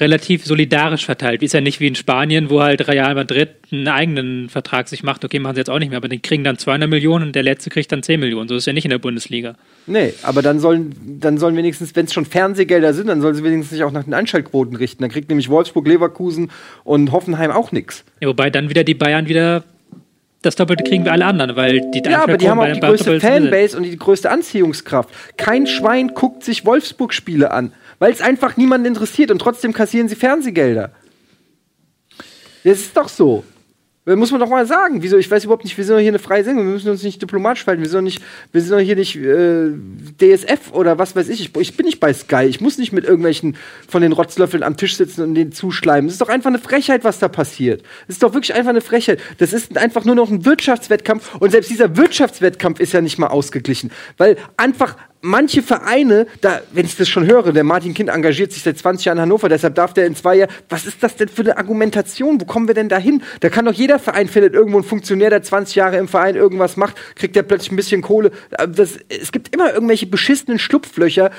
relativ 0.00 0.44
solidarisch 0.44 1.04
verteilt. 1.04 1.42
Ist 1.42 1.54
ja 1.54 1.60
nicht 1.60 1.80
wie 1.80 1.86
in 1.86 1.94
Spanien, 1.94 2.50
wo 2.50 2.62
halt 2.62 2.86
Real 2.88 3.14
Madrid 3.14 3.50
einen 3.70 3.88
eigenen 3.88 4.48
Vertrag 4.48 4.88
sich 4.88 5.02
macht. 5.02 5.24
Okay, 5.24 5.38
machen 5.38 5.54
sie 5.54 5.60
jetzt 5.60 5.70
auch 5.70 5.78
nicht 5.78 5.90
mehr, 5.90 5.98
aber 5.98 6.08
die 6.08 6.20
kriegen 6.20 6.44
dann 6.44 6.58
200 6.58 6.88
Millionen 6.88 7.26
und 7.26 7.34
der 7.34 7.42
letzte 7.42 7.70
kriegt 7.70 7.90
dann 7.92 8.02
10 8.02 8.20
Millionen. 8.20 8.48
So 8.48 8.56
ist 8.56 8.66
ja 8.66 8.72
nicht 8.72 8.84
in 8.84 8.90
der 8.90 8.98
Bundesliga. 8.98 9.56
Nee, 9.86 10.14
aber 10.22 10.42
dann 10.42 10.60
sollen, 10.60 10.94
dann 11.20 11.38
sollen 11.38 11.56
wenigstens, 11.56 11.94
wenn 11.94 12.06
es 12.06 12.12
schon 12.12 12.24
Fernsehgelder 12.24 12.94
sind, 12.94 13.08
dann 13.08 13.20
sollen 13.20 13.34
sie 13.34 13.44
wenigstens 13.44 13.70
sich 13.70 13.84
auch 13.84 13.92
nach 13.92 14.04
den 14.04 14.14
Einschaltquoten 14.14 14.76
richten. 14.76 15.02
Dann 15.02 15.10
kriegt 15.10 15.28
nämlich 15.28 15.48
Wolfsburg, 15.48 15.86
Leverkusen 15.86 16.50
und 16.84 17.12
Hoffenheim 17.12 17.50
auch 17.50 17.72
nichts. 17.72 18.04
Ja, 18.20 18.28
wobei 18.28 18.50
dann 18.50 18.68
wieder 18.68 18.84
die 18.84 18.94
Bayern 18.94 19.28
wieder 19.28 19.64
das 20.44 20.56
Doppelte 20.56 20.84
kriegen 20.84 21.04
wie 21.04 21.10
alle 21.10 21.24
anderen, 21.24 21.56
weil 21.56 21.80
die 21.90 22.02
Ja, 22.04 22.22
aber 22.22 22.36
die 22.36 22.48
haben 22.48 22.60
auch 22.60 22.70
die 22.70 22.80
größte. 22.80 23.18
Fanbase 23.20 23.76
und 23.76 23.84
die 23.84 23.96
größte 23.96 24.30
Anziehungskraft. 24.30 25.08
Kein 25.36 25.66
Schwein 25.66 26.08
guckt 26.08 26.44
sich 26.44 26.66
Wolfsburg-Spiele 26.66 27.50
an, 27.50 27.72
weil 28.04 28.12
es 28.12 28.20
einfach 28.20 28.58
niemanden 28.58 28.86
interessiert 28.86 29.30
und 29.30 29.38
trotzdem 29.38 29.72
kassieren 29.72 30.10
sie 30.10 30.14
Fernsehgelder. 30.14 30.90
Das 32.62 32.78
ist 32.78 32.94
doch 32.94 33.08
so. 33.08 33.44
Das 34.04 34.14
muss 34.16 34.30
man 34.30 34.40
doch 34.40 34.50
mal 34.50 34.66
sagen. 34.66 35.02
Wieso? 35.02 35.16
Ich 35.16 35.30
weiß 35.30 35.44
überhaupt 35.44 35.64
nicht, 35.64 35.78
wir 35.78 35.84
sind 35.86 35.94
doch 35.94 36.00
hier 36.00 36.10
eine 36.10 36.18
freie 36.18 36.44
Sendung. 36.44 36.66
Wir 36.66 36.74
müssen 36.74 36.90
uns 36.90 37.02
nicht 37.02 37.22
diplomatisch 37.22 37.64
verhalten. 37.64 37.82
Wir 37.82 37.88
sind 37.88 38.00
doch, 38.00 38.04
nicht, 38.04 38.22
wir 38.52 38.60
sind 38.60 38.72
doch 38.72 38.84
hier 38.84 38.96
nicht 38.96 39.16
äh, 39.16 39.70
DSF 40.20 40.72
oder 40.72 40.98
was 40.98 41.16
weiß 41.16 41.30
ich. 41.30 41.40
ich. 41.40 41.56
Ich 41.56 41.76
bin 41.78 41.86
nicht 41.86 41.98
bei 41.98 42.12
Sky. 42.12 42.42
Ich 42.42 42.60
muss 42.60 42.76
nicht 42.76 42.92
mit 42.92 43.04
irgendwelchen 43.04 43.56
von 43.88 44.02
den 44.02 44.12
Rotzlöffeln 44.12 44.62
am 44.62 44.76
Tisch 44.76 44.98
sitzen 44.98 45.22
und 45.22 45.34
denen 45.34 45.52
zuschleimen. 45.52 46.06
Es 46.06 46.16
ist 46.16 46.20
doch 46.20 46.28
einfach 46.28 46.50
eine 46.50 46.58
Frechheit, 46.58 47.04
was 47.04 47.20
da 47.20 47.28
passiert. 47.28 47.84
Es 48.06 48.16
ist 48.16 48.22
doch 48.22 48.34
wirklich 48.34 48.54
einfach 48.54 48.68
eine 48.68 48.82
Frechheit. 48.82 49.18
Das 49.38 49.54
ist 49.54 49.78
einfach 49.78 50.04
nur 50.04 50.14
noch 50.14 50.30
ein 50.30 50.44
Wirtschaftswettkampf. 50.44 51.36
Und 51.36 51.52
selbst 51.52 51.70
dieser 51.70 51.96
Wirtschaftswettkampf 51.96 52.80
ist 52.80 52.92
ja 52.92 53.00
nicht 53.00 53.18
mal 53.18 53.28
ausgeglichen. 53.28 53.90
Weil 54.18 54.36
einfach 54.58 54.98
manche 55.24 55.62
Vereine, 55.62 56.26
da, 56.40 56.60
wenn 56.72 56.84
ich 56.84 56.96
das 56.96 57.08
schon 57.08 57.26
höre, 57.26 57.52
der 57.52 57.64
Martin 57.64 57.94
Kind 57.94 58.10
engagiert 58.10 58.52
sich 58.52 58.62
seit 58.62 58.78
20 58.78 59.06
Jahren 59.06 59.18
in 59.18 59.22
Hannover, 59.22 59.48
deshalb 59.48 59.74
darf 59.74 59.94
der 59.94 60.06
in 60.06 60.14
zwei 60.14 60.36
Jahren. 60.36 60.50
Was 60.68 60.86
ist 60.86 61.02
das 61.02 61.16
denn 61.16 61.28
für 61.28 61.42
eine 61.42 61.56
Argumentation? 61.56 62.40
Wo 62.40 62.44
kommen 62.44 62.68
wir 62.68 62.74
denn 62.74 62.88
da 62.88 62.98
hin? 62.98 63.22
Da 63.40 63.48
kann 63.48 63.64
doch 63.64 63.72
jeder 63.72 63.98
Verein 63.98 64.28
findet 64.28 64.54
irgendwo 64.54 64.78
einen 64.78 64.86
Funktionär, 64.86 65.30
der 65.30 65.42
20 65.42 65.74
Jahre 65.74 65.96
im 65.96 66.08
Verein 66.08 66.36
irgendwas 66.36 66.76
macht, 66.76 66.96
kriegt 67.16 67.34
der 67.36 67.42
plötzlich 67.42 67.72
ein 67.72 67.76
bisschen 67.76 68.02
Kohle. 68.02 68.30
Äh, 68.50 68.68
Das, 68.68 68.98
es 69.08 69.32
gibt 69.32 69.54
immer 69.54 69.72
irgendwelche 69.72 70.06
beschissenen 70.06 70.58
Schlupflöcher 70.58 71.30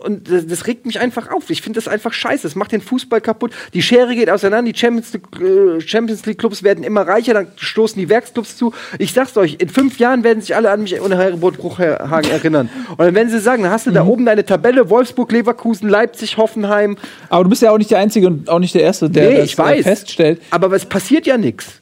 und 0.00 0.30
das, 0.30 0.46
das 0.46 0.66
regt 0.66 0.84
mich 0.86 1.00
einfach 1.00 1.30
auf. 1.30 1.48
Ich 1.48 1.62
finde 1.62 1.78
das 1.78 1.88
einfach 1.88 2.12
scheiße. 2.12 2.42
Das 2.42 2.54
macht 2.54 2.72
den 2.72 2.82
Fußball 2.82 3.20
kaputt. 3.20 3.52
Die 3.72 3.82
Schere 3.82 4.14
geht 4.14 4.28
auseinander. 4.28 4.70
Die 4.70 4.78
Champions 4.78 5.12
League, 5.12 5.24
äh, 5.40 5.80
Champions 5.80 6.26
League 6.26 6.38
Clubs 6.38 6.62
werden 6.62 6.84
immer 6.84 7.06
reicher. 7.06 7.32
Dann 7.34 7.48
stoßen 7.56 7.98
die 7.98 8.08
Werksclubs 8.08 8.56
zu. 8.56 8.74
Ich 8.98 9.12
sag's 9.14 9.36
euch, 9.36 9.56
in 9.60 9.68
fünf 9.68 9.98
Jahren 9.98 10.24
werden 10.24 10.40
sich 10.40 10.54
alle 10.54 10.70
an 10.70 10.82
mich 10.82 11.00
und 11.00 11.14
Herbert 11.14 11.56
Bruchhagen 11.56 12.30
erinnern. 12.30 12.68
Und 12.90 12.98
dann 12.98 13.14
werden 13.14 13.29
sie 13.30 13.40
sagen, 13.40 13.62
dann 13.62 13.72
hast 13.72 13.86
du 13.86 13.90
da 13.90 14.04
oben 14.04 14.26
deine 14.26 14.44
Tabelle, 14.44 14.90
Wolfsburg, 14.90 15.32
Leverkusen, 15.32 15.88
Leipzig, 15.88 16.36
Hoffenheim. 16.36 16.96
Aber 17.28 17.44
du 17.44 17.50
bist 17.50 17.62
ja 17.62 17.70
auch 17.70 17.78
nicht 17.78 17.90
der 17.90 17.98
Einzige 17.98 18.26
und 18.26 18.48
auch 18.50 18.58
nicht 18.58 18.74
der 18.74 18.82
Erste, 18.82 19.08
der 19.08 19.30
Nee, 19.30 19.36
das 19.36 19.44
ich 19.46 19.58
weiß. 19.58 19.80
äh, 19.80 19.82
feststellt. 19.82 20.42
Aber 20.50 20.70
es 20.72 20.84
passiert 20.86 21.26
ja 21.26 21.38
nichts. 21.38 21.80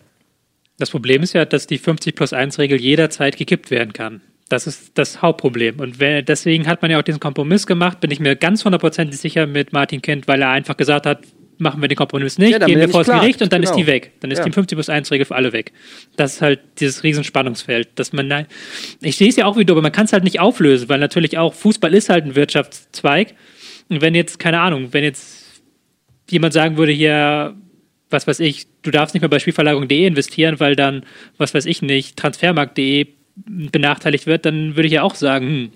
Das 0.79 0.91
Problem 0.91 1.23
ist 1.23 1.33
ja, 1.33 1.45
dass 1.45 1.67
die 1.67 1.79
50 1.79 2.15
plus 2.15 2.33
1 2.33 2.59
Regel 2.59 2.81
jederzeit 2.81 3.37
gekippt 3.37 3.71
werden 3.71 3.93
kann. 3.93 4.21
Das 4.49 4.67
ist 4.67 4.93
das 4.95 5.21
Hauptproblem. 5.21 5.81
Und 5.81 6.01
wenn, 6.01 6.25
deswegen 6.25 6.67
hat 6.69 6.81
man 6.83 6.91
ja 6.91 6.99
auch 6.99 7.03
diesen 7.03 7.21
Kompromiss 7.21 7.67
gemacht, 7.67 8.01
bin 8.01 8.11
ich 8.11 8.21
mir 8.21 8.37
ganz 8.37 8.65
hundertprozentig 8.65 9.19
sicher 9.19 9.47
mit 9.47 9.73
Martin 9.73 10.01
Kind, 10.01 10.29
weil 10.29 10.41
er 10.41 10.51
einfach 10.51 10.77
gesagt 10.77 11.05
hat, 11.05 11.21
machen 11.59 11.81
wir 11.81 11.89
den 11.89 11.97
Kompromiss 11.97 12.39
nicht, 12.39 12.53
Ja, 12.53 12.59
gehen 12.59 12.79
wir 12.79 12.89
vor 12.89 13.05
das 13.05 13.21
Gericht 13.21 13.43
und 13.43 13.53
dann 13.53 13.63
ist 13.63 13.71
genau. 13.71 13.81
die 13.83 13.87
weg. 13.87 14.13
Dann 14.21 14.31
ist 14.31 14.39
Ja. 14.39 14.45
die 14.45 14.53
50 14.53 14.77
plus 14.77 14.89
1 14.89 15.11
Regel 15.11 15.25
für 15.27 15.35
alle 15.35 15.53
weg. 15.53 15.73
Das 16.17 16.35
ist 16.35 16.43
halt 16.43 16.61
dieses 16.79 17.03
Riesenspannungsfeld, 17.03 17.89
dass 17.97 18.13
man, 18.13 18.29
nein, 18.29 18.47
ich 19.01 19.17
sehe 19.17 19.29
es 19.29 19.37
ja 19.37 19.47
auch 19.47 19.57
wieder, 19.57 19.73
aber 19.73 19.83
man 19.83 19.93
kann 19.93 20.05
es 20.07 20.13
halt 20.13 20.25
nicht 20.25 20.41
auflösen, 20.41 20.89
weil 20.89 20.99
natürlich 20.99 21.37
auch 21.39 21.55
Fußball 21.55 21.93
ist 21.95 22.09
halt 22.09 22.25
ein 22.25 22.35
Wirtschaftszweig. 22.35 23.35
Und 23.89 24.01
wenn 24.01 24.15
jetzt, 24.15 24.39
keine 24.39 24.61
Ahnung, 24.61 24.89
wenn 24.93 25.05
jetzt 25.05 25.63
jemand 26.31 26.53
sagen 26.53 26.77
würde, 26.77 26.93
hier, 26.93 27.55
was 28.11 28.27
weiß 28.27 28.41
ich, 28.41 28.67
du 28.83 28.91
darfst 28.91 29.15
nicht 29.15 29.23
mehr 29.23 29.29
bei 29.29 29.39
Spielverlagerung.de 29.39 30.07
investieren, 30.07 30.61
weil 30.61 30.77
dann, 30.77 31.05
was 31.39 31.55
weiß 31.55 31.67
ich 31.67 31.83
nicht, 31.83 32.17
transfermarkt.de 32.17 33.07
benachteiligt 33.37 34.27
wird, 34.27 34.45
dann 34.47 34.77
würde 34.77 34.87
ich 34.89 34.95
ja 34.95 35.03
auch 35.03 35.15
sagen, 35.15 35.47
hm, 35.47 35.71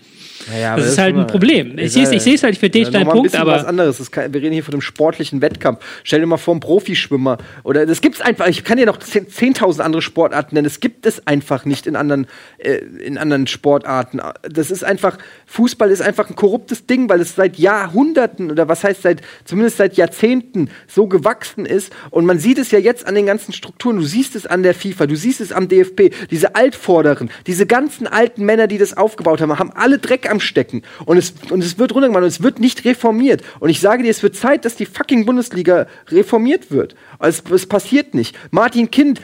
Naja, 0.50 0.76
das 0.76 0.86
ist 0.86 0.98
halt 0.98 1.16
ein 1.16 1.26
Problem. 1.26 1.78
Ich 1.78 1.92
sehe 1.92 2.04
es 2.04 2.26
es 2.26 2.42
halt, 2.42 2.54
ich 2.54 2.58
verstehe 2.58 2.90
deinen 2.90 3.04
Punkt, 3.04 3.32
Punkt, 3.32 3.32
was 3.32 3.40
aber 3.40 3.68
anderes. 3.68 3.98
Das 3.98 4.10
kann, 4.10 4.32
wir 4.32 4.40
reden 4.40 4.52
hier 4.52 4.64
von 4.64 4.74
einem 4.74 4.80
sportlichen 4.80 5.40
Wettkampf. 5.40 5.80
Stell 6.04 6.20
dir 6.20 6.26
mal 6.26 6.36
vor, 6.36 6.54
einen 6.54 6.60
Profischwimmer. 6.60 7.38
Oder 7.62 7.86
das 7.86 8.00
gibt's 8.00 8.20
einfach. 8.20 8.46
Ich 8.46 8.64
kann 8.64 8.78
dir 8.78 8.86
noch 8.86 8.98
10 8.98 9.26
10.000 9.28 9.80
andere 9.80 10.02
Sportarten 10.02 10.54
nennen. 10.54 10.64
Das 10.64 10.80
gibt 10.80 11.06
es 11.06 11.26
einfach 11.26 11.64
nicht 11.64 11.86
in 11.86 11.96
anderen, 11.96 12.26
äh, 12.58 12.76
in 12.76 13.18
anderen 13.18 13.46
Sportarten. 13.46 14.20
Das 14.42 14.70
ist 14.70 14.84
einfach, 14.84 15.18
Fußball 15.46 15.90
ist 15.90 16.02
einfach 16.02 16.28
ein 16.28 16.36
korruptes 16.36 16.86
Ding, 16.86 17.08
weil 17.08 17.20
es 17.20 17.34
seit 17.34 17.58
Jahrhunderten 17.58 18.50
oder 18.50 18.68
was 18.68 18.84
heißt 18.84 19.02
seit, 19.02 19.22
zumindest 19.44 19.76
seit 19.78 19.96
Jahrzehnten 19.96 20.70
so 20.86 21.06
gewachsen 21.06 21.66
ist. 21.66 21.92
Und 22.10 22.26
man 22.26 22.38
sieht 22.38 22.58
es 22.58 22.70
ja 22.70 22.78
jetzt 22.78 23.06
an 23.06 23.14
den 23.14 23.26
ganzen 23.26 23.52
Strukturen. 23.52 23.96
Du 23.96 24.02
siehst 24.02 24.36
es 24.36 24.46
an 24.46 24.62
der 24.62 24.74
FIFA, 24.74 25.06
du 25.06 25.16
siehst 25.16 25.40
es 25.40 25.52
am 25.52 25.68
DFB. 25.68 26.14
Diese 26.30 26.54
Altvorderen, 26.54 27.30
diese 27.46 27.66
ganzen 27.66 28.06
alten 28.06 28.44
Männer, 28.44 28.66
die 28.66 28.78
das 28.78 28.96
aufgebaut 28.96 29.40
haben, 29.40 29.58
haben 29.58 29.72
alle 29.72 29.98
Dreck 29.98 30.30
am 30.32 30.40
Stecken. 30.40 30.82
Und 31.04 31.16
es, 31.16 31.34
und 31.50 31.62
es 31.62 31.78
wird 31.78 31.94
runtergemacht 31.94 32.22
und 32.22 32.28
es 32.28 32.42
wird 32.42 32.58
nicht 32.58 32.84
reformiert. 32.84 33.42
Und 33.60 33.70
ich 33.70 33.80
sage 33.80 34.02
dir, 34.02 34.10
es 34.10 34.22
wird 34.22 34.34
Zeit, 34.34 34.64
dass 34.64 34.74
die 34.74 34.86
fucking 34.86 35.24
Bundesliga 35.24 35.86
reformiert 36.08 36.72
wird. 36.72 36.96
Es, 37.20 37.44
es 37.52 37.66
passiert 37.66 38.14
nicht. 38.14 38.36
Martin 38.50 38.90
Kind, 38.90 39.20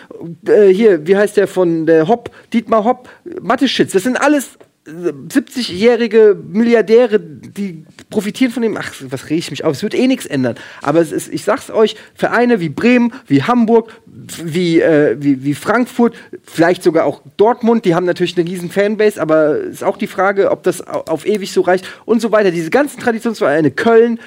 äh, 0.46 0.68
hier, 0.68 1.06
wie 1.06 1.16
heißt 1.16 1.36
der 1.36 1.48
von 1.48 1.86
der 1.86 2.06
Hopp, 2.06 2.30
Dietmar 2.52 2.84
Hopp, 2.84 3.08
Mathe-Shits, 3.40 3.92
das 3.92 4.04
sind 4.04 4.16
alles 4.16 4.58
70-jährige 4.88 6.36
Milliardäre, 6.48 7.20
die 7.20 7.84
profitieren 8.10 8.52
von 8.52 8.62
dem. 8.62 8.76
Ach, 8.76 8.92
was 9.08 9.24
rege 9.28 9.38
ich 9.38 9.50
mich 9.50 9.64
auf? 9.64 9.74
Es 9.74 9.82
wird 9.82 9.94
eh 9.94 10.06
nichts 10.06 10.26
ändern. 10.26 10.56
Aber 10.82 11.00
es 11.00 11.12
ist, 11.12 11.32
ich 11.32 11.44
sag's 11.44 11.70
euch, 11.70 11.96
Vereine 12.14 12.60
wie 12.60 12.68
Bremen, 12.68 13.12
wie 13.26 13.42
Hamburg, 13.42 14.00
wie, 14.42 14.80
äh, 14.80 15.16
wie, 15.20 15.44
wie 15.44 15.54
Frankfurt, 15.54 16.16
vielleicht 16.44 16.82
sogar 16.82 17.04
auch 17.04 17.22
Dortmund, 17.36 17.84
die 17.84 17.94
haben 17.94 18.06
natürlich 18.06 18.36
eine 18.38 18.48
riesen 18.48 18.70
Fanbase, 18.70 19.20
aber 19.20 19.58
ist 19.58 19.84
auch 19.84 19.96
die 19.96 20.06
Frage, 20.06 20.50
ob 20.50 20.62
das 20.62 20.86
au- 20.86 21.04
auf 21.06 21.26
ewig 21.26 21.52
so 21.52 21.60
reicht 21.60 21.86
und 22.04 22.20
so 22.20 22.32
weiter. 22.32 22.50
Diese 22.50 22.70
ganzen 22.70 23.00
Traditionsvereine, 23.00 23.70
Köln, 23.70 24.18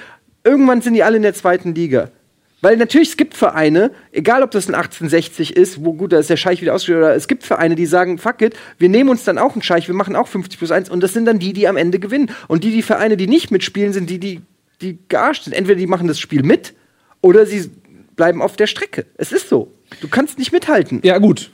irgendwann 0.43 0.81
sind 0.81 0.93
die 0.93 1.03
alle 1.03 1.17
in 1.17 1.23
der 1.23 1.33
zweiten 1.33 1.73
Liga. 1.75 2.09
Weil 2.61 2.77
natürlich, 2.77 3.09
es 3.09 3.17
gibt 3.17 3.35
Vereine, 3.35 3.91
egal 4.11 4.43
ob 4.43 4.51
das 4.51 4.67
ein 4.67 4.75
1860 4.75 5.55
ist, 5.55 5.83
wo 5.83 5.93
gut, 5.93 6.13
da 6.13 6.19
ist 6.19 6.29
der 6.29 6.37
Scheich 6.37 6.61
wieder 6.61 6.75
ausgestellt, 6.75 6.99
oder 6.99 7.15
es 7.15 7.27
gibt 7.27 7.43
Vereine, 7.43 7.73
die 7.73 7.87
sagen, 7.87 8.19
fuck 8.19 8.41
it, 8.43 8.55
wir 8.77 8.87
nehmen 8.87 9.09
uns 9.09 9.23
dann 9.23 9.39
auch 9.39 9.53
einen 9.53 9.63
Scheich, 9.63 9.87
wir 9.87 9.95
machen 9.95 10.15
auch 10.15 10.27
50 10.27 10.59
plus 10.59 10.71
1 10.71 10.89
und 10.89 11.01
das 11.01 11.13
sind 11.13 11.25
dann 11.25 11.39
die, 11.39 11.53
die 11.53 11.67
am 11.67 11.75
Ende 11.75 11.97
gewinnen. 11.97 12.29
Und 12.47 12.63
die, 12.63 12.71
die 12.71 12.83
Vereine, 12.83 13.17
die 13.17 13.27
nicht 13.27 13.49
mitspielen, 13.49 13.93
sind 13.93 14.09
die, 14.09 14.19
die, 14.19 14.41
die 14.81 14.99
gearscht 15.07 15.45
sind. 15.45 15.53
Entweder 15.53 15.79
die 15.79 15.87
machen 15.87 16.07
das 16.07 16.19
Spiel 16.19 16.43
mit 16.43 16.73
oder 17.21 17.47
sie 17.47 17.71
bleiben 18.15 18.41
auf 18.43 18.55
der 18.55 18.67
Strecke. 18.67 19.07
Es 19.15 19.31
ist 19.31 19.49
so. 19.49 19.73
Du 19.99 20.07
kannst 20.07 20.37
nicht 20.37 20.51
mithalten. 20.51 21.01
Ja, 21.03 21.17
gut. 21.17 21.49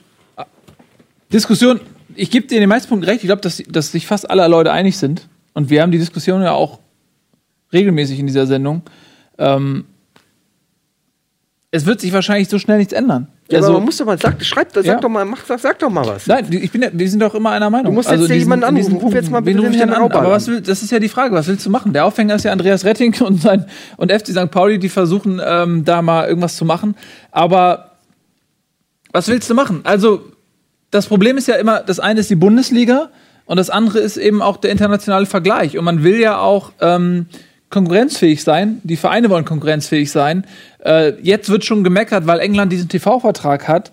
Diskussion, 1.32 1.80
ich 2.14 2.30
gebe 2.30 2.46
dir 2.46 2.56
in 2.56 2.60
den 2.60 2.68
meisten 2.68 2.88
Punkten 2.88 3.08
recht. 3.08 3.22
Ich 3.22 3.28
glaube, 3.28 3.40
dass, 3.40 3.62
dass 3.68 3.92
sich 3.92 4.06
fast 4.06 4.28
alle 4.28 4.46
Leute 4.48 4.72
einig 4.72 4.98
sind. 4.98 5.28
Und 5.54 5.70
wir 5.70 5.80
haben 5.80 5.92
die 5.92 5.98
Diskussion 5.98 6.42
ja 6.42 6.52
auch 6.52 6.80
regelmäßig 7.72 8.18
in 8.18 8.26
dieser 8.26 8.46
Sendung. 8.46 8.82
Ähm, 9.38 9.84
es 11.70 11.84
wird 11.84 12.00
sich 12.00 12.12
wahrscheinlich 12.12 12.48
so 12.48 12.58
schnell 12.58 12.78
nichts 12.78 12.92
ändern. 12.94 13.28
Ja, 13.50 13.58
Also- 13.58 13.68
aber 13.70 13.78
man 13.78 13.86
muss 13.86 13.96
doch 13.98 14.06
mal, 14.06 14.18
sag, 14.18 14.42
schreib, 14.44 14.68
sag 14.72 14.84
Ja. 14.84 14.98
doch 15.00 15.08
mal, 15.08 15.24
mach, 15.24 15.44
sag, 15.44 15.58
sag 15.60 15.78
doch 15.78 15.90
mal 15.90 16.06
was. 16.06 16.26
Nein, 16.26 16.46
ich 16.50 16.70
bin 16.70 16.82
ja, 16.82 16.88
wir 16.92 17.08
sind 17.10 17.20
doch 17.20 17.34
immer 17.34 17.50
einer 17.50 17.68
Meinung. 17.70 17.86
Du 17.86 17.92
musst 17.92 18.08
jetzt 18.10 18.18
hier 18.20 18.28
diesen- 18.28 18.40
jemanden 18.40 18.68
in 18.68 18.74
diesen 18.76 18.90
anrufen. 18.92 19.04
Ruf 19.06 19.14
jetzt 19.14 19.30
mal 19.30 19.40
bitte 19.40 19.60
den 19.62 19.72
Herrn 19.74 19.90
an? 19.92 20.02
Aber 20.12 20.30
was 20.30 20.46
will, 20.48 20.60
das 20.62 20.82
ist 20.82 20.90
ja 20.90 20.98
die 20.98 21.08
Frage, 21.08 21.34
was 21.34 21.46
willst 21.46 21.64
du 21.66 21.70
machen? 21.70 21.92
Der 21.92 22.04
Aufhänger 22.06 22.34
ist 22.36 22.44
ja 22.44 22.52
Andreas 22.52 22.84
Retting 22.84 23.14
und 23.20 23.40
sein 23.42 23.66
und 23.98 24.10
FC 24.10 24.28
St. 24.32 24.50
Pauli, 24.50 24.78
die 24.78 24.88
versuchen 24.88 25.40
ähm, 25.44 25.84
da 25.84 26.00
mal 26.02 26.26
irgendwas 26.28 26.56
zu 26.56 26.64
machen. 26.64 26.94
Aber 27.32 27.92
was 29.12 29.28
willst 29.28 29.48
du 29.50 29.54
machen? 29.54 29.80
Also 29.84 30.22
das 30.90 31.06
Problem 31.06 31.36
ist 31.36 31.48
ja 31.48 31.56
immer, 31.56 31.80
das 31.80 32.00
eine 32.00 32.20
ist 32.20 32.30
die 32.30 32.34
Bundesliga 32.36 33.10
und 33.46 33.56
das 33.58 33.68
andere 33.70 33.98
ist 33.98 34.16
eben 34.16 34.40
auch 34.42 34.56
der 34.58 34.70
internationale 34.70 35.26
Vergleich. 35.26 35.76
Und 35.78 35.84
man 35.84 36.02
will 36.02 36.18
ja 36.20 36.38
auch 36.38 36.72
ähm, 36.80 37.26
konkurrenzfähig 37.70 38.42
sein. 38.42 38.80
Die 38.84 38.96
Vereine 38.96 39.30
wollen 39.30 39.44
konkurrenzfähig 39.44 40.10
sein. 40.10 40.46
Äh, 40.84 41.12
jetzt 41.22 41.48
wird 41.50 41.64
schon 41.64 41.84
gemeckert, 41.84 42.26
weil 42.26 42.40
England 42.40 42.72
diesen 42.72 42.88
TV-Vertrag 42.88 43.68
hat, 43.68 43.92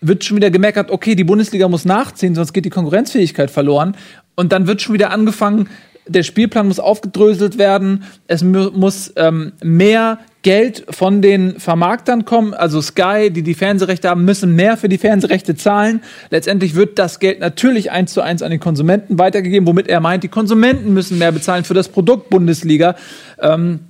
wird 0.00 0.24
schon 0.24 0.36
wieder 0.36 0.50
gemeckert, 0.50 0.90
okay, 0.90 1.14
die 1.14 1.24
Bundesliga 1.24 1.68
muss 1.68 1.84
nachziehen, 1.84 2.34
sonst 2.34 2.52
geht 2.52 2.64
die 2.64 2.70
Konkurrenzfähigkeit 2.70 3.50
verloren. 3.50 3.96
Und 4.34 4.52
dann 4.52 4.66
wird 4.66 4.80
schon 4.80 4.94
wieder 4.94 5.10
angefangen, 5.10 5.68
der 6.06 6.22
Spielplan 6.22 6.68
muss 6.68 6.80
aufgedröselt 6.80 7.58
werden, 7.58 8.04
es 8.26 8.42
mu 8.42 8.70
muss 8.70 9.12
ähm, 9.16 9.52
mehr 9.62 10.18
Geld 10.42 10.84
von 10.88 11.20
den 11.20 11.60
Vermarktern 11.60 12.24
kommen, 12.24 12.54
also 12.54 12.80
Sky, 12.80 13.30
die 13.30 13.42
die 13.42 13.54
Fernsehrechte 13.54 14.08
haben, 14.08 14.24
müssen 14.24 14.56
mehr 14.56 14.76
für 14.76 14.88
die 14.88 14.96
Fernsehrechte 14.96 15.54
zahlen. 15.54 16.02
Letztendlich 16.30 16.74
wird 16.74 16.98
das 16.98 17.18
Geld 17.18 17.40
natürlich 17.40 17.90
eins 17.90 18.14
zu 18.14 18.22
eins 18.22 18.42
an 18.42 18.50
den 18.50 18.60
Konsumenten 18.60 19.18
weitergegeben, 19.18 19.66
womit 19.66 19.88
er 19.88 20.00
meint, 20.00 20.24
die 20.24 20.28
Konsumenten 20.28 20.94
müssen 20.94 21.18
mehr 21.18 21.32
bezahlen 21.32 21.64
für 21.64 21.74
das 21.74 21.88
Produkt 21.88 22.30
Bundesliga. 22.30 22.96
Ähm, 23.38 23.80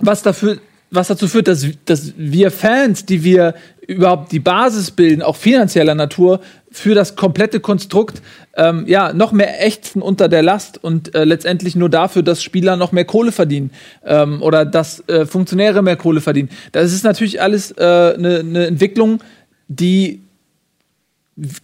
was 0.00 0.22
dafür 0.22 0.58
was 0.90 1.08
dazu 1.08 1.28
führt, 1.28 1.46
dass, 1.46 1.66
dass 1.84 2.14
wir 2.16 2.50
Fans, 2.50 3.06
die 3.06 3.22
wir 3.22 3.54
überhaupt 3.90 4.32
die 4.32 4.40
Basis 4.40 4.90
bilden, 4.90 5.22
auch 5.22 5.36
finanzieller 5.36 5.94
Natur, 5.94 6.40
für 6.70 6.94
das 6.94 7.16
komplette 7.16 7.58
Konstrukt, 7.58 8.22
ähm, 8.56 8.84
ja, 8.86 9.12
noch 9.12 9.32
mehr 9.32 9.64
ächzen 9.64 10.02
unter 10.02 10.28
der 10.28 10.42
Last 10.42 10.82
und 10.82 11.14
äh, 11.14 11.24
letztendlich 11.24 11.74
nur 11.74 11.88
dafür, 11.88 12.22
dass 12.22 12.42
Spieler 12.42 12.76
noch 12.76 12.92
mehr 12.92 13.04
Kohle 13.04 13.32
verdienen 13.32 13.70
ähm, 14.04 14.40
oder 14.42 14.64
dass 14.64 15.02
äh, 15.08 15.26
Funktionäre 15.26 15.82
mehr 15.82 15.96
Kohle 15.96 16.20
verdienen. 16.20 16.50
Das 16.72 16.92
ist 16.92 17.02
natürlich 17.02 17.42
alles 17.42 17.76
eine 17.76 18.38
äh, 18.38 18.42
ne 18.42 18.66
Entwicklung, 18.66 19.20
die 19.66 20.22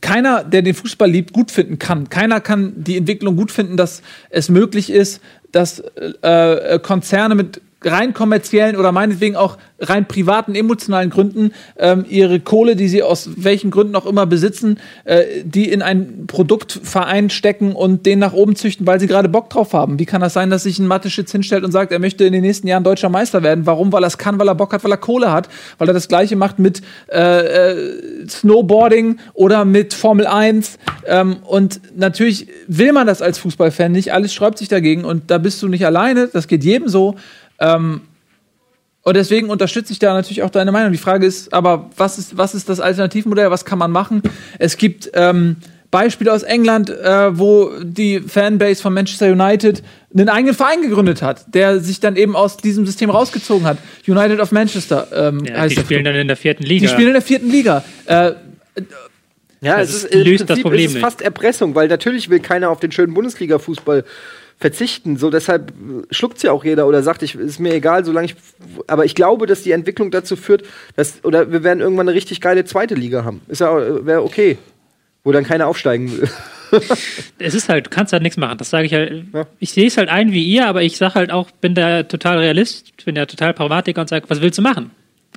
keiner, 0.01 0.43
der 0.43 0.63
den 0.63 0.75
Fußball 0.75 1.11
liebt, 1.11 1.33
gut 1.33 1.51
finden 1.51 1.79
kann. 1.79 2.09
Keiner 2.09 2.41
kann 2.41 2.73
die 2.77 2.97
Entwicklung 2.97 3.37
gut 3.37 3.53
finden, 3.53 3.77
dass 3.77 4.03
es 4.31 4.49
möglich 4.49 4.91
ist, 4.91 5.21
dass 5.53 5.81
äh, 6.23 6.75
äh, 6.75 6.79
Konzerne 6.79 7.35
mit 7.35 7.61
rein 7.87 8.15
kommerziellen 8.15 8.77
oder 8.77 8.93
meinetwegen 8.93 9.37
auch 9.37 9.59
rein 9.79 10.07
privaten, 10.09 10.55
emotionalen 10.55 11.11
Gründen 11.11 11.53
ähm, 11.79 12.05
ihre 12.09 12.41
Kohle, 12.41 12.77
die 12.77 12.89
sie 12.89 13.03
aus 13.03 13.31
welchen 13.37 13.71
Gründen 13.71 13.95
auch 13.95 14.07
immer 14.07 14.27
besitzen, 14.27 14.79
äh, 15.05 15.25
die 15.45 15.71
in 15.71 15.83
einen 15.83 16.27
Produktverein 16.27 17.31
stecken 17.31 17.73
und 17.75 18.07
den 18.07 18.19
nach 18.19 18.33
oben 18.33 18.57
züchten, 18.57 18.87
weil 18.87 19.01
sie 19.01 19.07
gerade 19.07 19.29
Bock 19.29 19.51
drauf 19.51 19.75
haben. 19.75 19.99
Wie 19.99 20.07
kann 20.07 20.21
das 20.21 20.33
sein, 20.33 20.51
dass 20.51 20.63
sich 20.63 20.79
ein 20.79 20.87
Mathe-Schitz 20.87 21.31
hinstellt 21.33 21.65
und 21.65 21.73
sagt, 21.73 21.93
er 21.93 21.99
möchte 21.99 22.25
in 22.25 22.33
den 22.33 22.43
nächsten 22.43 22.67
Jahren 22.67 22.85
deutscher 22.85 23.09
Meister 23.09 23.43
werden? 23.43 23.67
Warum? 23.67 23.93
Weil 23.93 24.05
er 24.05 24.09
es 24.09 24.19
kann, 24.19 24.39
weil 24.39 24.49
er 24.49 24.55
Bock 24.55 24.73
hat, 24.73 24.83
weil 24.83 24.93
er 24.93 24.97
Kohle 24.97 25.33
hat, 25.33 25.49
weil 25.79 25.89
er 25.89 25.95
das 25.95 26.09
Gleiche 26.09 26.37
macht 26.37 26.59
mit 26.59 26.81
äh, 27.13 27.73
äh, 27.73 28.29
Snowboarding 28.29 29.19
oder 29.35 29.65
mit 29.65 29.93
Formel 29.93 30.27
1. 30.27 30.79
Ähm, 31.07 31.37
und 31.45 31.81
natürlich 31.97 32.49
will 32.67 32.93
man 32.93 33.07
das 33.07 33.21
als 33.21 33.39
Fußballfan 33.39 33.93
nicht. 33.93 34.13
Alles 34.13 34.33
sträubt 34.33 34.59
sich 34.59 34.69
dagegen 34.69 35.05
und 35.05 35.31
da 35.31 35.39
bist 35.39 35.63
du 35.63 35.69
nicht 35.69 35.85
alleine. 35.85 36.29
Das 36.29 36.49
geht 36.49 36.65
jedem 36.65 36.89
so. 36.89 37.17
Ähm, 37.59 38.03
und 39.03 39.17
deswegen 39.17 39.51
unterstütze 39.51 39.93
ich 39.93 39.99
da 40.01 40.15
natürlich 40.15 40.43
auch 40.43 40.51
deine 40.51 40.73
Meinung. 40.73 40.91
Die 40.93 40.99
Frage 40.99 41.27
ist 41.27 41.53
aber, 41.55 41.91
was 41.97 42.19
ist, 42.19 42.37
was 42.37 42.55
ist 42.55 42.69
das 42.69 42.81
Alternativmodell? 42.81 43.51
Was 43.51 43.65
kann 43.65 43.79
man 43.79 43.93
machen? 43.93 44.21
Es 44.59 44.77
gibt 44.77 45.11
ähm, 45.15 45.57
Beispiele 45.93 46.33
aus 46.33 46.43
England, 46.43 46.91
äh, 46.91 47.39
wo 47.39 47.71
die 47.81 48.19
Fanbase 48.21 48.83
von 48.83 48.93
Manchester 48.93 49.31
United 49.31 49.85
einen 50.13 50.29
eigenen 50.29 50.55
Verein 50.57 50.83
gegründet 50.83 51.23
hat, 51.23 51.55
der 51.55 51.79
sich 51.79 52.01
dann 52.01 52.17
eben 52.17 52.35
aus 52.35 52.57
diesem 52.57 52.85
System 52.85 53.09
rausgezogen 53.11 53.65
hat. 53.67 53.79
United 54.09 54.41
of 54.41 54.51
Manchester 54.51 55.07
ähm, 55.15 55.45
Ja, 55.45 55.59
heißt 55.61 55.77
die 55.77 55.81
spielen 55.83 56.01
Club. 56.03 56.13
dann 56.13 56.21
in 56.23 56.27
der 56.29 56.37
vierten 56.37 56.65
Liga. 56.65 56.83
Die 56.87 56.89
spielen 56.93 57.09
in 57.09 57.15
der 57.15 57.23
vierten 57.23 57.49
Liga. 57.51 57.85
Äh, 58.07 58.33
Ja, 59.63 59.79
Das 59.79 59.89
es 59.89 59.95
ist- 59.97 60.05
ist, 60.07 60.15
im 60.15 60.21
löst 60.25 60.41
das 60.43 60.47
Prinzip 60.49 60.63
Problem 60.65 60.81
ist 60.85 60.89
es 60.91 60.95
nicht. 60.97 61.05
fast 61.05 61.23
Erpressung, 61.23 61.75
weil 61.75 61.89
natürlich 61.89 62.29
will 62.29 62.41
keiner 62.41 62.71
auf 62.71 62.81
den 62.81 62.93
schönen 62.93 63.15
Bundesliga-Fußball 63.15 64.05
verzichten. 64.59 65.17
So 65.17 65.31
deshalb 65.31 65.73
schluckt 66.11 66.43
ja 66.43 66.53
auch 66.53 66.65
jeder 66.65 66.87
oder 66.87 67.03
sagt, 67.03 67.23
ich 67.23 67.35
ist 67.35 67.61
mir 67.61 67.75
egal, 67.75 68.05
solange 68.05 68.27
ich. 68.27 68.37
Aber 68.87 69.05
ich 69.05 69.15
glaube, 69.15 69.47
dass 69.47 69.63
die 69.63 69.73
Entwicklung 69.73 70.11
dazu 70.11 70.37
führt, 70.37 70.65
dass 70.97 71.25
oder 71.25 71.53
wir 71.53 71.63
werden 71.63 71.81
irgendwann 71.81 72.09
eine 72.09 72.17
richtig 72.17 72.41
geile 72.41 72.65
zweite 72.65 72.95
Liga 72.95 73.25
haben. 73.25 73.43
Ist 73.49 73.61
ja 73.61 74.07
wäre 74.07 74.23
okay, 74.23 74.59
wo 75.25 75.33
dann 75.33 75.45
keiner 75.45 75.67
aufsteigen 75.67 76.11
will. 76.11 76.29
es 77.39 77.55
ist 77.55 77.69
halt, 77.69 77.87
du 77.87 77.91
kannst 77.91 78.13
halt 78.13 78.23
nichts 78.23 78.39
machen. 78.39 78.59
Das 78.59 78.71
sage 78.71 78.87
ich 78.87 78.95
halt. 78.95 79.27
Ja. 79.33 79.47
Ich 79.59 79.73
sehe 79.73 79.87
es 79.87 79.97
halt 79.99 80.09
ein 80.09 80.33
wie 80.33 80.45
ihr, 80.45 80.67
aber 80.67 80.83
ich 80.83 80.97
sage 80.97 81.15
halt 81.15 81.31
auch, 81.31 81.51
bin 81.51 81.75
da 81.75 82.05
total 82.05 82.39
Realist, 82.39 83.05
bin 83.05 83.15
da 83.15 83.27
total 83.27 83.53
Pragmatiker 83.53 84.01
und 84.01 84.09
sage, 84.09 84.29
was 84.29 84.41
willst 84.41 84.59
du 84.59 84.63
machen? 84.63 84.91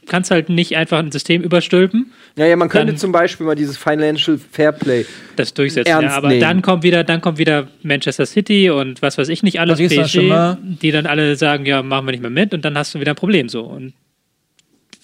Du 0.09 0.11
kannst 0.15 0.31
halt 0.31 0.49
nicht 0.49 0.75
einfach 0.75 0.97
ein 0.97 1.11
System 1.11 1.43
überstülpen, 1.43 2.11
Ja, 2.35 2.47
ja, 2.47 2.55
man 2.55 2.67
könnte 2.67 2.87
Dann- 2.93 2.97
zum 2.97 3.11
Beispiel 3.11 3.45
mal 3.45 3.53
dieses 3.53 3.77
Financial 3.77 4.39
Fairplay. 4.51 5.05
das 5.35 5.53
durchsetzen. 5.53 5.87
Ernst 5.91 6.03
Ja, 6.09 6.17
aber 6.17 6.29
nehmen. 6.29 6.41
dann 6.41 6.61
kommt 6.63 6.81
wieder, 6.81 7.03
dann 7.03 7.21
kommt 7.21 7.37
wieder 7.37 7.67
Manchester 7.83 8.25
City 8.25 8.71
und 8.71 9.03
was 9.03 9.19
weiß 9.19 9.29
ich 9.29 9.43
nicht 9.43 9.59
alles, 9.59 9.77
Paris 9.77 9.93
PSG, 9.93 10.57
die 10.81 10.89
dann 10.91 11.05
alle 11.05 11.35
sagen, 11.35 11.67
ja, 11.67 11.83
machen 11.83 12.07
wir 12.07 12.11
nicht 12.13 12.21
mehr 12.21 12.31
mit 12.31 12.55
und 12.55 12.65
dann 12.65 12.75
hast 12.75 12.95
du 12.95 12.99
wieder 12.99 13.11
ein 13.11 13.15
Problem 13.17 13.49
so. 13.49 13.61
Und 13.61 13.93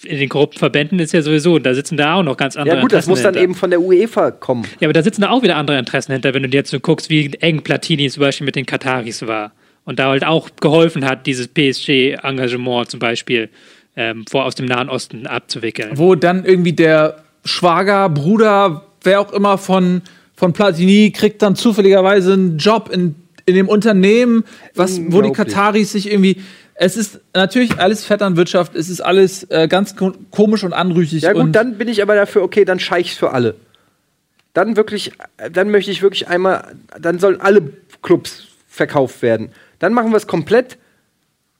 in 0.02 0.18
den 0.18 0.28
korrupten 0.28 0.58
Verbänden 0.58 0.98
ist 0.98 1.12
ja 1.12 1.22
sowieso, 1.22 1.60
da 1.60 1.72
sitzen 1.72 1.96
da 1.96 2.14
auch 2.14 2.24
noch 2.24 2.36
ganz 2.36 2.56
andere 2.56 2.76
Ja 2.76 2.82
gut, 2.82 2.90
das 2.92 3.06
Interessen 3.06 3.10
muss 3.10 3.22
dann 3.22 3.34
hinter. 3.34 3.44
eben 3.44 3.54
von 3.54 3.70
der 3.70 3.80
UEFA 3.80 4.32
kommen. 4.32 4.64
Ja, 4.80 4.86
aber 4.88 4.92
da 4.92 5.02
sitzen 5.04 5.20
da 5.20 5.30
auch 5.30 5.44
wieder 5.44 5.54
andere 5.56 5.78
Interessen 5.78 6.10
hinter, 6.14 6.34
wenn 6.34 6.42
du 6.42 6.48
dir 6.48 6.56
jetzt 6.58 6.70
so 6.70 6.80
guckst, 6.80 7.10
wie 7.10 7.32
eng 7.40 7.62
Platini 7.62 8.10
zum 8.10 8.22
Beispiel 8.22 8.44
mit 8.44 8.56
den 8.56 8.66
Kataris 8.66 9.24
war. 9.24 9.52
Und 9.84 10.00
da 10.00 10.08
halt 10.08 10.24
auch 10.24 10.48
geholfen 10.60 11.04
hat, 11.04 11.28
dieses 11.28 11.46
PSG-Engagement 11.46 12.90
zum 12.90 12.98
Beispiel 12.98 13.48
ähm, 13.96 14.24
vor 14.28 14.44
aus 14.44 14.54
dem 14.54 14.66
Nahen 14.66 14.88
Osten 14.88 15.26
abzuwickeln. 15.26 15.92
wo 15.94 16.14
dann 16.14 16.44
irgendwie 16.44 16.74
der 16.74 17.22
Schwager, 17.44 18.08
Bruder, 18.08 18.84
wer 19.02 19.20
auch 19.20 19.32
immer 19.32 19.56
von, 19.58 20.02
von 20.36 20.52
Platini 20.52 21.10
kriegt 21.12 21.42
dann 21.42 21.56
zufälligerweise 21.56 22.34
einen 22.34 22.58
Job 22.58 22.90
in, 22.92 23.14
in 23.46 23.54
dem 23.54 23.68
Unternehmen, 23.68 24.44
was, 24.74 25.00
wo 25.08 25.22
die. 25.22 25.32
Kataris 25.32 25.92
sich 25.92 26.10
irgendwie. 26.10 26.42
Es 26.78 26.98
ist 26.98 27.20
natürlich 27.32 27.78
alles 27.78 28.04
Vetternwirtschaft, 28.04 28.74
es 28.74 28.90
ist 28.90 29.00
alles 29.00 29.44
äh, 29.44 29.66
ganz 29.66 29.96
ko 29.96 30.12
komisch 30.30 30.62
und 30.62 30.74
anrüchig. 30.74 31.22
Ja 31.22 31.32
gut, 31.32 31.42
und 31.42 31.52
dann 31.52 31.78
bin 31.78 31.88
ich 31.88 32.02
aber 32.02 32.14
dafür, 32.14 32.42
okay, 32.42 32.66
dann 32.66 32.78
scheich's 32.78 33.16
für 33.16 33.32
alle. 33.32 33.54
Dann 34.52 34.76
wirklich, 34.76 35.12
dann 35.52 35.70
möchte 35.70 35.90
ich 35.90 36.02
wirklich 36.02 36.28
einmal, 36.28 36.74
dann 37.00 37.18
sollen 37.18 37.40
alle 37.40 37.72
Clubs 38.02 38.48
verkauft 38.68 39.22
werden. 39.22 39.52
Dann 39.78 39.94
machen 39.94 40.10
wir 40.10 40.18
es 40.18 40.26
komplett 40.26 40.76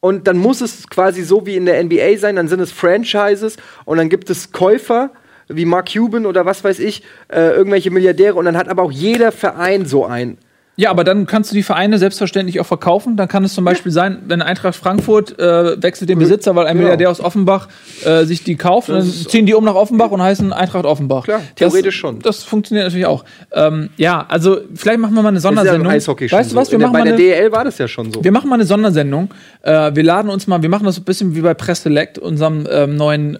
und 0.06 0.28
dann 0.28 0.38
muss 0.38 0.60
es 0.60 0.88
quasi 0.88 1.24
so 1.24 1.46
wie 1.46 1.56
in 1.56 1.66
der 1.66 1.82
NBA 1.82 2.18
sein, 2.18 2.36
dann 2.36 2.46
sind 2.46 2.60
es 2.60 2.70
Franchises 2.70 3.56
und 3.84 3.98
dann 3.98 4.08
gibt 4.08 4.30
es 4.30 4.52
Käufer 4.52 5.10
wie 5.48 5.64
Mark 5.64 5.92
Cuban 5.92 6.26
oder 6.26 6.46
was 6.46 6.62
weiß 6.62 6.78
ich, 6.78 7.02
äh, 7.26 7.50
irgendwelche 7.50 7.90
Milliardäre 7.90 8.34
und 8.36 8.44
dann 8.44 8.56
hat 8.56 8.68
aber 8.68 8.84
auch 8.84 8.92
jeder 8.92 9.32
Verein 9.32 9.84
so 9.84 10.04
einen. 10.04 10.38
Ja, 10.78 10.90
aber 10.90 11.04
dann 11.04 11.24
kannst 11.26 11.50
du 11.50 11.54
die 11.54 11.62
Vereine 11.62 11.98
selbstverständlich 11.98 12.60
auch 12.60 12.66
verkaufen. 12.66 13.16
Dann 13.16 13.28
kann 13.28 13.42
es 13.44 13.54
zum 13.54 13.64
Beispiel 13.64 13.90
sein, 13.90 14.18
wenn 14.26 14.42
Eintracht 14.42 14.76
Frankfurt 14.76 15.38
äh, 15.38 15.82
wechselt 15.82 16.10
den 16.10 16.18
Besitzer, 16.18 16.54
weil 16.54 16.66
ein 16.66 16.76
Genau. 16.76 16.82
Milliardär 16.84 17.10
aus 17.10 17.20
Offenbach 17.20 17.68
äh, 18.04 18.24
sich 18.24 18.44
die 18.44 18.56
kauft, 18.56 18.90
dann 18.90 19.02
ziehen 19.02 19.46
die 19.46 19.54
um 19.54 19.64
nach 19.64 19.74
Offenbach 19.74 20.10
und 20.10 20.20
heißen 20.20 20.52
Eintracht 20.52 20.84
Offenbach. 20.84 21.24
Klar, 21.24 21.40
theoretisch 21.54 21.94
das, 21.94 22.00
schon. 22.00 22.18
Das 22.20 22.44
funktioniert 22.44 22.84
natürlich 22.84 23.06
auch. 23.06 23.24
Ähm, 23.52 23.88
ja, 23.96 24.26
also 24.28 24.58
vielleicht 24.74 24.98
machen 25.00 25.14
wir 25.14 25.22
mal 25.22 25.28
eine 25.30 25.36
Das 25.36 25.44
ist 25.44 25.50
ja 25.50 25.56
Sondersendung. 25.56 25.92
Eishockey 25.92 26.30
weißt 26.30 26.52
du 26.52 26.56
was? 26.56 26.70
Wir 26.70 26.78
der, 26.78 26.88
machen 26.88 26.92
bei 26.92 26.98
mal 26.98 27.04
der 27.06 27.14
eine, 27.14 27.22
DL 27.22 27.52
war 27.52 27.64
das 27.64 27.78
ja 27.78 27.88
schon 27.88 28.12
so. 28.12 28.22
wir 28.22 28.32
machen 28.32 28.50
mal 28.50 28.56
eine 28.56 28.66
Sondersendung. 28.66 29.30
Äh, 29.62 29.94
wir 29.94 30.02
laden 30.02 30.30
uns 30.30 30.46
mal, 30.46 30.60
wir 30.60 30.68
machen 30.68 30.84
das 30.84 30.96
so 30.96 31.00
ein 31.00 31.04
bisschen 31.04 31.34
wie 31.34 31.40
bei 31.40 31.54
Press 31.54 31.84
Select, 31.84 32.18
unserem 32.18 32.66
ähm, 32.70 32.96
neuen 32.96 33.38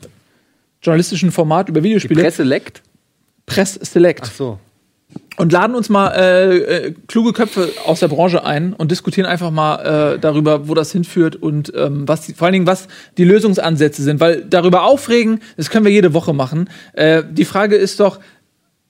journalistischen 0.81 1.33
Format 1.33 1.69
über 1.69 1.81
Die 1.81 1.89
Videospiele. 1.89 2.23
Presse 2.23 2.45
leckt. 2.45 2.83
Press 3.45 3.75
Select. 3.75 4.23
Ach 4.25 4.33
so. 4.33 4.59
Und 5.37 5.53
laden 5.53 5.77
uns 5.77 5.89
mal 5.89 6.09
äh, 6.11 6.57
äh, 6.57 6.95
kluge 7.09 7.33
Köpfe 7.33 7.71
aus 7.85 8.01
der 8.01 8.09
Branche 8.09 8.45
ein 8.45 8.73
und 8.73 8.91
diskutieren 8.91 9.27
einfach 9.27 9.51
mal 9.51 10.15
äh, 10.15 10.19
darüber, 10.19 10.69
wo 10.69 10.75
das 10.75 10.93
hinführt 10.93 11.37
und 11.37 11.73
ähm, 11.77 12.09
was 12.09 12.23
die, 12.23 12.35
vor 12.35 12.47
allen 12.47 12.55
Dingen 12.55 12.67
was 12.67 12.89
die 13.19 13.25
Lösungsansätze 13.25 14.03
sind, 14.03 14.21
weil 14.21 14.45
darüber 14.45 14.85
aufregen, 14.85 15.41
das 15.57 15.71
können 15.71 15.85
wir 15.85 15.93
jede 15.93 16.15
Woche 16.15 16.33
machen. 16.33 16.71
Äh, 16.95 17.23
die 17.31 17.45
Frage 17.45 17.77
ist 17.77 18.01
doch, 18.01 18.19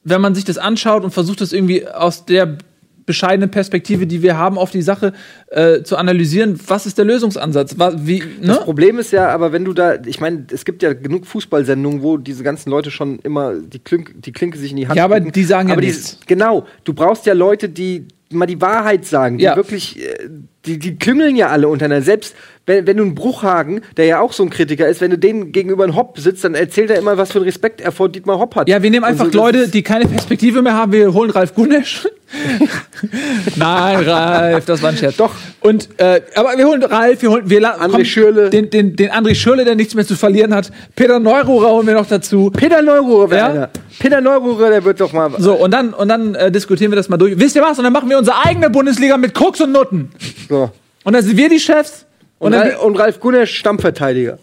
wenn 0.05 0.21
man 0.21 0.35
sich 0.35 0.45
das 0.45 0.59
anschaut 0.59 1.03
und 1.03 1.11
versucht 1.11 1.41
das 1.41 1.53
irgendwie 1.53 1.89
aus 1.89 2.25
der 2.27 2.59
bescheidene 3.07 3.49
Perspektive, 3.49 4.07
die 4.07 4.21
wir 4.23 4.37
haben, 4.37 4.59
auf 4.59 4.71
die 4.71 4.83
Sache 4.83 5.13
äh, 5.49 5.83
zu 5.83 5.97
analysieren. 5.97 6.59
Was 6.67 6.87
ist 6.87 6.99
der 6.99 7.05
Lösungsansatz? 7.05 7.75
Was, 7.79 7.95
wie, 8.07 8.19
ne? 8.19 8.27
Das 8.49 8.61
Problem 8.65 8.99
ist 8.99 9.13
ja, 9.13 9.29
aber 9.29 9.53
wenn 9.53 9.65
du 9.65 9.73
da, 9.73 9.95
ich 10.05 10.21
meine, 10.21 10.45
es 10.53 10.65
gibt 10.65 10.83
ja 10.83 10.93
genug 10.93 11.27
Fußballsendungen, 11.27 12.03
wo 12.03 12.17
diese 12.17 12.43
ganzen 12.43 12.71
Leute 12.71 12.91
schon 12.91 13.19
immer 13.21 13.55
die, 13.55 13.79
Klink, 13.79 14.15
die 14.23 14.33
Klinke 14.33 14.59
sich 14.59 14.73
in 14.73 14.77
die 14.77 14.89
Hand 14.89 14.97
Ja, 14.97 15.05
aber 15.05 15.21
drücken. 15.21 15.33
die 15.33 15.45
sagen 15.45 15.69
ja 15.69 15.75
aber 15.75 15.81
die, 15.83 15.89
nichts. 15.89 16.19
Genau, 16.27 16.67
du 16.85 16.93
brauchst 16.93 17.27
ja 17.27 17.33
Leute, 17.33 17.69
die 17.69 18.07
mal 18.31 18.47
die 18.47 18.61
Wahrheit 18.61 19.05
sagen, 19.05 19.39
die 19.39 19.45
Ja. 19.45 19.55
wirklich, 19.55 20.03
äh, 20.05 20.29
die, 20.67 20.81
die 20.81 20.97
klüngeln 20.97 21.37
ja 21.37 21.47
alle 21.49 21.69
untereinander. 21.69 22.05
Selbst 22.05 22.35
wenn, 22.67 22.85
wenn 22.89 22.97
du 22.97 23.05
einen 23.05 23.15
Bruchhagen, 23.15 23.83
der 23.97 24.07
ja 24.07 24.21
auch 24.21 24.33
so 24.33 24.43
ein 24.43 24.51
Kritiker 24.51 24.89
ist, 24.89 25.01
wenn 25.01 25.13
du 25.13 25.19
den 25.19 25.53
gegenüber 25.53 25.85
einen 25.85 25.95
Hopp 25.95 26.19
sitzt, 26.19 26.43
dann 26.43 26.57
erzählt 26.57 26.91
er 26.91 26.99
immer, 26.99 27.17
was 27.19 27.31
für 27.31 27.39
einen 27.39 27.45
Respekt 27.45 27.81
er 27.81 27.93
vor 27.93 28.09
Dietmar 28.09 28.41
Hopp 28.41 28.57
hat. 28.57 28.69
Ja, 28.69 28.83
wir 28.83 28.91
nehmen 28.91 29.05
einfach 29.05 29.31
so, 29.31 29.39
Leute, 29.39 29.69
die 29.69 29.83
keine 29.83 30.07
Perspektive 30.07 30.61
mehr 30.63 30.75
haben. 30.75 30.91
Wir 30.91 31.15
holen 31.15 31.31
Ralf 31.31 31.55
Gunesch. 31.55 32.09
Nein, 33.57 34.09
Ralf, 34.09 34.65
das 34.65 34.83
war 34.83 34.91
ein 34.91 34.97
Scherz. 34.97 35.17
Doch. 35.17 35.33
Und, 35.61 35.89
äh, 35.99 36.23
aber 36.35 36.57
wir 36.57 36.67
holen 36.67 36.83
Ralf, 36.83 37.23
wir 37.23 37.31
holen 37.31 37.49
wir 37.49 37.61
André 37.63 37.91
komm, 37.91 38.05
Schürrle. 38.05 38.51
Den, 38.51 38.71
den, 38.71 38.97
den 38.97 39.11
André 39.11 39.35
Schürle, 39.35 39.65
der 39.65 39.77
nichts 39.77 39.95
mehr 39.95 40.07
zu 40.07 40.17
verlieren 40.17 40.55
hat. 40.55 40.73
Peter 40.97 41.19
Neururer 41.21 41.71
holen 41.71 41.87
wir 41.87 41.95
noch 41.95 42.07
dazu. 42.07 42.51
Peter 42.51 42.83
Neururer 42.83 43.37
Ja? 43.37 43.47
einer. 43.47 43.71
Peter 43.99 44.21
Neururer, 44.21 44.71
der 44.71 44.85
wird 44.85 45.01
doch 45.01 45.13
mal. 45.13 45.31
So, 45.39 45.55
und 45.55 45.71
dann, 45.71 45.95
und 45.95 46.09
dann 46.09 46.35
äh, 46.35 46.51
diskutieren 46.51 46.91
wir 46.91 46.97
das 46.97 47.09
mal 47.09 47.17
durch. 47.17 47.39
Wisst 47.39 47.57
ihr 47.57 47.63
was? 47.63 47.79
Und 47.79 47.85
dann 47.85 47.93
machen 47.93 48.11
wir 48.11 48.19
unsere 48.19 48.45
eigene 48.45 48.71
Bundesliga 48.71 49.17
mit 49.17 49.33
Krux 49.35 49.61
und 49.61 49.73
Nutten. 49.73 50.11
So. 50.49 50.71
Und 51.05 51.13
dann 51.13 51.23
sind 51.25 51.37
wir 51.37 51.49
die 51.49 51.61
Chefs. 51.61 52.07
Und, 52.39 52.53
Und, 52.53 52.61
Ralf, 52.61 52.83
und 52.83 52.97
Ralf 52.97 53.21
Gunner, 53.21 53.47
Stammverteidiger. 53.47 54.39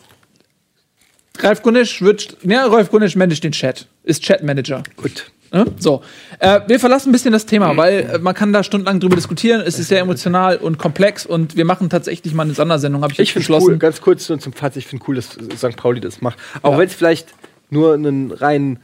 Ralf 1.40 1.62
Gunesch 1.62 2.02
wird, 2.02 2.38
ja, 2.44 2.66
Ralf 2.66 2.90
Gunesch 2.92 3.16
managt 3.16 3.44
den 3.44 3.52
Chat. 3.52 3.88
Ist 4.04 4.24
Chatmanager. 4.24 4.84
Gut. 4.96 5.32
Ne? 5.54 5.66
So, 5.78 6.01
äh, 6.39 6.62
wir 6.68 6.80
verlassen 6.80 7.10
ein 7.10 7.12
bisschen 7.12 7.32
das 7.32 7.45
Thema, 7.45 7.78
weil 7.78 8.10
äh, 8.16 8.18
man 8.18 8.34
kann 8.34 8.51
da 8.51 8.64
stundenlang 8.64 8.99
drüber 8.99 9.16
diskutieren. 9.16 9.62
Es 9.62 9.78
ist 9.78 9.88
sehr 9.88 9.99
emotional 9.99 10.58
und 10.58 10.80
komplex 10.80 11.26
und 11.28 11.56
wir 11.56 11.64
machen 11.64 11.89
tatsächlich 11.91 12.34
mal 12.34 12.43
eine 12.43 12.54
Sondersendung, 12.56 13.04
habe 13.04 13.14
ich, 13.14 13.20
Ich 13.20 13.34
beschlossen. 13.36 13.70
cool, 13.74 13.78
ganz 13.78 14.01
kurz 14.01 14.28
nur 14.30 14.39
zum 14.39 14.51
Fazit, 14.51 14.78
ich 14.84 14.88
finde 14.88 15.06
cool, 15.08 15.16
dass 15.16 15.30
St. 15.58 15.78
Pauli 15.78 16.01
das 16.01 16.22
macht. 16.22 16.39
Auch 16.64 16.74
Ja. 16.74 16.80
wenn 16.80 16.88
es 16.88 16.95
vielleicht 16.95 17.28
nur 17.70 17.93
einen 17.93 18.32
rein, 18.32 18.80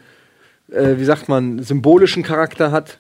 äh, 0.72 0.98
wie 0.98 1.06
sagt 1.06 1.28
man, 1.28 1.64
symbolischen 1.64 2.22
Charakter 2.24 2.72
hat. 2.72 3.00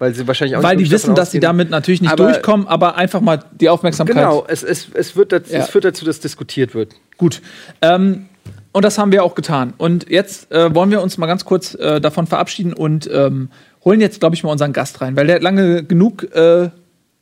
Weil 0.00 0.14
sie 0.14 0.26
wahrscheinlich 0.28 0.56
auch 0.56 0.62
weil 0.62 0.76
die 0.76 0.88
wissen, 0.92 1.14
dass 1.16 1.32
sie 1.32 1.40
damit 1.40 1.70
natürlich 1.70 2.00
nicht 2.00 2.12
Aber- 2.12 2.24
durchkommen, 2.24 2.68
aber 2.68 2.96
einfach 2.96 3.20
mal 3.20 3.42
die 3.60 3.68
Aufmerksamkeit. 3.68 4.14
Genau, 4.16 4.44
es, 4.46 4.62
es, 4.62 4.88
es, 4.94 5.16
wird 5.16 5.32
dazu, 5.32 5.52
Ja. 5.52 5.58
es 5.60 5.68
führt 5.70 5.84
dazu, 5.84 6.04
dass 6.04 6.20
diskutiert 6.20 6.72
wird. 6.74 6.94
Gut. 7.16 7.42
Ähm, 7.82 8.26
und 8.72 8.84
das 8.84 8.98
haben 8.98 9.12
wir 9.12 9.24
auch 9.24 9.34
getan. 9.34 9.74
Und 9.78 10.08
jetzt 10.10 10.52
äh, 10.52 10.74
wollen 10.74 10.90
wir 10.90 11.02
uns 11.02 11.18
mal 11.18 11.26
ganz 11.26 11.44
kurz 11.44 11.74
äh, 11.74 12.00
davon 12.00 12.26
verabschieden 12.26 12.72
und 12.72 13.08
ähm, 13.12 13.50
holen 13.84 14.00
jetzt, 14.00 14.20
glaube 14.20 14.36
ich, 14.36 14.42
mal 14.42 14.52
unseren 14.52 14.72
Gast 14.72 15.00
rein, 15.00 15.16
weil 15.16 15.26
der 15.26 15.36
hat 15.36 15.42
lange 15.42 15.84
genug 15.84 16.24
äh, 16.34 16.70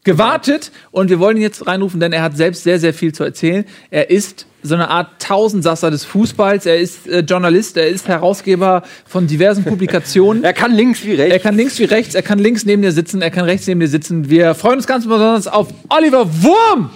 gewartet 0.07 0.71
und 0.93 1.11
wir 1.11 1.19
wollen 1.19 1.37
ihn 1.37 1.43
jetzt 1.43 1.67
reinrufen, 1.67 2.01
denn 2.01 2.13
er 2.13 2.23
hat 2.23 2.37
selbst 2.37 2.63
sehr, 2.63 2.79
sehr 2.79 2.95
viel 2.95 3.13
zu 3.13 3.25
erzählen. 3.25 3.65
Er 3.91 4.09
ist 4.09 4.47
so 4.63 4.75
eine 4.75 4.89
Art 4.89 5.21
Tausendsasser 5.21 5.91
des 5.91 6.05
Fußballs. 6.05 6.65
Er 6.65 6.79
ist 6.79 7.09
äh, 7.09 7.21
Journalist, 7.21 7.77
er 7.77 7.89
ist 7.89 8.09
Herausgeber 8.09 8.83
von 9.05 9.27
diversen 9.27 9.65
Publikationen. 9.65 10.45
Er 10.45 10.53
kann 10.53 10.73
links 10.73 11.05
wie 11.05 11.15
rechts. 11.15 11.33
Er 11.33 11.41
kann 11.41 11.57
links 11.57 11.79
wie 11.79 11.85
rechts, 11.85 12.15
er 12.15 12.23
kann 12.23 12.39
links 12.39 12.65
neben 12.65 12.83
dir 12.83 12.93
sitzen, 12.93 13.21
er 13.21 13.31
kann 13.31 13.45
rechts 13.45 13.67
neben 13.67 13.81
dir 13.81 13.89
sitzen. 13.89 14.31
Wir 14.31 14.55
freuen 14.55 14.77
uns 14.77 14.87
ganz 14.87 15.05
besonders 15.05 15.49
auf 15.49 15.69
Oliver 15.89 16.27
Wurm! 16.43 16.91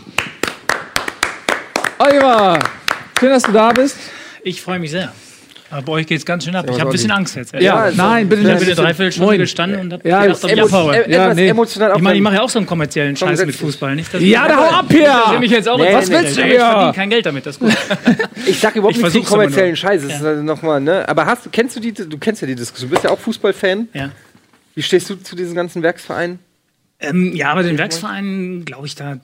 Oliver, 1.98 2.58
schön, 3.18 3.30
dass 3.30 3.42
du 3.42 3.52
da 3.52 3.72
bist. 3.72 3.96
Ich 4.44 4.60
freue 4.62 4.78
mich 4.78 4.90
sehr. 4.90 5.12
Aber 5.72 5.82
bei 5.82 5.92
euch 5.92 6.06
geht 6.08 6.18
es 6.18 6.26
ganz 6.26 6.44
schön 6.44 6.56
ab. 6.56 6.66
Ja, 6.66 6.72
Ich 6.74 6.80
habe 6.80 6.90
ein 6.90 6.92
bisschen. 6.92 7.12
Angst 7.12 7.36
jetzt. 7.36 7.52
Ja, 7.54 7.60
Ja, 7.60 7.90
nein, 7.94 8.28
bitte 8.28 8.42
Ich 8.42 8.46
nicht. 8.48 8.54
habe 8.56 8.64
eine 8.66 8.74
Dreiviertelstunde 8.74 9.38
gestanden 9.38 9.80
und 9.80 9.92
habe 9.92 10.08
Ja, 10.08 10.22
gedacht, 10.26 10.42
ich 10.44 10.50
Emo 10.50 10.64
abhaue. 10.66 10.96
äh, 11.06 11.12
Ja, 11.12 11.32
nee. 11.32 11.46
emotional 11.48 11.92
Ich 11.94 12.02
meine, 12.02 12.16
ich 12.16 12.22
mache 12.22 12.34
ja 12.34 12.42
auch 12.42 12.48
so 12.50 12.58
einen 12.58 12.66
kommerziellen 12.66 13.14
Scheiß 13.14 13.46
mit. 13.46 13.54
Fußball. 13.54 13.94
Nicht, 13.94 14.12
Ja, 14.20 14.48
da 14.48 14.56
hau 14.56 14.64
ab 14.78 14.86
hier! 14.90 15.14
Ich 15.34 15.38
mich 15.38 15.50
jetzt 15.52 15.68
auch 15.68 15.78
Nee, 15.78 15.94
was 15.94 16.10
willst 16.10 16.36
du 16.36 16.40
Ich 16.40 16.46
hier? 16.48 16.58
verdiene 16.60 16.92
kein 16.92 17.10
Geld 17.10 17.24
damit, 17.24 17.46
das 17.46 17.56
ist 17.56 17.60
gut. 17.60 17.70
Ich 18.46 18.58
sag 18.58 18.74
überhaupt 18.74 18.96
Ich 18.96 19.02
nicht 19.02 19.14
den 19.14 19.24
kommerziellen. 19.24 19.76
Scheiß. 19.76 20.02
Das 20.02 20.14
ist 20.16 20.22
halt 20.22 20.42
noch 20.42 20.60
mal, 20.62 20.80
ne? 20.80 21.08
Aber 21.08 21.24
hast, 21.26 21.52
kennst 21.52 21.76
du 21.76 21.80
die, 21.80 21.92
du 21.92 22.18
kennst 22.18 22.40
ja 22.42 22.48
die 22.48 22.56
Diskussion. 22.56 22.88
Du 22.90 22.94
bist 22.94 23.04
ja 23.04 23.10
auch 23.10 23.18
Fußballfan. 23.20 23.88
Ja. 23.94 24.10
Wie 24.74 24.82
stehst 24.82 25.08
du 25.08 25.14
zu 25.16 25.36
diesen 25.36 25.54
ganzen 25.54 25.84
Werksvereinen? 25.84 26.40
Ähm, 26.98 27.32
ja, 27.36 27.52
aber 27.52 27.62
den 27.62 27.78
Werksvereinen, 27.78 28.64
glaube 28.64 28.86
ich, 28.88 28.96
da 28.96 29.18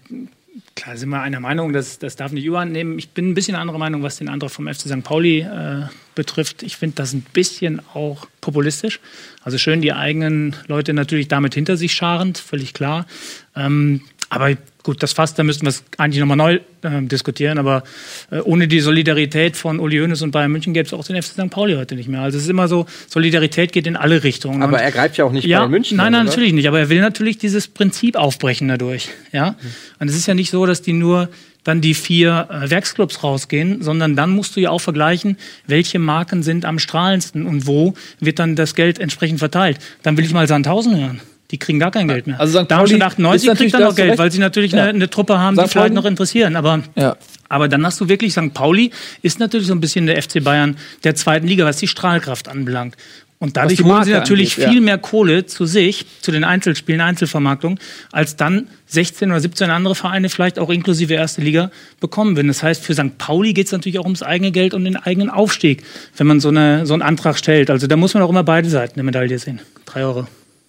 klar 0.74 0.96
sind 0.96 1.09
wir 1.11 1.20
einer 1.20 1.40
Meinung, 1.40 1.72
das, 1.72 1.98
das 1.98 2.16
darf 2.16 2.32
nicht 2.32 2.44
überhand 2.44 2.72
nehmen. 2.72 2.98
Ich 2.98 3.11
bin 3.11 3.30
ein 3.30 3.34
bisschen 3.34 3.57
anderer 3.57 3.78
Meinung, 3.78 4.02
was 4.02 4.16
den 4.16 4.28
Antrag 4.28 4.50
vom 4.50 4.66
FC 4.66 4.82
St. 4.82 5.02
Pauli 5.02 5.40
äh, 5.40 5.86
betrifft. 6.14 6.62
Ich 6.62 6.76
finde 6.76 6.96
das 6.96 7.12
ein 7.12 7.22
bisschen 7.32 7.80
auch 7.94 8.26
populistisch. 8.40 9.00
Also 9.42 9.59
schön 9.59 9.82
die 9.82 9.92
eigenen 9.92 10.57
Leute 10.66 10.92
natürlich 10.92 11.28
damit 11.28 11.54
hinter 11.54 11.76
sich 11.76 11.92
scharend, 11.92 12.38
völlig 12.38 12.74
klar. 12.74 13.07
Ähm, 13.54 14.02
aber 14.29 14.57
gut, 14.83 15.03
das 15.03 15.12
Fass, 15.12 15.35
da 15.35 15.43
müssten 15.43 15.66
wir 15.66 15.70
es 15.70 15.85
eigentlich 15.99 16.20
nochmal 16.20 16.37
neu 16.37 16.55
äh, 16.83 17.03
diskutieren. 17.03 17.59
Aber 17.59 17.85
äh, 18.31 18.39
ohne 18.41 18.68
die 18.68 18.81
Solidarität 18.81 19.57
von 19.57 19.79
Uli 19.79 19.99
Hoeneß 19.99 20.22
und 20.22 20.31
Bayern 20.31 20.51
München 20.51 20.74
gäbe 20.74 20.87
es 20.87 20.93
auch 20.93 21.05
den 21.05 21.20
FC 21.20 21.33
St. 21.33 21.51
Pauli 21.51 21.74
heute 21.74 21.95
nicht 21.95 22.09
mehr. 22.09 22.22
Also 22.22 22.39
es 22.39 22.45
ist 22.45 22.51
immer 22.51 22.68
so, 22.68 22.87
Solidarität 23.09 23.72
geht 23.72 23.87
in 23.87 23.97
alle 23.97 24.24
Richtungen. 24.24 24.62
Aber 24.62 24.77
Und- 24.77 24.83
er 24.83 24.91
greift 24.93 25.16
ja 25.16 25.24
auch 25.24 25.33
nicht 25.33 25.47
ja, 25.47 25.61
bei 25.62 25.68
München. 25.68 25.97
Nein, 25.97 26.12
nein, 26.12 26.22
oder? 26.22 26.31
natürlich 26.31 26.53
nicht. 26.53 26.66
Aber 26.68 26.79
er 26.79 26.89
will 26.89 27.01
natürlich 27.01 27.39
dieses 27.39 27.68
Prinzip 27.68 28.16
aufbrechen 28.16 28.68
dadurch. 28.68 29.09
Ja? 29.33 29.57
Und 29.99 30.09
es 30.09 30.16
ist 30.16 30.27
ja 30.27 30.35
nicht 30.35 30.51
so, 30.51 30.66
dass 30.66 30.83
die 30.83 30.93
nur 30.93 31.29
dann 31.62 31.81
die 31.81 31.95
vier 31.95 32.49
äh, 32.51 32.70
Werksclubs 32.70 33.24
rausgehen, 33.24 33.83
sondern 33.83 34.14
dann 34.14 34.31
musst 34.31 34.55
du 34.55 34.61
ja 34.61 34.70
auch 34.70 34.81
vergleichen, 34.81 35.37
welche 35.66 35.99
Marken 35.99 36.45
sind 36.45 36.64
am 36.64 36.79
strahlendsten 36.79 37.45
und 37.47 37.66
wo 37.66 37.95
wird 38.20 38.39
dann 38.39 38.55
das 38.55 38.77
Geld 38.77 39.01
entsprechend 39.01 39.41
verteilt. 39.41 39.79
Dann 40.03 40.16
will 40.16 40.24
ich 40.24 40.33
mal 40.33 40.47
Sandhausen 40.47 40.97
hören. 40.97 41.20
Die 41.53 41.59
kriegen 41.59 41.78
gar 41.78 41.90
kein 41.92 42.09
Geld 42.09 42.26
mehr. 42.26 42.40
Also 42.40 42.61
St. 42.61 42.70
Darmstadt 42.70 42.99
Pauli 42.99 43.03
98 43.03 43.42
ist 43.42 43.47
natürlich- 43.49 43.59
kriegt 43.72 43.74
dann 43.74 43.80
da 43.82 43.88
noch 43.88 43.94
Geld, 43.97 44.11
recht. 44.11 44.18
weil 44.18 44.32
sie 44.32 44.38
natürlich 44.40 44.72
Ja. 44.72 44.80
eine, 44.82 44.88
eine 44.90 45.11
Truppe 45.11 45.38
haben, 45.38 45.57
die 45.57 45.62
St. 45.62 45.70
vielleicht 45.72 45.88
Pauli- 45.88 45.94
noch 45.94 46.05
interessieren. 46.05 46.57
Aber 46.57 46.82
Ja. 46.97 47.16
aber 47.49 47.68
dann 47.68 47.86
hast 47.86 48.01
du 48.01 48.09
wirklich 48.09 48.32
St. 48.32 48.53
Pauli 48.53 48.90
ist 49.22 49.38
natürlich 49.38 49.66
so 49.68 49.74
ein 49.74 49.80
bisschen 49.80 50.07
der 50.07 50.16
FC 50.20 50.40
Bayern 50.42 50.76
der 51.05 51.14
zweiten 51.14 51.47
Liga, 51.47 51.64
was 51.64 51.76
die 51.76 51.86
Strahlkraft 51.88 52.49
anbelangt. 52.49 52.97
Und 53.38 53.59
dadurch 53.59 53.76
die 53.76 53.84
holen 53.84 54.03
sie 54.03 54.12
natürlich 54.12 54.53
angeht, 54.55 54.64
ja. 54.64 54.70
viel 54.70 54.80
mehr 54.80 54.97
Kohle 54.97 55.44
zu 55.44 55.66
sich, 55.66 56.07
zu 56.22 56.32
den 56.32 56.42
Einzelspielen, 56.42 57.03
Einzelvermarktung, 57.03 57.78
als 58.11 58.36
dann 58.36 58.66
16 58.86 59.30
oder 59.30 59.40
17 59.40 59.68
andere 59.68 59.94
Vereine 59.94 60.30
vielleicht 60.30 60.59
auch 60.59 60.70
inklusive 60.70 61.12
erste 61.12 61.42
Liga 61.42 61.70
bekommen 62.01 62.34
würden. 62.34 62.49
Das 62.49 62.62
heißt, 62.62 62.82
für 62.82 62.94
St. 62.94 63.18
Pauli 63.18 63.53
geht 63.53 63.66
es 63.66 63.72
natürlich 63.72 63.99
auch 63.99 64.05
ums 64.05 64.22
eigene 64.22 64.53
Geld 64.53 64.72
und 64.72 64.84
den 64.84 64.97
eigenen 64.97 65.28
Aufstieg, 65.28 65.82
wenn 66.16 66.26
man 66.26 66.40
so, 66.40 66.49
eine, 66.49 66.86
so 66.86 66.94
einen 66.94 67.03
Antrag 67.03 67.36
stellt. 67.36 67.68
Also 67.68 67.86
da 67.86 67.97
muss 67.97 68.14
man 68.14 68.22
auch 68.22 68.30
immer 68.30 68.42
beide 68.42 68.70
Seiten 68.70 68.94
der 68.94 69.05
Medaille 69.05 69.38
sehen. 69.38 69.61
Drei 69.84 70.03
Euro. 70.05 70.26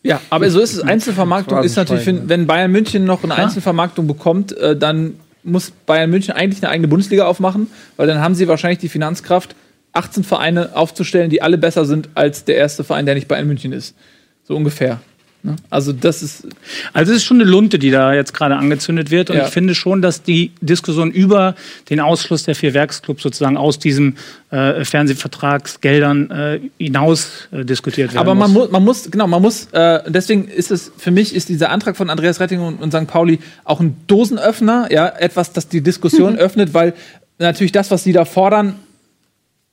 Ja, 0.07 0.21
aber 0.29 0.49
so 0.49 0.59
ist 0.61 0.73
es. 0.73 0.81
Einzelvermarktung 0.81 1.63
ist 1.63 1.75
natürlich, 1.75 2.05
wenn, 2.05 2.47
Bayern 2.47 2.71
München 2.71 3.05
noch 3.05 3.23
eine. 3.23 3.35
Einzelvermarktung 3.35 4.07
bekommt, 4.07 4.55
äh, 4.57 4.75
dann 4.75 5.15
muss 5.43 5.71
Bayern 5.85 6.09
München 6.09 6.33
eigentlich 6.33 6.63
eine 6.63 6.71
eigene 6.71 6.87
Bundesliga 6.87 7.25
aufmachen, 7.25 7.67
weil 7.97 8.07
dann 8.07 8.19
haben 8.19 8.35
sie 8.35 8.47
wahrscheinlich 8.47 8.79
die 8.79 8.89
Finanzkraft, 8.89 9.55
18 9.93 10.23
Vereine 10.23 10.75
aufzustellen, 10.75 11.29
die 11.29 11.41
alle 11.41 11.57
besser 11.57 11.85
sind 11.85 12.09
als 12.15 12.45
der 12.45 12.55
erste 12.55 12.83
Verein, 12.83 13.05
der 13.05 13.15
nicht 13.15 13.27
Bayern 13.27 13.47
München 13.47 13.73
ist. 13.73 13.95
So 14.43 14.55
ungefähr. 14.55 14.99
Ne? 15.47 15.55
Also 15.69 15.93
das 15.93 16.21
ist 16.21 16.45
Also 16.93 17.11
es 17.13 17.19
ist 17.19 17.23
schon 17.23 17.39
eine 17.39 17.49
Lunte, 17.49 17.79
die 17.79 17.89
da 17.89 18.13
jetzt 18.13 18.33
gerade 18.33 18.57
angezündet 18.57 19.11
wird. 19.11 19.29
Und 19.29 19.37
Ja. 19.37 19.45
ich 19.45 19.53
finde 19.53 19.75
schon, 19.75 20.01
dass 20.01 20.21
die 20.21 20.51
Diskussion 20.61 21.09
über 21.09 21.55
den 21.89 22.01
Ausschluss 22.01 22.43
der 22.43 22.53
vier 22.53 22.73
Werksclubs 22.73 23.23
sozusagen 23.23 23.55
aus 23.55 23.79
diesem 23.79 24.17
äh, 24.51 24.83
Fernsehvertragsgeldern 24.83 26.31
äh, 26.31 26.59
hinaus 26.77 27.47
äh, 27.51 27.63
diskutiert 27.63 28.09
werden 28.13 28.19
Aber 28.19 28.35
man 28.35 28.51
muss. 28.51 28.63
muss, 28.63 28.71
man 28.71 28.83
muss, 28.83 29.11
genau, 29.11 29.27
man 29.27 29.41
muss, 29.41 29.67
äh, 29.71 30.01
deswegen 30.07 30.47
ist 30.49 30.69
es, 30.71 30.91
für 30.97 31.11
mich 31.11 31.33
ist 31.33 31.47
dieser 31.49 31.69
Antrag 31.69 31.95
von 31.95 32.09
Andreas 32.09 32.39
Retting 32.39 32.59
und, 32.61 32.81
und 32.81 32.91
St. 32.93 33.07
Pauli 33.07 33.39
auch 33.63 33.79
ein 33.79 33.95
Dosenöffner, 34.07 34.89
ja, 34.91 35.07
etwas, 35.07 35.53
das 35.53 35.69
die 35.69 35.81
Diskussion 35.81 36.35
öffnet, 36.37 36.73
weil 36.73 36.93
natürlich 37.39 37.71
das, 37.71 37.89
was 37.89 38.03
sie 38.03 38.11
da 38.11 38.25
fordern, 38.25 38.75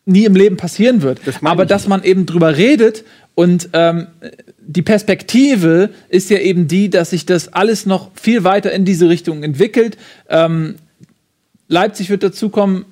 nie 0.07 0.25
im 0.25 0.37
Leben 0.37 0.57
passieren 0.57 1.03
wird. 1.03 1.21
Das 1.25 1.43
Aber 1.43 1.67
dass 1.67 1.89
man 1.89 2.05
eben 2.05 2.27
drüber 2.27 2.57
redet 2.57 3.05
und 3.35 3.71
ähm, 3.73 4.07
die 4.67 4.83
Perspektive 4.83 5.91
ist 6.09 6.31
ja 6.31 6.39
eben 6.39 6.69
die, 6.69 6.91
dass 6.91 7.11
sich 7.11 7.27
das 7.27 7.53
alles 7.53 7.87
noch 7.87 8.11
viel 8.15 8.45
weiter 8.45 8.73
in 8.73 8.85
diese 8.85 9.09
Richtung 9.09 9.43
entwickelt. 9.43 9.97
Ähm, 10.29 10.77
Leipzig 11.69 12.11
wird 12.11 12.23
dazukommen, 12.23 12.85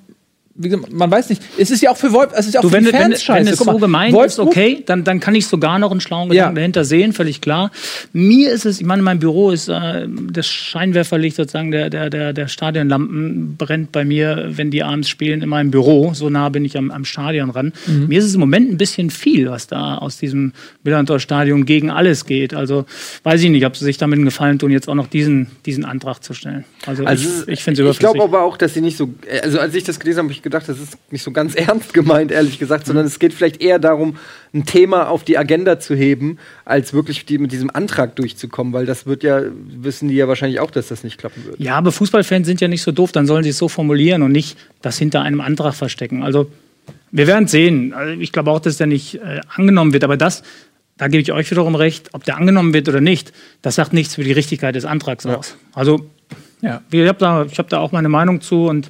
man 0.55 1.09
weiß 1.09 1.29
nicht. 1.29 1.41
Es 1.57 1.71
ist 1.71 1.81
ja 1.81 1.89
auch 1.89 1.97
für 1.97 2.11
Wolf, 2.13 2.29
es 2.35 2.45
ist 2.45 2.53
ja 2.53 2.59
auch 2.59 2.63
Du, 2.63 2.69
für 2.69 2.75
wenn, 2.75 2.85
die 2.85 2.93
wenn, 2.93 3.01
Fans 3.01 3.23
scheiße. 3.23 3.45
wenn 3.47 3.53
es 3.53 3.65
mal, 3.65 3.73
so 3.73 3.79
gemeint 3.79 4.13
ist, 4.13 4.19
Wolfsburg- 4.37 4.47
okay, 4.47 4.83
dann, 4.85 5.03
dann 5.03 5.19
kann 5.19 5.33
ich 5.33 5.47
sogar 5.47 5.79
noch 5.79 5.89
einen 5.89 5.99
schlauen 5.99 6.29
Gedanken 6.29 6.55
Ja. 6.55 6.59
dahinter 6.61 6.85
sehen, 6.85 7.11
völlig 7.13 7.41
klar. 7.41 7.71
Mir 8.13 8.51
ist 8.51 8.65
es, 8.65 8.79
ich 8.79 8.85
meine, 8.85 9.01
mein 9.01 9.17
Büro 9.17 9.49
ist, 9.49 9.67
äh, 9.67 10.07
das 10.31 10.45
Scheinwerferlicht 10.47 11.37
sozusagen 11.37 11.71
der, 11.71 11.89
der, 11.89 12.11
der, 12.11 12.33
der 12.33 12.47
Stadionlampen 12.47 13.55
brennt 13.57 13.91
bei 13.91 14.05
mir, 14.05 14.49
wenn 14.51 14.69
die 14.69 14.83
abends 14.83 15.09
spielen, 15.09 15.41
in 15.41 15.49
meinem 15.49 15.71
Büro. 15.71 16.13
So 16.13 16.29
nah 16.29 16.49
bin 16.49 16.65
ich 16.65 16.77
am, 16.77 16.91
am 16.91 17.03
Stadion 17.05 17.49
ran. 17.49 17.73
Mhm. 17.87 18.07
Mir 18.09 18.19
ist 18.19 18.25
es 18.25 18.35
im 18.35 18.39
Moment 18.39 18.71
ein 18.71 18.77
bisschen 18.77 19.09
viel, 19.09 19.49
was 19.49 19.65
da 19.65 19.97
aus 19.97 20.17
diesem 20.19 20.53
Millantor-Stadion 20.83 21.65
gegen 21.65 21.89
alles 21.89 22.25
geht. 22.25 22.53
Also 22.53 22.85
weiß 23.23 23.41
ich 23.41 23.49
nicht, 23.49 23.65
ob 23.65 23.75
sie 23.75 23.85
sich 23.85 23.97
damit 23.97 24.17
einen 24.17 24.25
Gefallen 24.25 24.59
tun, 24.59 24.69
jetzt 24.71 24.87
auch 24.87 24.95
noch 24.95 25.07
diesen, 25.07 25.47
diesen 25.65 25.83
Antrag 25.83 26.23
zu 26.23 26.33
stellen. 26.35 26.63
Also, 26.85 27.05
Also 27.05 27.27
ich, 27.47 27.53
ich 27.53 27.63
finde 27.63 27.83
es 27.83 27.91
Ich 27.93 27.99
glaube 27.99 28.21
aber 28.21 28.43
auch, 28.43 28.57
dass 28.57 28.75
sie 28.75 28.81
nicht 28.81 28.97
so, 28.97 29.09
also 29.41 29.59
als 29.59 29.73
ich 29.73 29.83
das 29.83 29.99
gelesen 29.99 30.19
habe, 30.19 30.27
habe 30.29 30.42
ich 30.43 30.51
gedacht, 30.51 30.67
das 30.67 30.79
ist 30.79 30.97
nicht 31.11 31.23
so 31.23 31.31
ganz 31.31 31.55
ernst 31.55 31.93
gemeint, 31.93 32.31
ehrlich 32.31 32.59
gesagt, 32.59 32.85
sondern 32.85 33.05
es 33.05 33.17
geht 33.17 33.33
vielleicht 33.33 33.61
eher 33.61 33.79
darum, 33.79 34.17
ein 34.53 34.65
Thema 34.65 35.07
auf 35.09 35.23
die 35.23 35.37
Agenda 35.37 35.79
zu 35.79 35.95
heben, 35.95 36.37
als 36.65 36.93
wirklich 36.93 37.25
die, 37.25 37.37
mit 37.37 37.51
diesem 37.51 37.69
Antrag 37.73 38.15
durchzukommen, 38.17 38.73
weil 38.73 38.85
das 38.85 39.05
wird 39.05 39.23
ja, 39.23 39.41
wissen 39.65 40.09
die 40.09 40.15
ja 40.15 40.27
wahrscheinlich 40.27 40.59
auch, 40.59 40.69
dass 40.69 40.89
das 40.89 41.03
nicht 41.03 41.17
klappen 41.17 41.45
wird. 41.45 41.59
Ja, 41.59 41.75
aber 41.75 41.91
Fußballfans 41.91 42.45
sind 42.45 42.61
ja 42.61 42.67
nicht 42.67 42.81
so 42.83 42.91
doof, 42.91 43.11
dann 43.11 43.25
sollen 43.25 43.43
sie 43.43 43.49
es 43.51 43.57
so 43.57 43.69
formulieren 43.69 44.21
und 44.21 44.31
nicht 44.31 44.57
das 44.81 44.97
hinter 44.97 45.21
einem 45.21 45.41
Antrag 45.41 45.73
verstecken. 45.73 46.21
Also 46.23 46.51
wir 47.11 47.27
werden 47.27 47.47
sehen. 47.47 47.93
Also, 47.93 48.19
ich 48.19 48.31
glaube 48.31 48.51
auch, 48.51 48.59
dass 48.59 48.77
der 48.77 48.87
nicht 48.87 49.15
äh, 49.15 49.39
angenommen 49.55 49.93
wird, 49.93 50.03
aber 50.03 50.17
das, 50.17 50.43
da 50.97 51.07
gebe 51.07 51.21
ich 51.21 51.31
euch 51.31 51.49
wiederum 51.49 51.75
recht, 51.75 52.09
ob 52.13 52.23
der 52.23 52.37
angenommen 52.37 52.73
wird 52.73 52.89
oder 52.89 53.01
nicht, 53.01 53.31
das 53.61 53.75
sagt 53.75 53.93
nichts 53.93 54.15
für 54.15 54.23
die 54.23 54.31
Richtigkeit 54.33 54.75
des 54.75 54.85
Antrags 54.85 55.25
aus. 55.25 55.55
Also 55.73 56.09
Ja. 56.61 56.81
ich 56.91 57.07
habe 57.07 57.19
da, 57.19 57.45
ich 57.45 57.57
hab 57.59 57.69
da 57.69 57.79
auch 57.79 57.91
meine 57.91 58.09
Meinung 58.09 58.41
zu 58.41 58.65
und 58.67 58.89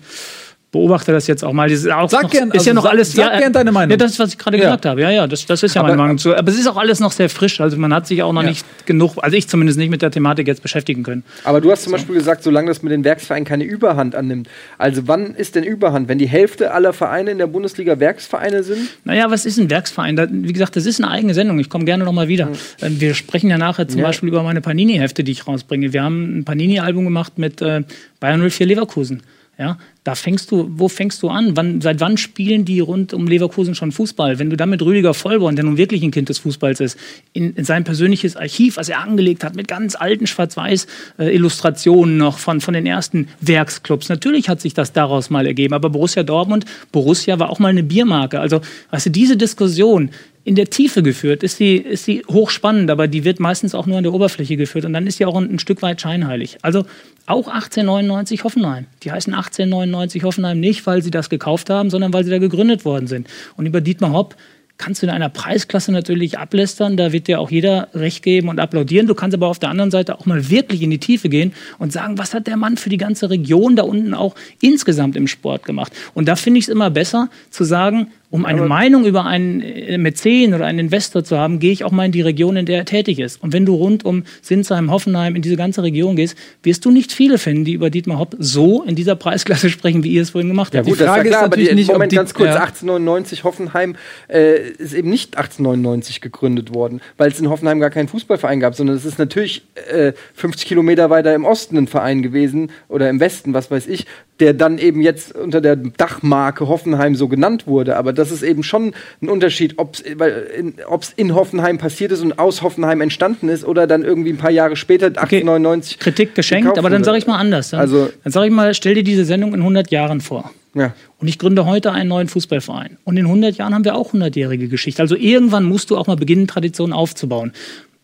beobachte 0.74 1.14
das 1.14 1.28
jetzt 1.28 1.46
auch 1.46 1.54
mal. 1.54 1.70
Das 1.70 1.80
ist 1.80 1.90
auch 1.92 2.10
Sag 2.10 2.24
noch, 2.24 2.30
gern, 2.32 2.50
ist 2.50 2.66
ja 2.66 2.72
also 2.72 2.74
noch 2.74 2.84
sag- 2.84 2.92
alles. 2.92 3.14
sag 3.14 3.32
ja, 3.34 3.40
gern 3.40 3.54
deine 3.54 3.72
Meinung. 3.72 3.92
Ja, 3.92 3.98
das 3.98 4.12
ist, 4.12 4.20
was 4.20 4.32
ich 4.32 4.38
gerade 4.38 4.58
Ja. 4.58 4.64
gesagt 4.64 4.86
habe. 4.86 5.02
Ja, 5.02 5.12
ja, 5.12 5.28
das, 5.28 5.46
das 5.46 5.64
ist 5.64 5.76
ja 5.76 5.82
meine 5.84 5.94
Aber- 5.94 6.02
Meinung 6.04 6.18
zu. 6.18 6.36
Aber 6.36 6.50
es 6.52 6.60
ist 6.60 6.68
auch 6.68 6.76
alles 6.78 7.00
noch 7.00 7.12
sehr 7.14 7.30
frisch. 7.30 7.62
Also 7.62 7.78
man 7.78 7.94
hat 7.94 8.08
sich 8.08 8.22
auch 8.24 8.34
noch 8.34 8.42
Ja. 8.44 8.50
nicht 8.50 8.66
genug, 8.86 9.14
also 9.22 9.38
ich 9.38 9.48
zumindest 9.48 9.78
nicht 9.80 9.90
mit 9.92 10.02
der 10.02 10.12
Thematik 10.12 10.48
jetzt 10.48 10.62
beschäftigen 10.62 11.04
können. 11.04 11.24
Aber 11.46 11.62
du 11.62 11.72
hast 11.72 11.84
zum 11.84 11.94
Beispiel 11.94 12.16
gesagt, 12.16 12.44
solange 12.44 12.68
das 12.68 12.82
mit 12.82 12.92
den 12.92 13.04
Werksvereinen 13.06 13.46
keine 13.46 13.64
Überhand 13.64 14.16
annimmt. 14.16 14.50
Also 14.78 15.08
wann 15.08 15.36
ist 15.36 15.56
denn 15.56 15.64
Überhand? 15.64 16.10
Wenn 16.10 16.18
die 16.18 16.28
Hälfte 16.28 16.74
aller 16.74 16.92
Vereine 16.92 17.32
in 17.32 17.38
der 17.38 17.48
Bundesliga 17.48 18.00
Werksvereine 18.00 18.64
sind? 18.64 18.90
Naja, 19.06 19.30
was 19.30 19.46
ist 19.46 19.60
ein 19.60 19.70
Werksverein? 19.70 20.16
Da, 20.16 20.28
wie 20.30 20.52
gesagt, 20.54 20.76
das 20.76 20.86
ist 20.88 21.00
eine 21.02 21.12
eigene 21.12 21.34
Sendung. 21.36 21.60
Ich 21.60 21.70
komme 21.70 21.86
gerne 21.86 22.04
noch 22.04 22.14
mal 22.14 22.28
wieder. 22.28 22.50
Ähm, 22.82 23.00
Wir 23.00 23.14
sprechen 23.14 23.50
ja 23.52 23.60
nachher 23.60 23.88
zum 23.88 24.00
Ja. 24.00 24.08
Beispiel 24.08 24.30
über 24.30 24.42
meine 24.42 24.60
Panini-Hefte, 24.60 25.24
die 25.24 25.32
ich 25.34 25.46
rausbringe. 25.48 25.94
Wir 25.94 26.02
haben 26.04 26.40
ein 26.40 26.46
Panini-Album 26.46 27.04
gemacht 27.06 27.38
mit 27.38 27.62
äh, 27.62 27.84
Bayern 28.20 28.42
04 28.50 28.66
Leverkusen. 28.66 29.22
Ja, 29.56 29.78
da 30.04 30.16
fängst 30.16 30.50
du, 30.50 30.68
wo 30.68 30.88
fängst 30.90 31.22
du 31.22 31.30
an? 31.30 31.56
Wann, 31.56 31.80
seit 31.80 32.00
wann 32.00 32.18
spielen 32.18 32.66
die 32.66 32.80
rund 32.80 33.14
um 33.14 33.28
Leverkusen 33.28 33.76
schon 33.76 33.92
Fußball? 33.92 34.40
Wenn 34.40 34.50
du 34.50 34.58
dann 34.58 34.72
mit 34.72 34.82
Rüdiger 34.82 35.14
Vollborn, 35.14 35.56
der 35.56 35.64
nun 35.64 35.78
wirklich 35.78 36.02
ein 36.02 36.10
Kind 36.10 36.30
des 36.30 36.40
Fußballs 36.40 36.80
ist, 36.80 36.98
in, 37.34 37.54
in 37.54 37.64
sein 37.64 37.84
persönliches 37.84 38.36
Archiv, 38.36 38.78
was 38.78 38.90
er 38.90 39.02
angelegt 39.02 39.44
hat, 39.44 39.56
mit 39.56 39.68
ganz 39.68 39.96
alten 39.96 40.26
Schwarz-Weiß-Illustrationen 40.26 42.18
noch 42.18 42.40
von, 42.40 42.62
von 42.62 42.74
den 42.74 42.88
ersten 42.88 43.28
Werksclubs. 43.42 44.10
Natürlich 44.10 44.50
hat 44.50 44.60
sich 44.60 44.74
das 44.74 44.92
daraus 44.92 45.30
mal 45.30 45.46
ergeben, 45.46 45.76
aber 45.76 45.92
Borussia 45.92 46.24
Dortmund, 46.24 46.66
Borussia 46.92 47.38
war 47.38 47.52
auch 47.52 47.60
mal 47.60 47.70
eine 47.70 47.84
Biermarke. 47.84 48.40
Also, 48.40 48.62
weißt 48.90 49.06
du, 49.06 49.10
diese 49.12 49.38
Diskussion, 49.38 50.10
in 50.46 50.56
der 50.56 50.70
Tiefe 50.70 51.04
geführt, 51.04 51.42
ist 51.42 51.58
sie, 51.58 51.78
ist 51.78 52.06
sie 52.06 52.24
hochspannend, 52.30 52.92
aber 52.92 53.08
die 53.08 53.24
wird 53.24 53.40
meistens 53.40 53.74
auch 53.74 53.86
nur 53.86 53.98
an 53.98 54.04
der 54.04 54.14
Oberfläche 54.14 54.58
geführt 54.58 54.86
und 54.86 54.94
dann 54.94 55.08
ist 55.08 55.18
sie 55.18 55.26
auch 55.26 55.36
ein, 55.36 55.50
ein 55.50 55.60
Stück 55.60 55.82
weit 55.82 56.02
scheinheilig. 56.02 56.58
Also 56.62 56.86
auch 57.26 57.48
1899 57.48 58.44
Hoffenheim. 58.44 58.88
Die 59.04 59.12
heißen 59.12 59.34
1899 59.34 60.24
Hoffenheim 60.24 60.60
nicht, 60.60 60.86
weil 60.86 61.02
sie 61.02 61.12
das 61.12 61.30
gekauft 61.30 61.70
haben, 61.70 61.90
sondern 61.90 62.12
weil 62.12 62.26
sie 62.26 62.32
da 62.32 62.40
gegründet 62.40 62.84
worden 62.84 63.08
sind. 63.08 63.28
Und 63.56 63.66
über 63.66 63.80
Dietmar 63.80 64.12
Hopp 64.12 64.36
kannst 64.78 65.02
du 65.02 65.06
in 65.06 65.12
einer 65.12 65.30
Preisklasse 65.30 65.92
natürlich 65.92 66.38
ablästern, 66.40 66.98
da 66.98 67.14
wird 67.14 67.28
dir 67.28 67.40
auch 67.40 67.52
jeder 67.52 67.90
recht 67.94 68.24
geben 68.24 68.50
und 68.50 68.60
applaudieren. 68.60 69.08
Du 69.08 69.16
kannst 69.16 69.36
aber 69.36 69.48
auf 69.48 69.60
der 69.60 69.70
anderen 69.70 69.92
Seite 69.92 70.18
auch 70.18 70.26
mal 70.26 70.50
wirklich 70.50 70.82
in 70.82 70.90
die 70.90 70.98
Tiefe 70.98 71.30
gehen 71.30 71.54
und 71.78 71.94
sagen, 71.94 72.18
was 72.18 72.34
hat 72.34 72.48
der 72.48 72.58
Mann 72.58 72.76
für 72.76 72.90
die 72.90 72.98
ganze 72.98 73.30
Region 73.30 73.76
da 73.76 73.84
unten 73.84 74.14
auch 74.14 74.36
insgesamt 74.62 75.16
im 75.16 75.28
Sport 75.28 75.64
gemacht? 75.66 75.94
Und 76.14 76.28
da 76.28 76.36
finde 76.36 76.58
ich 76.58 76.66
es 76.66 76.70
immer 76.70 76.90
besser 76.90 77.30
zu 77.50 77.64
sagen, 77.64 78.12
um 78.34 78.46
eine 78.46 78.64
Meinung 78.64 79.06
über 79.06 79.26
einen 79.28 79.62
äh, 79.62 79.96
Mäzen 80.00 80.56
oder 80.56 80.66
einen 80.66 80.80
Investor 80.80 81.24
zu 81.24 81.38
haben, 81.38 81.60
gehe 81.60 81.72
ich 81.72 81.84
auch 81.84 81.92
mal 81.92 82.08
in 82.08 82.12
die 82.12 82.22
Region, 82.22 82.56
in 82.58 82.66
der 82.66 82.80
er 82.80 82.86
tätig 82.86 83.20
ist. 83.20 83.44
Und 83.44 83.54
wenn 83.54 83.64
du 83.64 83.76
rund 83.76 84.06
um 84.06 84.24
Sinsheim, 84.42 84.90
Hoffenheim, 84.90 85.36
in 85.36 85.44
diese 85.44 85.56
ganze 85.56 85.84
Region 85.84 86.16
gehst, 86.16 86.36
wirst 86.64 86.84
du 86.84 86.90
nicht 86.90 87.12
viele 87.12 87.38
finden, 87.38 87.64
die 87.64 87.74
über 87.74 87.92
Dietmar 87.92 88.18
Hopp 88.18 88.36
so 88.40 88.82
in 88.82 88.96
dieser 88.96 89.16
Preisklasse 89.16 89.70
sprechen, 89.70 90.04
wie 90.04 90.12
ihr 90.14 90.24
es 90.24 90.32
vorhin 90.32 90.48
gemacht 90.48 90.76
habt. 90.76 90.88
Gut, 90.88 91.00
das 91.00 91.08
Frage 91.08 91.30
ist 91.30 91.34
ja 91.34 91.38
klar, 91.38 91.42
ist 91.42 91.46
aber 91.46 91.58
die, 91.58 91.62
natürlich 91.66 91.76
nicht, 91.76 91.90
ob 91.90 91.94
Moment 91.98 92.12
die- 92.12 92.16
ganz 92.16 92.34
kurz, 92.34 92.48
ja. 92.48 92.56
1899 92.56 93.44
Hoffenheim 93.44 93.96
äh, 94.30 94.68
ist 94.80 94.96
eben 94.96 95.12
nicht 95.12 95.38
1899 95.38 96.20
gegründet 96.20 96.74
worden, 96.74 97.02
weil 97.18 97.30
es 97.30 97.40
in 97.40 97.52
Hoffenheim 97.52 97.80
gar 97.80 97.92
keinen 97.92 98.08
Fußballverein 98.08 98.60
gab, 98.60 98.74
sondern 98.74 98.96
es 98.96 99.06
ist 99.06 99.20
natürlich 99.20 99.62
äh, 99.92 100.14
50 100.34 100.66
Kilometer 100.68 101.12
weiter 101.12 101.36
im 101.36 101.46
Osten 101.46 101.78
ein 101.78 101.86
Verein 101.86 102.24
gewesen 102.24 102.72
oder 102.90 103.12
im 103.12 103.20
Westen, 103.20 103.54
was 103.54 103.70
weiß 103.70 103.86
ich, 103.86 104.08
der 104.40 104.54
dann 104.54 104.80
eben 104.80 105.02
jetzt 105.02 105.36
unter 105.36 105.62
der 105.62 105.76
Dachmarke 105.76 106.68
Hoffenheim 106.68 107.16
so 107.16 107.28
genannt 107.28 107.68
wurde. 107.68 107.96
Aber 107.98 108.12
das 108.24 108.32
ist 108.32 108.44
eben 108.44 108.64
schon 108.64 108.94
ein 109.22 109.30
Unterschied, 109.30 109.76
ob 109.78 109.96
es 109.96 110.00
in, 110.02 110.76
in 111.16 111.36
Hoffenheim 111.36 111.78
passiert 111.78 112.12
ist 112.12 112.22
und 112.22 112.40
aus 112.40 112.62
Hoffenheim 112.62 113.02
entstanden 113.02 113.50
ist 113.50 113.66
oder 113.66 113.88
dann 113.88 114.04
irgendwie 114.04 114.32
ein 114.32 114.38
paar 114.38 114.52
Jahre 114.52 114.76
später, 114.76 115.08
1899. 115.08 116.00
Kritik 116.00 116.36
geschenkt, 116.36 116.78
aber 116.78 116.90
dann 116.90 117.04
sage 117.04 117.18
ich 117.18 117.28
mal 117.28 117.38
anders. 117.38 117.72
Dann, 117.72 117.80
Also- 117.80 118.10
dann 118.24 118.32
sage 118.32 118.48
ich 118.48 118.54
mal, 118.54 118.74
stell 118.74 118.96
dir 118.96 119.04
diese 119.04 119.26
Sendung 119.26 119.54
in 119.54 119.62
100 119.62 119.92
Jahren 119.92 120.22
vor. 120.22 120.52
Ja. 120.76 120.94
Und 121.20 121.28
ich 121.28 121.38
gründe 121.38 121.66
heute 121.66 121.92
einen 121.92 122.10
neuen 122.10 122.28
Fußballverein. 122.28 122.98
Und 123.04 123.18
in 123.18 123.26
100 123.28 123.58
Jahren 123.58 123.74
haben 123.76 123.86
wir 123.86 123.96
auch 123.96 124.14
100-jährige 124.14 124.68
Geschichte. 124.70 125.02
Also 125.02 125.16
irgendwann 125.16 125.66
musst 125.66 125.92
du 125.92 125.98
auch 125.98 126.08
mal 126.08 126.16
beginnen, 126.16 126.48
Traditionen 126.48 126.94
aufzubauen. 126.94 127.52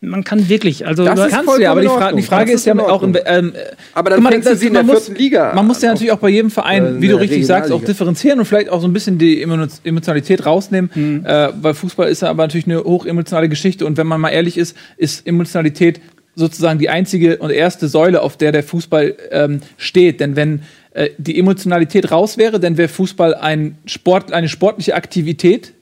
Man 0.02 0.24
kann 0.24 0.48
wirklich, 0.48 0.88
also 0.88 1.04
Das 1.04 1.30
Kannst 1.30 1.58
du 1.58 1.62
ja, 1.62 1.72
aber 1.72 1.82
die, 1.82 1.88
Fra 1.88 2.14
die 2.14 2.22
Frage 2.22 2.54
ist 2.54 2.62
ist 2.62 2.66
ja 2.68 2.74
auch 2.74 3.04
in, 3.04 3.16
Ordnung. 3.18 3.18
ähm, 3.26 3.54
Aber 3.94 4.10
dann 4.12 4.24
mal, 4.24 4.32
fängst 4.32 4.48
du 4.50 4.56
sie 4.56 4.68
in 4.68 4.74
der 4.74 4.84
man 4.84 4.96
muss- 4.96 5.06
vierten 5.08 5.20
Liga 5.22 5.52
Man 5.54 5.68
muss 5.68 5.82
ja 5.82 5.90
natürlich 5.90 6.14
auch 6.14 6.20
bei 6.20 6.30
jedem 6.30 6.48
Äh, 6.48 6.52
Verein, 6.52 6.86
in 6.86 7.02
wie 7.02 7.10
du 7.10 7.20
richtig 7.20 7.46
sagst, 7.46 7.70
auch 7.72 7.84
differenzieren 7.84 8.40
und 8.40 8.46
vielleicht 8.46 8.70
auch 8.70 8.80
so 8.80 8.88
ein 8.88 8.94
bisschen 8.94 9.18
die 9.18 9.44
Emo- 9.44 9.68
Emotionalität 9.84 10.46
rausnehmen. 10.46 10.90
Mhm. 10.96 11.26
Äh, 11.26 11.50
weil 11.62 11.74
Fußball 11.74 12.08
ist 12.10 12.22
ja 12.22 12.30
aber 12.30 12.44
natürlich 12.44 12.66
eine 12.68 12.82
hochemotionale 12.82 13.50
Geschichte 13.50 13.86
und 13.86 13.98
wenn 13.98 14.08
man 14.08 14.22
mal 14.22 14.30
ehrlich 14.30 14.58
ist, 14.58 14.78
ist 14.96 15.28
Emotionalität 15.28 16.00
sozusagen 16.36 16.80
die 16.80 16.88
einzige 16.90 17.38
und 17.40 17.50
erste 17.52 17.90
Säule, 17.90 18.22
auf 18.22 18.38
der 18.38 18.54
der 18.54 18.64
Fußball 18.64 19.16
ähm, 19.32 19.60
steht. 19.76 20.22
Denn 20.22 20.38
wenn 20.38 20.62
äh, 20.94 21.10
die 21.18 21.38
Emotionalität 21.38 22.10
raus 22.10 22.38
wäre, 22.38 22.62
dann 22.62 22.78
wäre 22.78 22.88
Fußball 22.88 23.36
ein 23.36 23.78
Sport, 23.86 24.32
eine 24.32 24.48
sportliche 24.48 24.96
Aktivität 24.96 25.74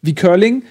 wie 0.00 0.14
Curling, 0.14 0.62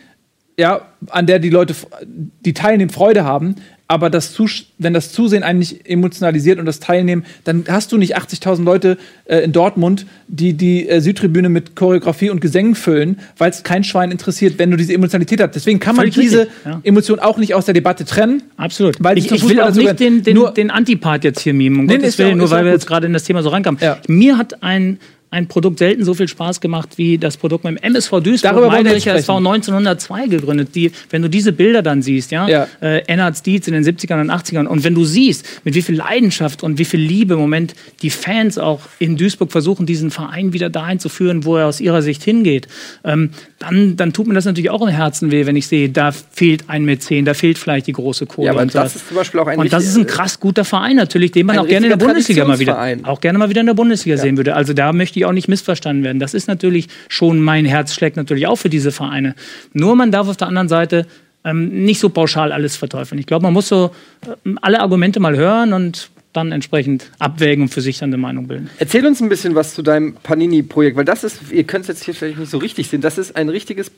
ja, 0.58 0.82
an 1.10 1.26
der 1.26 1.40
die 1.40 1.50
Leute, 1.50 1.76
die 2.06 2.54
teilnehmen, 2.54 2.92
Freude 2.92 3.24
haben. 3.24 3.56
Aber 3.88 4.10
das 4.10 4.34
Zus 4.34 4.66
wenn 4.84 4.94
das 4.94 5.12
Zusehen 5.12 5.44
einen 5.44 5.60
nicht 5.60 5.88
emotionalisiert 5.88 6.60
und 6.60 6.66
das 6.66 6.80
Teilnehmen, 6.80 7.26
dann 7.44 7.66
hast 7.68 7.92
du 7.92 7.98
nicht 7.98 8.18
80.000 8.18 8.64
Leute 8.64 8.98
äh, 9.26 9.40
in 9.40 9.52
Dortmund, 9.52 10.06
die 10.28 10.54
die 10.54 10.88
äh, 10.88 11.00
Südtribüne 11.00 11.50
mit 11.50 11.76
Choreografie 11.76 12.30
und 12.30 12.42
Gesängen 12.42 12.76
füllen, 12.76 13.20
weil 13.38 13.50
es 13.50 13.64
kein 13.64 13.84
Schwein 13.84 14.12
interessiert, 14.12 14.60
wenn 14.60 14.72
du 14.72 14.78
diese 14.78 14.94
Emotionalität 14.94 15.42
hast. 15.42 15.56
Deswegen 15.56 15.80
kann 15.80 15.96
man 15.96 16.04
Völlig 16.04 16.16
diese 16.16 16.40
richtig, 16.42 16.66
ja. 16.66 16.82
Emotion 16.84 17.20
auch 17.20 17.38
nicht 17.38 17.56
aus 17.56 17.66
der 17.66 17.74
Debatte 17.74 18.06
trennen. 18.06 18.44
Absolut. 18.58 18.98
Weil 19.00 19.18
ich, 19.18 19.32
ich 19.32 19.48
will 19.48 19.60
auch 19.62 19.74
nicht 19.74 20.00
den, 20.00 20.24
den, 20.24 20.36
Nur- 20.36 20.52
den 20.52 20.70
Antipart 20.70 21.24
jetzt 21.24 21.42
hier 21.42 21.54
mimen, 21.54 21.80
um 21.80 21.86
Nee, 21.86 21.98
Gottes 21.98 22.18
Willen, 22.18 22.38
nur 22.38 22.50
weil 22.52 22.66
wir 22.66 22.72
jetzt 22.72 22.88
gerade 22.88 23.08
in 23.08 23.14
das 23.14 23.24
Thema 23.24 23.42
so 23.44 23.50
reinkamen. 23.50 23.80
Ja. 23.82 24.00
Mir 24.08 24.38
hat 24.38 24.64
ein, 24.64 25.00
ein 25.34 25.48
Produkt 25.48 25.80
selten 25.80 26.06
so 26.06 26.14
viel 26.14 26.28
Spaß 26.28 26.62
gemacht 26.62 26.90
wie 26.98 27.18
das 27.18 27.38
Produkt 27.38 27.64
mit 27.64 27.74
dem 27.74 27.84
MSV 27.84 28.22
Duisburg, 28.22 28.52
Darüber 28.52 28.68
Meidericher 28.68 29.14
jetzt 29.14 29.24
SV 29.24 29.38
1902 29.38 30.28
gegründet. 30.28 30.76
Die, 30.76 30.92
wenn 31.10 31.24
du 31.24 31.30
diese 31.30 31.52
Bilder 31.52 31.82
dann 31.82 32.04
siehst, 32.04 32.32
ja, 32.32 32.48
Ja. 32.48 32.68
Äh, 32.82 33.04
Ennard 33.08 33.44
Dietz 33.46 33.68
in 33.68 33.74
den 33.74 33.84
70ern 33.84 34.22
und 34.22 34.30
80ern 34.30 34.68
und 34.68 34.84
wenn 34.84 34.94
du 34.94 35.04
siehst, 35.04 35.46
mit 35.64 35.74
wie 35.74 35.82
viel 35.82 35.96
Leidenschaft 35.96 36.62
und 36.62 36.78
wie 36.78 36.86
viel 36.86 37.00
Liebe 37.00 37.34
im 37.34 37.40
Moment 37.40 37.74
die 38.04 38.12
Fans 38.12 38.60
auch 38.60 38.82
in 39.00 39.18
Duisburg 39.18 39.52
versuchen, 39.52 39.88
diesen 39.88 40.12
Verein 40.12 40.54
wieder 40.54 40.70
dahin 40.70 41.00
zu 41.00 41.10
führen, 41.10 41.46
wo 41.46 41.58
er 41.58 41.66
aus 41.66 41.82
ihrer 41.82 42.04
Sicht 42.04 42.24
hingeht, 42.24 42.68
ähm, 43.04 43.32
dann, 43.58 43.96
dann 43.98 44.14
tut 44.14 44.28
mir 44.28 44.36
das 44.36 44.46
natürlich 44.46 44.70
auch 44.70 44.82
im 44.82 44.90
Herzen 44.90 45.32
weh, 45.32 45.48
wenn 45.48 45.56
ich 45.56 45.68
sehe, 45.68 45.90
da 45.90 46.12
fehlt 46.12 46.70
ein 46.70 46.86
Mäzen, 46.86 47.26
da 47.26 47.34
fehlt 47.34 47.58
vielleicht 47.58 47.88
die 47.88 47.94
große 47.94 48.28
Kohle. 48.28 48.48
Ja, 48.48 48.52
aber 48.52 48.62
und 48.62 48.76
das 48.76 48.94
sowas. 48.94 48.96
ist 48.96 49.08
zum 49.08 49.18
Beispiel 49.18 49.40
auch 49.40 49.48
ein 49.48 49.58
Und 49.58 49.74
das 49.74 49.86
ist 49.86 49.98
ein 49.98 50.06
krass 50.06 50.40
guter 50.40 50.64
Verein 50.64 50.96
natürlich, 50.96 51.32
den 51.32 51.48
man 51.48 51.58
auch 51.58 51.68
gerne 51.68 51.88
in 51.88 51.98
der 51.98 52.06
Bundesliga 52.06 52.46
mal 52.46 52.60
wieder, 52.60 52.98
auch 53.04 53.20
gerne 53.20 53.40
mal 53.40 53.50
wieder 53.50 53.62
in 53.62 53.68
der 53.68 53.74
Bundesliga 53.74 54.18
sehen 54.18 54.38
würde. 54.38 54.56
Also 54.56 54.74
da 54.74 54.94
möchte 54.94 55.18
ich 55.20 55.23
auch 55.26 55.32
nicht 55.32 55.48
missverstanden 55.48 56.04
werden. 56.04 56.20
Das 56.20 56.34
ist 56.34 56.48
natürlich 56.48 56.88
schon 57.08 57.42
mein 57.42 57.66
Herz 57.66 57.94
schlägt 57.94 58.18
natürlich 58.18 58.48
auch 58.48 58.58
für 58.58 58.70
diese 58.70 58.92
Vereine. 58.92 59.36
Nur 59.74 59.96
man 59.96 60.12
darf 60.12 60.28
auf 60.28 60.38
der 60.38 60.48
anderen 60.48 60.70
Seite 60.70 61.08
ähm, 61.44 61.86
nicht 61.86 62.00
so 62.00 62.10
pauschal 62.10 62.52
alles 62.52 62.76
verteufeln. 62.76 63.20
Ich 63.20 63.26
glaube, 63.26 63.44
man 63.44 63.54
muss 63.54 63.68
so 63.68 63.92
ähm, 64.46 64.58
alle 64.62 64.80
Argumente 64.80 65.20
mal 65.20 65.36
hören 65.36 65.74
und 65.74 66.10
dann 66.34 66.52
entsprechend 66.52 67.12
abwägen 67.20 67.64
und 67.64 67.70
für 67.70 67.82
sich 67.82 68.00
dann 68.00 68.10
eine 68.10 68.18
Meinung 68.18 68.48
bilden. 68.48 68.70
Erzähl 68.80 69.06
uns 69.06 69.22
ein 69.22 69.30
bisschen 69.30 69.56
was 69.56 69.76
zu 69.76 69.84
deinem 69.84 70.16
Panini-Projekt, 70.16 70.98
weil 70.98 71.06
das 71.06 71.24
ist, 71.24 71.52
ihr 71.52 71.64
könnt 71.64 71.84
es 71.84 71.90
jetzt 71.90 72.04
hier 72.04 72.16
vielleicht 72.16 72.40
nicht 72.40 72.50
so 72.50 72.58
richtig 72.58 72.90
sehen, 72.90 73.02
das 73.02 73.18
ist 73.18 73.36
ein 73.36 73.50
richtiges 73.50 73.90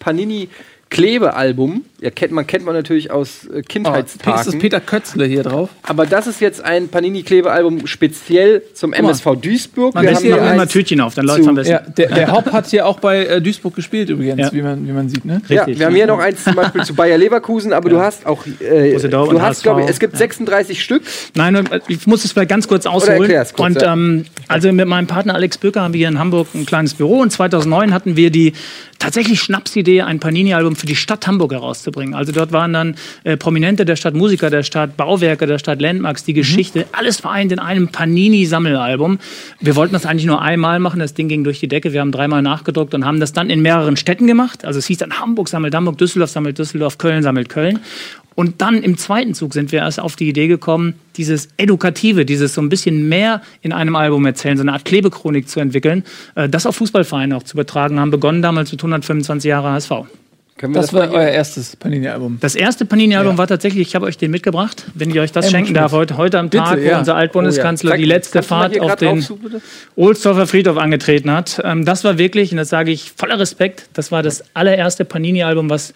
Klebealbum. 0.89 1.83
Ja, 1.99 2.09
kennt 2.11 2.31
man 2.31 2.45
kennt 2.45 2.63
man 2.65 2.75
natürlich 2.75 3.09
aus 3.09 3.45
äh, 3.45 3.47
Oh, 3.53 3.57
ist 3.57 3.65
das 3.65 3.67
Kindheitstagen. 3.67 4.59
Peter 4.59 4.79
Kötzle 4.79 5.25
hier 5.25 5.43
drauf? 5.43 5.69
aber 5.83 6.05
das 6.05 6.27
ist 6.27 6.39
jetzt 6.41 6.63
ein 6.63 6.89
Panini 6.89 7.23
Klebealbum 7.23 7.87
speziell 7.87 8.61
zum. 8.73 8.93
MSV 8.93 9.35
Duisburg. 9.41 9.95
Man 9.95 10.03
Wir 10.03 10.11
lässt 10.11 10.23
haben 10.23 10.33
hier 10.41 10.53
immer 10.53 10.67
Tütchen 10.67 11.01
auf, 11.01 11.15
dann 11.15 11.25
läuft 11.25 11.41
es 11.41 11.47
am 11.47 11.55
besten. 11.55 11.71
Ja, 11.73 11.79
der, 11.79 12.09
der 12.11 12.27
Haupt 12.31 12.51
hat 12.53 12.67
hier 12.67 12.85
auch 12.85 12.99
bei 12.99 13.25
äh, 13.25 13.41
Duisburg 13.41 13.75
gespielt 13.75 14.09
übrigens, 14.09 14.39
Ja. 14.39 14.53
wie, 14.53 14.61
man, 14.61 14.87
wie 14.87 14.91
man 14.91 15.09
sieht, 15.09 15.25
ne? 15.25 15.41
Ja, 15.47 15.63
Richtig. 15.63 15.79
wir 15.79 15.85
haben 15.87 15.95
hier 15.95 16.07
noch 16.07 16.19
eins 16.19 16.43
zum 16.43 16.55
Beispiel 16.55 16.83
zu 16.83 16.93
Bayer 16.93 17.17
Leverkusen, 17.17 17.73
aber 17.73 17.89
du 17.89 17.99
hast 17.99 18.25
auch, 18.25 18.45
äh, 18.45 18.97
du 18.97 19.41
hast, 19.41 19.63
glaube 19.63 19.81
ich, 19.83 19.89
es 19.89 19.99
gibt 19.99 20.15
36 20.17 20.83
Stück. 20.83 21.03
Nein, 21.33 21.55
äh, 21.55 21.79
ich 21.87 22.05
muss 22.07 22.23
es 22.23 22.31
vielleicht 22.31 22.49
ganz 22.49 22.67
kurz 22.67 22.85
ausholen. 22.85 23.31
kurz, 23.31 23.53
und 23.57 23.81
ja. 23.81 23.93
ähm, 23.93 24.25
also 24.47 24.71
mit 24.71 24.87
meinem 24.87 25.07
Partner 25.07 25.33
Alex 25.33 25.57
Böker 25.57 25.81
haben 25.81 25.93
wir 25.93 25.99
hier 25.99 26.07
in 26.09 26.19
Hamburg 26.19 26.47
ein 26.53 26.65
kleines 26.65 26.93
Büro 26.93 27.19
und 27.21 27.31
2009 27.31 27.93
hatten 27.93 28.15
wir 28.15 28.29
die 28.29 28.53
tatsächlich 28.99 29.39
Schnapsidee, 29.41 30.01
ein 30.03 30.19
Panini-Album 30.19 30.74
für 30.75 30.85
die 30.85 30.95
Stadt 30.95 31.27
Hamburg 31.27 31.51
herauszubringen. 31.51 32.13
Also 32.13 32.31
dort 32.31 32.51
waren 32.51 32.73
dann 32.73 32.95
äh, 33.23 33.37
Prominente 33.37 33.85
der 33.85 33.95
Stadt, 33.95 34.13
Musiker 34.13 34.49
der 34.49 34.63
Stadt, 34.63 34.97
Bauwerke 34.97 35.47
der 35.47 35.59
Stadt, 35.59 35.81
Landmarks, 35.81 36.23
die 36.23 36.33
Geschichte, 36.33 36.85
alles 36.91 37.19
vereint 37.19 37.51
in 37.51 37.59
einem 37.59 37.89
Panini-Sammelalbum. 37.89 39.19
Wir 39.59 39.75
wollten 39.75 39.93
das 39.93 40.05
eigentlich 40.05 40.25
nur 40.25 40.41
einmal 40.41 40.79
machen, 40.79 40.99
das 40.99 41.13
Ding 41.13 41.27
ging 41.27 41.43
durch 41.43 41.59
die 41.59 41.67
Decke. 41.67 41.93
Wir 41.93 42.01
haben 42.01 42.11
dreimal 42.11 42.41
nachgedruckt 42.41 42.93
und 42.93 43.05
haben 43.05 43.19
das 43.19 43.33
dann 43.33 43.49
in 43.49 43.61
mehreren 43.61 43.97
Städten 43.97 44.27
gemacht. 44.27 44.65
Also 44.65 44.79
es 44.79 44.85
hieß 44.87 44.97
dann 44.99 45.19
Hamburg 45.19 45.49
sammelt 45.49 45.73
Hamburg, 45.75 45.97
Düsseldorf 45.97 46.29
sammelt 46.29 46.57
Düsseldorf, 46.57 46.97
Köln 46.97 47.23
sammelt 47.23 47.49
Köln. 47.49 47.79
Und 48.35 48.61
dann 48.61 48.83
im 48.83 48.97
zweiten 48.97 49.33
Zug 49.33 49.53
sind 49.53 49.71
wir 49.71 49.79
erst 49.79 49.99
auf 49.99 50.17
die 50.17 50.27
Idee 50.27 50.47
gekommen, 50.47 50.95
dieses 51.15 51.47
Edukative, 51.55 52.25
dieses 52.25 52.53
so 52.53 52.61
ein 52.61 52.67
bisschen 52.67 53.07
mehr 53.07 53.41
in 53.61 53.71
einem 53.71 53.95
Album 53.95 54.25
erzählen, 54.25 54.57
so 54.57 54.61
eine 54.61 54.73
Art 54.73 54.83
Klebechronik 54.83 55.47
zu 55.47 55.61
entwickeln, 55.61 56.03
äh, 56.35 56.49
das 56.49 56.65
auf 56.65 56.75
Fußballvereine 56.75 57.35
auch 57.37 57.43
zu 57.43 57.55
übertragen, 57.55 57.99
haben 57.99 58.11
begonnen 58.11 58.41
damals 58.41 58.71
mit 58.71 58.81
125 58.81 59.47
Jahre 59.47 59.69
HSV. 59.69 59.91
Können 60.57 60.73
wir 60.73 60.81
Das 60.81 60.93
mal 60.93 61.09
war 61.09 61.17
euer 61.19 61.27
erstes 61.27 61.75
Panini-Album. 61.75 62.37
Das 62.39 62.55
erste 62.55 62.85
Panini-Album 62.85 63.33
Ja. 63.33 63.37
war 63.37 63.47
tatsächlich, 63.47 63.89
ich 63.89 63.95
habe 63.95 64.05
euch 64.05 64.17
den 64.17 64.31
mitgebracht, 64.31 64.85
wenn 64.93 65.09
ich 65.09 65.19
euch 65.19 65.33
das 65.33 65.45
Helmut 65.47 65.57
schenken 65.57 65.73
darf, 65.73 65.91
heute, 65.91 66.15
heute 66.15 66.39
am 66.39 66.49
Bitte, 66.49 66.63
Tag, 66.63 66.77
wo 66.79 66.83
ja. 66.83 66.97
unser 66.99 67.15
Altbundeskanzler 67.15 67.89
Oh 67.91 67.93
ja. 67.93 67.97
die 67.97 68.05
letzte 68.05 68.41
Fahrt 68.41 68.79
auf 68.79 68.95
den 68.95 69.15
bitte? 69.41 69.61
Ohlsdorfer 69.97 70.47
Friedhof 70.47 70.77
angetreten 70.77 71.29
hat. 71.29 71.61
Ähm, 71.65 71.83
das 71.83 72.05
war 72.05 72.17
wirklich, 72.17 72.51
und 72.51 72.57
das 72.57 72.69
sage 72.69 72.91
ich 72.91 73.11
voller 73.17 73.37
Respekt, 73.37 73.89
das 73.93 74.13
war 74.13 74.23
das 74.23 74.45
allererste 74.53 75.03
Panini-Album, 75.03 75.69
was 75.69 75.93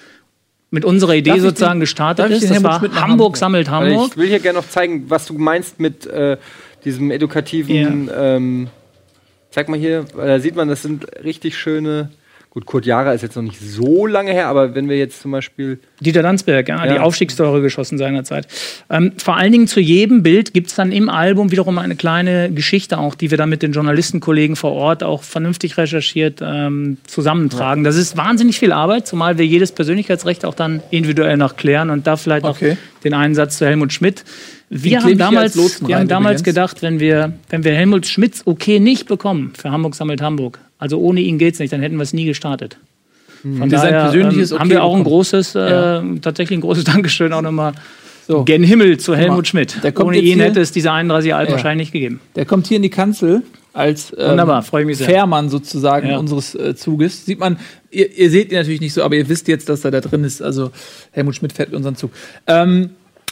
mit 0.72 0.84
unserer 0.84 1.16
Idee 1.16 1.30
Darf 1.32 1.40
sozusagen 1.40 1.76
den- 1.76 1.80
gestartet 1.82 2.30
ist. 2.30 2.44
Das 2.44 2.50
Helmut 2.52 2.64
war 2.66 2.82
Hamburg 2.82 2.96
Hamburg? 3.02 3.38
sammelt 3.38 3.70
Hamburg. 3.70 4.10
Ich 4.12 4.18
will 4.18 4.28
hier 4.28 4.40
gerne 4.40 4.60
noch 4.60 4.68
zeigen, 4.68 5.06
was 5.10 5.26
du 5.26 5.36
meinst 5.36 5.80
mit 5.80 6.06
äh, 6.06 6.36
diesem 6.84 7.12
edukativen. 7.12 8.10
Ähm, 8.14 8.68
zeig 9.52 9.70
mal 9.70 9.80
hier, 9.80 10.04
weil 10.14 10.28
da 10.28 10.40
sieht 10.42 10.58
man, 10.58 10.68
das 10.68 10.82
sind 10.82 11.06
richtig 11.24 11.58
schöne. 11.58 12.10
Gut, 12.52 12.66
Kurt 12.66 12.88
Jara 12.88 13.14
ist 13.14 13.22
jetzt 13.22 13.36
noch 13.36 13.44
nicht 13.44 13.60
so 13.60 14.08
lange 14.08 14.32
her, 14.32 14.48
aber 14.48 14.74
wenn 14.74 14.90
wir 14.90 14.98
jetzt 14.98 15.22
zum 15.22 15.30
Beispiel. 15.30 15.78
Dieter 16.00 16.24
Landsberg, 16.24 16.68
ja, 16.68 16.88
die 16.88 16.96
Ja. 16.96 17.02
Aufstiegstore 17.02 17.62
geschossen 17.62 18.00
seinerzeit. 18.00 18.48
Ähm, 18.90 19.12
vor 19.18 19.38
allen 19.38 19.52
Dingen 19.52 19.68
zu 19.68 19.80
jedem 19.80 20.24
Bild 20.24 20.52
gibt 20.56 20.70
es 20.70 20.76
dann 20.76 20.92
im 20.92 21.10
Album 21.10 21.52
wiederum 21.52 21.78
eine 21.78 21.96
kleine 21.96 22.52
Geschichte 22.52 22.98
auch, 22.98 23.14
die 23.14 23.30
wir 23.30 23.38
dann 23.38 23.50
mit 23.50 23.62
den 23.62 23.72
Journalistenkollegen 23.72 24.56
vor 24.56 24.72
Ort 24.72 25.04
auch 25.04 25.22
vernünftig 25.22 25.78
recherchiert 25.78 26.40
ähm, 26.42 26.98
zusammentragen. 27.06 27.84
Das 27.84 27.96
ist 27.96 28.18
wahnsinnig 28.18 28.58
viel 28.58 28.72
Arbeit, 28.72 29.06
zumal 29.06 29.38
wir 29.38 29.46
jedes 29.46 29.72
Persönlichkeitsrecht 29.72 30.44
auch 30.44 30.56
dann 30.56 30.82
individuell 30.90 31.38
noch 31.38 31.56
klären 31.56 31.92
und 31.92 32.08
da 32.08 32.18
vielleicht 32.18 32.46
noch 32.46 32.56
Okay. 32.56 32.78
den 33.04 33.14
einen 33.14 33.36
Satz 33.36 33.60
zu 33.60 33.68
Helmut 33.68 33.94
Schmidt. 33.94 34.24
Wir 34.72 35.04
haben 35.04 35.18
damals, 35.20 35.56
wir 35.88 35.98
haben 35.98 36.08
damals 36.08 36.42
übrigens. 36.42 36.44
gedacht, 36.44 36.82
wenn 36.82 37.00
wir, 37.00 37.34
wenn 37.50 37.64
wir 37.64 37.74
Helmut 37.74 38.08
Schmidts 38.08 38.42
okay 38.46 38.80
nicht 38.80 39.08
bekommen 39.08 39.54
für 39.56 39.70
Hamburg 39.70 39.94
sammelt 39.94 40.22
Hamburg, 40.24 40.58
also 40.80 41.00
ohne 41.00 41.20
ihn 41.22 41.38
geht's 41.38 41.60
nicht, 41.60 41.72
dann 41.72 41.82
hätten 41.82 41.98
wir 41.98 42.04
es 42.04 42.14
nie 42.14 42.26
gestartet. 42.26 42.78
Von 43.42 43.70
Wir 43.72 43.78
sein 43.80 43.94
daher 43.94 44.04
persönliches 44.10 44.52
ähm, 44.52 44.60
haben 44.60 44.68
Okay 44.68 44.76
wir 44.76 44.84
auch 44.84 44.96
ein 44.98 45.04
großes, 45.04 45.56
äh, 45.56 45.60
Ja. 45.60 46.04
tatsächlich 46.22 46.58
ein 46.58 46.62
großes 46.62 46.84
Dankeschön 46.86 47.32
auch 47.32 47.42
nochmal 47.44 47.74
So. 48.28 48.44
gen 48.44 48.64
Himmel 48.64 48.98
zu 48.98 49.16
Helmut 49.16 49.48
Schmidt. 49.48 49.82
der 49.84 49.92
kommt 49.92 50.08
Ohne 50.10 50.18
ihn 50.20 50.40
hätte 50.40 50.60
es 50.60 50.72
diese 50.72 50.92
31 50.92 51.34
Alben 51.36 51.52
Ja. 51.52 51.56
wahrscheinlich 51.56 51.88
nicht 51.88 51.94
gegeben. 51.94 52.20
Der 52.36 52.46
kommt 52.46 52.68
hier 52.68 52.78
in 52.78 52.84
die 52.84 52.90
Kanzel 52.90 53.44
als 53.72 54.14
ähm, 54.18 54.32
Wunderbar. 54.32 54.64
Fährmann 54.64 55.48
sozusagen 55.50 56.10
Ja. 56.10 56.18
unseres 56.18 56.54
äh, 56.56 56.76
Zuges. 56.76 57.26
Sieht 57.26 57.40
man, 57.40 57.58
ihr, 57.92 58.12
ihr 58.18 58.30
seht 58.30 58.52
ihn 58.52 58.58
natürlich 58.58 58.82
nicht 58.82 58.94
so, 58.94 59.04
aber 59.04 59.16
ihr 59.16 59.30
wisst 59.30 59.48
jetzt, 59.48 59.70
dass 59.70 59.86
er 59.86 59.92
da 59.92 60.02
drin 60.02 60.24
ist. 60.26 60.42
Also 60.42 60.72
Helmut 61.12 61.36
Schmidt 61.36 61.54
fährt 61.54 61.72
unseren 61.74 61.96
Zug. 61.96 62.12
Ähm, 62.48 62.90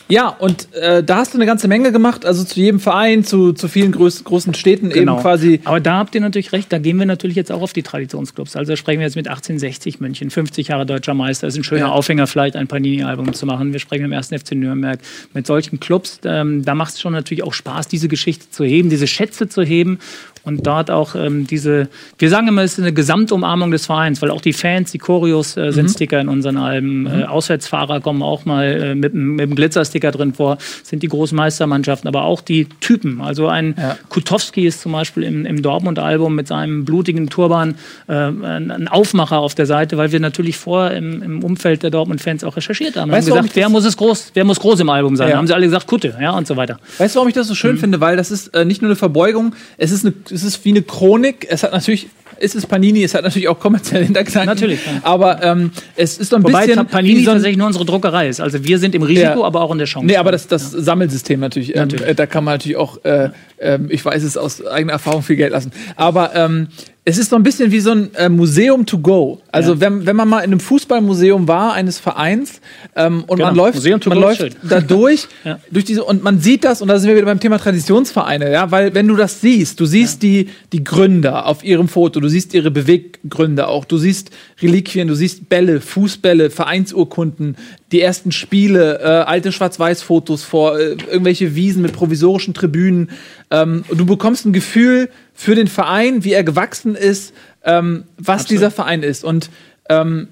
ja, 0.09 0.29
und 0.29 0.73
äh, 0.73 1.03
da 1.03 1.17
hast 1.17 1.33
du 1.33 1.37
eine 1.37 1.45
ganze 1.45 1.67
Menge 1.67 1.91
gemacht, 1.91 2.25
also 2.25 2.43
zu 2.43 2.59
jedem 2.59 2.79
Verein, 2.79 3.23
zu, 3.25 3.51
zu 3.53 3.67
vielen 3.67 3.91
groß, 3.91 4.23
großen 4.23 4.53
Städten 4.53 4.89
Genau. 4.89 5.13
eben 5.15 5.21
quasi. 5.21 5.59
Aber 5.65 5.79
da 5.79 5.97
habt 5.97 6.15
ihr 6.15 6.21
natürlich 6.21 6.51
recht, 6.53 6.71
da 6.71 6.77
gehen 6.77 6.97
wir 6.97 7.05
natürlich 7.05 7.35
jetzt 7.35 7.51
auch 7.51 7.61
auf 7.61 7.73
die 7.73 7.83
Traditionsclubs. 7.83 8.55
Also 8.55 8.71
da 8.71 8.77
sprechen 8.77 8.99
wir 8.99 9.05
jetzt 9.05 9.15
mit 9.17 9.27
1860 9.27 9.99
München, 9.99 10.29
50 10.29 10.69
Jahre 10.69 10.85
deutscher 10.85 11.13
Meister. 11.13 11.47
ist 11.47 11.57
ein 11.57 11.63
schöner 11.63 11.87
Ja. 11.87 11.91
Aufhänger, 11.91 12.25
vielleicht 12.27 12.55
ein 12.55 12.67
Panini-Album 12.67 13.33
zu 13.33 13.45
machen. 13.45 13.73
Wir 13.73 13.79
sprechen 13.79 14.03
mit 14.03 14.11
dem 14.11 14.17
1. 14.17 14.29
FC 14.29 14.53
Nürnberg. 14.55 14.99
Mit 15.33 15.45
solchen 15.45 15.79
Clubs, 15.79 16.19
ähm, 16.23 16.63
da 16.63 16.73
macht 16.75 16.93
es 16.93 17.01
schon 17.01 17.11
natürlich 17.13 17.43
auch 17.43 17.53
Spaß, 17.53 17.87
diese 17.89 18.07
Geschichte 18.07 18.49
zu 18.49 18.63
heben, 18.63 18.89
diese 18.89 19.07
Schätze 19.07 19.49
zu 19.49 19.61
heben 19.63 19.99
und 20.43 20.65
dort 20.65 20.89
auch 20.89 21.15
ähm, 21.15 21.45
diese, 21.47 21.89
wir 22.17 22.29
sagen 22.29 22.47
immer, 22.47 22.61
es 22.63 22.73
ist 22.73 22.79
eine 22.79 22.93
Gesamtumarmung 22.93 23.71
des 23.71 23.85
Vereins, 23.87 24.21
weil 24.21 24.31
auch 24.31 24.39
die 24.39 24.53
Fans, 24.53 24.91
die 24.93 24.97
Choreos 24.97 25.57
äh, 25.57 25.71
sind 25.73 25.89
Sticker 25.89 26.21
in 26.21 26.29
unseren 26.29 26.55
Alben. 26.55 27.05
Äh, 27.07 27.23
Auswärtsfahrer 27.25 27.99
kommen 27.99 28.21
auch 28.23 28.45
mal 28.45 28.63
äh, 28.65 28.95
mit, 28.95 29.13
dem- 29.13 29.35
mit 29.35 29.49
dem 29.49 29.55
Glitzersticker 29.55 29.96
drin 29.99 30.33
vor, 30.33 30.57
sind 30.83 31.03
die 31.03 31.07
großen 31.07 31.35
Meistermannschaften, 31.35 32.07
aber 32.07 32.23
auch 32.23 32.41
die 32.41 32.65
Typen. 32.79 33.21
Also 33.21 33.47
ein 33.47 33.75
Ja. 33.77 33.97
Kutowski 34.09 34.65
ist 34.65 34.81
zum 34.81 34.91
Beispiel 34.91 35.23
im, 35.23 35.45
im 35.45 35.61
Dortmund-Album 35.61 36.33
mit 36.35 36.47
seinem 36.47 36.85
blutigen 36.85 37.29
Turban 37.29 37.75
äh, 38.07 38.13
ein, 38.13 38.87
Aufmacher 38.87 39.39
auf 39.39 39.55
der 39.55 39.65
Seite, 39.65 39.97
weil 39.97 40.11
wir 40.11 40.19
natürlich 40.19 40.57
vorher 40.57 40.95
im, 40.97 41.21
im 41.21 41.43
Umfeld 41.43 41.83
der 41.83 41.89
Dortmund-Fans 41.91 42.43
auch 42.43 42.55
recherchiert 42.57 42.95
haben. 42.95 43.11
Weißt 43.11 43.29
haben 43.29 43.37
gesagt, 43.37 43.55
wer 43.55 43.69
muss 43.69 43.85
es 43.85 43.97
groß, 43.97 44.31
wer 44.33 44.43
muss 44.45 44.59
groß 44.59 44.79
im 44.79 44.89
Album 44.89 45.15
sein? 45.15 45.29
Ja. 45.29 45.37
Haben 45.37 45.47
sie 45.47 45.53
alle 45.53 45.65
gesagt, 45.65 45.87
Kutte, 45.87 46.15
ja, 46.19 46.31
und 46.31 46.47
so 46.47 46.55
weiter. 46.55 46.79
Weißt 46.97 47.15
du, 47.15 47.17
warum 47.19 47.29
ich 47.29 47.35
das 47.35 47.47
so 47.47 47.55
schön 47.55 47.75
Mhm. 47.75 47.79
finde? 47.79 48.01
Weil 48.01 48.17
das 48.17 48.31
ist 48.31 48.47
äh, 48.53 48.65
nicht 48.65 48.81
nur 48.81 48.89
eine 48.89 48.95
Verbeugung, 48.95 49.53
es 49.77 49.91
ist, 49.91 50.05
eine, 50.05 50.13
es 50.31 50.43
ist 50.43 50.63
wie 50.65 50.69
eine 50.69 50.81
Chronik. 50.81 51.45
Es 51.49 51.63
hat 51.63 51.73
natürlich, 51.73 52.07
es 52.39 52.55
ist 52.55 52.67
Panini, 52.67 53.03
es 53.03 53.13
hat 53.13 53.23
natürlich 53.23 53.47
auch 53.47 53.59
kommerzielle 53.59 54.05
Hintergedanken. 54.05 54.47
Natürlich, 54.47 54.79
ja. 54.85 55.01
Aber 55.03 55.43
ähm, 55.43 55.71
es 55.95 56.17
ist 56.17 56.29
so 56.29 56.35
ein 56.37 56.43
Wobei 56.43 56.65
bisschen. 56.65 56.85
Panini 56.87 57.23
so 57.23 57.31
tatsächlich 57.31 57.57
nur 57.57 57.67
unsere 57.67 57.85
Druckerei 57.85 58.27
ist. 58.29 58.39
Also 58.39 58.63
wir 58.63 58.79
sind 58.79 58.95
im 58.95 59.03
Risiko, 59.03 59.39
Ja. 59.39 59.45
aber 59.45 59.61
auch 59.61 59.71
in 59.71 59.77
der 59.77 59.87
Chance. 59.87 60.05
Nee, 60.05 60.17
aber 60.17 60.31
das, 60.31 60.47
das 60.47 60.71
Sammelsystem 60.71 61.39
natürlich. 61.39 61.75
Ähm, 61.75 61.83
Natürlich. 61.83 62.07
äh, 62.07 62.15
da 62.15 62.25
kann 62.25 62.43
man 62.43 62.55
natürlich 62.55 62.77
auch, 62.77 63.03
äh, 63.03 63.29
ähm, 63.59 63.87
ich 63.89 64.03
weiß 64.03 64.23
es 64.23 64.37
aus 64.37 64.65
eigener 64.65 64.93
Erfahrung, 64.93 65.23
viel 65.23 65.35
Geld 65.35 65.51
lassen. 65.51 65.71
Aber 65.95 66.35
ähm, 66.35 66.67
es 67.09 67.17
ist 67.17 67.29
so 67.29 67.37
ein 67.37 67.43
bisschen 67.43 67.71
wie 67.71 67.79
so 67.79 67.91
ein 67.91 68.13
äh, 68.15 68.27
Museum 68.27 68.85
to 68.85 68.97
go. 68.97 69.39
Also 69.49 69.75
Ja. 69.75 69.79
wenn, 69.79 70.05
wenn 70.05 70.17
man 70.17 70.27
mal 70.27 70.39
in 70.39 70.51
einem 70.51 70.59
Fußballmuseum 70.59 71.47
war, 71.47 71.71
eines 71.71 71.99
Vereins, 71.99 72.59
ähm, 72.97 73.23
und 73.27 73.37
Genau. 73.37 73.45
man 73.47 73.55
läuft, 73.55 74.05
man 74.07 74.17
läuft 74.19 74.57
da 74.63 74.81
durch, 74.81 75.25
Ja. 75.45 75.57
durch 75.71 75.85
diese, 75.85 76.03
und 76.03 76.21
man 76.21 76.41
sieht 76.41 76.65
das, 76.65 76.81
und 76.81 76.89
da 76.89 76.99
sind 76.99 77.07
wir 77.07 77.15
wieder 77.15 77.25
beim 77.27 77.39
Thema 77.39 77.59
Traditionsvereine, 77.59 78.51
ja, 78.51 78.71
weil 78.71 78.93
wenn 78.93 79.07
du 79.07 79.15
das 79.15 79.39
siehst, 79.39 79.79
du 79.79 79.85
siehst 79.85 80.21
die, 80.21 80.49
die 80.73 80.83
Gründer 80.83 81.45
auf 81.45 81.63
ihrem 81.63 81.87
Foto, 81.87 82.19
du 82.19 82.27
siehst 82.27 82.53
ihre 82.53 82.71
Beweggründe 82.71 83.67
auch, 83.69 83.85
du 83.85 83.97
siehst 83.97 84.29
Reliquien, 84.61 85.07
du 85.07 85.15
siehst 85.15 85.47
Bälle, 85.47 85.79
Fußbälle, 85.79 86.49
Vereinsurkunden, 86.49 87.55
die 87.91 88.01
ersten 88.01 88.31
Spiele, 88.31 88.99
äh, 88.99 89.03
alte 89.03 89.51
Schwarz-Weiß-Fotos 89.51 90.43
vor, 90.43 90.77
äh, 90.77 90.97
irgendwelche 91.09 91.55
Wiesen 91.55 91.81
mit 91.81 91.93
provisorischen 91.93 92.53
Tribünen. 92.53 93.11
Ähm, 93.49 93.85
und 93.87 93.97
du 93.97 94.05
bekommst 94.05 94.45
ein 94.45 94.53
Gefühl 94.53 95.09
für 95.33 95.55
den 95.55 95.67
Verein, 95.67 96.23
wie 96.23 96.33
er 96.33 96.43
gewachsen 96.43 96.95
ist, 96.95 97.33
ähm, 97.63 98.03
was 98.17 98.45
dieser 98.45 98.71
Verein 98.71 99.03
ist. 99.03 99.23
Und 99.23 99.49
ähm, 99.89 100.27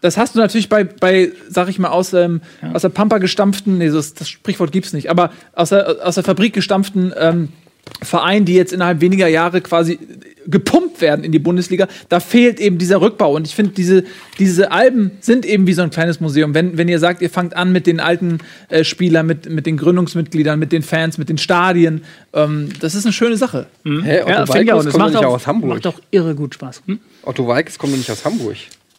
das 0.00 0.16
hast 0.16 0.34
du 0.34 0.38
natürlich 0.38 0.68
bei, 0.68 0.84
bei 0.84 1.32
sag 1.48 1.68
ich 1.68 1.78
mal, 1.78 1.88
aus, 1.88 2.12
ähm, 2.12 2.40
aus 2.72 2.82
der 2.82 2.88
Pampa 2.90 3.18
gestampften, 3.18 3.78
nee, 3.78 3.90
das, 3.90 4.14
das 4.14 4.28
Sprichwort 4.28 4.70
gibt's 4.70 4.92
nicht, 4.92 5.10
aber 5.10 5.32
aus 5.52 5.70
der, 5.70 6.06
aus 6.06 6.14
der 6.14 6.24
Fabrik 6.24 6.52
gestampften 6.52 7.12
ähm, 7.18 7.48
Verein, 8.02 8.44
die 8.44 8.54
jetzt 8.54 8.72
innerhalb 8.72 9.00
weniger 9.00 9.28
Jahre 9.28 9.60
quasi 9.60 9.98
gepumpt 10.46 11.00
werden 11.00 11.24
in 11.24 11.32
die 11.32 11.38
Bundesliga, 11.38 11.88
da 12.08 12.20
fehlt 12.20 12.58
eben 12.58 12.78
dieser 12.78 13.00
Rückbau. 13.00 13.34
Und 13.34 13.46
ich 13.46 13.54
finde, 13.54 13.72
diese, 13.72 14.04
diese 14.38 14.72
Alben 14.72 15.10
sind 15.20 15.44
eben 15.44 15.66
wie 15.66 15.74
so 15.74 15.82
ein 15.82 15.90
kleines 15.90 16.20
Museum. 16.20 16.54
Wenn, 16.54 16.78
wenn 16.78 16.88
ihr 16.88 16.98
sagt, 16.98 17.20
ihr 17.20 17.28
fangt 17.30 17.54
an 17.54 17.70
mit 17.70 17.86
den 17.86 18.00
alten 18.00 18.38
äh, 18.68 18.82
Spielern, 18.82 19.26
mit, 19.26 19.50
mit 19.50 19.66
den 19.66 19.76
Gründungsmitgliedern, 19.76 20.58
mit 20.58 20.72
den 20.72 20.82
Fans, 20.82 21.18
mit 21.18 21.28
den 21.28 21.38
Stadien, 21.38 22.02
ähm, 22.32 22.70
das 22.80 22.94
ist 22.94 23.04
eine 23.04 23.12
schöne 23.12 23.36
Sache. 23.36 23.66
Hä, 23.84 24.22
Otto 24.22 24.30
ja. 24.30 24.48
Walkes 24.48 24.72
kommt 24.72 24.86
doch 24.86 24.98
macht 24.98 25.10
nicht 25.10 25.24
auch, 25.24 25.34
aus 25.34 25.46
Hamburg. 25.46 25.70
macht 25.70 25.86
auch 25.86 26.00
irre 26.10 26.34
gut 26.34 26.54
Spaß. 26.54 26.82
Hm? 26.86 26.98
Otto 27.22 27.46
Walkes 27.46 27.78
kommt 27.78 27.92
doch 27.92 27.98
nicht 27.98 28.10
aus 28.10 28.24
Hamburg. 28.24 28.56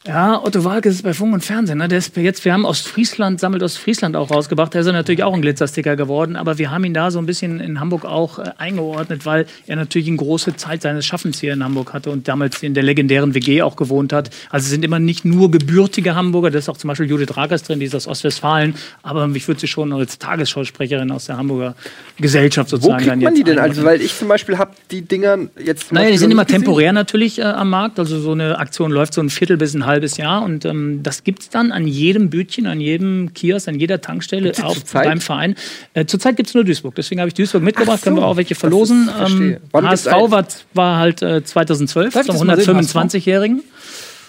Ja, 0.10 0.44
Otto 0.44 0.64
Walkes 0.64 0.96
ist 0.96 1.04
bei 1.04 1.14
Funk 1.14 1.36
und 1.36 1.46
Fernsehen. 1.46 1.78
Ne? 1.78 1.88
Der 1.88 2.00
ist 2.00 2.18
jetzt, 2.18 2.44
wir 2.44 2.52
haben 2.52 2.66
Ostfriesland, 2.66 3.40
sammelt 3.40 3.62
Ostfriesland 3.62 4.16
auch 4.16 4.32
rausgebracht. 4.32 4.74
Der 4.74 4.82
ist 4.82 4.88
natürlich 4.88 5.22
auch 5.22 5.36
ein 5.36 5.42
Glitzersticker 5.44 5.96
geworden, 5.96 6.36
aber 6.36 6.58
wir 6.58 6.72
haben 6.72 6.84
ihn 6.84 6.96
da 6.96 7.12
so 7.12 7.20
ein 7.20 7.28
bisschen 7.28 7.60
in 7.60 7.80
Hamburg 7.80 8.06
auch 8.06 8.40
äh, 8.40 8.50
eingeordnet, 8.58 9.28
weil 9.28 9.46
er 9.68 9.76
natürlich 9.76 10.08
eine 10.08 10.18
große 10.18 10.56
Zeit 10.56 10.82
seines 10.82 11.06
Schaffens 11.06 11.40
hier 11.40 11.54
in 11.54 11.64
Hamburg 11.64 11.94
hatte 11.94 12.10
und 12.10 12.28
damals 12.28 12.64
in 12.64 12.74
der 12.74 12.82
legendären 12.82 13.36
WG 13.36 13.62
auch 13.62 13.76
gewohnt 13.76 14.12
hat. 14.12 14.32
Also 14.50 14.64
es 14.64 14.72
sind 14.72 14.84
immer 14.84 14.98
nicht 14.98 15.26
nur 15.26 15.52
gebürtige 15.52 16.16
Hamburger, 16.16 16.50
da 16.50 16.58
ist 16.58 16.70
auch 16.70 16.78
zum 16.78 16.88
Beispiel 16.88 17.08
Judith 17.08 17.38
Rakers 17.38 17.62
drin, 17.62 17.80
die 17.80 17.86
ist 17.86 17.94
aus 17.94 18.08
Ostwestfalen, 18.08 18.74
aber 19.04 19.30
ich 19.36 19.48
würde 19.48 19.62
sie 19.62 19.68
schon 19.68 19.94
als 19.94 20.18
Tagesschausprecherin 20.18 21.12
aus 21.12 21.26
der 21.26 21.38
Hamburger 21.38 21.76
Gesellschaft 22.18 22.72
Wo 22.72 22.78
sozusagen 22.78 22.98
kriegt 22.98 23.12
dann 23.12 23.20
man 23.20 23.36
die 23.36 23.44
denn? 23.44 23.60
Also, 23.60 23.84
weil 23.84 24.02
ich 24.02 24.18
zum 24.18 24.28
Beispiel 24.28 24.58
habe 24.58 24.72
die 24.92 25.04
Dinger 25.04 25.38
jetzt. 25.64 25.92
Naja, 25.92 26.10
die 26.10 26.18
sind 26.18 26.32
immer 26.32 26.48
temporär 26.48 26.94
natürlich 26.94 27.38
äh, 27.38 27.44
am 27.44 27.70
Markt. 27.70 28.00
Also 28.00 28.20
so 28.20 28.32
eine 28.32 28.58
Aktion 28.58 28.92
läuft 28.92 29.14
so 29.14 29.22
ein 29.22 29.30
Viertel 29.30 29.58
bis 29.58 29.76
ein 29.76 29.86
halbes 29.86 29.99
halbes 30.00 30.18
Jahr 30.18 30.44
und 30.44 30.64
ähm, 30.66 31.04
das 31.04 31.24
gibt's 31.24 31.50
dann 31.50 31.72
an 31.72 31.86
jedem 31.86 32.30
Bütchen, 32.30 32.68
an 32.68 32.80
jedem 32.80 33.34
Kiosk, 33.34 33.68
an 33.68 33.76
jeder 33.76 34.00
Tankstelle 34.00 34.54
auch 34.64 34.78
beim 34.94 35.20
Verein. 35.20 35.56
Äh, 35.94 36.06
zurzeit 36.06 36.38
gibt's 36.38 36.54
nur 36.54 36.64
Duisburg, 36.64 36.96
deswegen 36.96 37.20
habe 37.20 37.28
ich 37.28 37.34
Duisburg 37.34 37.64
mitgebracht, 37.64 37.96
Ach 37.96 38.00
so, 38.00 38.04
können 38.06 38.18
wir 38.18 38.26
auch 38.26 38.38
welche 38.38 38.56
verlosen. 38.56 39.10
ähm, 39.20 39.58
HSV 39.74 40.12
war, 40.12 40.48
war 40.74 40.98
halt 40.98 41.22
äh, 41.22 41.44
2012 41.44 42.14
Darf 42.14 42.22
ich 42.24 42.32
zum 42.32 42.48
das 42.48 42.66
mal 42.66 42.84
sehen, 42.86 42.98
125-Jährigen. 42.98 43.64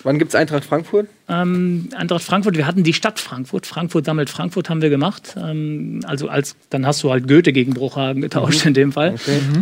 Wann 0.02 0.18
gibt's 0.18 0.34
Eintracht 0.34 0.64
Frankfurt? 0.64 1.08
Ähm, 1.28 1.88
Eintracht 1.94 2.22
Frankfurt, 2.22 2.56
wir 2.56 2.66
hatten 2.66 2.82
die 2.82 2.92
Stadt 2.92 3.20
Frankfurt. 3.20 3.66
Frankfurt 3.66 4.04
sammelt 4.04 4.30
Frankfurt 4.30 4.70
haben 4.70 4.82
wir 4.82 4.90
gemacht. 4.90 5.36
Ähm, 5.36 6.00
also 6.04 6.28
als 6.28 6.56
dann 6.70 6.86
hast 6.86 7.02
du 7.02 7.10
halt 7.10 7.28
Goethe 7.28 7.52
gegen 7.52 7.74
Bruchhagen 7.74 8.22
getauscht 8.22 8.64
in 8.66 8.74
dem 8.74 8.92
Fall. 8.92 9.16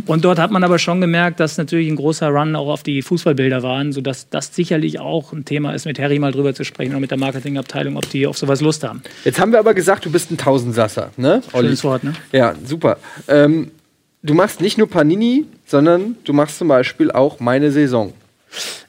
Und 0.06 0.24
dort 0.24 0.38
hat 0.38 0.50
man 0.50 0.64
aber 0.64 0.78
schon 0.78 1.00
gemerkt, 1.00 1.40
dass 1.40 1.58
natürlich 1.58 1.88
ein 1.88 1.96
großer 1.96 2.28
Run 2.28 2.56
auch 2.56 2.68
auf 2.68 2.82
die 2.82 3.02
Fußballbilder 3.02 3.62
waren, 3.62 3.92
sodass 3.92 4.28
das 4.28 4.54
sicherlich 4.54 5.00
auch 5.00 5.32
ein 5.32 5.44
Thema 5.44 5.72
ist, 5.72 5.84
mit 5.84 5.98
Harry 5.98 6.18
mal 6.18 6.32
drüber 6.32 6.54
zu 6.54 6.64
sprechen 6.64 6.94
und 6.94 7.00
mit 7.00 7.10
der 7.10 7.18
Marketingabteilung, 7.18 7.96
ob 7.96 8.08
die 8.10 8.26
auf 8.26 8.38
sowas 8.38 8.60
Lust 8.60 8.84
haben. 8.84 9.02
Jetzt 9.24 9.40
haben 9.40 9.52
wir 9.52 9.58
aber 9.58 9.74
gesagt, 9.74 10.04
du 10.04 10.10
bist 10.10 10.30
ein 10.30 10.38
Tausendsasser, 10.38 11.10
ne? 11.16 11.42
Olli? 11.52 11.66
Schönes 11.66 11.84
Wort, 11.84 12.04
ne? 12.04 12.14
Ja, 12.32 12.54
super. 12.64 12.98
Ähm, 13.26 13.70
du 14.22 14.34
machst 14.34 14.60
nicht 14.60 14.78
nur 14.78 14.88
Panini, 14.88 15.44
sondern 15.66 16.16
du 16.24 16.32
machst 16.32 16.58
zum 16.58 16.68
Beispiel 16.68 17.10
auch 17.10 17.40
meine 17.40 17.70
Saison. 17.72 18.12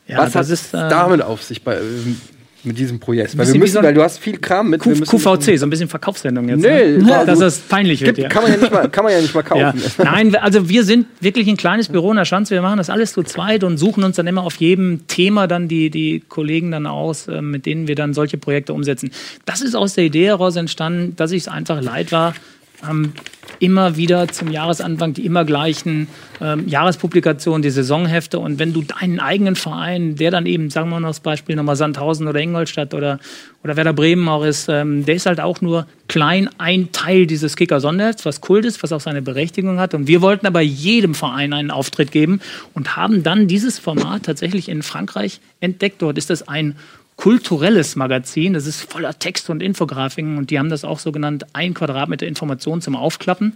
Ja, 0.09 0.17
Was 0.17 0.35
hat 0.35 0.49
es 0.49 0.73
äh, 0.73 0.89
damit 0.89 1.21
auf 1.21 1.43
sich 1.43 1.61
bei, 1.63 1.75
ähm, 1.77 2.19
mit 2.63 2.77
diesem 2.77 2.99
Projekt? 2.99 3.37
Weil, 3.37 3.47
wir 3.53 3.59
müssen, 3.59 3.73
so 3.75 3.83
weil 3.83 3.93
du 3.93 4.01
hast 4.03 4.17
viel 4.19 4.37
Kram 4.37 4.71
mit. 4.71 4.81
Q 4.81 4.91
QVC, 4.93 5.57
so 5.57 5.65
ein 5.65 5.69
bisschen 5.69 5.87
Verkaufssendung 5.87 6.49
jetzt. 6.49 6.59
Nee, 6.61 6.97
ne? 6.97 7.07
war 7.09 7.25
dass 7.25 7.39
das 7.39 7.59
peinlich 7.59 8.01
wird. 8.01 8.15
Gibt, 8.15 8.23
ja. 8.23 8.27
kann, 8.29 8.43
man 8.43 8.51
ja 8.51 8.57
nicht 8.57 8.71
mal, 8.71 8.89
kann 8.89 9.03
man 9.05 9.13
ja 9.13 9.21
nicht 9.21 9.33
mal 9.33 9.43
Ja. 9.55 9.71
kaufen. 9.71 9.81
Nein, 10.03 10.31
wir- 10.33 10.43
also 10.43 10.67
wir 10.67 10.83
sind 10.83 11.05
wirklich 11.21 11.47
ein 11.47 11.55
kleines 11.57 11.87
Büro 11.89 12.09
in 12.11 12.17
der 12.17 12.25
Schanze. 12.25 12.55
Wir 12.55 12.61
machen 12.61 12.77
das 12.77 12.89
alles 12.89 13.13
zu 13.13 13.23
zweit 13.23 13.63
und 13.63 13.77
suchen 13.77 14.03
uns 14.03 14.15
dann 14.17 14.27
immer 14.27 14.43
auf 14.43 14.55
jedem 14.55 15.05
Thema 15.07 15.47
dann 15.47 15.67
die, 15.67 15.89
die 15.89 16.21
Kollegen 16.27 16.71
dann 16.71 16.85
aus, 16.87 17.27
äh, 17.27 17.41
mit 17.41 17.65
denen 17.65 17.87
wir 17.87 17.95
dann 17.95 18.13
solche 18.13 18.37
Projekte 18.37 18.73
umsetzen. 18.73 19.11
Das 19.45 19.61
ist 19.61 19.75
aus 19.75 19.93
der 19.93 20.03
Idee 20.05 20.25
heraus 20.25 20.55
entstanden, 20.55 21.15
dass 21.15 21.31
ich 21.31 21.43
es 21.43 21.47
einfach 21.47 21.81
leid 21.81 22.11
war, 22.11 22.33
ähm, 22.87 23.13
immer 23.59 23.97
wieder 23.97 24.27
zum 24.29 24.49
Jahresanfang 24.49 25.13
die 25.13 25.25
immer 25.25 25.45
gleichen 25.45 26.07
ähm, 26.41 26.67
Jahrespublikationen, 26.67 27.61
die 27.61 27.69
Saisonhefte. 27.69 28.39
Und 28.39 28.59
wenn 28.59 28.73
du 28.73 28.81
deinen 28.81 29.19
eigenen 29.19 29.55
Verein, 29.55 30.15
der 30.15 30.31
dann 30.31 30.45
eben, 30.45 30.69
sagen 30.69 30.89
wir 30.89 30.99
mal 30.99 31.07
das 31.07 31.19
Beispiel 31.19 31.55
nochmal 31.55 31.75
Sandhausen 31.75 32.27
oder 32.27 32.39
Ingolstadt 32.39 32.93
oder, 32.93 33.19
oder 33.63 33.75
Werder 33.75 33.93
Bremen 33.93 34.27
auch 34.29 34.43
ist, 34.43 34.69
ähm, 34.69 35.05
der 35.05 35.15
ist 35.15 35.25
halt 35.25 35.39
auch 35.39 35.61
nur 35.61 35.87
klein 36.07 36.49
ein 36.57 36.91
Teil 36.91 37.27
dieses 37.27 37.55
Kicker-Sonderhefts, 37.55 38.25
was 38.25 38.41
Kult 38.41 38.65
ist, 38.65 38.81
was 38.81 38.93
auch 38.93 39.01
seine 39.01 39.21
Berechtigung 39.21 39.79
hat. 39.79 39.93
Und 39.93 40.07
wir 40.07 40.21
wollten 40.21 40.47
aber 40.47 40.61
jedem 40.61 41.13
Verein 41.13 41.53
einen 41.53 41.71
Auftritt 41.71 42.11
geben 42.11 42.39
und 42.73 42.95
haben 42.95 43.23
dann 43.23 43.47
dieses 43.47 43.77
Format 43.79 44.23
tatsächlich 44.23 44.69
in 44.69 44.83
Frankreich 44.83 45.41
entdeckt. 45.59 46.01
Dort 46.01 46.17
ist 46.17 46.29
das 46.29 46.47
ein 46.47 46.75
kulturelles 47.19 47.97
Magazin. 47.97 48.53
Das 48.53 48.65
ist 48.65 48.89
voller 48.89 49.19
Text 49.19 49.49
und 49.49 49.61
Infografiken 49.61 50.37
und 50.37 50.51
die 50.51 50.57
haben 50.57 50.69
das 50.69 50.85
auch 50.85 50.99
so 50.99 51.11
genannt, 51.11 51.45
ein 51.51 51.73
Quadratmeter 51.73 52.25
Information 52.25 52.79
zum 52.81 52.95
Aufklappen. 52.95 53.53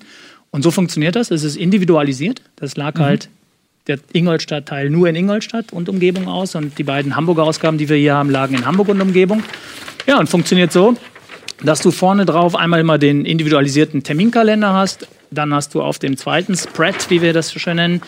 Und 0.52 0.64
so 0.64 0.70
funktioniert 0.70 1.16
das. 1.16 1.32
Es 1.32 1.44
ist 1.44 1.56
individualisiert. 1.56 2.42
Das 2.58 2.76
lag 2.76 3.00
halt 3.00 3.30
der 3.88 4.00
Ingolstadt-Teil 4.12 4.90
nur 4.90 5.08
in 5.08 5.16
Ingolstadt 5.16 5.72
und 5.72 5.88
Umgebung 5.88 6.28
aus 6.28 6.56
und 6.56 6.78
die 6.78 6.84
beiden 6.84 7.16
Hamburger 7.16 7.44
Ausgaben, 7.44 7.78
die 7.78 7.88
wir 7.88 7.96
hier 7.96 8.16
haben, 8.16 8.30
lagen 8.30 8.54
in 8.54 8.66
Hamburg 8.66 8.90
und 8.90 9.00
Umgebung. 9.00 9.44
Ja, 10.08 10.20
und 10.20 10.28
funktioniert 10.28 10.74
so, 10.74 10.98
dass 11.64 11.82
du 11.82 11.92
vorne 11.92 12.26
drauf 12.26 12.56
einmal 12.56 12.82
immer 12.82 12.98
den 12.98 13.24
individualisierten 13.24 14.04
Terminkalender 14.04 14.74
hast. 14.74 15.08
Dann 15.32 15.54
hast 15.54 15.74
du 15.74 15.82
auf 15.82 16.00
dem 16.00 16.18
zweiten 16.18 16.58
Spread, 16.58 17.10
wie 17.10 17.22
wir 17.22 17.32
das 17.32 17.48
so 17.48 17.60
schön 17.60 17.78
nennen, 17.78 18.02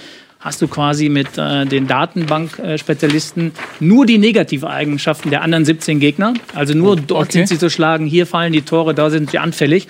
hast 0.45 0.61
du 0.61 0.67
quasi 0.67 1.09
mit 1.09 1.37
äh, 1.37 1.65
den 1.65 1.87
Datenbank-Spezialisten 1.87 3.51
nur 3.79 4.05
die 4.05 4.17
negative 4.19 4.69
Eigenschaften 4.69 5.29
der 5.31 5.41
anderen 5.41 5.65
17 5.65 5.99
Gegner. 5.99 6.33
Also 6.53 6.73
nur 6.75 6.95
dort 6.95 7.25
Okay. 7.25 7.39
sind 7.39 7.47
sie 7.47 7.57
zu 7.57 7.69
schlagen, 7.71 8.05
hier 8.05 8.27
fallen 8.27 8.53
die 8.53 8.61
Tore, 8.61 8.93
da 8.93 9.09
sind 9.09 9.31
sie 9.31 9.39
anfällig. 9.39 9.87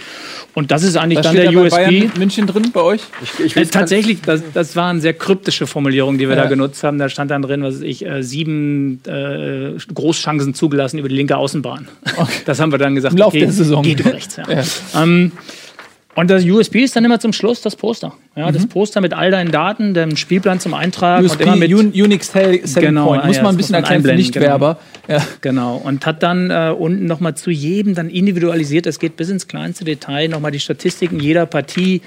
Und 0.53 0.71
das 0.71 0.83
ist 0.83 0.95
eigentlich 0.95 1.17
Da 1.17 1.23
dann 1.23 1.33
steht 1.35 1.45
der 1.47 1.51
bei 1.51 1.65
USP. 1.65 1.75
Bayern 1.75 2.11
München 2.17 2.47
drin 2.47 2.71
bei 2.73 2.81
euch. 2.81 3.01
Ich, 3.21 3.45
ich 3.45 3.57
Äh, 3.57 3.65
tatsächlich, 3.65 4.21
das, 4.21 4.41
das 4.53 4.75
waren 4.77 5.01
sehr 5.01 5.13
kryptische 5.13 5.67
Formulierungen, 5.67 6.17
die 6.17 6.29
wir 6.29 6.35
Ja. 6.37 6.43
da 6.43 6.49
genutzt 6.49 6.83
haben. 6.83 6.97
Da 6.99 7.09
stand 7.09 7.31
dann 7.31 7.41
drin, 7.41 7.61
was 7.61 7.75
weiß 7.75 7.81
ich, 7.81 8.05
äh, 8.05 8.23
sieben 8.23 9.01
äh, 9.05 9.71
Großchancen 9.93 10.53
zugelassen 10.53 10.99
über 10.99 11.09
die 11.09 11.15
linke 11.15 11.35
Außenbahn. 11.35 11.89
Das 12.45 12.61
haben 12.61 12.71
wir 12.71 12.77
dann 12.79 12.95
gesagt. 12.95 13.13
Im 13.13 13.19
Laufe 13.19 13.37
der 13.37 13.51
Saison. 13.51 13.83
Geht 13.83 13.99
über 13.99 14.13
rechts, 14.13 14.37
ja. 14.37 14.45
Ja. 14.49 14.63
Ähm, 15.03 15.33
und 16.15 16.29
das 16.29 16.43
USB 16.45 16.77
ist 16.77 16.95
dann 16.95 17.05
immer 17.05 17.19
zum 17.19 17.33
Schluss 17.33 17.61
das 17.61 17.75
Poster. 17.75 18.13
Ja, 18.35 18.49
Mhm. 18.49 18.53
Das 18.53 18.67
Poster 18.67 19.01
mit 19.01 19.13
all 19.13 19.31
deinen 19.31 19.51
Daten, 19.51 19.93
dem 19.93 20.15
Spielplan 20.17 20.59
zum 20.59 20.73
Eintragen 20.73 21.25
USP, 21.25 21.43
und 21.43 21.47
immer 21.47 21.55
mit 21.57 21.73
Un 21.73 21.87
Unique 21.91 22.23
Selling 22.23 22.61
Genau, 22.75 23.07
Point. 23.07 23.25
Muss 23.25 23.37
ja, 23.37 23.43
man 23.43 23.55
ein 23.55 23.57
bisschen 23.57 23.75
erklären 23.75 24.01
für 24.01 24.09
einblenden, 24.11 24.25
Nichtwerber. 24.25 24.77
Ja. 25.07 25.21
Genau, 25.41 25.77
und 25.77 26.05
hat 26.05 26.23
dann 26.23 26.49
äh, 26.49 26.73
unten 26.77 27.05
nochmal 27.05 27.35
zu 27.35 27.51
jedem 27.51 27.93
dann 27.95 28.09
individualisiert, 28.09 28.87
es 28.87 28.99
geht 28.99 29.15
bis 29.17 29.29
ins 29.29 29.47
kleinste 29.47 29.85
Detail, 29.85 30.27
nochmal 30.29 30.51
die 30.51 30.59
Statistiken 30.59 31.19
jeder 31.19 31.45
Partie. 31.45 32.01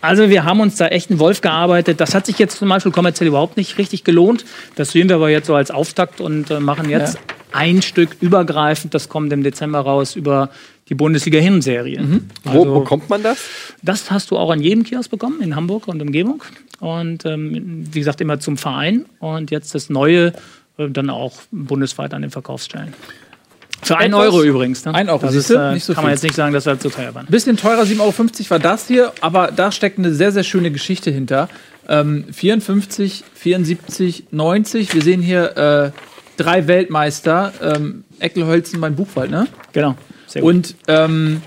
Also 0.00 0.28
wir 0.30 0.44
haben 0.44 0.60
uns 0.60 0.76
da 0.76 0.88
echt 0.88 1.10
einen 1.10 1.18
Wolf 1.18 1.40
gearbeitet. 1.40 2.00
Das 2.00 2.14
hat 2.14 2.26
sich 2.26 2.38
jetzt 2.38 2.58
zum 2.58 2.68
Beispiel 2.68 2.92
kommerziell 2.92 3.28
überhaupt 3.28 3.56
nicht 3.56 3.78
richtig 3.78 4.04
gelohnt. 4.04 4.44
Das 4.76 4.92
sehen 4.92 5.08
wir 5.08 5.16
aber 5.16 5.30
jetzt 5.30 5.46
so 5.46 5.54
als 5.54 5.70
Auftakt 5.70 6.20
und 6.20 6.50
äh, 6.50 6.60
machen 6.60 6.88
jetzt 6.90 7.14
Ja. 7.14 7.20
Ein 7.54 7.82
Stück 7.82 8.16
übergreifend, 8.20 8.94
das 8.94 9.08
kommt 9.08 9.32
im 9.32 9.42
Dezember 9.42 9.80
raus, 9.80 10.16
über 10.16 10.50
die 10.88 10.94
Bundesliga-Hinserie. 10.94 12.00
Mhm. 12.02 12.28
Wo 12.44 12.60
Also- 12.62 12.80
bekommt 12.80 13.08
man 13.08 13.22
das? 13.22 13.38
das 13.82 14.10
hast 14.10 14.30
du 14.30 14.36
auch 14.36 14.50
an 14.50 14.60
jedem 14.60 14.84
Kiosk 14.84 15.10
bekommen, 15.10 15.40
in 15.40 15.56
Hamburg 15.56 15.88
und 15.88 16.02
Umgebung. 16.02 16.42
Und 16.80 17.24
ähm, 17.24 17.86
wie 17.92 17.98
gesagt, 18.00 18.20
immer 18.20 18.40
zum 18.40 18.56
Verein. 18.58 19.06
Und 19.20 19.50
jetzt 19.50 19.74
das 19.74 19.88
Neue 19.88 20.32
äh, 20.76 20.88
dann 20.90 21.08
auch 21.08 21.32
bundesweit 21.52 22.12
an 22.12 22.22
den 22.22 22.30
Verkaufsstellen. 22.30 22.92
Für 23.82 23.96
einen 23.98 24.14
Etwas- 24.14 24.24
Euro 24.26 24.42
übrigens. 24.42 24.84
Ne? 24.84 24.94
Ein 24.94 25.08
Euro, 25.08 25.26
das 25.26 25.34
ist, 25.34 25.50
äh, 25.50 25.74
Nicht 25.74 25.84
so 25.84 25.94
kann 25.94 26.04
man 26.04 26.10
viel. 26.10 26.14
jetzt 26.16 26.22
nicht 26.24 26.34
sagen, 26.34 26.52
dass 26.54 26.66
wir 26.66 26.78
zu 26.80 26.88
teuer 26.90 27.14
waren. 27.14 27.26
Bisschen 27.26 27.56
teurer, 27.56 27.82
7,50 27.84 28.00
Euro 28.00 28.50
war 28.50 28.58
das 28.58 28.88
hier, 28.88 29.12
aber 29.20 29.52
da 29.54 29.70
steckt 29.72 29.98
eine 29.98 30.12
sehr, 30.14 30.32
sehr 30.32 30.42
schöne 30.42 30.70
Geschichte 30.70 31.10
hinter. 31.10 31.48
Ähm, 31.88 32.24
54, 32.32 33.24
74, 33.34 34.24
90. 34.30 34.94
Wir 34.94 35.02
sehen 35.02 35.20
hier 35.22 35.92
äh, 35.94 36.00
drei 36.36 36.66
Weltmeister. 36.66 37.52
Ähm, 37.62 38.04
Eckelholzen 38.18 38.80
beim 38.80 38.94
Buchwald, 38.94 39.30
ne? 39.30 39.46
Genau. 39.72 39.96
Sehr 40.26 40.42
gut. 40.42 40.50
Und 40.54 40.74
ähm, 40.88 41.42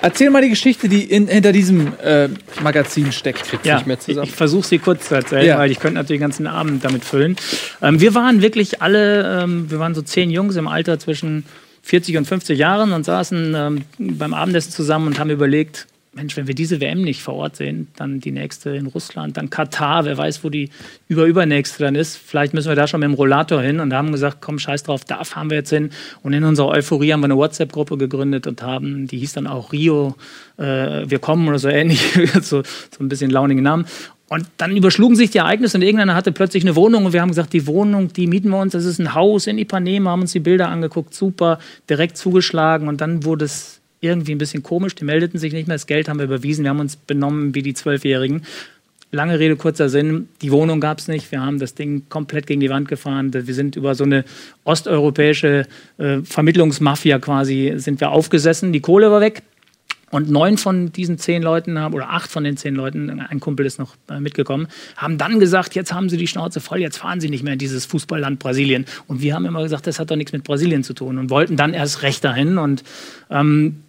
erzähl 0.00 0.30
mal 0.30 0.42
die 0.42 0.50
Geschichte, 0.50 0.88
die 0.88 1.04
in, 1.04 1.28
hinter 1.28 1.52
diesem 1.52 1.92
äh, 2.02 2.28
Magazin 2.62 3.12
steckt. 3.12 3.44
ja, 3.64 3.76
nicht 3.76 3.86
mehr 3.86 3.98
zusammen. 3.98 4.24
Ich, 4.24 4.30
ich 4.30 4.36
versuche 4.36 4.66
sie 4.66 4.78
kurz 4.78 5.08
zu 5.08 5.14
erzählen, 5.14 5.46
Ja. 5.46 5.58
weil 5.58 5.70
ich 5.70 5.80
könnte 5.80 5.94
natürlich 5.96 6.18
den 6.20 6.28
ganzen 6.28 6.46
Abend 6.46 6.84
damit 6.84 7.04
füllen. 7.04 7.36
Ähm, 7.82 8.00
wir 8.00 8.14
waren 8.14 8.42
wirklich 8.42 8.82
alle, 8.82 9.42
ähm, 9.42 9.70
wir 9.70 9.78
waren 9.78 9.94
so 9.94 10.02
zehn 10.02 10.30
Jungs 10.30 10.56
im 10.56 10.68
Alter 10.68 10.98
zwischen 10.98 11.44
40 11.82 12.16
und 12.18 12.24
50 12.26 12.58
Jahren 12.58 12.92
und 12.92 13.04
saßen 13.04 13.54
ähm, 13.56 13.82
beim 13.98 14.34
Abendessen 14.34 14.72
zusammen 14.72 15.06
und 15.06 15.18
haben 15.18 15.30
überlegt, 15.30 15.86
Mensch, 16.14 16.36
wenn 16.36 16.46
wir 16.46 16.54
diese 16.54 16.80
WM 16.80 17.02
nicht 17.02 17.22
vor 17.22 17.34
Ort 17.34 17.56
sehen, 17.56 17.88
dann 17.96 18.20
die 18.20 18.30
nächste 18.30 18.70
in 18.70 18.86
Russland, 18.86 19.36
dann 19.36 19.50
Katar, 19.50 20.04
wer 20.04 20.16
weiß, 20.16 20.44
wo 20.44 20.48
die 20.48 20.70
überübernächste 21.08 21.82
dann 21.82 21.94
ist. 21.94 22.16
Vielleicht 22.16 22.54
müssen 22.54 22.68
wir 22.68 22.76
da 22.76 22.86
schon 22.86 23.00
mit 23.00 23.08
dem 23.08 23.14
Rollator 23.14 23.60
hin 23.60 23.80
und 23.80 23.92
haben 23.92 24.12
gesagt, 24.12 24.38
komm, 24.40 24.58
scheiß 24.58 24.84
drauf, 24.84 25.04
da 25.04 25.24
fahren 25.24 25.50
wir 25.50 25.58
jetzt 25.58 25.70
hin. 25.70 25.90
Und 26.22 26.32
in 26.32 26.44
unserer 26.44 26.68
Euphorie 26.68 27.12
haben 27.12 27.20
wir 27.20 27.26
eine 27.26 27.36
WhatsApp-Gruppe 27.36 27.96
gegründet 27.96 28.46
und 28.46 28.62
haben, 28.62 29.06
die 29.06 29.18
hieß 29.18 29.34
dann 29.34 29.46
auch 29.46 29.72
Rio, 29.72 30.16
äh, 30.56 31.08
wir 31.08 31.18
kommen 31.18 31.48
oder 31.48 31.58
so 31.58 31.68
ähnlich, 31.68 32.00
so, 32.42 32.62
so 32.62 33.00
ein 33.00 33.08
bisschen 33.08 33.30
launige 33.30 33.62
Namen. 33.62 33.86
Und 34.28 34.46
dann 34.56 34.76
überschlugen 34.76 35.16
sich 35.16 35.30
die 35.30 35.38
Ereignisse 35.38 35.76
und 35.76 35.82
irgendeiner 35.82 36.14
hatte 36.14 36.32
plötzlich 36.32 36.64
eine 36.64 36.76
Wohnung 36.76 37.04
und 37.04 37.12
wir 37.12 37.20
haben 37.20 37.28
gesagt, 37.28 37.52
die 37.52 37.66
Wohnung, 37.66 38.12
die 38.12 38.26
mieten 38.26 38.48
wir 38.48 38.58
uns, 38.58 38.72
das 38.72 38.84
ist 38.84 38.98
ein 38.98 39.14
Haus 39.14 39.46
in 39.46 39.58
Ipanema, 39.58 40.10
haben 40.10 40.22
uns 40.22 40.32
die 40.32 40.40
Bilder 40.40 40.68
angeguckt, 40.70 41.14
super, 41.14 41.58
direkt 41.90 42.16
zugeschlagen 42.16 42.88
und 42.88 43.00
dann 43.00 43.24
wurde 43.24 43.44
es 43.44 43.82
irgendwie 44.04 44.34
ein 44.34 44.38
bisschen 44.38 44.62
komisch, 44.62 44.94
die 44.94 45.04
meldeten 45.04 45.40
sich 45.40 45.52
nicht 45.52 45.66
mehr, 45.66 45.74
das 45.74 45.86
Geld 45.86 46.08
haben 46.08 46.18
wir 46.18 46.26
überwiesen, 46.26 46.64
wir 46.64 46.70
haben 46.70 46.80
uns 46.80 46.96
benommen 46.96 47.54
wie 47.54 47.62
die 47.62 47.74
Zwölfjährigen. 47.74 48.42
Lange 49.10 49.38
Rede, 49.38 49.56
kurzer 49.56 49.88
Sinn, 49.88 50.28
die 50.42 50.50
Wohnung 50.50 50.80
gab 50.80 50.98
es 50.98 51.08
nicht, 51.08 51.30
wir 51.30 51.40
haben 51.40 51.58
das 51.58 51.74
Ding 51.74 52.08
komplett 52.08 52.46
gegen 52.46 52.60
die 52.60 52.70
Wand 52.70 52.88
gefahren, 52.88 53.32
wir 53.32 53.54
sind 53.54 53.76
über 53.76 53.94
so 53.94 54.04
eine 54.04 54.24
osteuropäische 54.64 55.66
äh, 55.98 56.18
Vermittlungsmafia 56.22 57.18
quasi, 57.18 57.74
sind 57.76 58.00
wir 58.00 58.10
aufgesessen, 58.10 58.72
die 58.72 58.80
Kohle 58.80 59.10
war 59.10 59.20
weg, 59.20 59.42
und 60.14 60.30
neun 60.30 60.58
von 60.58 60.92
diesen 60.92 61.18
zehn 61.18 61.42
Leuten 61.42 61.76
haben, 61.78 61.92
oder 61.92 62.10
acht 62.10 62.30
von 62.30 62.44
den 62.44 62.56
zehn 62.56 62.76
Leuten, 62.76 63.18
ein 63.18 63.40
Kumpel 63.40 63.66
ist 63.66 63.80
noch 63.80 63.96
äh, 64.08 64.20
mitgekommen, 64.20 64.68
haben 64.96 65.18
dann 65.18 65.40
gesagt, 65.40 65.74
jetzt 65.74 65.92
haben 65.92 66.08
sie 66.08 66.16
die 66.16 66.28
Schnauze 66.28 66.60
voll, 66.60 66.78
jetzt 66.78 66.98
fahren 66.98 67.20
sie 67.20 67.28
nicht 67.28 67.42
mehr 67.42 67.54
in 67.54 67.58
dieses 67.58 67.84
Fußballland 67.86 68.38
Brasilien. 68.38 68.84
Und 69.08 69.22
wir 69.22 69.34
haben 69.34 69.44
immer 69.44 69.62
gesagt, 69.64 69.88
das 69.88 69.98
hat 69.98 70.12
doch 70.12 70.16
nichts 70.16 70.32
mit 70.32 70.44
Brasilien 70.44 70.84
zu 70.84 70.94
tun. 70.94 71.18
Und 71.18 71.30
wollten 71.30 71.56
dann 71.56 71.74
erst 71.74 72.02
recht 72.02 72.22
dahin. 72.22 72.58
Und 72.58 72.84
ähm, 73.28 73.80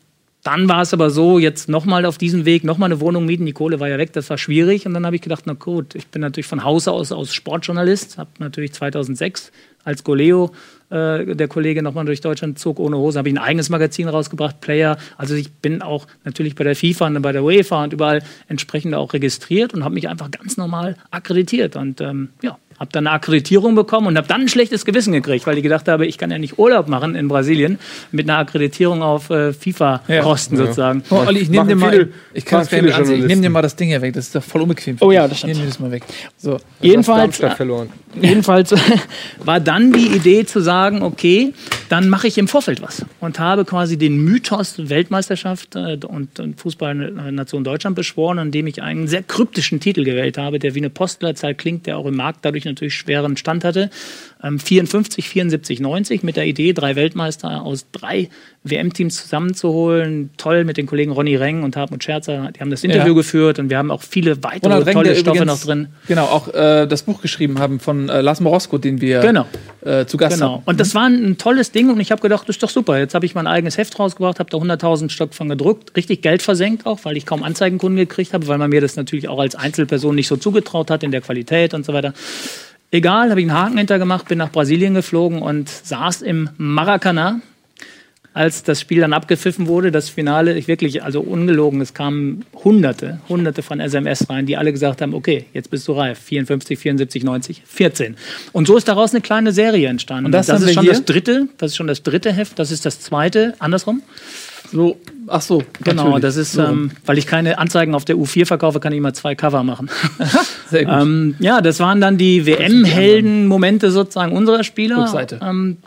dann 0.45 0.69
war 0.69 0.83
es 0.83 0.93
aber 0.93 1.09
so, 1.09 1.39
jetzt 1.39 1.69
nochmal 1.69 2.05
auf 2.05 2.19
diesem 2.19 2.45
Weg, 2.45 2.63
nochmal 2.63 2.91
eine 2.91 3.01
Wohnung 3.01 3.25
mieten, 3.25 3.47
die 3.47 3.51
Kohle 3.51 3.79
war 3.79 3.89
ja 3.89 3.97
weg, 3.97 4.13
das 4.13 4.29
war 4.29 4.37
schwierig. 4.37 4.85
Und 4.85 4.93
dann 4.93 5.03
habe 5.03 5.15
ich 5.15 5.23
gedacht, 5.23 5.45
na 5.47 5.53
gut, 5.53 5.95
ich 5.95 6.05
bin 6.05 6.21
natürlich 6.21 6.45
von 6.45 6.63
Haus 6.63 6.87
aus, 6.87 7.11
aus 7.11 7.33
Sportjournalist, 7.33 8.19
habe 8.19 8.29
natürlich 8.37 8.71
2006 8.71 9.51
als 9.83 10.03
Goleo, 10.03 10.51
äh, 10.91 11.35
der 11.35 11.47
Kollege 11.47 11.81
nochmal 11.81 12.05
durch 12.05 12.21
Deutschland 12.21 12.59
zog 12.59 12.79
ohne 12.79 12.95
Hose, 12.95 13.17
habe 13.17 13.27
ich 13.27 13.33
ein 13.33 13.39
eigenes 13.39 13.69
Magazin 13.69 14.07
rausgebracht, 14.07 14.61
Player. 14.61 14.97
Also 15.17 15.33
ich 15.33 15.51
bin 15.51 15.81
auch 15.81 16.05
natürlich 16.25 16.53
bei 16.53 16.63
der 16.63 16.75
FIFA 16.75 17.07
und 17.07 17.21
bei 17.23 17.31
der 17.31 17.43
UEFA 17.43 17.83
und 17.83 17.93
überall 17.93 18.21
entsprechend 18.47 18.93
auch 18.93 19.13
registriert 19.13 19.73
und 19.73 19.83
habe 19.83 19.95
mich 19.95 20.07
einfach 20.09 20.29
ganz 20.29 20.57
normal 20.57 20.95
akkreditiert. 21.09 21.75
Und 21.75 22.01
ähm, 22.01 22.29
ja, 22.43 22.59
Habe 22.79 22.89
dann 22.91 23.07
eine 23.07 23.15
Akkreditierung 23.15 23.73
bekommen 23.75 24.07
und 24.07 24.17
habe 24.17 24.27
dann 24.27 24.41
ein 24.41 24.47
schlechtes 24.49 24.83
Gewissen 24.85 25.13
gekriegt, 25.13 25.47
weil 25.47 25.55
ich 25.57 25.63
gedacht 25.63 25.87
habe, 25.87 26.05
ich 26.05 26.17
kann 26.17 26.29
ja 26.31 26.37
nicht 26.37 26.59
Urlaub 26.59 26.87
machen 26.87 27.15
in 27.15 27.27
Brasilien 27.27 27.79
mit 28.11 28.29
einer 28.29 28.39
Akkreditierung 28.39 29.01
auf 29.01 29.29
äh, 29.29 29.53
FIFA-Kosten 29.53 30.57
sozusagen. 30.57 31.03
Oh, 31.09 31.23
Olli, 31.25 31.39
ich 31.39 31.49
nehme 31.49 31.67
dir 31.67 31.75
mal, 31.75 31.91
viele- 31.91 32.09
ich 32.33 32.45
kann 32.45 32.59
das 32.59 32.69
gerne 32.69 32.93
ansehen. 32.93 33.21
Ich 33.21 33.27
nehme 33.27 33.41
dir 33.41 33.49
mal 33.49 33.61
das 33.61 33.75
Ding 33.75 33.87
hier 33.87 34.01
weg. 34.01 34.13
Das 34.13 34.25
ist 34.27 34.35
doch 34.35 34.43
voll 34.43 34.61
unbequem. 34.61 34.97
Oh 34.99 35.11
ja, 35.11 35.27
das 35.27 35.37
stimmt. 35.39 35.51
Ich 35.53 35.57
nehme 35.57 35.67
dir 35.67 35.71
das 35.71 35.79
mal 35.79 35.91
weg. 35.91 36.03
So. 36.37 36.57
Jedenfalls, 36.81 37.19
Darmstadt 37.21 37.57
verloren. 37.57 37.89
Jedenfalls 38.21 38.73
war 39.43 39.59
dann 39.59 39.91
die 39.91 40.07
Idee 40.15 40.45
zu 40.45 40.59
sagen, 40.61 41.01
okay, 41.01 41.53
dann 41.89 42.09
mache 42.09 42.27
ich 42.27 42.37
im 42.37 42.47
Vorfeld 42.47 42.81
was 42.81 43.05
und 43.19 43.39
habe 43.39 43.65
quasi 43.65 43.97
den 43.97 44.17
Mythos 44.23 44.75
Weltmeisterschaft 44.89 45.75
äh, 45.75 45.97
und, 46.05 46.39
und 46.39 46.59
Fußballnation 46.59 47.63
Deutschland 47.63 47.95
beschworen, 47.95 48.37
indem 48.37 48.67
ich 48.67 48.81
einen 48.81 49.07
sehr 49.07 49.23
kryptischen 49.23 49.79
Titel 49.79 50.03
gewählt 50.03 50.37
habe, 50.37 50.59
der 50.59 50.75
wie 50.75 50.79
eine 50.79 50.89
Postleitzahl 50.89 51.55
klingt, 51.55 51.85
der 51.87 51.97
auch 51.97 52.05
im 52.05 52.15
Markt 52.15 52.39
dadurch 52.43 52.64
natürlich 52.65 52.95
schweren 52.95 53.37
Stand 53.37 53.63
hatte. 53.63 53.89
Ähm, 54.43 54.59
54, 54.59 55.27
74, 55.29 55.79
90 55.79 56.23
mit 56.23 56.35
der 56.35 56.45
Idee, 56.45 56.73
drei 56.73 56.95
Weltmeister 56.95 57.61
aus 57.61 57.87
drei 57.91 58.29
WM-Teams 58.65 59.15
zusammenzuholen. 59.21 60.31
Toll 60.37 60.63
mit 60.63 60.77
den 60.77 60.85
Kollegen 60.85 61.11
Ronny 61.11 61.35
Reng 61.35 61.63
und 61.63 61.75
Hartmut 61.77 62.03
Scherzer. 62.03 62.51
Die 62.55 62.59
haben 62.59 62.69
das 62.71 62.83
Interview 62.83 63.09
Ja. 63.09 63.13
geführt 63.13 63.59
und 63.59 63.69
wir 63.69 63.77
haben 63.77 63.91
auch 63.91 64.01
viele 64.01 64.43
weitere 64.43 64.69
Ronald 64.71 64.87
Reng, 64.87 64.93
tolle 64.95 65.09
der 65.09 65.15
Stoffe 65.15 65.37
übrigens, 65.43 65.59
noch 65.61 65.65
drin. 65.65 65.87
Genau, 66.07 66.25
auch 66.25 66.53
äh, 66.53 66.85
das 66.87 67.03
Buch 67.03 67.21
geschrieben 67.21 67.59
haben 67.59 67.79
von 67.79 68.09
äh, 68.09 68.21
Lars 68.21 68.41
Morosko, 68.41 68.77
den 68.77 68.99
wir 69.01 69.19
Genau. 69.21 69.45
äh, 69.85 70.05
zu 70.05 70.17
Gast 70.17 70.37
Genau. 70.39 70.53
haben. 70.55 70.63
Und 70.65 70.79
das 70.79 70.95
war 70.95 71.05
ein, 71.05 71.23
ein 71.31 71.37
tolles 71.37 71.71
Ding 71.71 71.89
und 71.89 71.99
ich 71.99 72.11
habe 72.11 72.21
gedacht, 72.21 72.49
das 72.49 72.55
ist 72.57 72.63
doch 72.63 72.69
super. 72.69 72.97
Jetzt 72.97 73.13
habe 73.15 73.25
ich 73.25 73.35
mein 73.35 73.47
eigenes 73.47 73.77
Heft 73.77 73.97
rausgebracht, 73.99 74.39
habe 74.39 74.49
da 74.49 74.57
100.000 74.57 75.09
Stück 75.09 75.33
von 75.33 75.47
gedruckt, 75.49 75.95
richtig 75.95 76.21
Geld 76.21 76.41
versenkt 76.41 76.85
auch, 76.85 76.99
weil 77.03 77.17
ich 77.17 77.25
kaum 77.25 77.43
Anzeigenkunden 77.43 77.97
gekriegt 77.97 78.33
habe, 78.33 78.47
weil 78.47 78.57
man 78.57 78.69
mir 78.69 78.81
das 78.81 78.95
natürlich 78.95 79.27
auch 79.29 79.39
als 79.39 79.55
Einzelperson 79.55 80.15
nicht 80.15 80.27
so 80.27 80.37
zugetraut 80.37 80.89
hat 80.91 81.03
in 81.03 81.11
der 81.11 81.21
Qualität 81.21 81.73
und 81.73 81.85
so 81.85 81.93
weiter. 81.93 82.13
Egal, 82.91 83.29
habe 83.29 83.41
ich 83.41 83.49
einen 83.49 83.57
Haken 83.57 83.77
hintergemacht, 83.77 84.27
bin 84.27 84.37
nach 84.37 84.51
Brasilien 84.51 84.93
geflogen 84.93 85.41
und 85.41 85.67
saß 85.69 86.21
im 86.21 86.49
Maracanã, 86.57 87.41
als 88.35 88.63
das 88.63 88.81
Spiel 88.81 88.99
dann 88.99 89.13
abgepfiffen 89.13 89.67
wurde, 89.67 89.93
das 89.93 90.09
Finale, 90.09 90.57
ich 90.57 90.67
wirklich, 90.67 91.03
also 91.03 91.21
ungelogen, 91.21 91.79
es 91.79 91.93
kamen 91.93 92.43
Hunderte, 92.65 93.21
Hunderte 93.29 93.63
von 93.63 93.79
SMS 93.79 94.29
rein, 94.29 94.45
die 94.45 94.57
alle 94.57 94.73
gesagt 94.73 95.01
haben, 95.01 95.13
okay, 95.13 95.45
jetzt 95.53 95.69
bist 95.71 95.87
du 95.87 95.93
reif, 95.93 96.19
54, 96.19 96.77
74, 96.77 97.23
90, 97.23 97.63
14. 97.65 98.17
Und 98.51 98.67
so 98.67 98.75
ist 98.75 98.89
daraus 98.89 99.13
eine 99.13 99.21
kleine 99.21 99.53
Serie 99.53 99.87
entstanden. 99.87 100.25
Und 100.25 100.31
das 100.33 100.49
haben 100.49 100.61
ist 100.63 100.73
schon 100.73 100.83
hier? 100.83 100.91
das 100.91 101.05
dritte, 101.05 101.47
das 101.57 101.71
ist 101.71 101.77
schon 101.77 101.87
das 101.87 102.03
dritte 102.03 102.33
Heft, 102.33 102.59
das 102.59 102.71
ist 102.71 102.85
das 102.85 102.99
zweite, 102.99 103.53
andersrum. 103.59 104.03
So, 104.69 104.97
ach 105.27 105.41
so, 105.41 105.63
Genau, 105.83 106.03
natürlich. 106.03 106.21
das 106.23 106.35
ist, 106.35 106.51
So 106.53 106.63
ähm, 106.63 106.91
weil 107.05 107.17
ich 107.17 107.27
keine 107.27 107.57
Anzeigen 107.57 107.95
auf 107.95 108.03
der 108.03 108.17
U4 108.17 108.45
verkaufe, 108.45 108.81
kann 108.81 108.91
ich 108.91 108.97
immer 108.97 109.13
zwei 109.13 109.33
Cover 109.35 109.63
machen. 109.63 109.89
Sehr 110.69 110.83
gut. 110.83 110.93
Ähm, 110.93 111.35
ja, 111.39 111.61
das 111.61 111.79
waren 111.79 112.01
dann 112.01 112.17
die 112.17 112.45
WM-Helden-Momente 112.45 113.91
sozusagen 113.91 114.35
unserer 114.35 114.65
Spieler. 114.65 115.03
Rückseite. 115.03 115.39
Ähm, 115.41 115.77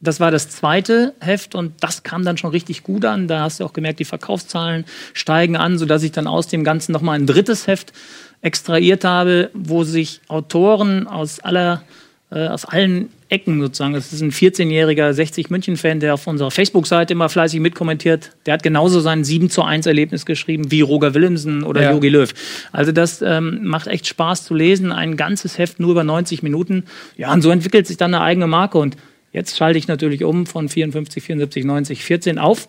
das 0.00 0.20
war 0.20 0.30
das 0.30 0.48
zweite 0.48 1.14
Heft 1.20 1.54
und 1.54 1.72
das 1.80 2.02
kam 2.02 2.24
dann 2.24 2.36
schon 2.36 2.50
richtig 2.50 2.82
gut 2.84 3.04
an. 3.04 3.26
Da 3.26 3.40
hast 3.40 3.60
du 3.60 3.64
auch 3.64 3.72
gemerkt, 3.72 3.98
die 3.98 4.04
Verkaufszahlen 4.04 4.84
steigen 5.12 5.56
an, 5.56 5.76
sodass 5.78 6.02
ich 6.02 6.12
dann 6.12 6.26
aus 6.26 6.46
dem 6.46 6.62
Ganzen 6.62 6.92
nochmal 6.92 7.18
ein 7.18 7.26
drittes 7.26 7.66
Heft 7.66 7.92
extrahiert 8.40 9.04
habe, 9.04 9.50
wo 9.54 9.82
sich 9.82 10.20
Autoren 10.28 11.08
aus 11.08 11.40
aller 11.40 11.82
äh, 12.30 12.46
aus 12.46 12.64
allen 12.66 13.08
Ecken 13.30 13.60
sozusagen. 13.60 13.94
Das 13.94 14.12
ist 14.12 14.20
ein 14.20 14.30
14-jähriger 14.32 15.12
60 15.12 15.50
München-Fan, 15.50 16.00
der 16.00 16.14
auf 16.14 16.26
unserer 16.26 16.50
Facebook-Seite 16.50 17.12
immer 17.12 17.28
fleißig 17.28 17.60
mitkommentiert. 17.60 18.32
Der 18.46 18.54
hat 18.54 18.62
genauso 18.62 19.00
sein 19.00 19.24
7 19.24 19.50
zu 19.50 19.62
1 19.62 19.86
Erlebnis 19.86 20.24
geschrieben 20.26 20.70
wie 20.70 20.80
Roger 20.82 21.14
Willemsen 21.14 21.62
oder 21.62 21.82
Ja. 21.82 21.92
Jogi 21.92 22.08
Löw. 22.08 22.32
Also 22.72 22.92
das 22.92 23.22
ähm, 23.22 23.60
macht 23.64 23.86
echt 23.86 24.06
Spaß 24.06 24.44
zu 24.44 24.54
lesen. 24.54 24.92
Ein 24.92 25.16
ganzes 25.16 25.58
Heft 25.58 25.80
nur 25.80 25.90
über 25.90 26.04
90 26.04 26.42
Minuten. 26.42 26.84
Ja, 27.16 27.32
und 27.32 27.42
so 27.42 27.50
entwickelt 27.50 27.86
sich 27.86 27.96
dann 27.96 28.14
eine 28.14 28.22
eigene 28.22 28.46
Marke. 28.46 28.78
Und 28.78 28.96
jetzt 29.32 29.56
schalte 29.56 29.78
ich 29.78 29.88
natürlich 29.88 30.24
um 30.24 30.46
von 30.46 30.68
54, 30.68 31.22
74, 31.22 31.64
90, 31.64 32.04
14 32.04 32.38
auf 32.38 32.68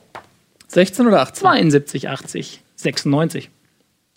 16 0.68 1.08
oder 1.08 1.22
18? 1.22 1.42
72, 1.42 2.10
80, 2.10 2.62
96. 2.76 3.50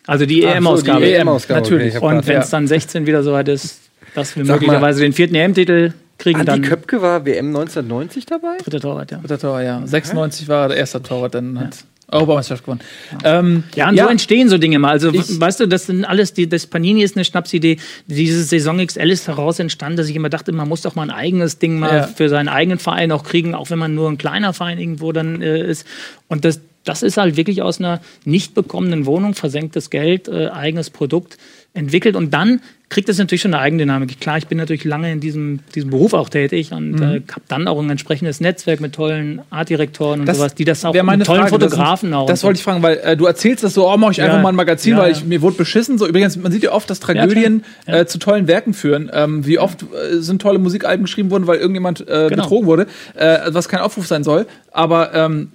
Also 0.07 0.27
die 0.27 0.45
Ach 0.47 0.51
so, 0.51 0.57
EM-Ausgabe. 0.57 1.07
die 1.07 1.13
EM-Ausgabe, 1.13 1.61
natürlich. 1.61 1.97
okay, 1.97 2.05
Und 2.17 2.27
wenn 2.27 2.41
es 2.41 2.51
dann 2.51 2.67
16 2.67 3.07
wieder 3.07 3.23
soweit 3.23 3.49
ist, 3.49 3.81
dass 4.15 4.37
wir 4.37 4.45
Sag 4.45 4.57
mal, 4.57 4.61
möglicherweise 4.61 5.01
den 5.01 5.13
vierten 5.13 5.35
EM-Titel 5.35 5.93
kriegen, 6.19 6.41
Andi 6.41 6.53
dann 6.53 6.63
Köpke 6.63 7.01
war 7.01 7.25
WM 7.25 7.47
1990 7.49 8.27
dabei? 8.27 8.59
dritter 8.59 8.81
Torwart, 8.81 9.11
ja. 9.13 9.19
Dritter 9.19 9.39
Torwart, 9.39 9.65
ja. 9.65 9.87
96 9.87 10.49
war 10.49 10.69
der 10.69 10.77
erste 10.77 11.03
Torwart, 11.03 11.35
dann 11.35 11.59
hat 11.59 11.85
Europameisterschaft 12.13 12.65
gewonnen. 12.65 12.81
Ähm, 13.25 13.65
Ja, 13.75 13.89
und 13.89 13.99
so 13.99 14.07
entstehen 14.07 14.49
so 14.49 14.59
Dinge 14.59 14.79
mal. 14.79 14.91
Also, 14.91 15.11
Ich- 15.13 15.41
weißt 15.41 15.61
du, 15.61 15.67
das 15.67 15.87
sind 15.87 16.05
alles, 16.05 16.35
die, 16.35 16.49
das 16.49 16.67
Panini 16.67 17.03
ist 17.03 17.17
eine 17.17 17.25
Schnapsidee. 17.25 17.79
Diese 18.07 18.43
Saison 18.45 18.79
XL 18.85 19.11
ist 19.11 19.27
heraus 19.29 19.59
entstanden, 19.59 19.97
dass 19.97 20.09
ich 20.09 20.17
immer 20.17 20.29
dachte, 20.29 20.53
man 20.53 20.69
muss 20.69 20.83
doch 20.83 20.95
mal 20.95 21.03
ein 21.05 21.11
eigenes 21.11 21.59
Ding 21.59 21.79
mal 21.79 21.97
Ja. 21.97 22.03
für 22.07 22.29
seinen 22.29 22.49
eigenen 22.49 22.79
Verein 22.79 23.11
auch 23.13 23.25
kriegen, 23.25 23.55
auch 23.55 23.71
wenn 23.71 23.79
man 23.79 23.95
nur 23.95 24.09
ein 24.11 24.19
kleiner 24.19 24.53
Verein 24.53 24.79
irgendwo 24.79 25.13
dann 25.13 25.43
äh, 25.43 25.67
ist. 25.67 25.87
Und 26.29 26.45
das, 26.45 26.61
das 26.85 27.03
ist 27.03 27.17
halt 27.17 27.37
wirklich 27.37 27.63
aus 27.63 27.79
einer 27.79 28.01
nicht 28.25 28.55
bekommenen 28.55 29.07
Wohnung, 29.07 29.35
versenktes 29.35 29.89
Geld, 29.91 30.29
äh, 30.29 30.49
eigenes 30.49 30.91
Produkt 30.91 31.39
entwickelt. 31.75 32.17
Und 32.17 32.35
dann 32.35 32.61
kriegt 32.91 33.09
es 33.09 33.17
natürlich 33.17 33.41
schon 33.41 33.55
eine 33.55 33.63
Eigendynamik. 33.63 34.21
Klar, 34.21 34.37
ich 34.37 34.47
bin 34.47 34.59
natürlich 34.59 34.85
lange 34.85 35.11
in 35.11 35.21
diesem, 35.21 35.61
diesem 35.75 35.89
Beruf 35.89 36.13
auch 36.13 36.29
tätig 36.29 36.73
und 36.73 36.91
Mhm. 36.93 37.03
äh, 37.03 37.07
habe 37.31 37.41
dann 37.49 37.67
auch 37.67 37.81
ein 37.81 37.89
entsprechendes 37.89 38.41
Netzwerk 38.41 38.81
mit 38.83 38.93
tollen 38.95 39.41
Artdirektoren 39.49 40.21
und 40.21 40.27
Das 40.27 40.37
sowas, 40.37 40.55
die 40.55 40.67
das 40.67 40.85
auch 40.85 40.93
meine 40.93 41.19
mit 41.19 41.27
tollen 41.27 41.41
Frage. 41.49 41.59
Das 41.59 41.71
Fotografen 41.73 42.11
sind- 42.11 42.15
auch. 42.15 42.27
Das 42.27 42.45
wollte 42.45 42.59
ich 42.59 42.63
fragen, 42.65 42.83
weil 42.83 42.99
äh, 42.99 43.17
du 43.17 43.25
erzählst 43.25 43.65
das 43.65 43.73
so, 43.73 43.91
oh, 43.91 43.97
mache 43.97 44.11
ich 44.13 44.19
Ja. 44.19 44.27
einfach 44.27 44.43
mal 44.43 44.51
ein 44.51 44.55
Magazin, 44.57 44.93
Ja, 44.93 44.99
weil 44.99 45.13
ja. 45.13 45.17
ich, 45.17 45.25
mir 45.25 45.41
wurde 45.41 45.57
beschissen. 45.57 45.97
So 45.97 46.07
übrigens, 46.07 46.37
man 46.37 46.53
sieht 46.53 46.63
ja 46.65 46.73
oft, 46.73 46.91
dass 46.91 47.01
Tragödien 47.01 47.65
äh, 47.87 48.05
zu 48.05 48.19
tollen 48.19 48.47
Werken 48.47 48.75
führen. 48.75 49.11
Ähm, 49.15 49.47
wie 49.47 49.59
oft 49.59 49.83
äh, 49.85 50.19
sind 50.19 50.43
tolle 50.43 50.59
Musikalben 50.59 51.05
geschrieben 51.07 51.31
worden, 51.31 51.47
weil 51.47 51.57
irgendjemand 51.59 52.03
äh, 52.03 52.27
Genau. 52.29 52.43
betrogen 52.43 52.67
wurde, 52.67 52.87
äh, 53.15 53.39
was 53.49 53.71
kein 53.71 53.81
Aufruf 53.81 54.07
sein 54.07 54.23
soll. 54.25 54.47
Aber 54.71 55.15
ähm, 55.15 55.49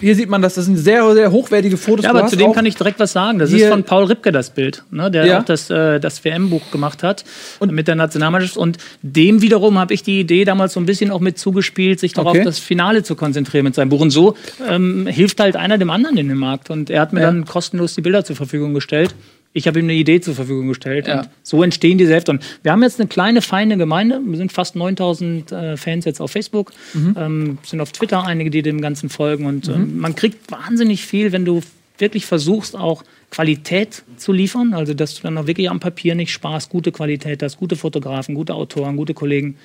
hier 0.00 0.14
sieht 0.14 0.28
man, 0.28 0.42
dass 0.42 0.54
das 0.54 0.64
sind 0.64 0.76
sehr, 0.76 1.12
sehr 1.14 1.30
hochwertige 1.30 1.76
Fotos. 1.76 2.04
Ja, 2.04 2.10
aber 2.10 2.26
zu 2.26 2.36
dem 2.36 2.52
kann 2.52 2.66
ich 2.66 2.74
direkt 2.74 2.98
was 3.00 3.12
sagen. 3.12 3.38
Das 3.38 3.52
ist 3.52 3.66
von 3.66 3.84
Paul 3.84 4.04
Ripke 4.04 4.32
das 4.32 4.50
Bild, 4.50 4.82
ne, 4.90 5.10
der 5.10 5.26
Ja. 5.26 5.40
auch 5.40 5.44
das, 5.44 5.70
äh, 5.70 6.00
das 6.00 6.24
WM-Buch 6.24 6.70
gemacht 6.70 7.02
hat 7.02 7.24
und 7.58 7.72
mit 7.72 7.88
der 7.88 7.94
Nationalmannschaft. 7.94 8.56
Und 8.56 8.78
dem 9.02 9.42
wiederum 9.42 9.78
habe 9.78 9.92
ich 9.94 10.02
die 10.02 10.20
Idee 10.20 10.44
damals 10.44 10.72
so 10.74 10.80
ein 10.80 10.86
bisschen 10.86 11.10
auch 11.10 11.20
mit 11.20 11.38
zugespielt, 11.38 12.00
sich 12.00 12.12
darauf 12.12 12.32
Okay. 12.34 12.44
das 12.44 12.58
Finale 12.58 13.02
zu 13.02 13.14
konzentrieren 13.14 13.64
mit 13.64 13.74
seinem 13.74 13.88
Buch. 13.90 14.00
Und 14.00 14.10
so 14.10 14.36
ähm, 14.68 15.06
hilft 15.06 15.40
halt 15.40 15.56
einer 15.56 15.78
dem 15.78 15.90
anderen 15.90 16.16
in 16.16 16.28
dem 16.28 16.38
Markt. 16.38 16.70
Und 16.70 16.90
er 16.90 17.00
hat 17.00 17.12
mir 17.12 17.20
Ja. 17.20 17.26
dann 17.26 17.44
kostenlos 17.44 17.94
die 17.94 18.00
Bilder 18.00 18.24
zur 18.24 18.36
Verfügung 18.36 18.74
gestellt. 18.74 19.14
Ich 19.56 19.68
habe 19.68 19.78
ihm 19.78 19.86
eine 19.86 19.94
Idee 19.94 20.20
zur 20.20 20.34
Verfügung 20.34 20.66
gestellt. 20.66 21.06
Ja. 21.06 21.20
Und 21.20 21.28
so 21.44 21.62
entstehen 21.62 21.96
diese 21.96 22.12
Hefte. 22.12 22.32
Und 22.32 22.44
wir 22.64 22.72
haben 22.72 22.82
jetzt 22.82 23.00
eine 23.00 23.08
kleine, 23.08 23.40
feine 23.40 23.78
Gemeinde. 23.78 24.20
Wir 24.22 24.36
sind 24.36 24.52
fast 24.52 24.74
9000 24.74 25.52
äh, 25.52 25.76
Fans 25.76 26.04
jetzt 26.04 26.20
auf 26.20 26.32
Facebook. 26.32 26.72
Mhm. 26.92 27.16
Ähm, 27.16 27.58
sind 27.64 27.80
auf 27.80 27.92
Twitter 27.92 28.24
einige, 28.24 28.50
die 28.50 28.62
dem 28.62 28.80
Ganzen 28.80 29.08
folgen. 29.08 29.46
Und 29.46 29.68
ähm, 29.68 29.98
man 29.98 30.16
kriegt 30.16 30.50
wahnsinnig 30.50 31.06
viel, 31.06 31.30
wenn 31.30 31.44
du 31.44 31.62
wirklich 31.98 32.26
versuchst, 32.26 32.76
auch 32.76 33.04
Qualität 33.30 34.02
zu 34.16 34.32
liefern. 34.32 34.74
Also, 34.74 34.92
dass 34.92 35.14
du 35.14 35.22
dann 35.22 35.38
auch 35.38 35.46
wirklich 35.46 35.70
am 35.70 35.78
Papier 35.78 36.16
nicht 36.16 36.32
sparst, 36.32 36.70
gute 36.70 36.90
Qualität 36.90 37.40
hast, 37.40 37.56
gute 37.56 37.76
Fotografen, 37.76 38.34
gute 38.34 38.54
Autoren, 38.54 38.96
gute 38.96 39.14
Kollegen. 39.14 39.56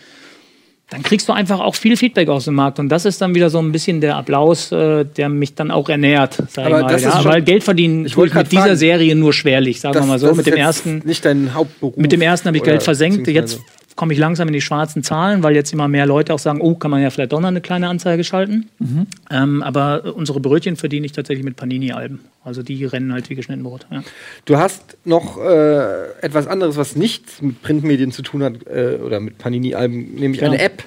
Dann 0.91 1.03
kriegst 1.03 1.29
du 1.29 1.33
einfach 1.33 1.59
auch 1.59 1.75
viel 1.75 1.95
Feedback 1.97 2.29
aus 2.29 2.45
dem 2.45 2.55
Markt. 2.55 2.79
Und 2.79 2.89
das 2.89 3.05
ist 3.05 3.21
dann 3.21 3.35
wieder 3.35 3.51
so 3.51 3.59
ein 3.59 3.71
bisschen 3.71 4.01
der 4.01 4.15
Applaus, 4.17 4.71
äh, 4.71 5.05
der 5.05 5.29
mich 5.29 5.53
dann 5.53 5.69
auch 5.69 5.87
ernährt, 5.87 6.41
sag 6.49 6.65
Aber 6.65 6.77
ich 6.77 6.83
mal. 6.83 6.91
das 6.91 7.01
ist 7.01 7.07
Ja, 7.13 7.21
schon- 7.21 7.31
weil 7.31 7.41
Geld 7.43 7.63
verdienen 7.63 8.05
Ich 8.05 8.13
tue 8.13 8.25
ich 8.25 8.33
wollte 8.33 8.35
mit 8.35 8.43
grad 8.45 8.51
dieser 8.51 8.63
fragen. 8.63 8.75
Serie 8.77 9.15
nur 9.15 9.31
schwerlich, 9.33 9.79
sagen 9.81 9.95
wir 9.99 10.05
mal 10.05 10.17
so. 10.17 10.27
das 10.27 10.37
Mit 10.37 10.47
ist 10.47 10.53
dem 10.55 10.59
ersten 10.59 11.01
Nicht 11.05 11.23
dein 11.25 11.53
Hauptberuf. 11.53 11.95
mit 11.95 12.11
dem 12.11 12.21
ersten 12.21 12.47
habe 12.47 12.57
ich 12.57 12.63
Geld 12.63 12.81
versenkt. 12.81 13.27
Jetzt 13.27 13.59
komme 13.99 14.13
ich 14.13 14.19
langsam 14.19 14.47
in 14.47 14.53
die 14.53 14.61
schwarzen 14.61 15.03
Zahlen, 15.03 15.43
weil 15.43 15.53
jetzt 15.55 15.73
immer 15.73 15.89
mehr 15.89 16.05
Leute 16.05 16.33
auch 16.33 16.39
sagen, 16.39 16.61
oh, 16.61 16.73
kann 16.75 16.89
man 16.89 17.01
ja 17.01 17.09
vielleicht 17.09 17.33
doch 17.33 17.41
noch 17.41 17.49
eine 17.49 17.59
kleine 17.59 17.89
Anzeige 17.89 18.23
schalten. 18.23 18.69
Mhm. 18.79 19.07
Ähm, 19.29 19.61
aber 19.61 20.15
unsere 20.15 20.39
Brötchen 20.39 20.77
verdiene 20.77 21.05
ich 21.05 21.11
tatsächlich 21.11 21.43
mit 21.43 21.57
Panini-Alben. 21.57 22.21
Also 22.45 22.63
die 22.63 22.85
rennen 22.85 23.11
halt 23.11 23.29
wie 23.29 23.35
geschnitten 23.35 23.61
Brot. 23.63 23.87
Ja. 23.91 24.01
Du 24.45 24.55
hast 24.55 24.95
noch 25.03 25.37
äh, 25.37 26.11
etwas 26.21 26.47
anderes, 26.47 26.77
was 26.77 26.95
nichts 26.95 27.41
mit 27.41 27.61
Printmedien 27.61 28.13
zu 28.13 28.21
tun 28.21 28.41
hat, 28.41 28.65
äh, 28.67 28.99
oder 29.05 29.19
mit 29.19 29.37
Panini-Alben, 29.37 30.15
nämlich 30.15 30.39
Ja. 30.39 30.47
eine 30.47 30.61
App. 30.61 30.81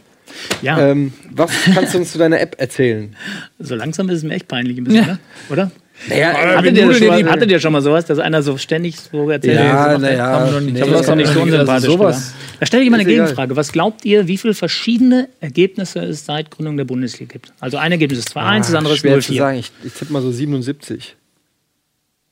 Ja, 0.63 0.79
Ähm, 0.81 1.13
was 1.31 1.51
kannst 1.75 1.93
du 1.93 1.99
uns 1.99 2.13
zu 2.13 2.17
deiner 2.19 2.41
App 2.41 2.57
erzählen? 2.59 3.15
so 3.59 3.75
langsam 3.75 4.09
ist 4.09 4.17
es 4.17 4.23
mir 4.23 4.33
echt 4.33 4.49
peinlich 4.49 4.79
ein 4.79 4.85
bisschen, 4.85 5.03
Ja. 5.07 5.13
ne? 5.13 5.19
oder? 5.51 5.71
Naja, 6.09 6.33
Hattet 6.57 6.77
ihr, 6.77 6.93
schon 6.95 7.07
mal, 7.07 7.25
hattet 7.31 7.51
ihr 7.51 7.61
schon 7.61 7.73
mal 7.73 7.81
sowas, 7.83 8.05
dass 8.07 8.19
einer 8.19 8.43
so 8.43 8.57
ständig 8.59 8.97
so 8.99 9.31
erzählt? 9.31 9.57
Ja, 9.57 9.87
er- 9.93 9.99
naja, 9.99 10.51
nicht. 10.61 10.63
nee, 10.63 10.69
Ich 10.71 10.75
glaube, 10.77 10.93
das 10.93 11.01
ist 11.03 11.09
doch 11.09 11.15
nicht 11.15 11.33
so 11.33 11.41
unsympathisch. 11.43 11.91
sowas-? 11.91 12.35
Da 12.61 12.67
stelle 12.67 12.83
ich 12.85 12.91
mal 12.91 12.97
eine. 13.01 13.05
Gegenfrage. 13.09 13.55
Was 13.57 13.73
glaubt 13.73 14.05
ihr, 14.05 14.27
wie 14.27 14.37
viele 14.39 14.55
verschiedene 14.55 15.29
Ergebnisse 15.41 16.01
es 16.01 16.25
seit 16.25 16.51
Gründung 16.51 16.77
der 16.77 16.85
Bundesliga 16.85 17.33
gibt? 17.33 17.53
Also 17.61 17.77
ein 17.77 17.93
Ergebnis 17.93 18.19
ist 18.21 18.29
2-1, 18.37 18.59
das 18.59 18.75
andere 18.75 18.95
ist 18.95 19.01
Ah, 19.01 19.03
schwer 19.03 19.21
zu 19.21 19.33
0-4. 19.33 19.39
sagen. 19.39 19.59
Ich, 19.59 19.73
ich 19.85 19.93
tippe 19.93 20.13
mal 20.13 20.23
so 20.23 20.31
77. 20.33 21.17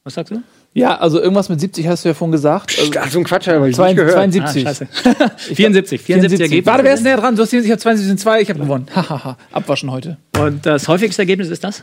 Was 0.05 0.15
sagst 0.15 0.33
du? 0.33 0.43
Ja, 0.73 0.99
also 0.99 1.21
irgendwas 1.21 1.49
mit 1.49 1.61
70 1.61 1.87
hast 1.89 2.05
du 2.05 2.11
ja 2.11 2.15
vorhin 2.15 2.31
gesagt. 2.33 2.77
Also, 2.79 2.93
Ach, 3.01 3.11
so 3.11 3.19
ein 3.19 3.25
Quatsch, 3.25 3.49
habe 3.49 3.69
ich 3.69 3.75
zwei- 3.75 3.89
nicht 3.89 3.97
gehört. 3.97 4.15
72. 4.15 4.67
Ah, 4.67 4.69
scheiße. 4.71 4.89
74, 5.55 6.01
74 6.01 6.41
Ergebnisse. 6.41 6.67
Warte, 6.67 6.85
wer 6.85 6.95
ist 6.95 7.03
näher 7.03 7.17
dran? 7.17 7.35
Du 7.35 7.43
hast 7.43 7.51
74, 7.51 7.67
ich 7.69 7.73
habe 7.73 7.81
72, 7.83 8.19
2, 8.23 8.41
ich 8.43 8.49
habe 8.51 8.61
gewonnen. 8.61 8.87
Hahaha. 8.95 9.37
Abwaschen 9.53 9.91
heute. 9.91 10.17
Und 10.39 10.65
das 10.67 10.87
häufigste 10.87 11.23
Ergebnis 11.23 11.49
ist 11.49 11.65
das? 11.65 11.83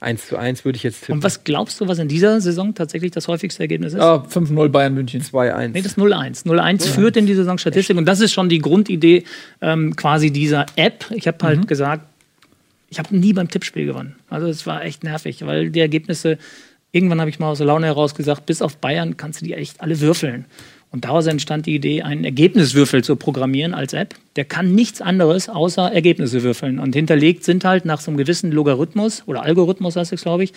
1 0.00 0.28
zu 0.28 0.36
1 0.36 0.64
würde 0.64 0.76
ich 0.76 0.82
jetzt 0.82 1.00
tippen. 1.00 1.14
Und 1.14 1.22
was 1.22 1.44
glaubst 1.44 1.80
du, 1.80 1.88
was 1.88 1.98
in 1.98 2.08
dieser 2.08 2.40
Saison 2.40 2.74
tatsächlich 2.74 3.12
das 3.12 3.28
häufigste 3.28 3.62
Ergebnis 3.62 3.94
ist? 3.94 4.00
Ah, 4.00 4.26
5-0 4.28 4.68
Bayern 4.68 4.94
München. 4.94 5.22
2-1. 5.22 5.68
Nee, 5.68 5.82
das 5.82 5.92
ist 5.92 5.98
0-1. 5.98 6.44
0-1 6.44 6.88
führt 6.88 7.16
in 7.16 7.26
die 7.26 7.34
Saisonstatistik 7.34 7.96
und 7.96 8.06
das 8.06 8.20
ist 8.20 8.32
schon 8.32 8.48
die 8.48 8.58
Grundidee 8.58 9.24
ähm, 9.60 9.96
quasi 9.96 10.30
dieser 10.30 10.66
App. 10.76 11.06
Ich 11.10 11.26
habe 11.26 11.44
halt 11.44 11.66
gesagt, 11.68 12.04
ich 12.90 12.98
habe 12.98 13.16
nie 13.16 13.32
beim 13.32 13.48
Tippspiel 13.48 13.86
gewonnen. 13.86 14.16
Also 14.30 14.46
es 14.46 14.66
war 14.66 14.84
echt 14.84 15.02
nervig, 15.04 15.44
weil 15.44 15.70
die 15.70 15.80
Ergebnisse, 15.80 16.38
irgendwann 16.92 17.20
habe 17.20 17.30
ich 17.30 17.38
mal 17.38 17.48
aus 17.48 17.58
der 17.58 17.66
Laune 17.66 17.86
heraus 17.86 18.14
gesagt, 18.14 18.46
bis 18.46 18.62
auf 18.62 18.76
Bayern 18.76 19.16
kannst 19.16 19.40
du 19.40 19.46
die 19.46 19.54
echt 19.54 19.80
alle 19.80 20.00
würfeln. 20.00 20.44
Und 20.94 21.06
daraus 21.06 21.26
entstand 21.26 21.66
die 21.66 21.74
Idee, 21.74 22.02
einen 22.02 22.22
Ergebniswürfel 22.22 23.02
zu 23.02 23.16
programmieren 23.16 23.74
als 23.74 23.94
App. 23.94 24.14
Der 24.36 24.44
kann 24.44 24.76
nichts 24.76 25.00
anderes 25.00 25.48
außer 25.48 25.90
Ergebnisse 25.92 26.44
würfeln. 26.44 26.78
Und 26.78 26.94
hinterlegt 26.94 27.42
sind 27.42 27.64
halt 27.64 27.84
nach 27.84 28.00
so 28.00 28.12
einem 28.12 28.16
gewissen 28.16 28.52
Logarithmus 28.52 29.24
oder 29.26 29.42
Algorithmus 29.42 29.96
heißt 29.96 30.12
es, 30.12 30.22
glaube 30.22 30.44
ich, 30.44 30.52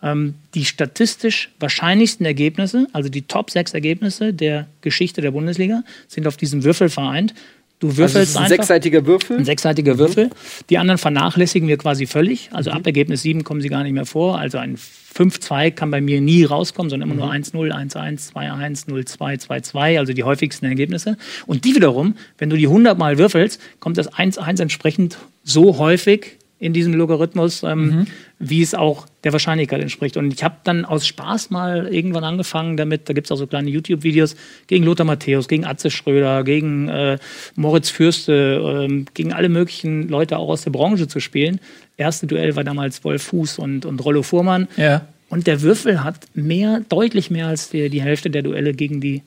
ähm, 0.00 0.34
die 0.54 0.64
statistisch 0.64 1.50
wahrscheinlichsten 1.58 2.24
Ergebnisse, 2.24 2.86
also 2.92 3.08
die 3.08 3.22
Top 3.22 3.50
6 3.50 3.74
Ergebnisse 3.74 4.32
der 4.32 4.68
Geschichte 4.80 5.22
der 5.22 5.32
Bundesliga, 5.32 5.82
sind 6.06 6.28
auf 6.28 6.36
diesem 6.36 6.62
Würfel 6.62 6.88
vereint. 6.88 7.34
Du 7.80 7.88
Also 7.88 7.98
würfelst 7.98 8.30
ist 8.30 8.36
ein 8.36 8.44
einfach. 8.44 8.56
sechsseitiger 8.56 9.06
Würfel. 9.06 9.38
Ein 9.38 9.44
sechsseitiger 9.46 9.98
Würfel. 9.98 10.30
Die 10.68 10.76
anderen 10.76 10.98
vernachlässigen 10.98 11.66
wir 11.66 11.78
quasi 11.78 12.06
völlig. 12.06 12.50
Also 12.52 12.70
ab 12.70 12.86
Ergebnis 12.86 13.22
7 13.22 13.42
kommen 13.42 13.62
sie 13.62 13.70
gar 13.70 13.82
nicht 13.82 13.94
mehr 13.94 14.04
vor. 14.04 14.38
Also 14.38 14.58
ein 14.58 14.76
5-2 14.76 15.70
kann 15.70 15.90
bei 15.90 16.02
mir 16.02 16.20
nie 16.20 16.44
rauskommen, 16.44 16.90
sondern 16.90 17.10
immer 17.10 17.18
nur 17.18 17.32
1-0, 17.32 17.54
1-1, 17.72 18.32
2-1, 18.32 18.86
0-2, 18.86 19.40
2-2, 19.46 19.98
also 19.98 20.12
die 20.12 20.24
häufigsten 20.24 20.66
Ergebnisse. 20.66 21.16
Und 21.46 21.64
die 21.64 21.74
wiederum, 21.74 22.16
wenn 22.36 22.50
du 22.50 22.56
die 22.56 22.66
100 22.66 22.98
Mal 22.98 23.16
würfelst, 23.16 23.60
kommt 23.80 23.96
das 23.96 24.12
1-1 24.12 24.60
entsprechend 24.60 25.16
so 25.42 25.78
häufig 25.78 26.36
in 26.60 26.74
diesem 26.74 26.92
Logarithmus, 26.92 27.62
ähm, 27.62 28.06
wie 28.38 28.60
es 28.60 28.74
auch 28.74 29.06
der 29.24 29.32
Wahrscheinlichkeit 29.32 29.80
entspricht. 29.80 30.18
Und 30.18 30.32
ich 30.32 30.44
habe 30.44 30.56
dann 30.62 30.84
aus 30.84 31.06
Spaß 31.06 31.48
mal 31.48 31.88
irgendwann 31.88 32.22
angefangen 32.22 32.76
damit, 32.76 33.08
da 33.08 33.14
gibt 33.14 33.26
es 33.26 33.32
auch 33.32 33.36
so 33.36 33.46
kleine 33.46 33.70
YouTube-Videos, 33.70 34.36
gegen 34.66 34.84
Lothar 34.84 35.06
Matthäus, 35.06 35.48
gegen 35.48 35.64
Atze 35.64 35.90
Schröder, 35.90 36.44
gegen 36.44 36.88
äh, 36.88 37.18
Moritz 37.56 37.88
Fürste, 37.88 38.86
ähm, 38.88 39.06
gegen 39.14 39.32
alle 39.32 39.48
möglichen 39.48 40.08
Leute 40.08 40.36
auch 40.36 40.50
aus 40.50 40.62
der 40.62 40.70
Branche 40.70 41.08
zu 41.08 41.18
spielen. 41.18 41.60
Erste 41.96 42.26
Duell 42.26 42.54
war 42.56 42.64
damals 42.64 43.02
Wolf 43.04 43.22
Fuß 43.22 43.58
und, 43.58 43.86
und 43.86 44.04
Rollo 44.04 44.22
Fuhrmann. 44.22 44.68
Ja. 44.76 45.06
Und 45.30 45.46
der 45.46 45.62
Würfel 45.62 46.04
hat 46.04 46.26
mehr, 46.34 46.82
deutlich 46.90 47.30
mehr 47.30 47.46
als 47.46 47.70
die, 47.70 47.88
die 47.88 48.02
Hälfte 48.02 48.28
der 48.28 48.42
Duelle 48.42 48.74
gegen 48.74 49.00
die 49.00 49.22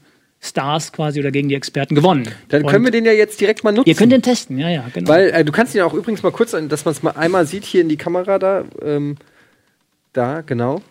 Stars 0.46 0.92
quasi 0.92 1.20
oder 1.22 1.32
gegen 1.32 1.48
die 1.48 1.56
Experten 1.56 1.96
gewonnen. 1.96 2.28
Dann 2.50 2.64
Und 2.64 2.70
können 2.70 2.84
wir 2.84 2.92
den 2.92 3.06
ja 3.06 3.14
jetzt 3.14 3.40
direkt 3.40 3.64
mal 3.64 3.72
nutzen. 3.72 3.88
Ihr 3.88 3.96
könnt 3.96 4.12
den 4.12 4.22
testen, 4.22 4.60
ja, 4.60 4.68
ja, 4.70 4.86
genau. 4.94 5.10
Weil 5.10 5.30
äh, 5.30 5.46
du 5.46 5.52
kannst 5.54 5.74
ihn 5.74 5.78
ja 5.78 5.86
auch 5.86 5.94
übrigens 5.94 6.22
mal 6.22 6.32
kurz, 6.34 6.52
dass 6.52 6.84
man 6.86 6.92
es 6.92 7.02
mal 7.02 7.12
einmal 7.12 7.46
sieht 7.46 7.64
hier 7.64 7.80
in 7.82 7.88
die 7.90 7.96
Kamera 7.98 8.38
da. 8.40 8.66
Ähm, 8.82 9.16
da, 10.12 10.42
genau. 10.42 10.82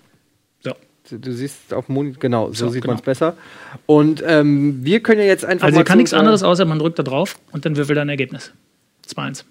so. 0.64 0.72
Du, 1.10 1.18
du 1.18 1.32
siehst 1.32 1.74
auf 1.74 1.86
dem 1.86 1.94
Monitor, 1.96 2.18
genau, 2.20 2.48
so, 2.48 2.66
So, 2.66 2.68
sieht 2.70 2.82
genau. 2.82 2.94
man 2.94 3.00
es 3.00 3.04
besser. 3.04 3.36
Und 3.86 4.22
ähm, 4.26 4.78
wir 4.82 5.00
können 5.00 5.20
ja 5.20 5.26
jetzt 5.26 5.44
einfach 5.44 5.66
Also 5.66 5.78
mal. 5.80 5.84
kann 5.84 5.98
nichts 5.98 6.12
unserer- 6.12 6.20
anderes, 6.20 6.42
außer 6.42 6.64
man 6.64 6.78
drückt 6.78 6.98
da 6.98 7.02
drauf 7.02 7.38
und 7.52 7.66
dann 7.66 7.76
würfelt 7.76 7.98
er 7.98 8.02
ein 8.02 8.08
Ergebnis. 8.08 8.52
2-1. 9.06 9.44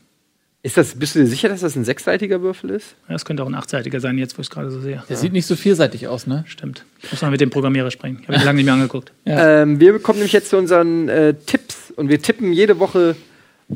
Ist 0.63 0.77
das, 0.77 0.93
bist 0.93 1.15
du 1.15 1.19
dir 1.19 1.25
sicher, 1.27 1.49
dass 1.49 1.61
das 1.61 1.75
ein 1.75 1.83
sechsseitiger 1.85 2.41
Würfel 2.43 2.69
ist? 2.69 2.93
Ja, 3.07 3.13
Das 3.13 3.25
könnte 3.25 3.41
auch 3.41 3.47
ein 3.47 3.55
achtseitiger 3.55 3.99
sein, 3.99 4.19
jetzt 4.19 4.37
wo 4.37 4.41
ich 4.41 4.47
es 4.47 4.51
gerade 4.51 4.69
so 4.69 4.79
sehe. 4.79 5.01
Der 5.09 5.17
sieht 5.17 5.33
nicht 5.33 5.47
so 5.47 5.55
vielseitig 5.55 6.07
aus, 6.07 6.27
ne? 6.27 6.43
Stimmt. 6.47 6.85
Muss 7.09 7.21
man 7.23 7.31
mit 7.31 7.41
dem 7.41 7.49
Programmierer 7.49 7.89
sprechen. 7.89 8.19
Ich 8.21 8.27
habe 8.27 8.37
ihn 8.37 8.45
lange 8.45 8.55
nicht 8.57 8.65
mehr 8.65 8.75
angeguckt. 8.75 9.11
Ja. 9.25 9.63
Ähm, 9.63 9.79
wir 9.79 9.97
kommen 9.99 10.19
nämlich 10.19 10.33
jetzt 10.33 10.49
zu 10.49 10.57
unseren 10.57 11.09
äh, 11.09 11.33
Tipps 11.33 11.91
und 11.95 12.09
wir 12.09 12.21
tippen 12.21 12.53
jede 12.53 12.77
Woche 12.79 13.15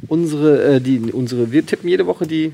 unsere, 0.08 0.76
äh, 0.76 0.80
die, 0.82 1.00
unsere, 1.12 1.52
wir 1.52 1.66
tippen 1.66 1.90
jede 1.90 2.06
Woche 2.06 2.28
die. 2.28 2.54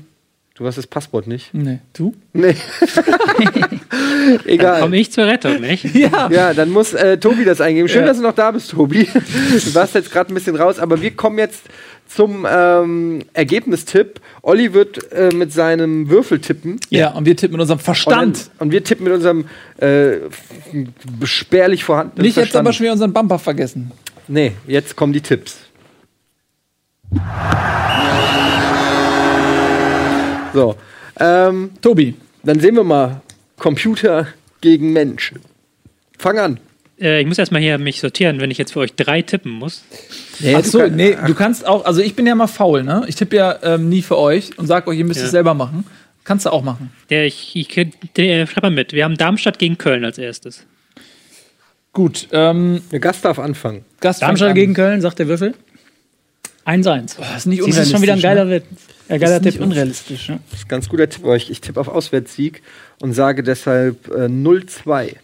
Du 0.54 0.66
hast 0.66 0.76
das 0.78 0.86
Passwort 0.86 1.26
nicht. 1.26 1.52
Nee. 1.54 1.78
Du? 1.94 2.14
Nee. 2.34 2.54
Egal. 4.44 4.80
Komme 4.80 4.96
ich 4.98 5.10
zur 5.12 5.26
Rettung, 5.26 5.60
nicht? 5.60 5.84
Ja. 5.94 6.30
Ja, 6.30 6.54
dann 6.54 6.70
muss 6.70 6.92
äh, 6.94 7.16
Tobi 7.18 7.44
das 7.44 7.60
eingeben. 7.60 7.88
Schön, 7.88 8.02
Ja. 8.02 8.06
dass 8.08 8.18
du 8.18 8.22
noch 8.22 8.34
da 8.34 8.50
bist, 8.50 8.70
Tobi. 8.70 9.04
Du 9.04 9.74
warst 9.74 9.94
jetzt 9.94 10.10
gerade 10.10 10.32
ein 10.32 10.34
bisschen 10.34 10.56
raus, 10.56 10.78
aber 10.78 11.00
wir 11.00 11.10
kommen 11.12 11.38
jetzt 11.38 11.62
zum 12.14 12.46
ähm, 12.50 13.20
Ergebnistipp. 13.32 14.20
Olli 14.42 14.72
wird 14.74 15.12
äh, 15.12 15.30
mit 15.34 15.52
seinem 15.52 16.08
Würfel 16.10 16.40
tippen. 16.40 16.78
Ja, 16.90 17.12
und 17.12 17.24
wir 17.26 17.36
tippen 17.36 17.52
mit 17.52 17.60
unserem 17.60 17.78
Und, 17.78 17.84
Verstand. 17.84 18.50
dann, 18.58 18.66
und 18.66 18.72
wir 18.72 18.84
tippen 18.84 19.04
mit 19.04 19.12
unserem 19.12 19.44
äh, 19.78 20.16
spärlich 21.24 21.84
vorhandenen 21.84 22.22
Nicht 22.22 22.36
jetzt 22.36 22.46
Verstand. 22.46 22.66
aber 22.66 22.72
schon 22.72 22.84
wieder 22.84 22.92
unseren 22.92 23.12
Bumper 23.12 23.38
vergessen. 23.38 23.92
Nee, 24.28 24.52
jetzt 24.66 24.96
kommen 24.96 25.12
die 25.12 25.20
Tipps. 25.20 25.56
So, 30.54 30.76
ähm, 31.18 31.70
Tobi. 31.80 32.14
dann 32.42 32.60
sehen 32.60 32.74
wir 32.76 32.84
mal 32.84 33.20
Computer 33.58 34.26
gegen 34.60 34.92
Mensch. 34.92 35.32
Fang 36.18 36.38
an. 36.38 36.60
Äh, 37.02 37.20
ich 37.20 37.26
muss 37.26 37.38
erstmal 37.38 37.60
hier 37.60 37.76
mich 37.78 38.00
sortieren, 38.00 38.40
wenn 38.40 38.50
ich 38.50 38.58
jetzt 38.58 38.72
für 38.72 38.80
euch 38.80 38.94
drei 38.94 39.20
tippen 39.22 39.50
muss. 39.52 39.82
Nee, 40.38 40.54
Ach 40.56 40.64
so, 40.64 40.78
du 40.78 40.84
kann- 40.84 40.96
nee, 40.96 41.16
du 41.26 41.34
kannst 41.34 41.66
auch, 41.66 41.84
also 41.84 42.00
ich 42.00 42.14
bin 42.14 42.26
ja 42.26 42.34
mal 42.34 42.46
faul, 42.46 42.82
ne? 42.84 43.04
Ich 43.08 43.16
tippe 43.16 43.36
ja 43.36 43.58
ähm, 43.62 43.88
nie 43.88 44.02
für 44.02 44.16
euch 44.18 44.56
und 44.58 44.66
sag 44.66 44.86
euch, 44.86 44.98
ihr 44.98 45.04
müsst 45.04 45.20
Ja. 45.20 45.26
es 45.26 45.32
selber 45.32 45.54
machen. 45.54 45.84
Kannst 46.24 46.46
du 46.46 46.50
auch 46.50 46.62
machen. 46.62 46.92
Der, 47.10 47.26
ich, 47.26 47.56
ich, 47.56 47.68
der, 48.16 48.46
schreib 48.46 48.62
mal 48.62 48.70
mit. 48.70 48.92
Wir 48.92 49.04
haben 49.04 49.16
Darmstadt 49.16 49.58
gegen 49.58 49.76
Köln 49.76 50.04
als 50.04 50.18
erstes. 50.18 50.64
Gut, 51.92 52.28
ähm, 52.32 52.80
Der 52.92 53.00
Gast 53.00 53.24
darf 53.24 53.38
anfangen. 53.38 53.84
Gast 54.00 54.22
Darmstadt 54.22 54.50
an. 54.50 54.54
gegen 54.54 54.72
Köln, 54.72 55.00
sagt 55.00 55.18
der 55.18 55.28
Würfel. 55.28 55.54
1-1. 56.64 57.16
Das 57.18 57.36
ist 57.38 57.46
nicht 57.46 57.62
Siehst 57.64 57.76
du, 57.78 57.82
ist 57.82 57.90
schon 57.90 58.02
wieder 58.02 58.12
ein 58.12 58.18
unrealistisch, 58.18 58.22
geiler, 58.22 58.44
ne? 58.44 58.54
Ein 58.56 58.62
Das 59.08 59.20
geiler 59.20 59.36
ist 59.36 59.44
nicht 59.44 59.52
Tipp. 59.54 59.62
unrealistisch. 59.62 60.28
Ja. 60.28 60.38
Das 60.50 60.60
ist 60.60 60.64
ein 60.66 60.68
ganz 60.68 60.88
guter 60.88 61.08
Tipp 61.08 61.24
euch. 61.24 61.50
Ich 61.50 61.60
tippe 61.60 61.80
auf 61.80 61.88
Auswärtssieg 61.88 62.62
und 63.00 63.12
sage 63.14 63.42
deshalb 63.42 64.08
äh, 64.08 64.26
0-2. 64.26 65.16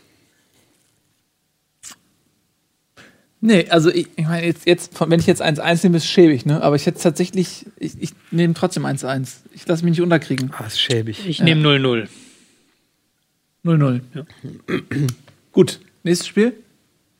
Nee, 3.40 3.66
also 3.70 3.90
ich, 3.90 4.08
ich 4.16 4.26
meine, 4.26 4.46
jetzt, 4.46 4.66
jetzt, 4.66 5.00
wenn 5.00 5.20
ich 5.20 5.26
jetzt 5.26 5.42
1-1 5.42 5.84
nehme, 5.84 5.96
ist 5.98 6.04
es 6.04 6.10
schäbig, 6.10 6.44
ne? 6.44 6.60
Aber 6.60 6.74
ich 6.74 6.86
hätte 6.86 7.00
tatsächlich, 7.00 7.66
ich, 7.78 7.92
ich 8.00 8.10
nehme 8.32 8.54
trotzdem 8.54 8.84
1-1. 8.84 9.36
Ich 9.54 9.66
lasse 9.66 9.84
mich 9.84 9.92
nicht 9.92 10.02
unterkriegen. 10.02 10.50
Ah, 10.58 10.66
ist 10.66 10.80
schäbig. 10.80 11.26
Ich 11.26 11.40
nehme 11.40 11.62
0-0. 11.62 12.08
0-0. 13.64 14.00
Gut, 15.52 15.78
nächstes 16.02 16.26
Spiel. 16.26 16.52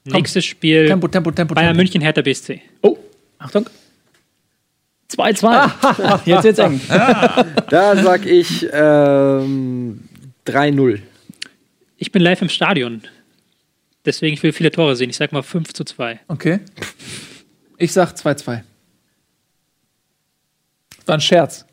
Nächstes 0.05 0.45
Spiel 0.45 0.87
Tempo, 0.87 1.07
Tempo, 1.07 1.31
Tempo, 1.31 1.55
Bayern 1.55 1.69
Tempo. 1.71 1.83
München, 1.83 2.01
Hertha 2.01 2.23
BSC. 2.23 2.63
Oh, 2.83 2.97
Achtung. 3.39 3.67
2-2. 5.13 6.21
Jetzt 6.25 6.45
wird's 6.45 6.59
eng. 6.59 6.81
Da 6.89 7.97
sag 7.97 8.27
ich 8.27 8.67
ähm, 8.73 10.01
3-0. 10.47 11.01
Ich 11.97 12.13
bin 12.13 12.23
live 12.23 12.43
im 12.43 12.49
Stadion. 12.49 13.03
Deswegen 14.05 14.35
ich 14.35 14.43
will 14.43 14.53
viele 14.53 14.71
Tore 14.71 14.97
sehen. 14.97 15.11
Ich 15.11 15.17
sag 15.17 15.33
mal 15.33 15.43
5 15.43 15.73
zu 15.73 15.85
2. 15.85 16.21
Okay. 16.29 16.61
Ich 17.77 17.93
sag 17.93 18.13
2-2. 18.13 18.63
War 21.07 21.15
ein 21.15 21.21
Scherz. 21.21 21.65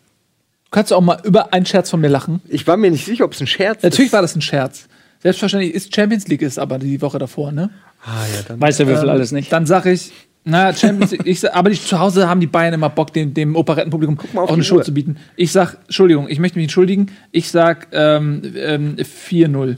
Du 0.65 0.71
kannst 0.71 0.93
auch 0.93 1.01
mal 1.01 1.19
über 1.23 1.53
einen 1.53 1.65
Scherz 1.65 1.89
von 1.89 2.01
mir 2.01 2.09
lachen. 2.09 2.41
Ich 2.47 2.67
war 2.67 2.77
mir 2.77 2.91
nicht 2.91 3.05
sicher, 3.05 3.25
ob 3.25 3.33
es 3.33 3.41
ein 3.41 3.47
Scherz 3.47 3.83
Natürlich 3.83 4.07
ist. 4.07 4.13
war 4.13 4.21
das 4.21 4.35
ein 4.35 4.41
Scherz. 4.41 4.87
Selbstverständlich 5.21 5.73
ist 5.73 5.95
Champions 5.95 6.27
League 6.27 6.41
ist 6.41 6.59
aber 6.59 6.77
die 6.77 7.01
Woche 7.01 7.17
davor, 7.17 7.51
ne? 7.51 7.71
Ah, 8.03 8.25
ja, 8.35 8.41
dann. 8.47 8.61
Weiß 8.61 8.77
der 8.77 8.87
Würfel 8.87 9.05
Ähm, 9.05 9.09
alles 9.09 9.31
nicht. 9.31 9.51
Dann 9.51 9.65
sag 9.65 9.85
ich, 9.87 10.11
naja, 10.43 10.75
Champions 10.77 11.11
League, 11.11 11.25
ich, 11.25 11.51
aber 11.51 11.71
die, 11.71 11.81
zu 11.81 11.99
Hause 11.99 12.29
haben 12.29 12.39
die 12.39 12.47
Bayern 12.47 12.75
immer 12.75 12.89
Bock, 12.89 13.11
dem, 13.13 13.33
dem 13.33 13.55
Operettenpublikum 13.55 14.19
mal 14.33 14.41
auf 14.43 14.49
auch 14.49 14.53
eine 14.53 14.63
Show 14.63 14.81
zu 14.81 14.93
bieten. 14.93 15.17
Ich 15.35 15.51
sag, 15.51 15.77
Entschuldigung, 15.85 16.29
ich 16.29 16.37
möchte 16.37 16.59
mich 16.59 16.65
entschuldigen. 16.65 17.07
Ich 17.31 17.49
sag 17.49 17.87
ähm, 17.91 18.53
ähm, 18.55 18.95
4-0. 18.97 19.77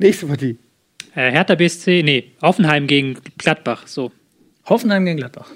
Nächste 0.00 0.26
Partie. 0.26 0.56
Äh, 1.14 1.30
Hertha 1.30 1.54
BSC, 1.54 2.02
nee, 2.02 2.32
Hoffenheim 2.40 2.86
gegen 2.86 3.18
Gladbach. 3.36 3.86
So. 3.86 4.10
Hoffenheim 4.64 5.04
gegen 5.04 5.18
Gladbach. 5.18 5.50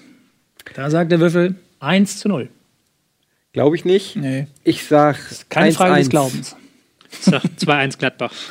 Da 0.74 0.90
sagt 0.90 1.10
der 1.10 1.18
Würfel 1.18 1.54
1 1.80 2.18
zu 2.18 2.28
0. 2.28 2.50
Glaube 3.54 3.76
ich 3.76 3.86
nicht. 3.86 4.16
Nee. 4.16 4.46
Ich 4.62 4.84
sag 4.84 5.16
Keine 5.48 5.68
1 5.68 5.76
Frage 5.76 5.90
des 5.92 5.98
1. 6.00 6.10
Glaubens. 6.10 6.56
Ich 7.10 7.18
sag 7.20 7.42
2-1 7.42 7.98
Gladbach. 7.98 8.32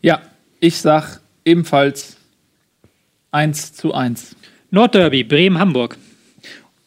Ja, 0.00 0.22
ich 0.60 0.76
sag 0.76 1.20
ebenfalls 1.44 2.16
1 3.32 3.72
zu 3.72 3.94
1. 3.94 4.36
Nordderby, 4.70 5.24
Bremen-Hamburg. 5.24 5.96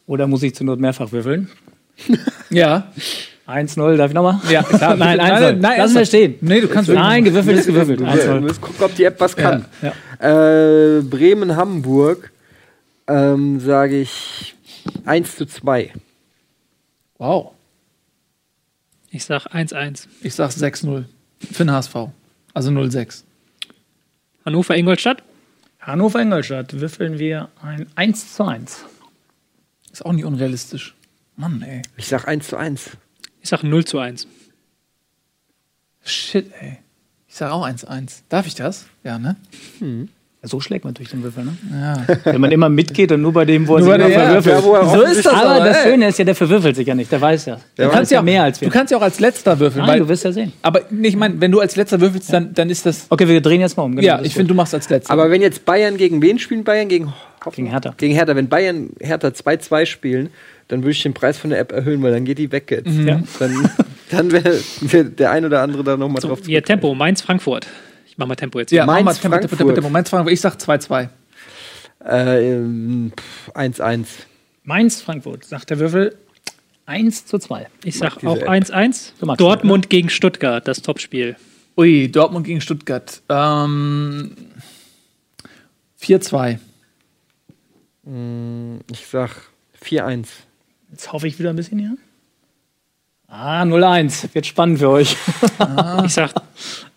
Oder 0.06 0.26
muss 0.26 0.42
ich 0.42 0.54
zur 0.54 0.64
Not 0.64 0.80
mehrfach 0.80 1.12
würfeln? 1.12 1.50
Ja. 2.50 2.90
1-0, 3.46 3.96
darf 3.96 4.10
ich 4.10 4.14
nochmal? 4.14 4.40
Ja, 4.50 4.62
klar. 4.62 4.96
Nein, 4.96 5.18
1-0. 5.20 5.20
nein, 5.20 5.60
Lassen 5.60 5.62
wir 5.62 5.70
ernsthaft. 5.76 6.06
stehen. 6.08 6.34
Nee, 6.40 6.60
du 6.60 6.68
kannst 6.68 6.88
Nein, 6.90 7.24
gewürfelt 7.24 7.58
ist 7.58 7.66
gewürfelt. 7.66 8.00
Wir 8.00 8.06
1-0. 8.08 8.40
müssen 8.40 8.60
gucken, 8.60 8.84
ob 8.84 8.94
die 8.94 9.04
App 9.04 9.18
was 9.20 9.34
kann. 9.36 9.64
Ja. 9.82 9.92
Äh, 10.98 11.02
Bremen-Hamburg 11.02 12.30
ähm, 13.08 13.58
sage 13.60 14.00
ich 14.00 14.54
1 15.04 15.36
zu 15.36 15.46
2. 15.46 15.92
Wow. 17.18 17.52
Ich 19.10 19.24
sag 19.24 19.46
1-1. 19.46 20.06
Ich 20.22 20.34
sag 20.34 20.50
6-0 20.50 21.04
für 21.52 21.64
den 21.64 21.72
HSV. 21.72 21.94
Also 22.54 22.70
0-6. 22.70 23.24
Hannover, 24.46 24.76
Ingolstadt. 24.76 25.22
Hannover-Ingolstadt 25.80 26.80
würfeln 26.80 27.18
wir 27.18 27.48
ein 27.60 27.86
1 27.96 28.34
zu 28.34 28.44
1. 28.44 28.84
Ist 29.92 30.06
auch 30.06 30.12
nicht 30.12 30.24
unrealistisch. 30.24 30.94
Mann, 31.36 31.60
ey. 31.62 31.82
Ich 31.96 32.06
sag 32.06 32.28
1 32.28 32.46
zu 32.46 32.56
1. 32.56 32.90
Ich 33.42 33.48
sag 33.48 33.62
0 33.62 33.84
zu 33.84 33.98
1. 33.98 34.26
Shit, 36.04 36.50
ey. 36.60 36.78
Ich 37.28 37.36
sag 37.36 37.50
auch 37.50 37.66
1-1. 37.66 38.22
Darf 38.28 38.46
ich 38.46 38.54
das? 38.54 38.86
Ja, 39.04 39.18
ne? 39.18 39.36
So 40.42 40.60
schlägt 40.60 40.84
man 40.84 40.92
durch 40.94 41.08
den 41.08 41.22
Würfel, 41.22 41.44
ne? 41.44 41.56
Wenn 42.24 42.40
man 42.40 42.50
immer 42.50 42.68
mitgeht 42.68 43.12
und 43.12 43.22
nur 43.22 43.32
bei 43.32 43.44
dem, 43.44 43.66
wo 43.68 43.76
er 43.76 43.80
Nur 43.80 43.94
sich 43.94 44.04
immer 44.04 44.08
ja, 44.10 44.42
verwürfelt. 44.42 44.64
ja, 44.66 44.80
er 44.80 44.88
so 44.88 45.02
ist 45.02 45.24
das 45.24 45.32
aber, 45.32 45.50
aber. 45.50 45.64
das. 45.66 45.82
Schöne 45.84 46.08
ist 46.08 46.18
ja, 46.18 46.24
der 46.24 46.34
verwürfelt 46.34 46.76
sich 46.76 46.86
ja 46.86 46.94
nicht. 46.94 47.10
Der 47.12 47.20
weiß 47.20 47.46
ja. 47.46 47.54
Du 47.54 47.60
Der 47.78 47.86
kannst 47.88 48.10
weiß 48.10 48.10
ja, 48.10 48.22
mehr 48.22 48.42
als 48.42 48.60
wir. 48.60 48.68
Du 48.68 48.72
kannst 48.74 48.90
ja 48.90 48.98
auch 48.98 49.02
als 49.02 49.20
letzter 49.20 49.58
würfeln. 49.58 49.86
Nein, 49.86 49.94
weil, 49.94 50.00
du 50.00 50.08
wirst 50.08 50.24
ja 50.24 50.32
sehen. 50.32 50.52
aber 50.62 50.82
nee, 50.90 51.08
ich 51.08 51.16
meine, 51.16 51.40
wenn 51.40 51.52
du 51.52 51.60
als 51.60 51.76
letzter 51.76 52.00
würfelst, 52.00 52.32
dann, 52.32 52.52
dann 52.54 52.70
ist 52.70 52.84
das. 52.84 53.06
Okay, 53.08 53.28
wir 53.28 53.40
drehen 53.40 53.60
jetzt 53.60 53.76
mal 53.76 53.84
um. 53.84 53.94
Genau, 53.94 54.06
ja, 54.06 54.20
ich 54.20 54.34
finde, 54.34 54.48
du 54.48 54.54
machst 54.54 54.74
als 54.74 54.88
letzter. 54.88 55.12
Aber 55.12 55.30
wenn 55.30 55.42
jetzt 55.42 55.64
Bayern 55.64 55.96
gegen 55.96 56.20
wen 56.20 56.38
spielen? 56.38 56.64
Bayern 56.64 56.88
gegen 56.88 57.12
Gegen 57.52 57.68
Hertha. 57.68 57.94
Gegen 57.96 58.14
Hertha. 58.14 58.36
Wenn 58.36 58.48
Bayern 58.48 58.90
Hertha 59.00 59.28
2-2 59.28 59.86
spielen, 59.86 60.30
dann 60.72 60.80
würde 60.80 60.92
ich 60.92 61.02
den 61.02 61.12
Preis 61.12 61.36
von 61.36 61.50
der 61.50 61.58
App 61.58 61.70
erhöhen, 61.70 62.02
weil 62.02 62.12
dann 62.12 62.24
geht 62.24 62.38
die 62.38 62.50
weg 62.50 62.70
jetzt. 62.70 62.88
Ja. 62.88 63.22
Dann, 63.38 63.70
dann 64.10 64.32
wäre 64.32 64.58
wär 64.80 65.04
der 65.04 65.30
ein 65.30 65.44
oder 65.44 65.60
andere 65.60 65.84
da 65.84 65.98
nochmal 65.98 66.22
So, 66.22 66.28
drauf 66.28 66.40
hier 66.46 66.64
Tempo, 66.64 66.94
Mainz, 66.94 67.20
Frankfurt. 67.20 67.66
Ich 68.06 68.16
mach 68.16 68.26
mal 68.26 68.36
Tempo 68.36 68.58
jetzt. 68.58 68.72
ja, 68.72 68.86
Mainz, 68.86 69.04
mach 69.04 69.30
mal 69.30 69.40
Tempo, 69.40 69.48
Tempo, 69.48 69.48
Tempo, 69.48 69.56
Frankfurt. 69.56 69.74
Tempo. 69.74 69.90
Mainz, 69.90 70.08
Frankfurt. 70.08 70.32
Ich 70.32 70.40
sag 70.40 70.54
2-2. 70.54 71.08
Äh, 72.06 72.52
ähm, 72.54 73.12
pff, 73.14 73.54
1-1. 73.54 74.06
Mainz, 74.64 75.02
Frankfurt, 75.02 75.44
sagt 75.44 75.68
der 75.68 75.78
Würfel 75.78 76.16
1 76.86 77.26
zu 77.26 77.38
2. 77.38 77.68
Ich 77.84 77.98
sag 77.98 78.24
auch 78.24 78.38
App. 78.38 78.48
1-1. 78.48 79.12
Du 79.20 79.26
magst 79.26 79.40
Dortmund 79.42 79.90
gegen 79.90 80.08
Stuttgart, 80.08 80.66
das 80.66 80.80
Topspiel. 80.80 81.36
Ui, 81.76 82.10
Dortmund 82.10 82.46
gegen 82.46 82.62
Stuttgart. 82.62 83.20
Ähm, 83.28 84.34
4-2. 86.00 86.58
Ich 88.90 89.06
sag 89.06 89.30
4-1. 89.84 90.28
Jetzt 90.92 91.10
hoffe 91.12 91.26
ich 91.26 91.38
wieder 91.38 91.50
ein 91.50 91.56
bisschen 91.56 91.78
hier. 91.78 91.96
Ah, 93.26 93.62
0-1. 93.62 94.34
Wird 94.34 94.46
spannend 94.46 94.78
für 94.78 94.90
euch. 94.90 95.16
Ich 96.04 96.12
sag 96.12 96.34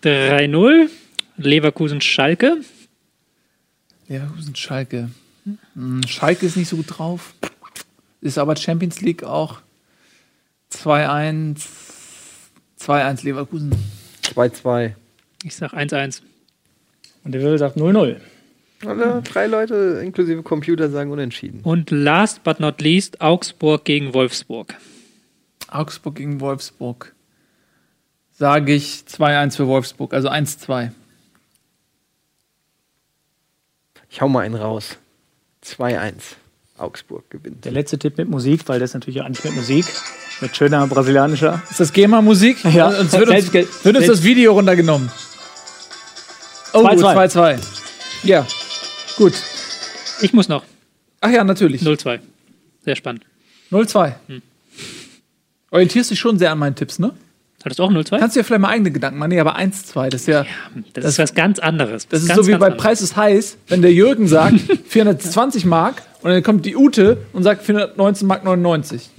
3-0. 0.02 0.88
Leverkusen, 1.38 2.00
Schalke. 2.00 2.58
Leverkusen, 4.06 4.54
Schalke. 4.54 5.10
Hm, 5.74 6.02
Schalke 6.06 6.46
ist 6.46 6.56
nicht 6.56 6.68
so 6.68 6.76
gut 6.76 6.98
drauf. 6.98 7.34
Ist 8.20 8.38
aber 8.38 8.54
Champions 8.56 9.00
League 9.00 9.24
auch 9.24 9.60
2-1. 10.72 11.62
2-1 12.80 13.24
Leverkusen. 13.24 13.74
2-2. 14.22 14.94
Ich 15.42 15.56
sag 15.56 15.72
1-1. 15.72 16.20
Und 17.24 17.32
der 17.32 17.40
Würfel 17.40 17.58
sagt 17.58 17.76
0-0. 17.76 18.20
Alle 18.84 19.22
drei 19.22 19.46
Leute 19.46 20.00
inklusive 20.04 20.42
Computer 20.42 20.90
sagen 20.90 21.10
unentschieden. 21.10 21.60
Und 21.62 21.90
last 21.90 22.44
but 22.44 22.60
not 22.60 22.80
least, 22.80 23.20
Augsburg 23.20 23.84
gegen 23.84 24.12
Wolfsburg. 24.12 24.74
Augsburg 25.68 26.16
gegen 26.16 26.40
Wolfsburg. 26.40 27.14
Sage 28.32 28.74
ich 28.74 29.04
2-1 29.08 29.56
für 29.56 29.66
Wolfsburg, 29.66 30.12
also 30.12 30.28
1-2. 30.28 30.90
Ich 34.10 34.20
hau 34.20 34.28
mal 34.28 34.40
einen 34.40 34.54
raus. 34.54 34.98
2-1. 35.64 36.14
Augsburg 36.76 37.30
gewinnt. 37.30 37.64
Der 37.64 37.72
letzte 37.72 37.98
Tipp 37.98 38.18
mit 38.18 38.28
Musik, 38.28 38.68
weil 38.68 38.78
das 38.78 38.90
ist 38.90 38.94
natürlich 38.94 39.22
auch 39.22 39.28
nicht 39.28 39.42
mit 39.42 39.54
Musik. 39.54 39.86
Mit 40.42 40.54
schöner 40.54 40.86
brasilianischer. 40.86 41.62
Ist 41.70 41.80
das 41.80 41.92
GEMA-Musik? 41.94 42.62
Ja. 42.64 42.88
Uns 42.88 43.12
wird, 43.12 43.30
uns, 43.30 43.52
wird 43.52 43.96
uns 43.96 44.06
das 44.06 44.22
Video 44.22 44.52
runtergenommen. 44.52 45.10
Oh, 46.74 46.80
2-2. 46.86 47.32
2-2. 47.32 47.58
Ja, 48.24 48.46
gut. 49.16 49.34
Ich 50.22 50.32
muss 50.32 50.48
noch. 50.48 50.64
Ach 51.20 51.30
ja, 51.30 51.44
natürlich. 51.44 51.82
0-2. 51.82 52.20
Sehr 52.84 52.96
spannend. 52.96 53.24
0-2. 53.70 54.14
Orientierst 55.70 56.10
dich 56.10 56.20
schon 56.20 56.38
sehr 56.38 56.52
an 56.52 56.58
meinen 56.58 56.76
Tipps, 56.76 56.98
ne? 56.98 57.12
Hattest 57.64 57.80
du 57.80 57.82
auch 57.82 57.90
0-2? 57.90 58.20
Kannst 58.20 58.36
dir 58.36 58.44
vielleicht 58.44 58.60
mal 58.60 58.68
eigene 58.68 58.92
Gedanken 58.92 59.18
machen. 59.18 59.30
Nee, 59.30 59.40
aber 59.40 59.58
1-2, 59.58 60.08
das 60.08 60.20
ist 60.20 60.28
ja. 60.28 60.46
Das, 60.92 61.04
ist 61.04 61.18
was 61.18 61.34
ganz 61.34 61.58
anderes. 61.58 62.06
Das 62.06 62.22
ist 62.22 62.28
ganz, 62.28 62.40
so 62.40 62.46
wie 62.46 62.52
bei 62.52 62.66
anderes. 62.66 62.76
Preis 62.76 63.02
ist 63.02 63.16
heiß, 63.16 63.56
wenn 63.66 63.82
der 63.82 63.92
Jürgen 63.92 64.28
sagt 64.28 64.60
420 64.86 65.64
Mark 65.64 66.02
und 66.22 66.30
dann 66.30 66.44
kommt 66.44 66.64
die 66.64 66.76
Ute 66.76 67.18
und 67.32 67.42
sagt 67.42 67.64
419 67.64 68.28
Mark 68.28 68.44
99. 68.44 69.10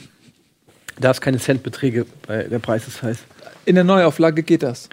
Darf 0.99 1.19
keine 1.19 1.39
Centbeträge 1.39 2.05
bei 2.25 2.43
der 2.43 2.59
Preis 2.59 2.87
ist 2.87 3.03
heiß. 3.03 3.17
In 3.65 3.75
der 3.75 3.83
Neuauflage 3.83 4.43
geht 4.43 4.63
das. 4.63 4.87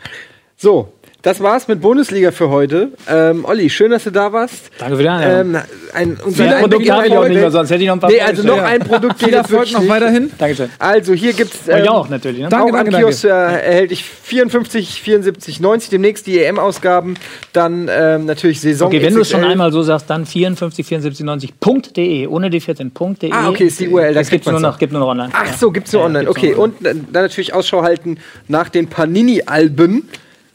So, 0.56 0.92
das 1.24 1.40
war's 1.40 1.68
mit 1.68 1.80
Bundesliga 1.80 2.32
für 2.32 2.50
heute. 2.50 2.90
Ähm, 3.08 3.46
Olli, 3.46 3.70
schön, 3.70 3.90
dass 3.90 4.04
du 4.04 4.10
da 4.10 4.32
warst. 4.34 4.70
Danke 4.78 4.96
für 4.96 5.02
die 5.02 5.08
Einladung. 5.08 5.54
Ähm, 5.54 5.62
ein, 5.94 6.18
unser 6.22 6.44
Viele 6.44 6.56
ein 6.56 6.62
Produkte 6.62 6.92
habe 6.92 7.06
ich 7.06 7.16
auch 7.16 7.28
nicht 7.28 7.40
mehr, 7.40 7.50
sonst 7.50 7.70
hätte 7.70 7.82
ich 7.82 7.88
noch 7.88 7.94
ein 7.96 8.00
paar 8.00 8.10
Nee, 8.10 8.20
also 8.20 8.42
noch 8.46 8.58
ein 8.58 8.80
Produkt 8.80 9.18
geht 9.18 9.32
Erfolg 9.32 9.60
wirklich 9.60 9.72
noch 9.72 9.88
weiterhin. 9.88 10.30
Dankeschön. 10.36 10.68
Also 10.78 11.14
hier 11.14 11.32
gibt's 11.32 11.66
Euch 11.66 11.80
ähm, 11.80 11.88
auch 11.88 12.10
natürlich. 12.10 12.40
Ne? 12.42 12.50
Danke, 12.50 12.74
auch 12.74 12.78
am 12.78 12.90
danke, 12.90 12.98
Kiosk 12.98 13.24
äh, 13.24 13.28
erhältlich 13.28 14.04
54, 14.04 15.00
74, 15.00 15.60
90. 15.60 15.90
Demnächst 15.90 16.26
die 16.26 16.44
EM-Ausgaben. 16.44 17.14
Dann 17.54 17.88
ähm, 17.90 18.26
natürlich 18.26 18.60
Saison. 18.60 18.88
Okay, 18.88 19.02
wenn 19.02 19.14
du 19.14 19.22
es 19.22 19.30
schon 19.30 19.44
einmal 19.44 19.72
so 19.72 19.82
sagst, 19.82 20.10
dann 20.10 20.26
54 20.26 20.86
74 20.86 21.24
90.de 21.24 22.26
ohne 22.26 22.50
die 22.50 22.60
14.de. 22.60 23.32
Ah, 23.32 23.48
okay, 23.48 23.64
ist 23.64 23.80
die 23.80 23.88
URL, 23.88 24.12
da 24.12 24.20
Das 24.20 24.28
gibt 24.28 24.44
kriegt 24.44 24.46
man's 24.52 24.60
nur 24.60 24.70
noch, 24.70 24.78
gibt 24.78 24.92
nur 24.92 25.00
noch 25.00 25.08
online. 25.08 25.30
Ach 25.32 25.56
so, 25.56 25.70
gibt's 25.70 25.90
nur 25.94 26.02
Ja, 26.02 26.06
online. 26.06 26.26
gibt's 26.26 26.38
Okay, 26.38 26.50
nur 26.54 26.64
und 26.64 26.84
äh, 26.84 26.94
dann 27.12 27.22
natürlich 27.22 27.54
Ausschau 27.54 27.82
halten 27.82 28.18
nach 28.46 28.68
den 28.68 28.88
Panini-Alben. 28.88 30.06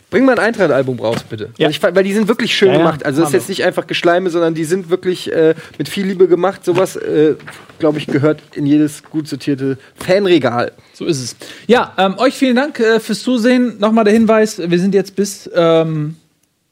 Bring 0.10 0.26
mal 0.26 0.34
ein 0.34 0.40
Eintracht-Album 0.40 1.00
raus, 1.00 1.18
bitte. 1.30 1.50
Ja. 1.58 1.66
Weil, 1.66 1.72
ich, 1.72 1.84
weil 1.84 2.04
die 2.04 2.14
sind 2.14 2.28
wirklich 2.28 2.56
schön 2.56 2.70
Ja, 2.72 2.78
gemacht. 2.78 3.06
Also 3.06 3.22
es 3.22 3.30
ist 3.30 3.34
jetzt 3.34 3.50
nicht 3.50 3.64
einfach 3.64 3.86
Geschleime, 3.86 4.30
sondern 4.32 4.56
die 4.56 4.64
sind 4.64 4.90
wirklich 4.90 5.32
äh, 5.32 5.54
mit 5.78 5.88
viel 5.88 6.08
Liebe 6.08 6.28
gemacht. 6.28 6.66
Sowas, 6.66 6.96
äh, 6.96 7.36
glaube 7.78 8.00
ich, 8.00 8.08
gehört 8.08 8.42
in 8.56 8.66
jedes 8.66 9.04
gut 9.04 9.28
sortierte 9.28 9.78
Fanregal. 9.96 10.72
So 10.94 11.06
ist 11.06 11.22
es. 11.22 11.36
Ja, 11.68 11.94
ähm, 11.98 12.18
euch 12.18 12.34
vielen 12.34 12.56
Dank 12.56 12.80
äh, 12.80 13.00
fürs 13.00 13.22
Zusehen. 13.22 13.78
Nochmal 13.80 14.04
der 14.04 14.14
Hinweis: 14.14 14.60
Wir 14.60 14.80
sind 14.80 14.96
jetzt 14.96 15.16
bis 15.16 15.50
ähm, 15.54 16.16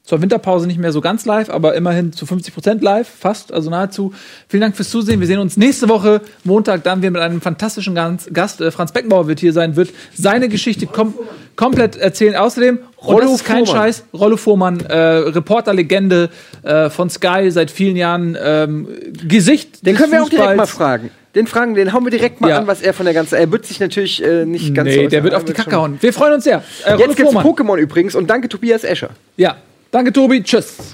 zur 0.08 0.22
Winterpause 0.22 0.68
nicht 0.68 0.80
mehr 0.80 0.94
so 0.94 1.02
ganz 1.02 1.26
live, 1.26 1.50
aber 1.50 1.76
immerhin 1.76 2.14
zu 2.14 2.26
50 2.26 2.54
Prozent 2.54 2.82
live, 2.82 3.08
fast, 3.10 3.52
also 3.52 3.70
nahezu. 3.70 4.14
Vielen 4.48 4.62
Dank 4.62 4.76
fürs 4.78 4.90
Zusehen. 4.90 5.20
Wir 5.20 5.28
sehen 5.28 5.40
uns 5.40 5.58
nächste 5.58 5.90
Woche 5.90 6.22
Montag 6.46 6.84
dann 6.84 7.02
wir 7.02 7.12
mit 7.12 7.22
einem 7.22 7.42
fantastischen 7.42 7.94
Gast. 7.94 8.62
Äh, 8.62 8.72
Franz 8.72 8.94
Beckenbauer 8.94 9.28
wird 9.28 9.42
hier 9.42 9.52
sein, 9.52 9.76
wird 9.76 9.90
seine 10.16 10.48
Geschichte 10.48 10.88
kom 10.88 11.14
komplett 11.58 11.98
erzählen. 11.98 12.36
Außerdem, 12.38 12.78
und 12.78 13.06
Rollo 13.06 13.20
das 13.20 13.32
ist 13.42 13.44
kein 13.46 13.66
Fuhrmann. 13.66 13.84
Scheiß, 13.84 14.04
Rollo 14.14 14.38
Fuhrmann, 14.38 14.80
äh, 14.80 14.96
Reporterlegende 14.98 16.30
äh, 16.64 16.90
von 16.90 17.10
Sky 17.10 17.52
seit 17.52 17.70
vielen 17.70 17.98
Jahren, 17.98 18.38
ähm, 18.42 18.88
Gesicht. 19.28 19.86
Den 19.86 19.98
können 19.98 20.14
wir 20.14 20.24
auch 20.24 20.30
direkt 20.30 20.56
mal 20.56 20.66
Fußballs. 20.66 20.72
fragen. 20.72 21.10
Den 21.36 21.48
fragen, 21.48 21.74
den 21.76 21.92
hauen 21.92 22.06
wir 22.06 22.12
direkt 22.12 22.40
mal 22.40 22.50
Ja. 22.50 22.60
an, 22.60 22.68
was 22.68 22.82
er 22.82 22.94
von 22.94 23.06
der 23.06 23.14
ganzen. 23.14 23.36
Er 23.36 23.52
wird 23.52 23.66
sich 23.66 23.82
natürlich 23.82 24.24
äh, 24.24 24.46
nicht 24.46 24.74
ganz. 24.74 24.88
Nee, 24.88 25.04
so 25.04 25.10
der 25.10 25.24
wird 25.26 25.34
auf 25.34 25.44
die 25.44 25.54
Kacke 25.54 25.76
hauen. 25.76 25.98
Wir 26.00 26.14
freuen 26.14 26.34
uns 26.36 26.46
sehr. 26.46 26.64
Äh, 26.86 26.96
Jetzt 26.98 27.18
gibt's. 27.18 27.34
Pokémon 27.34 27.78
übrigens 27.78 28.16
und 28.16 28.30
danke 28.30 28.48
Tobias 28.48 28.84
Escher. 28.86 29.10
Ja, 29.36 29.58
danke 29.92 30.12
Tobi, 30.12 30.44
tschüss. 30.44 30.94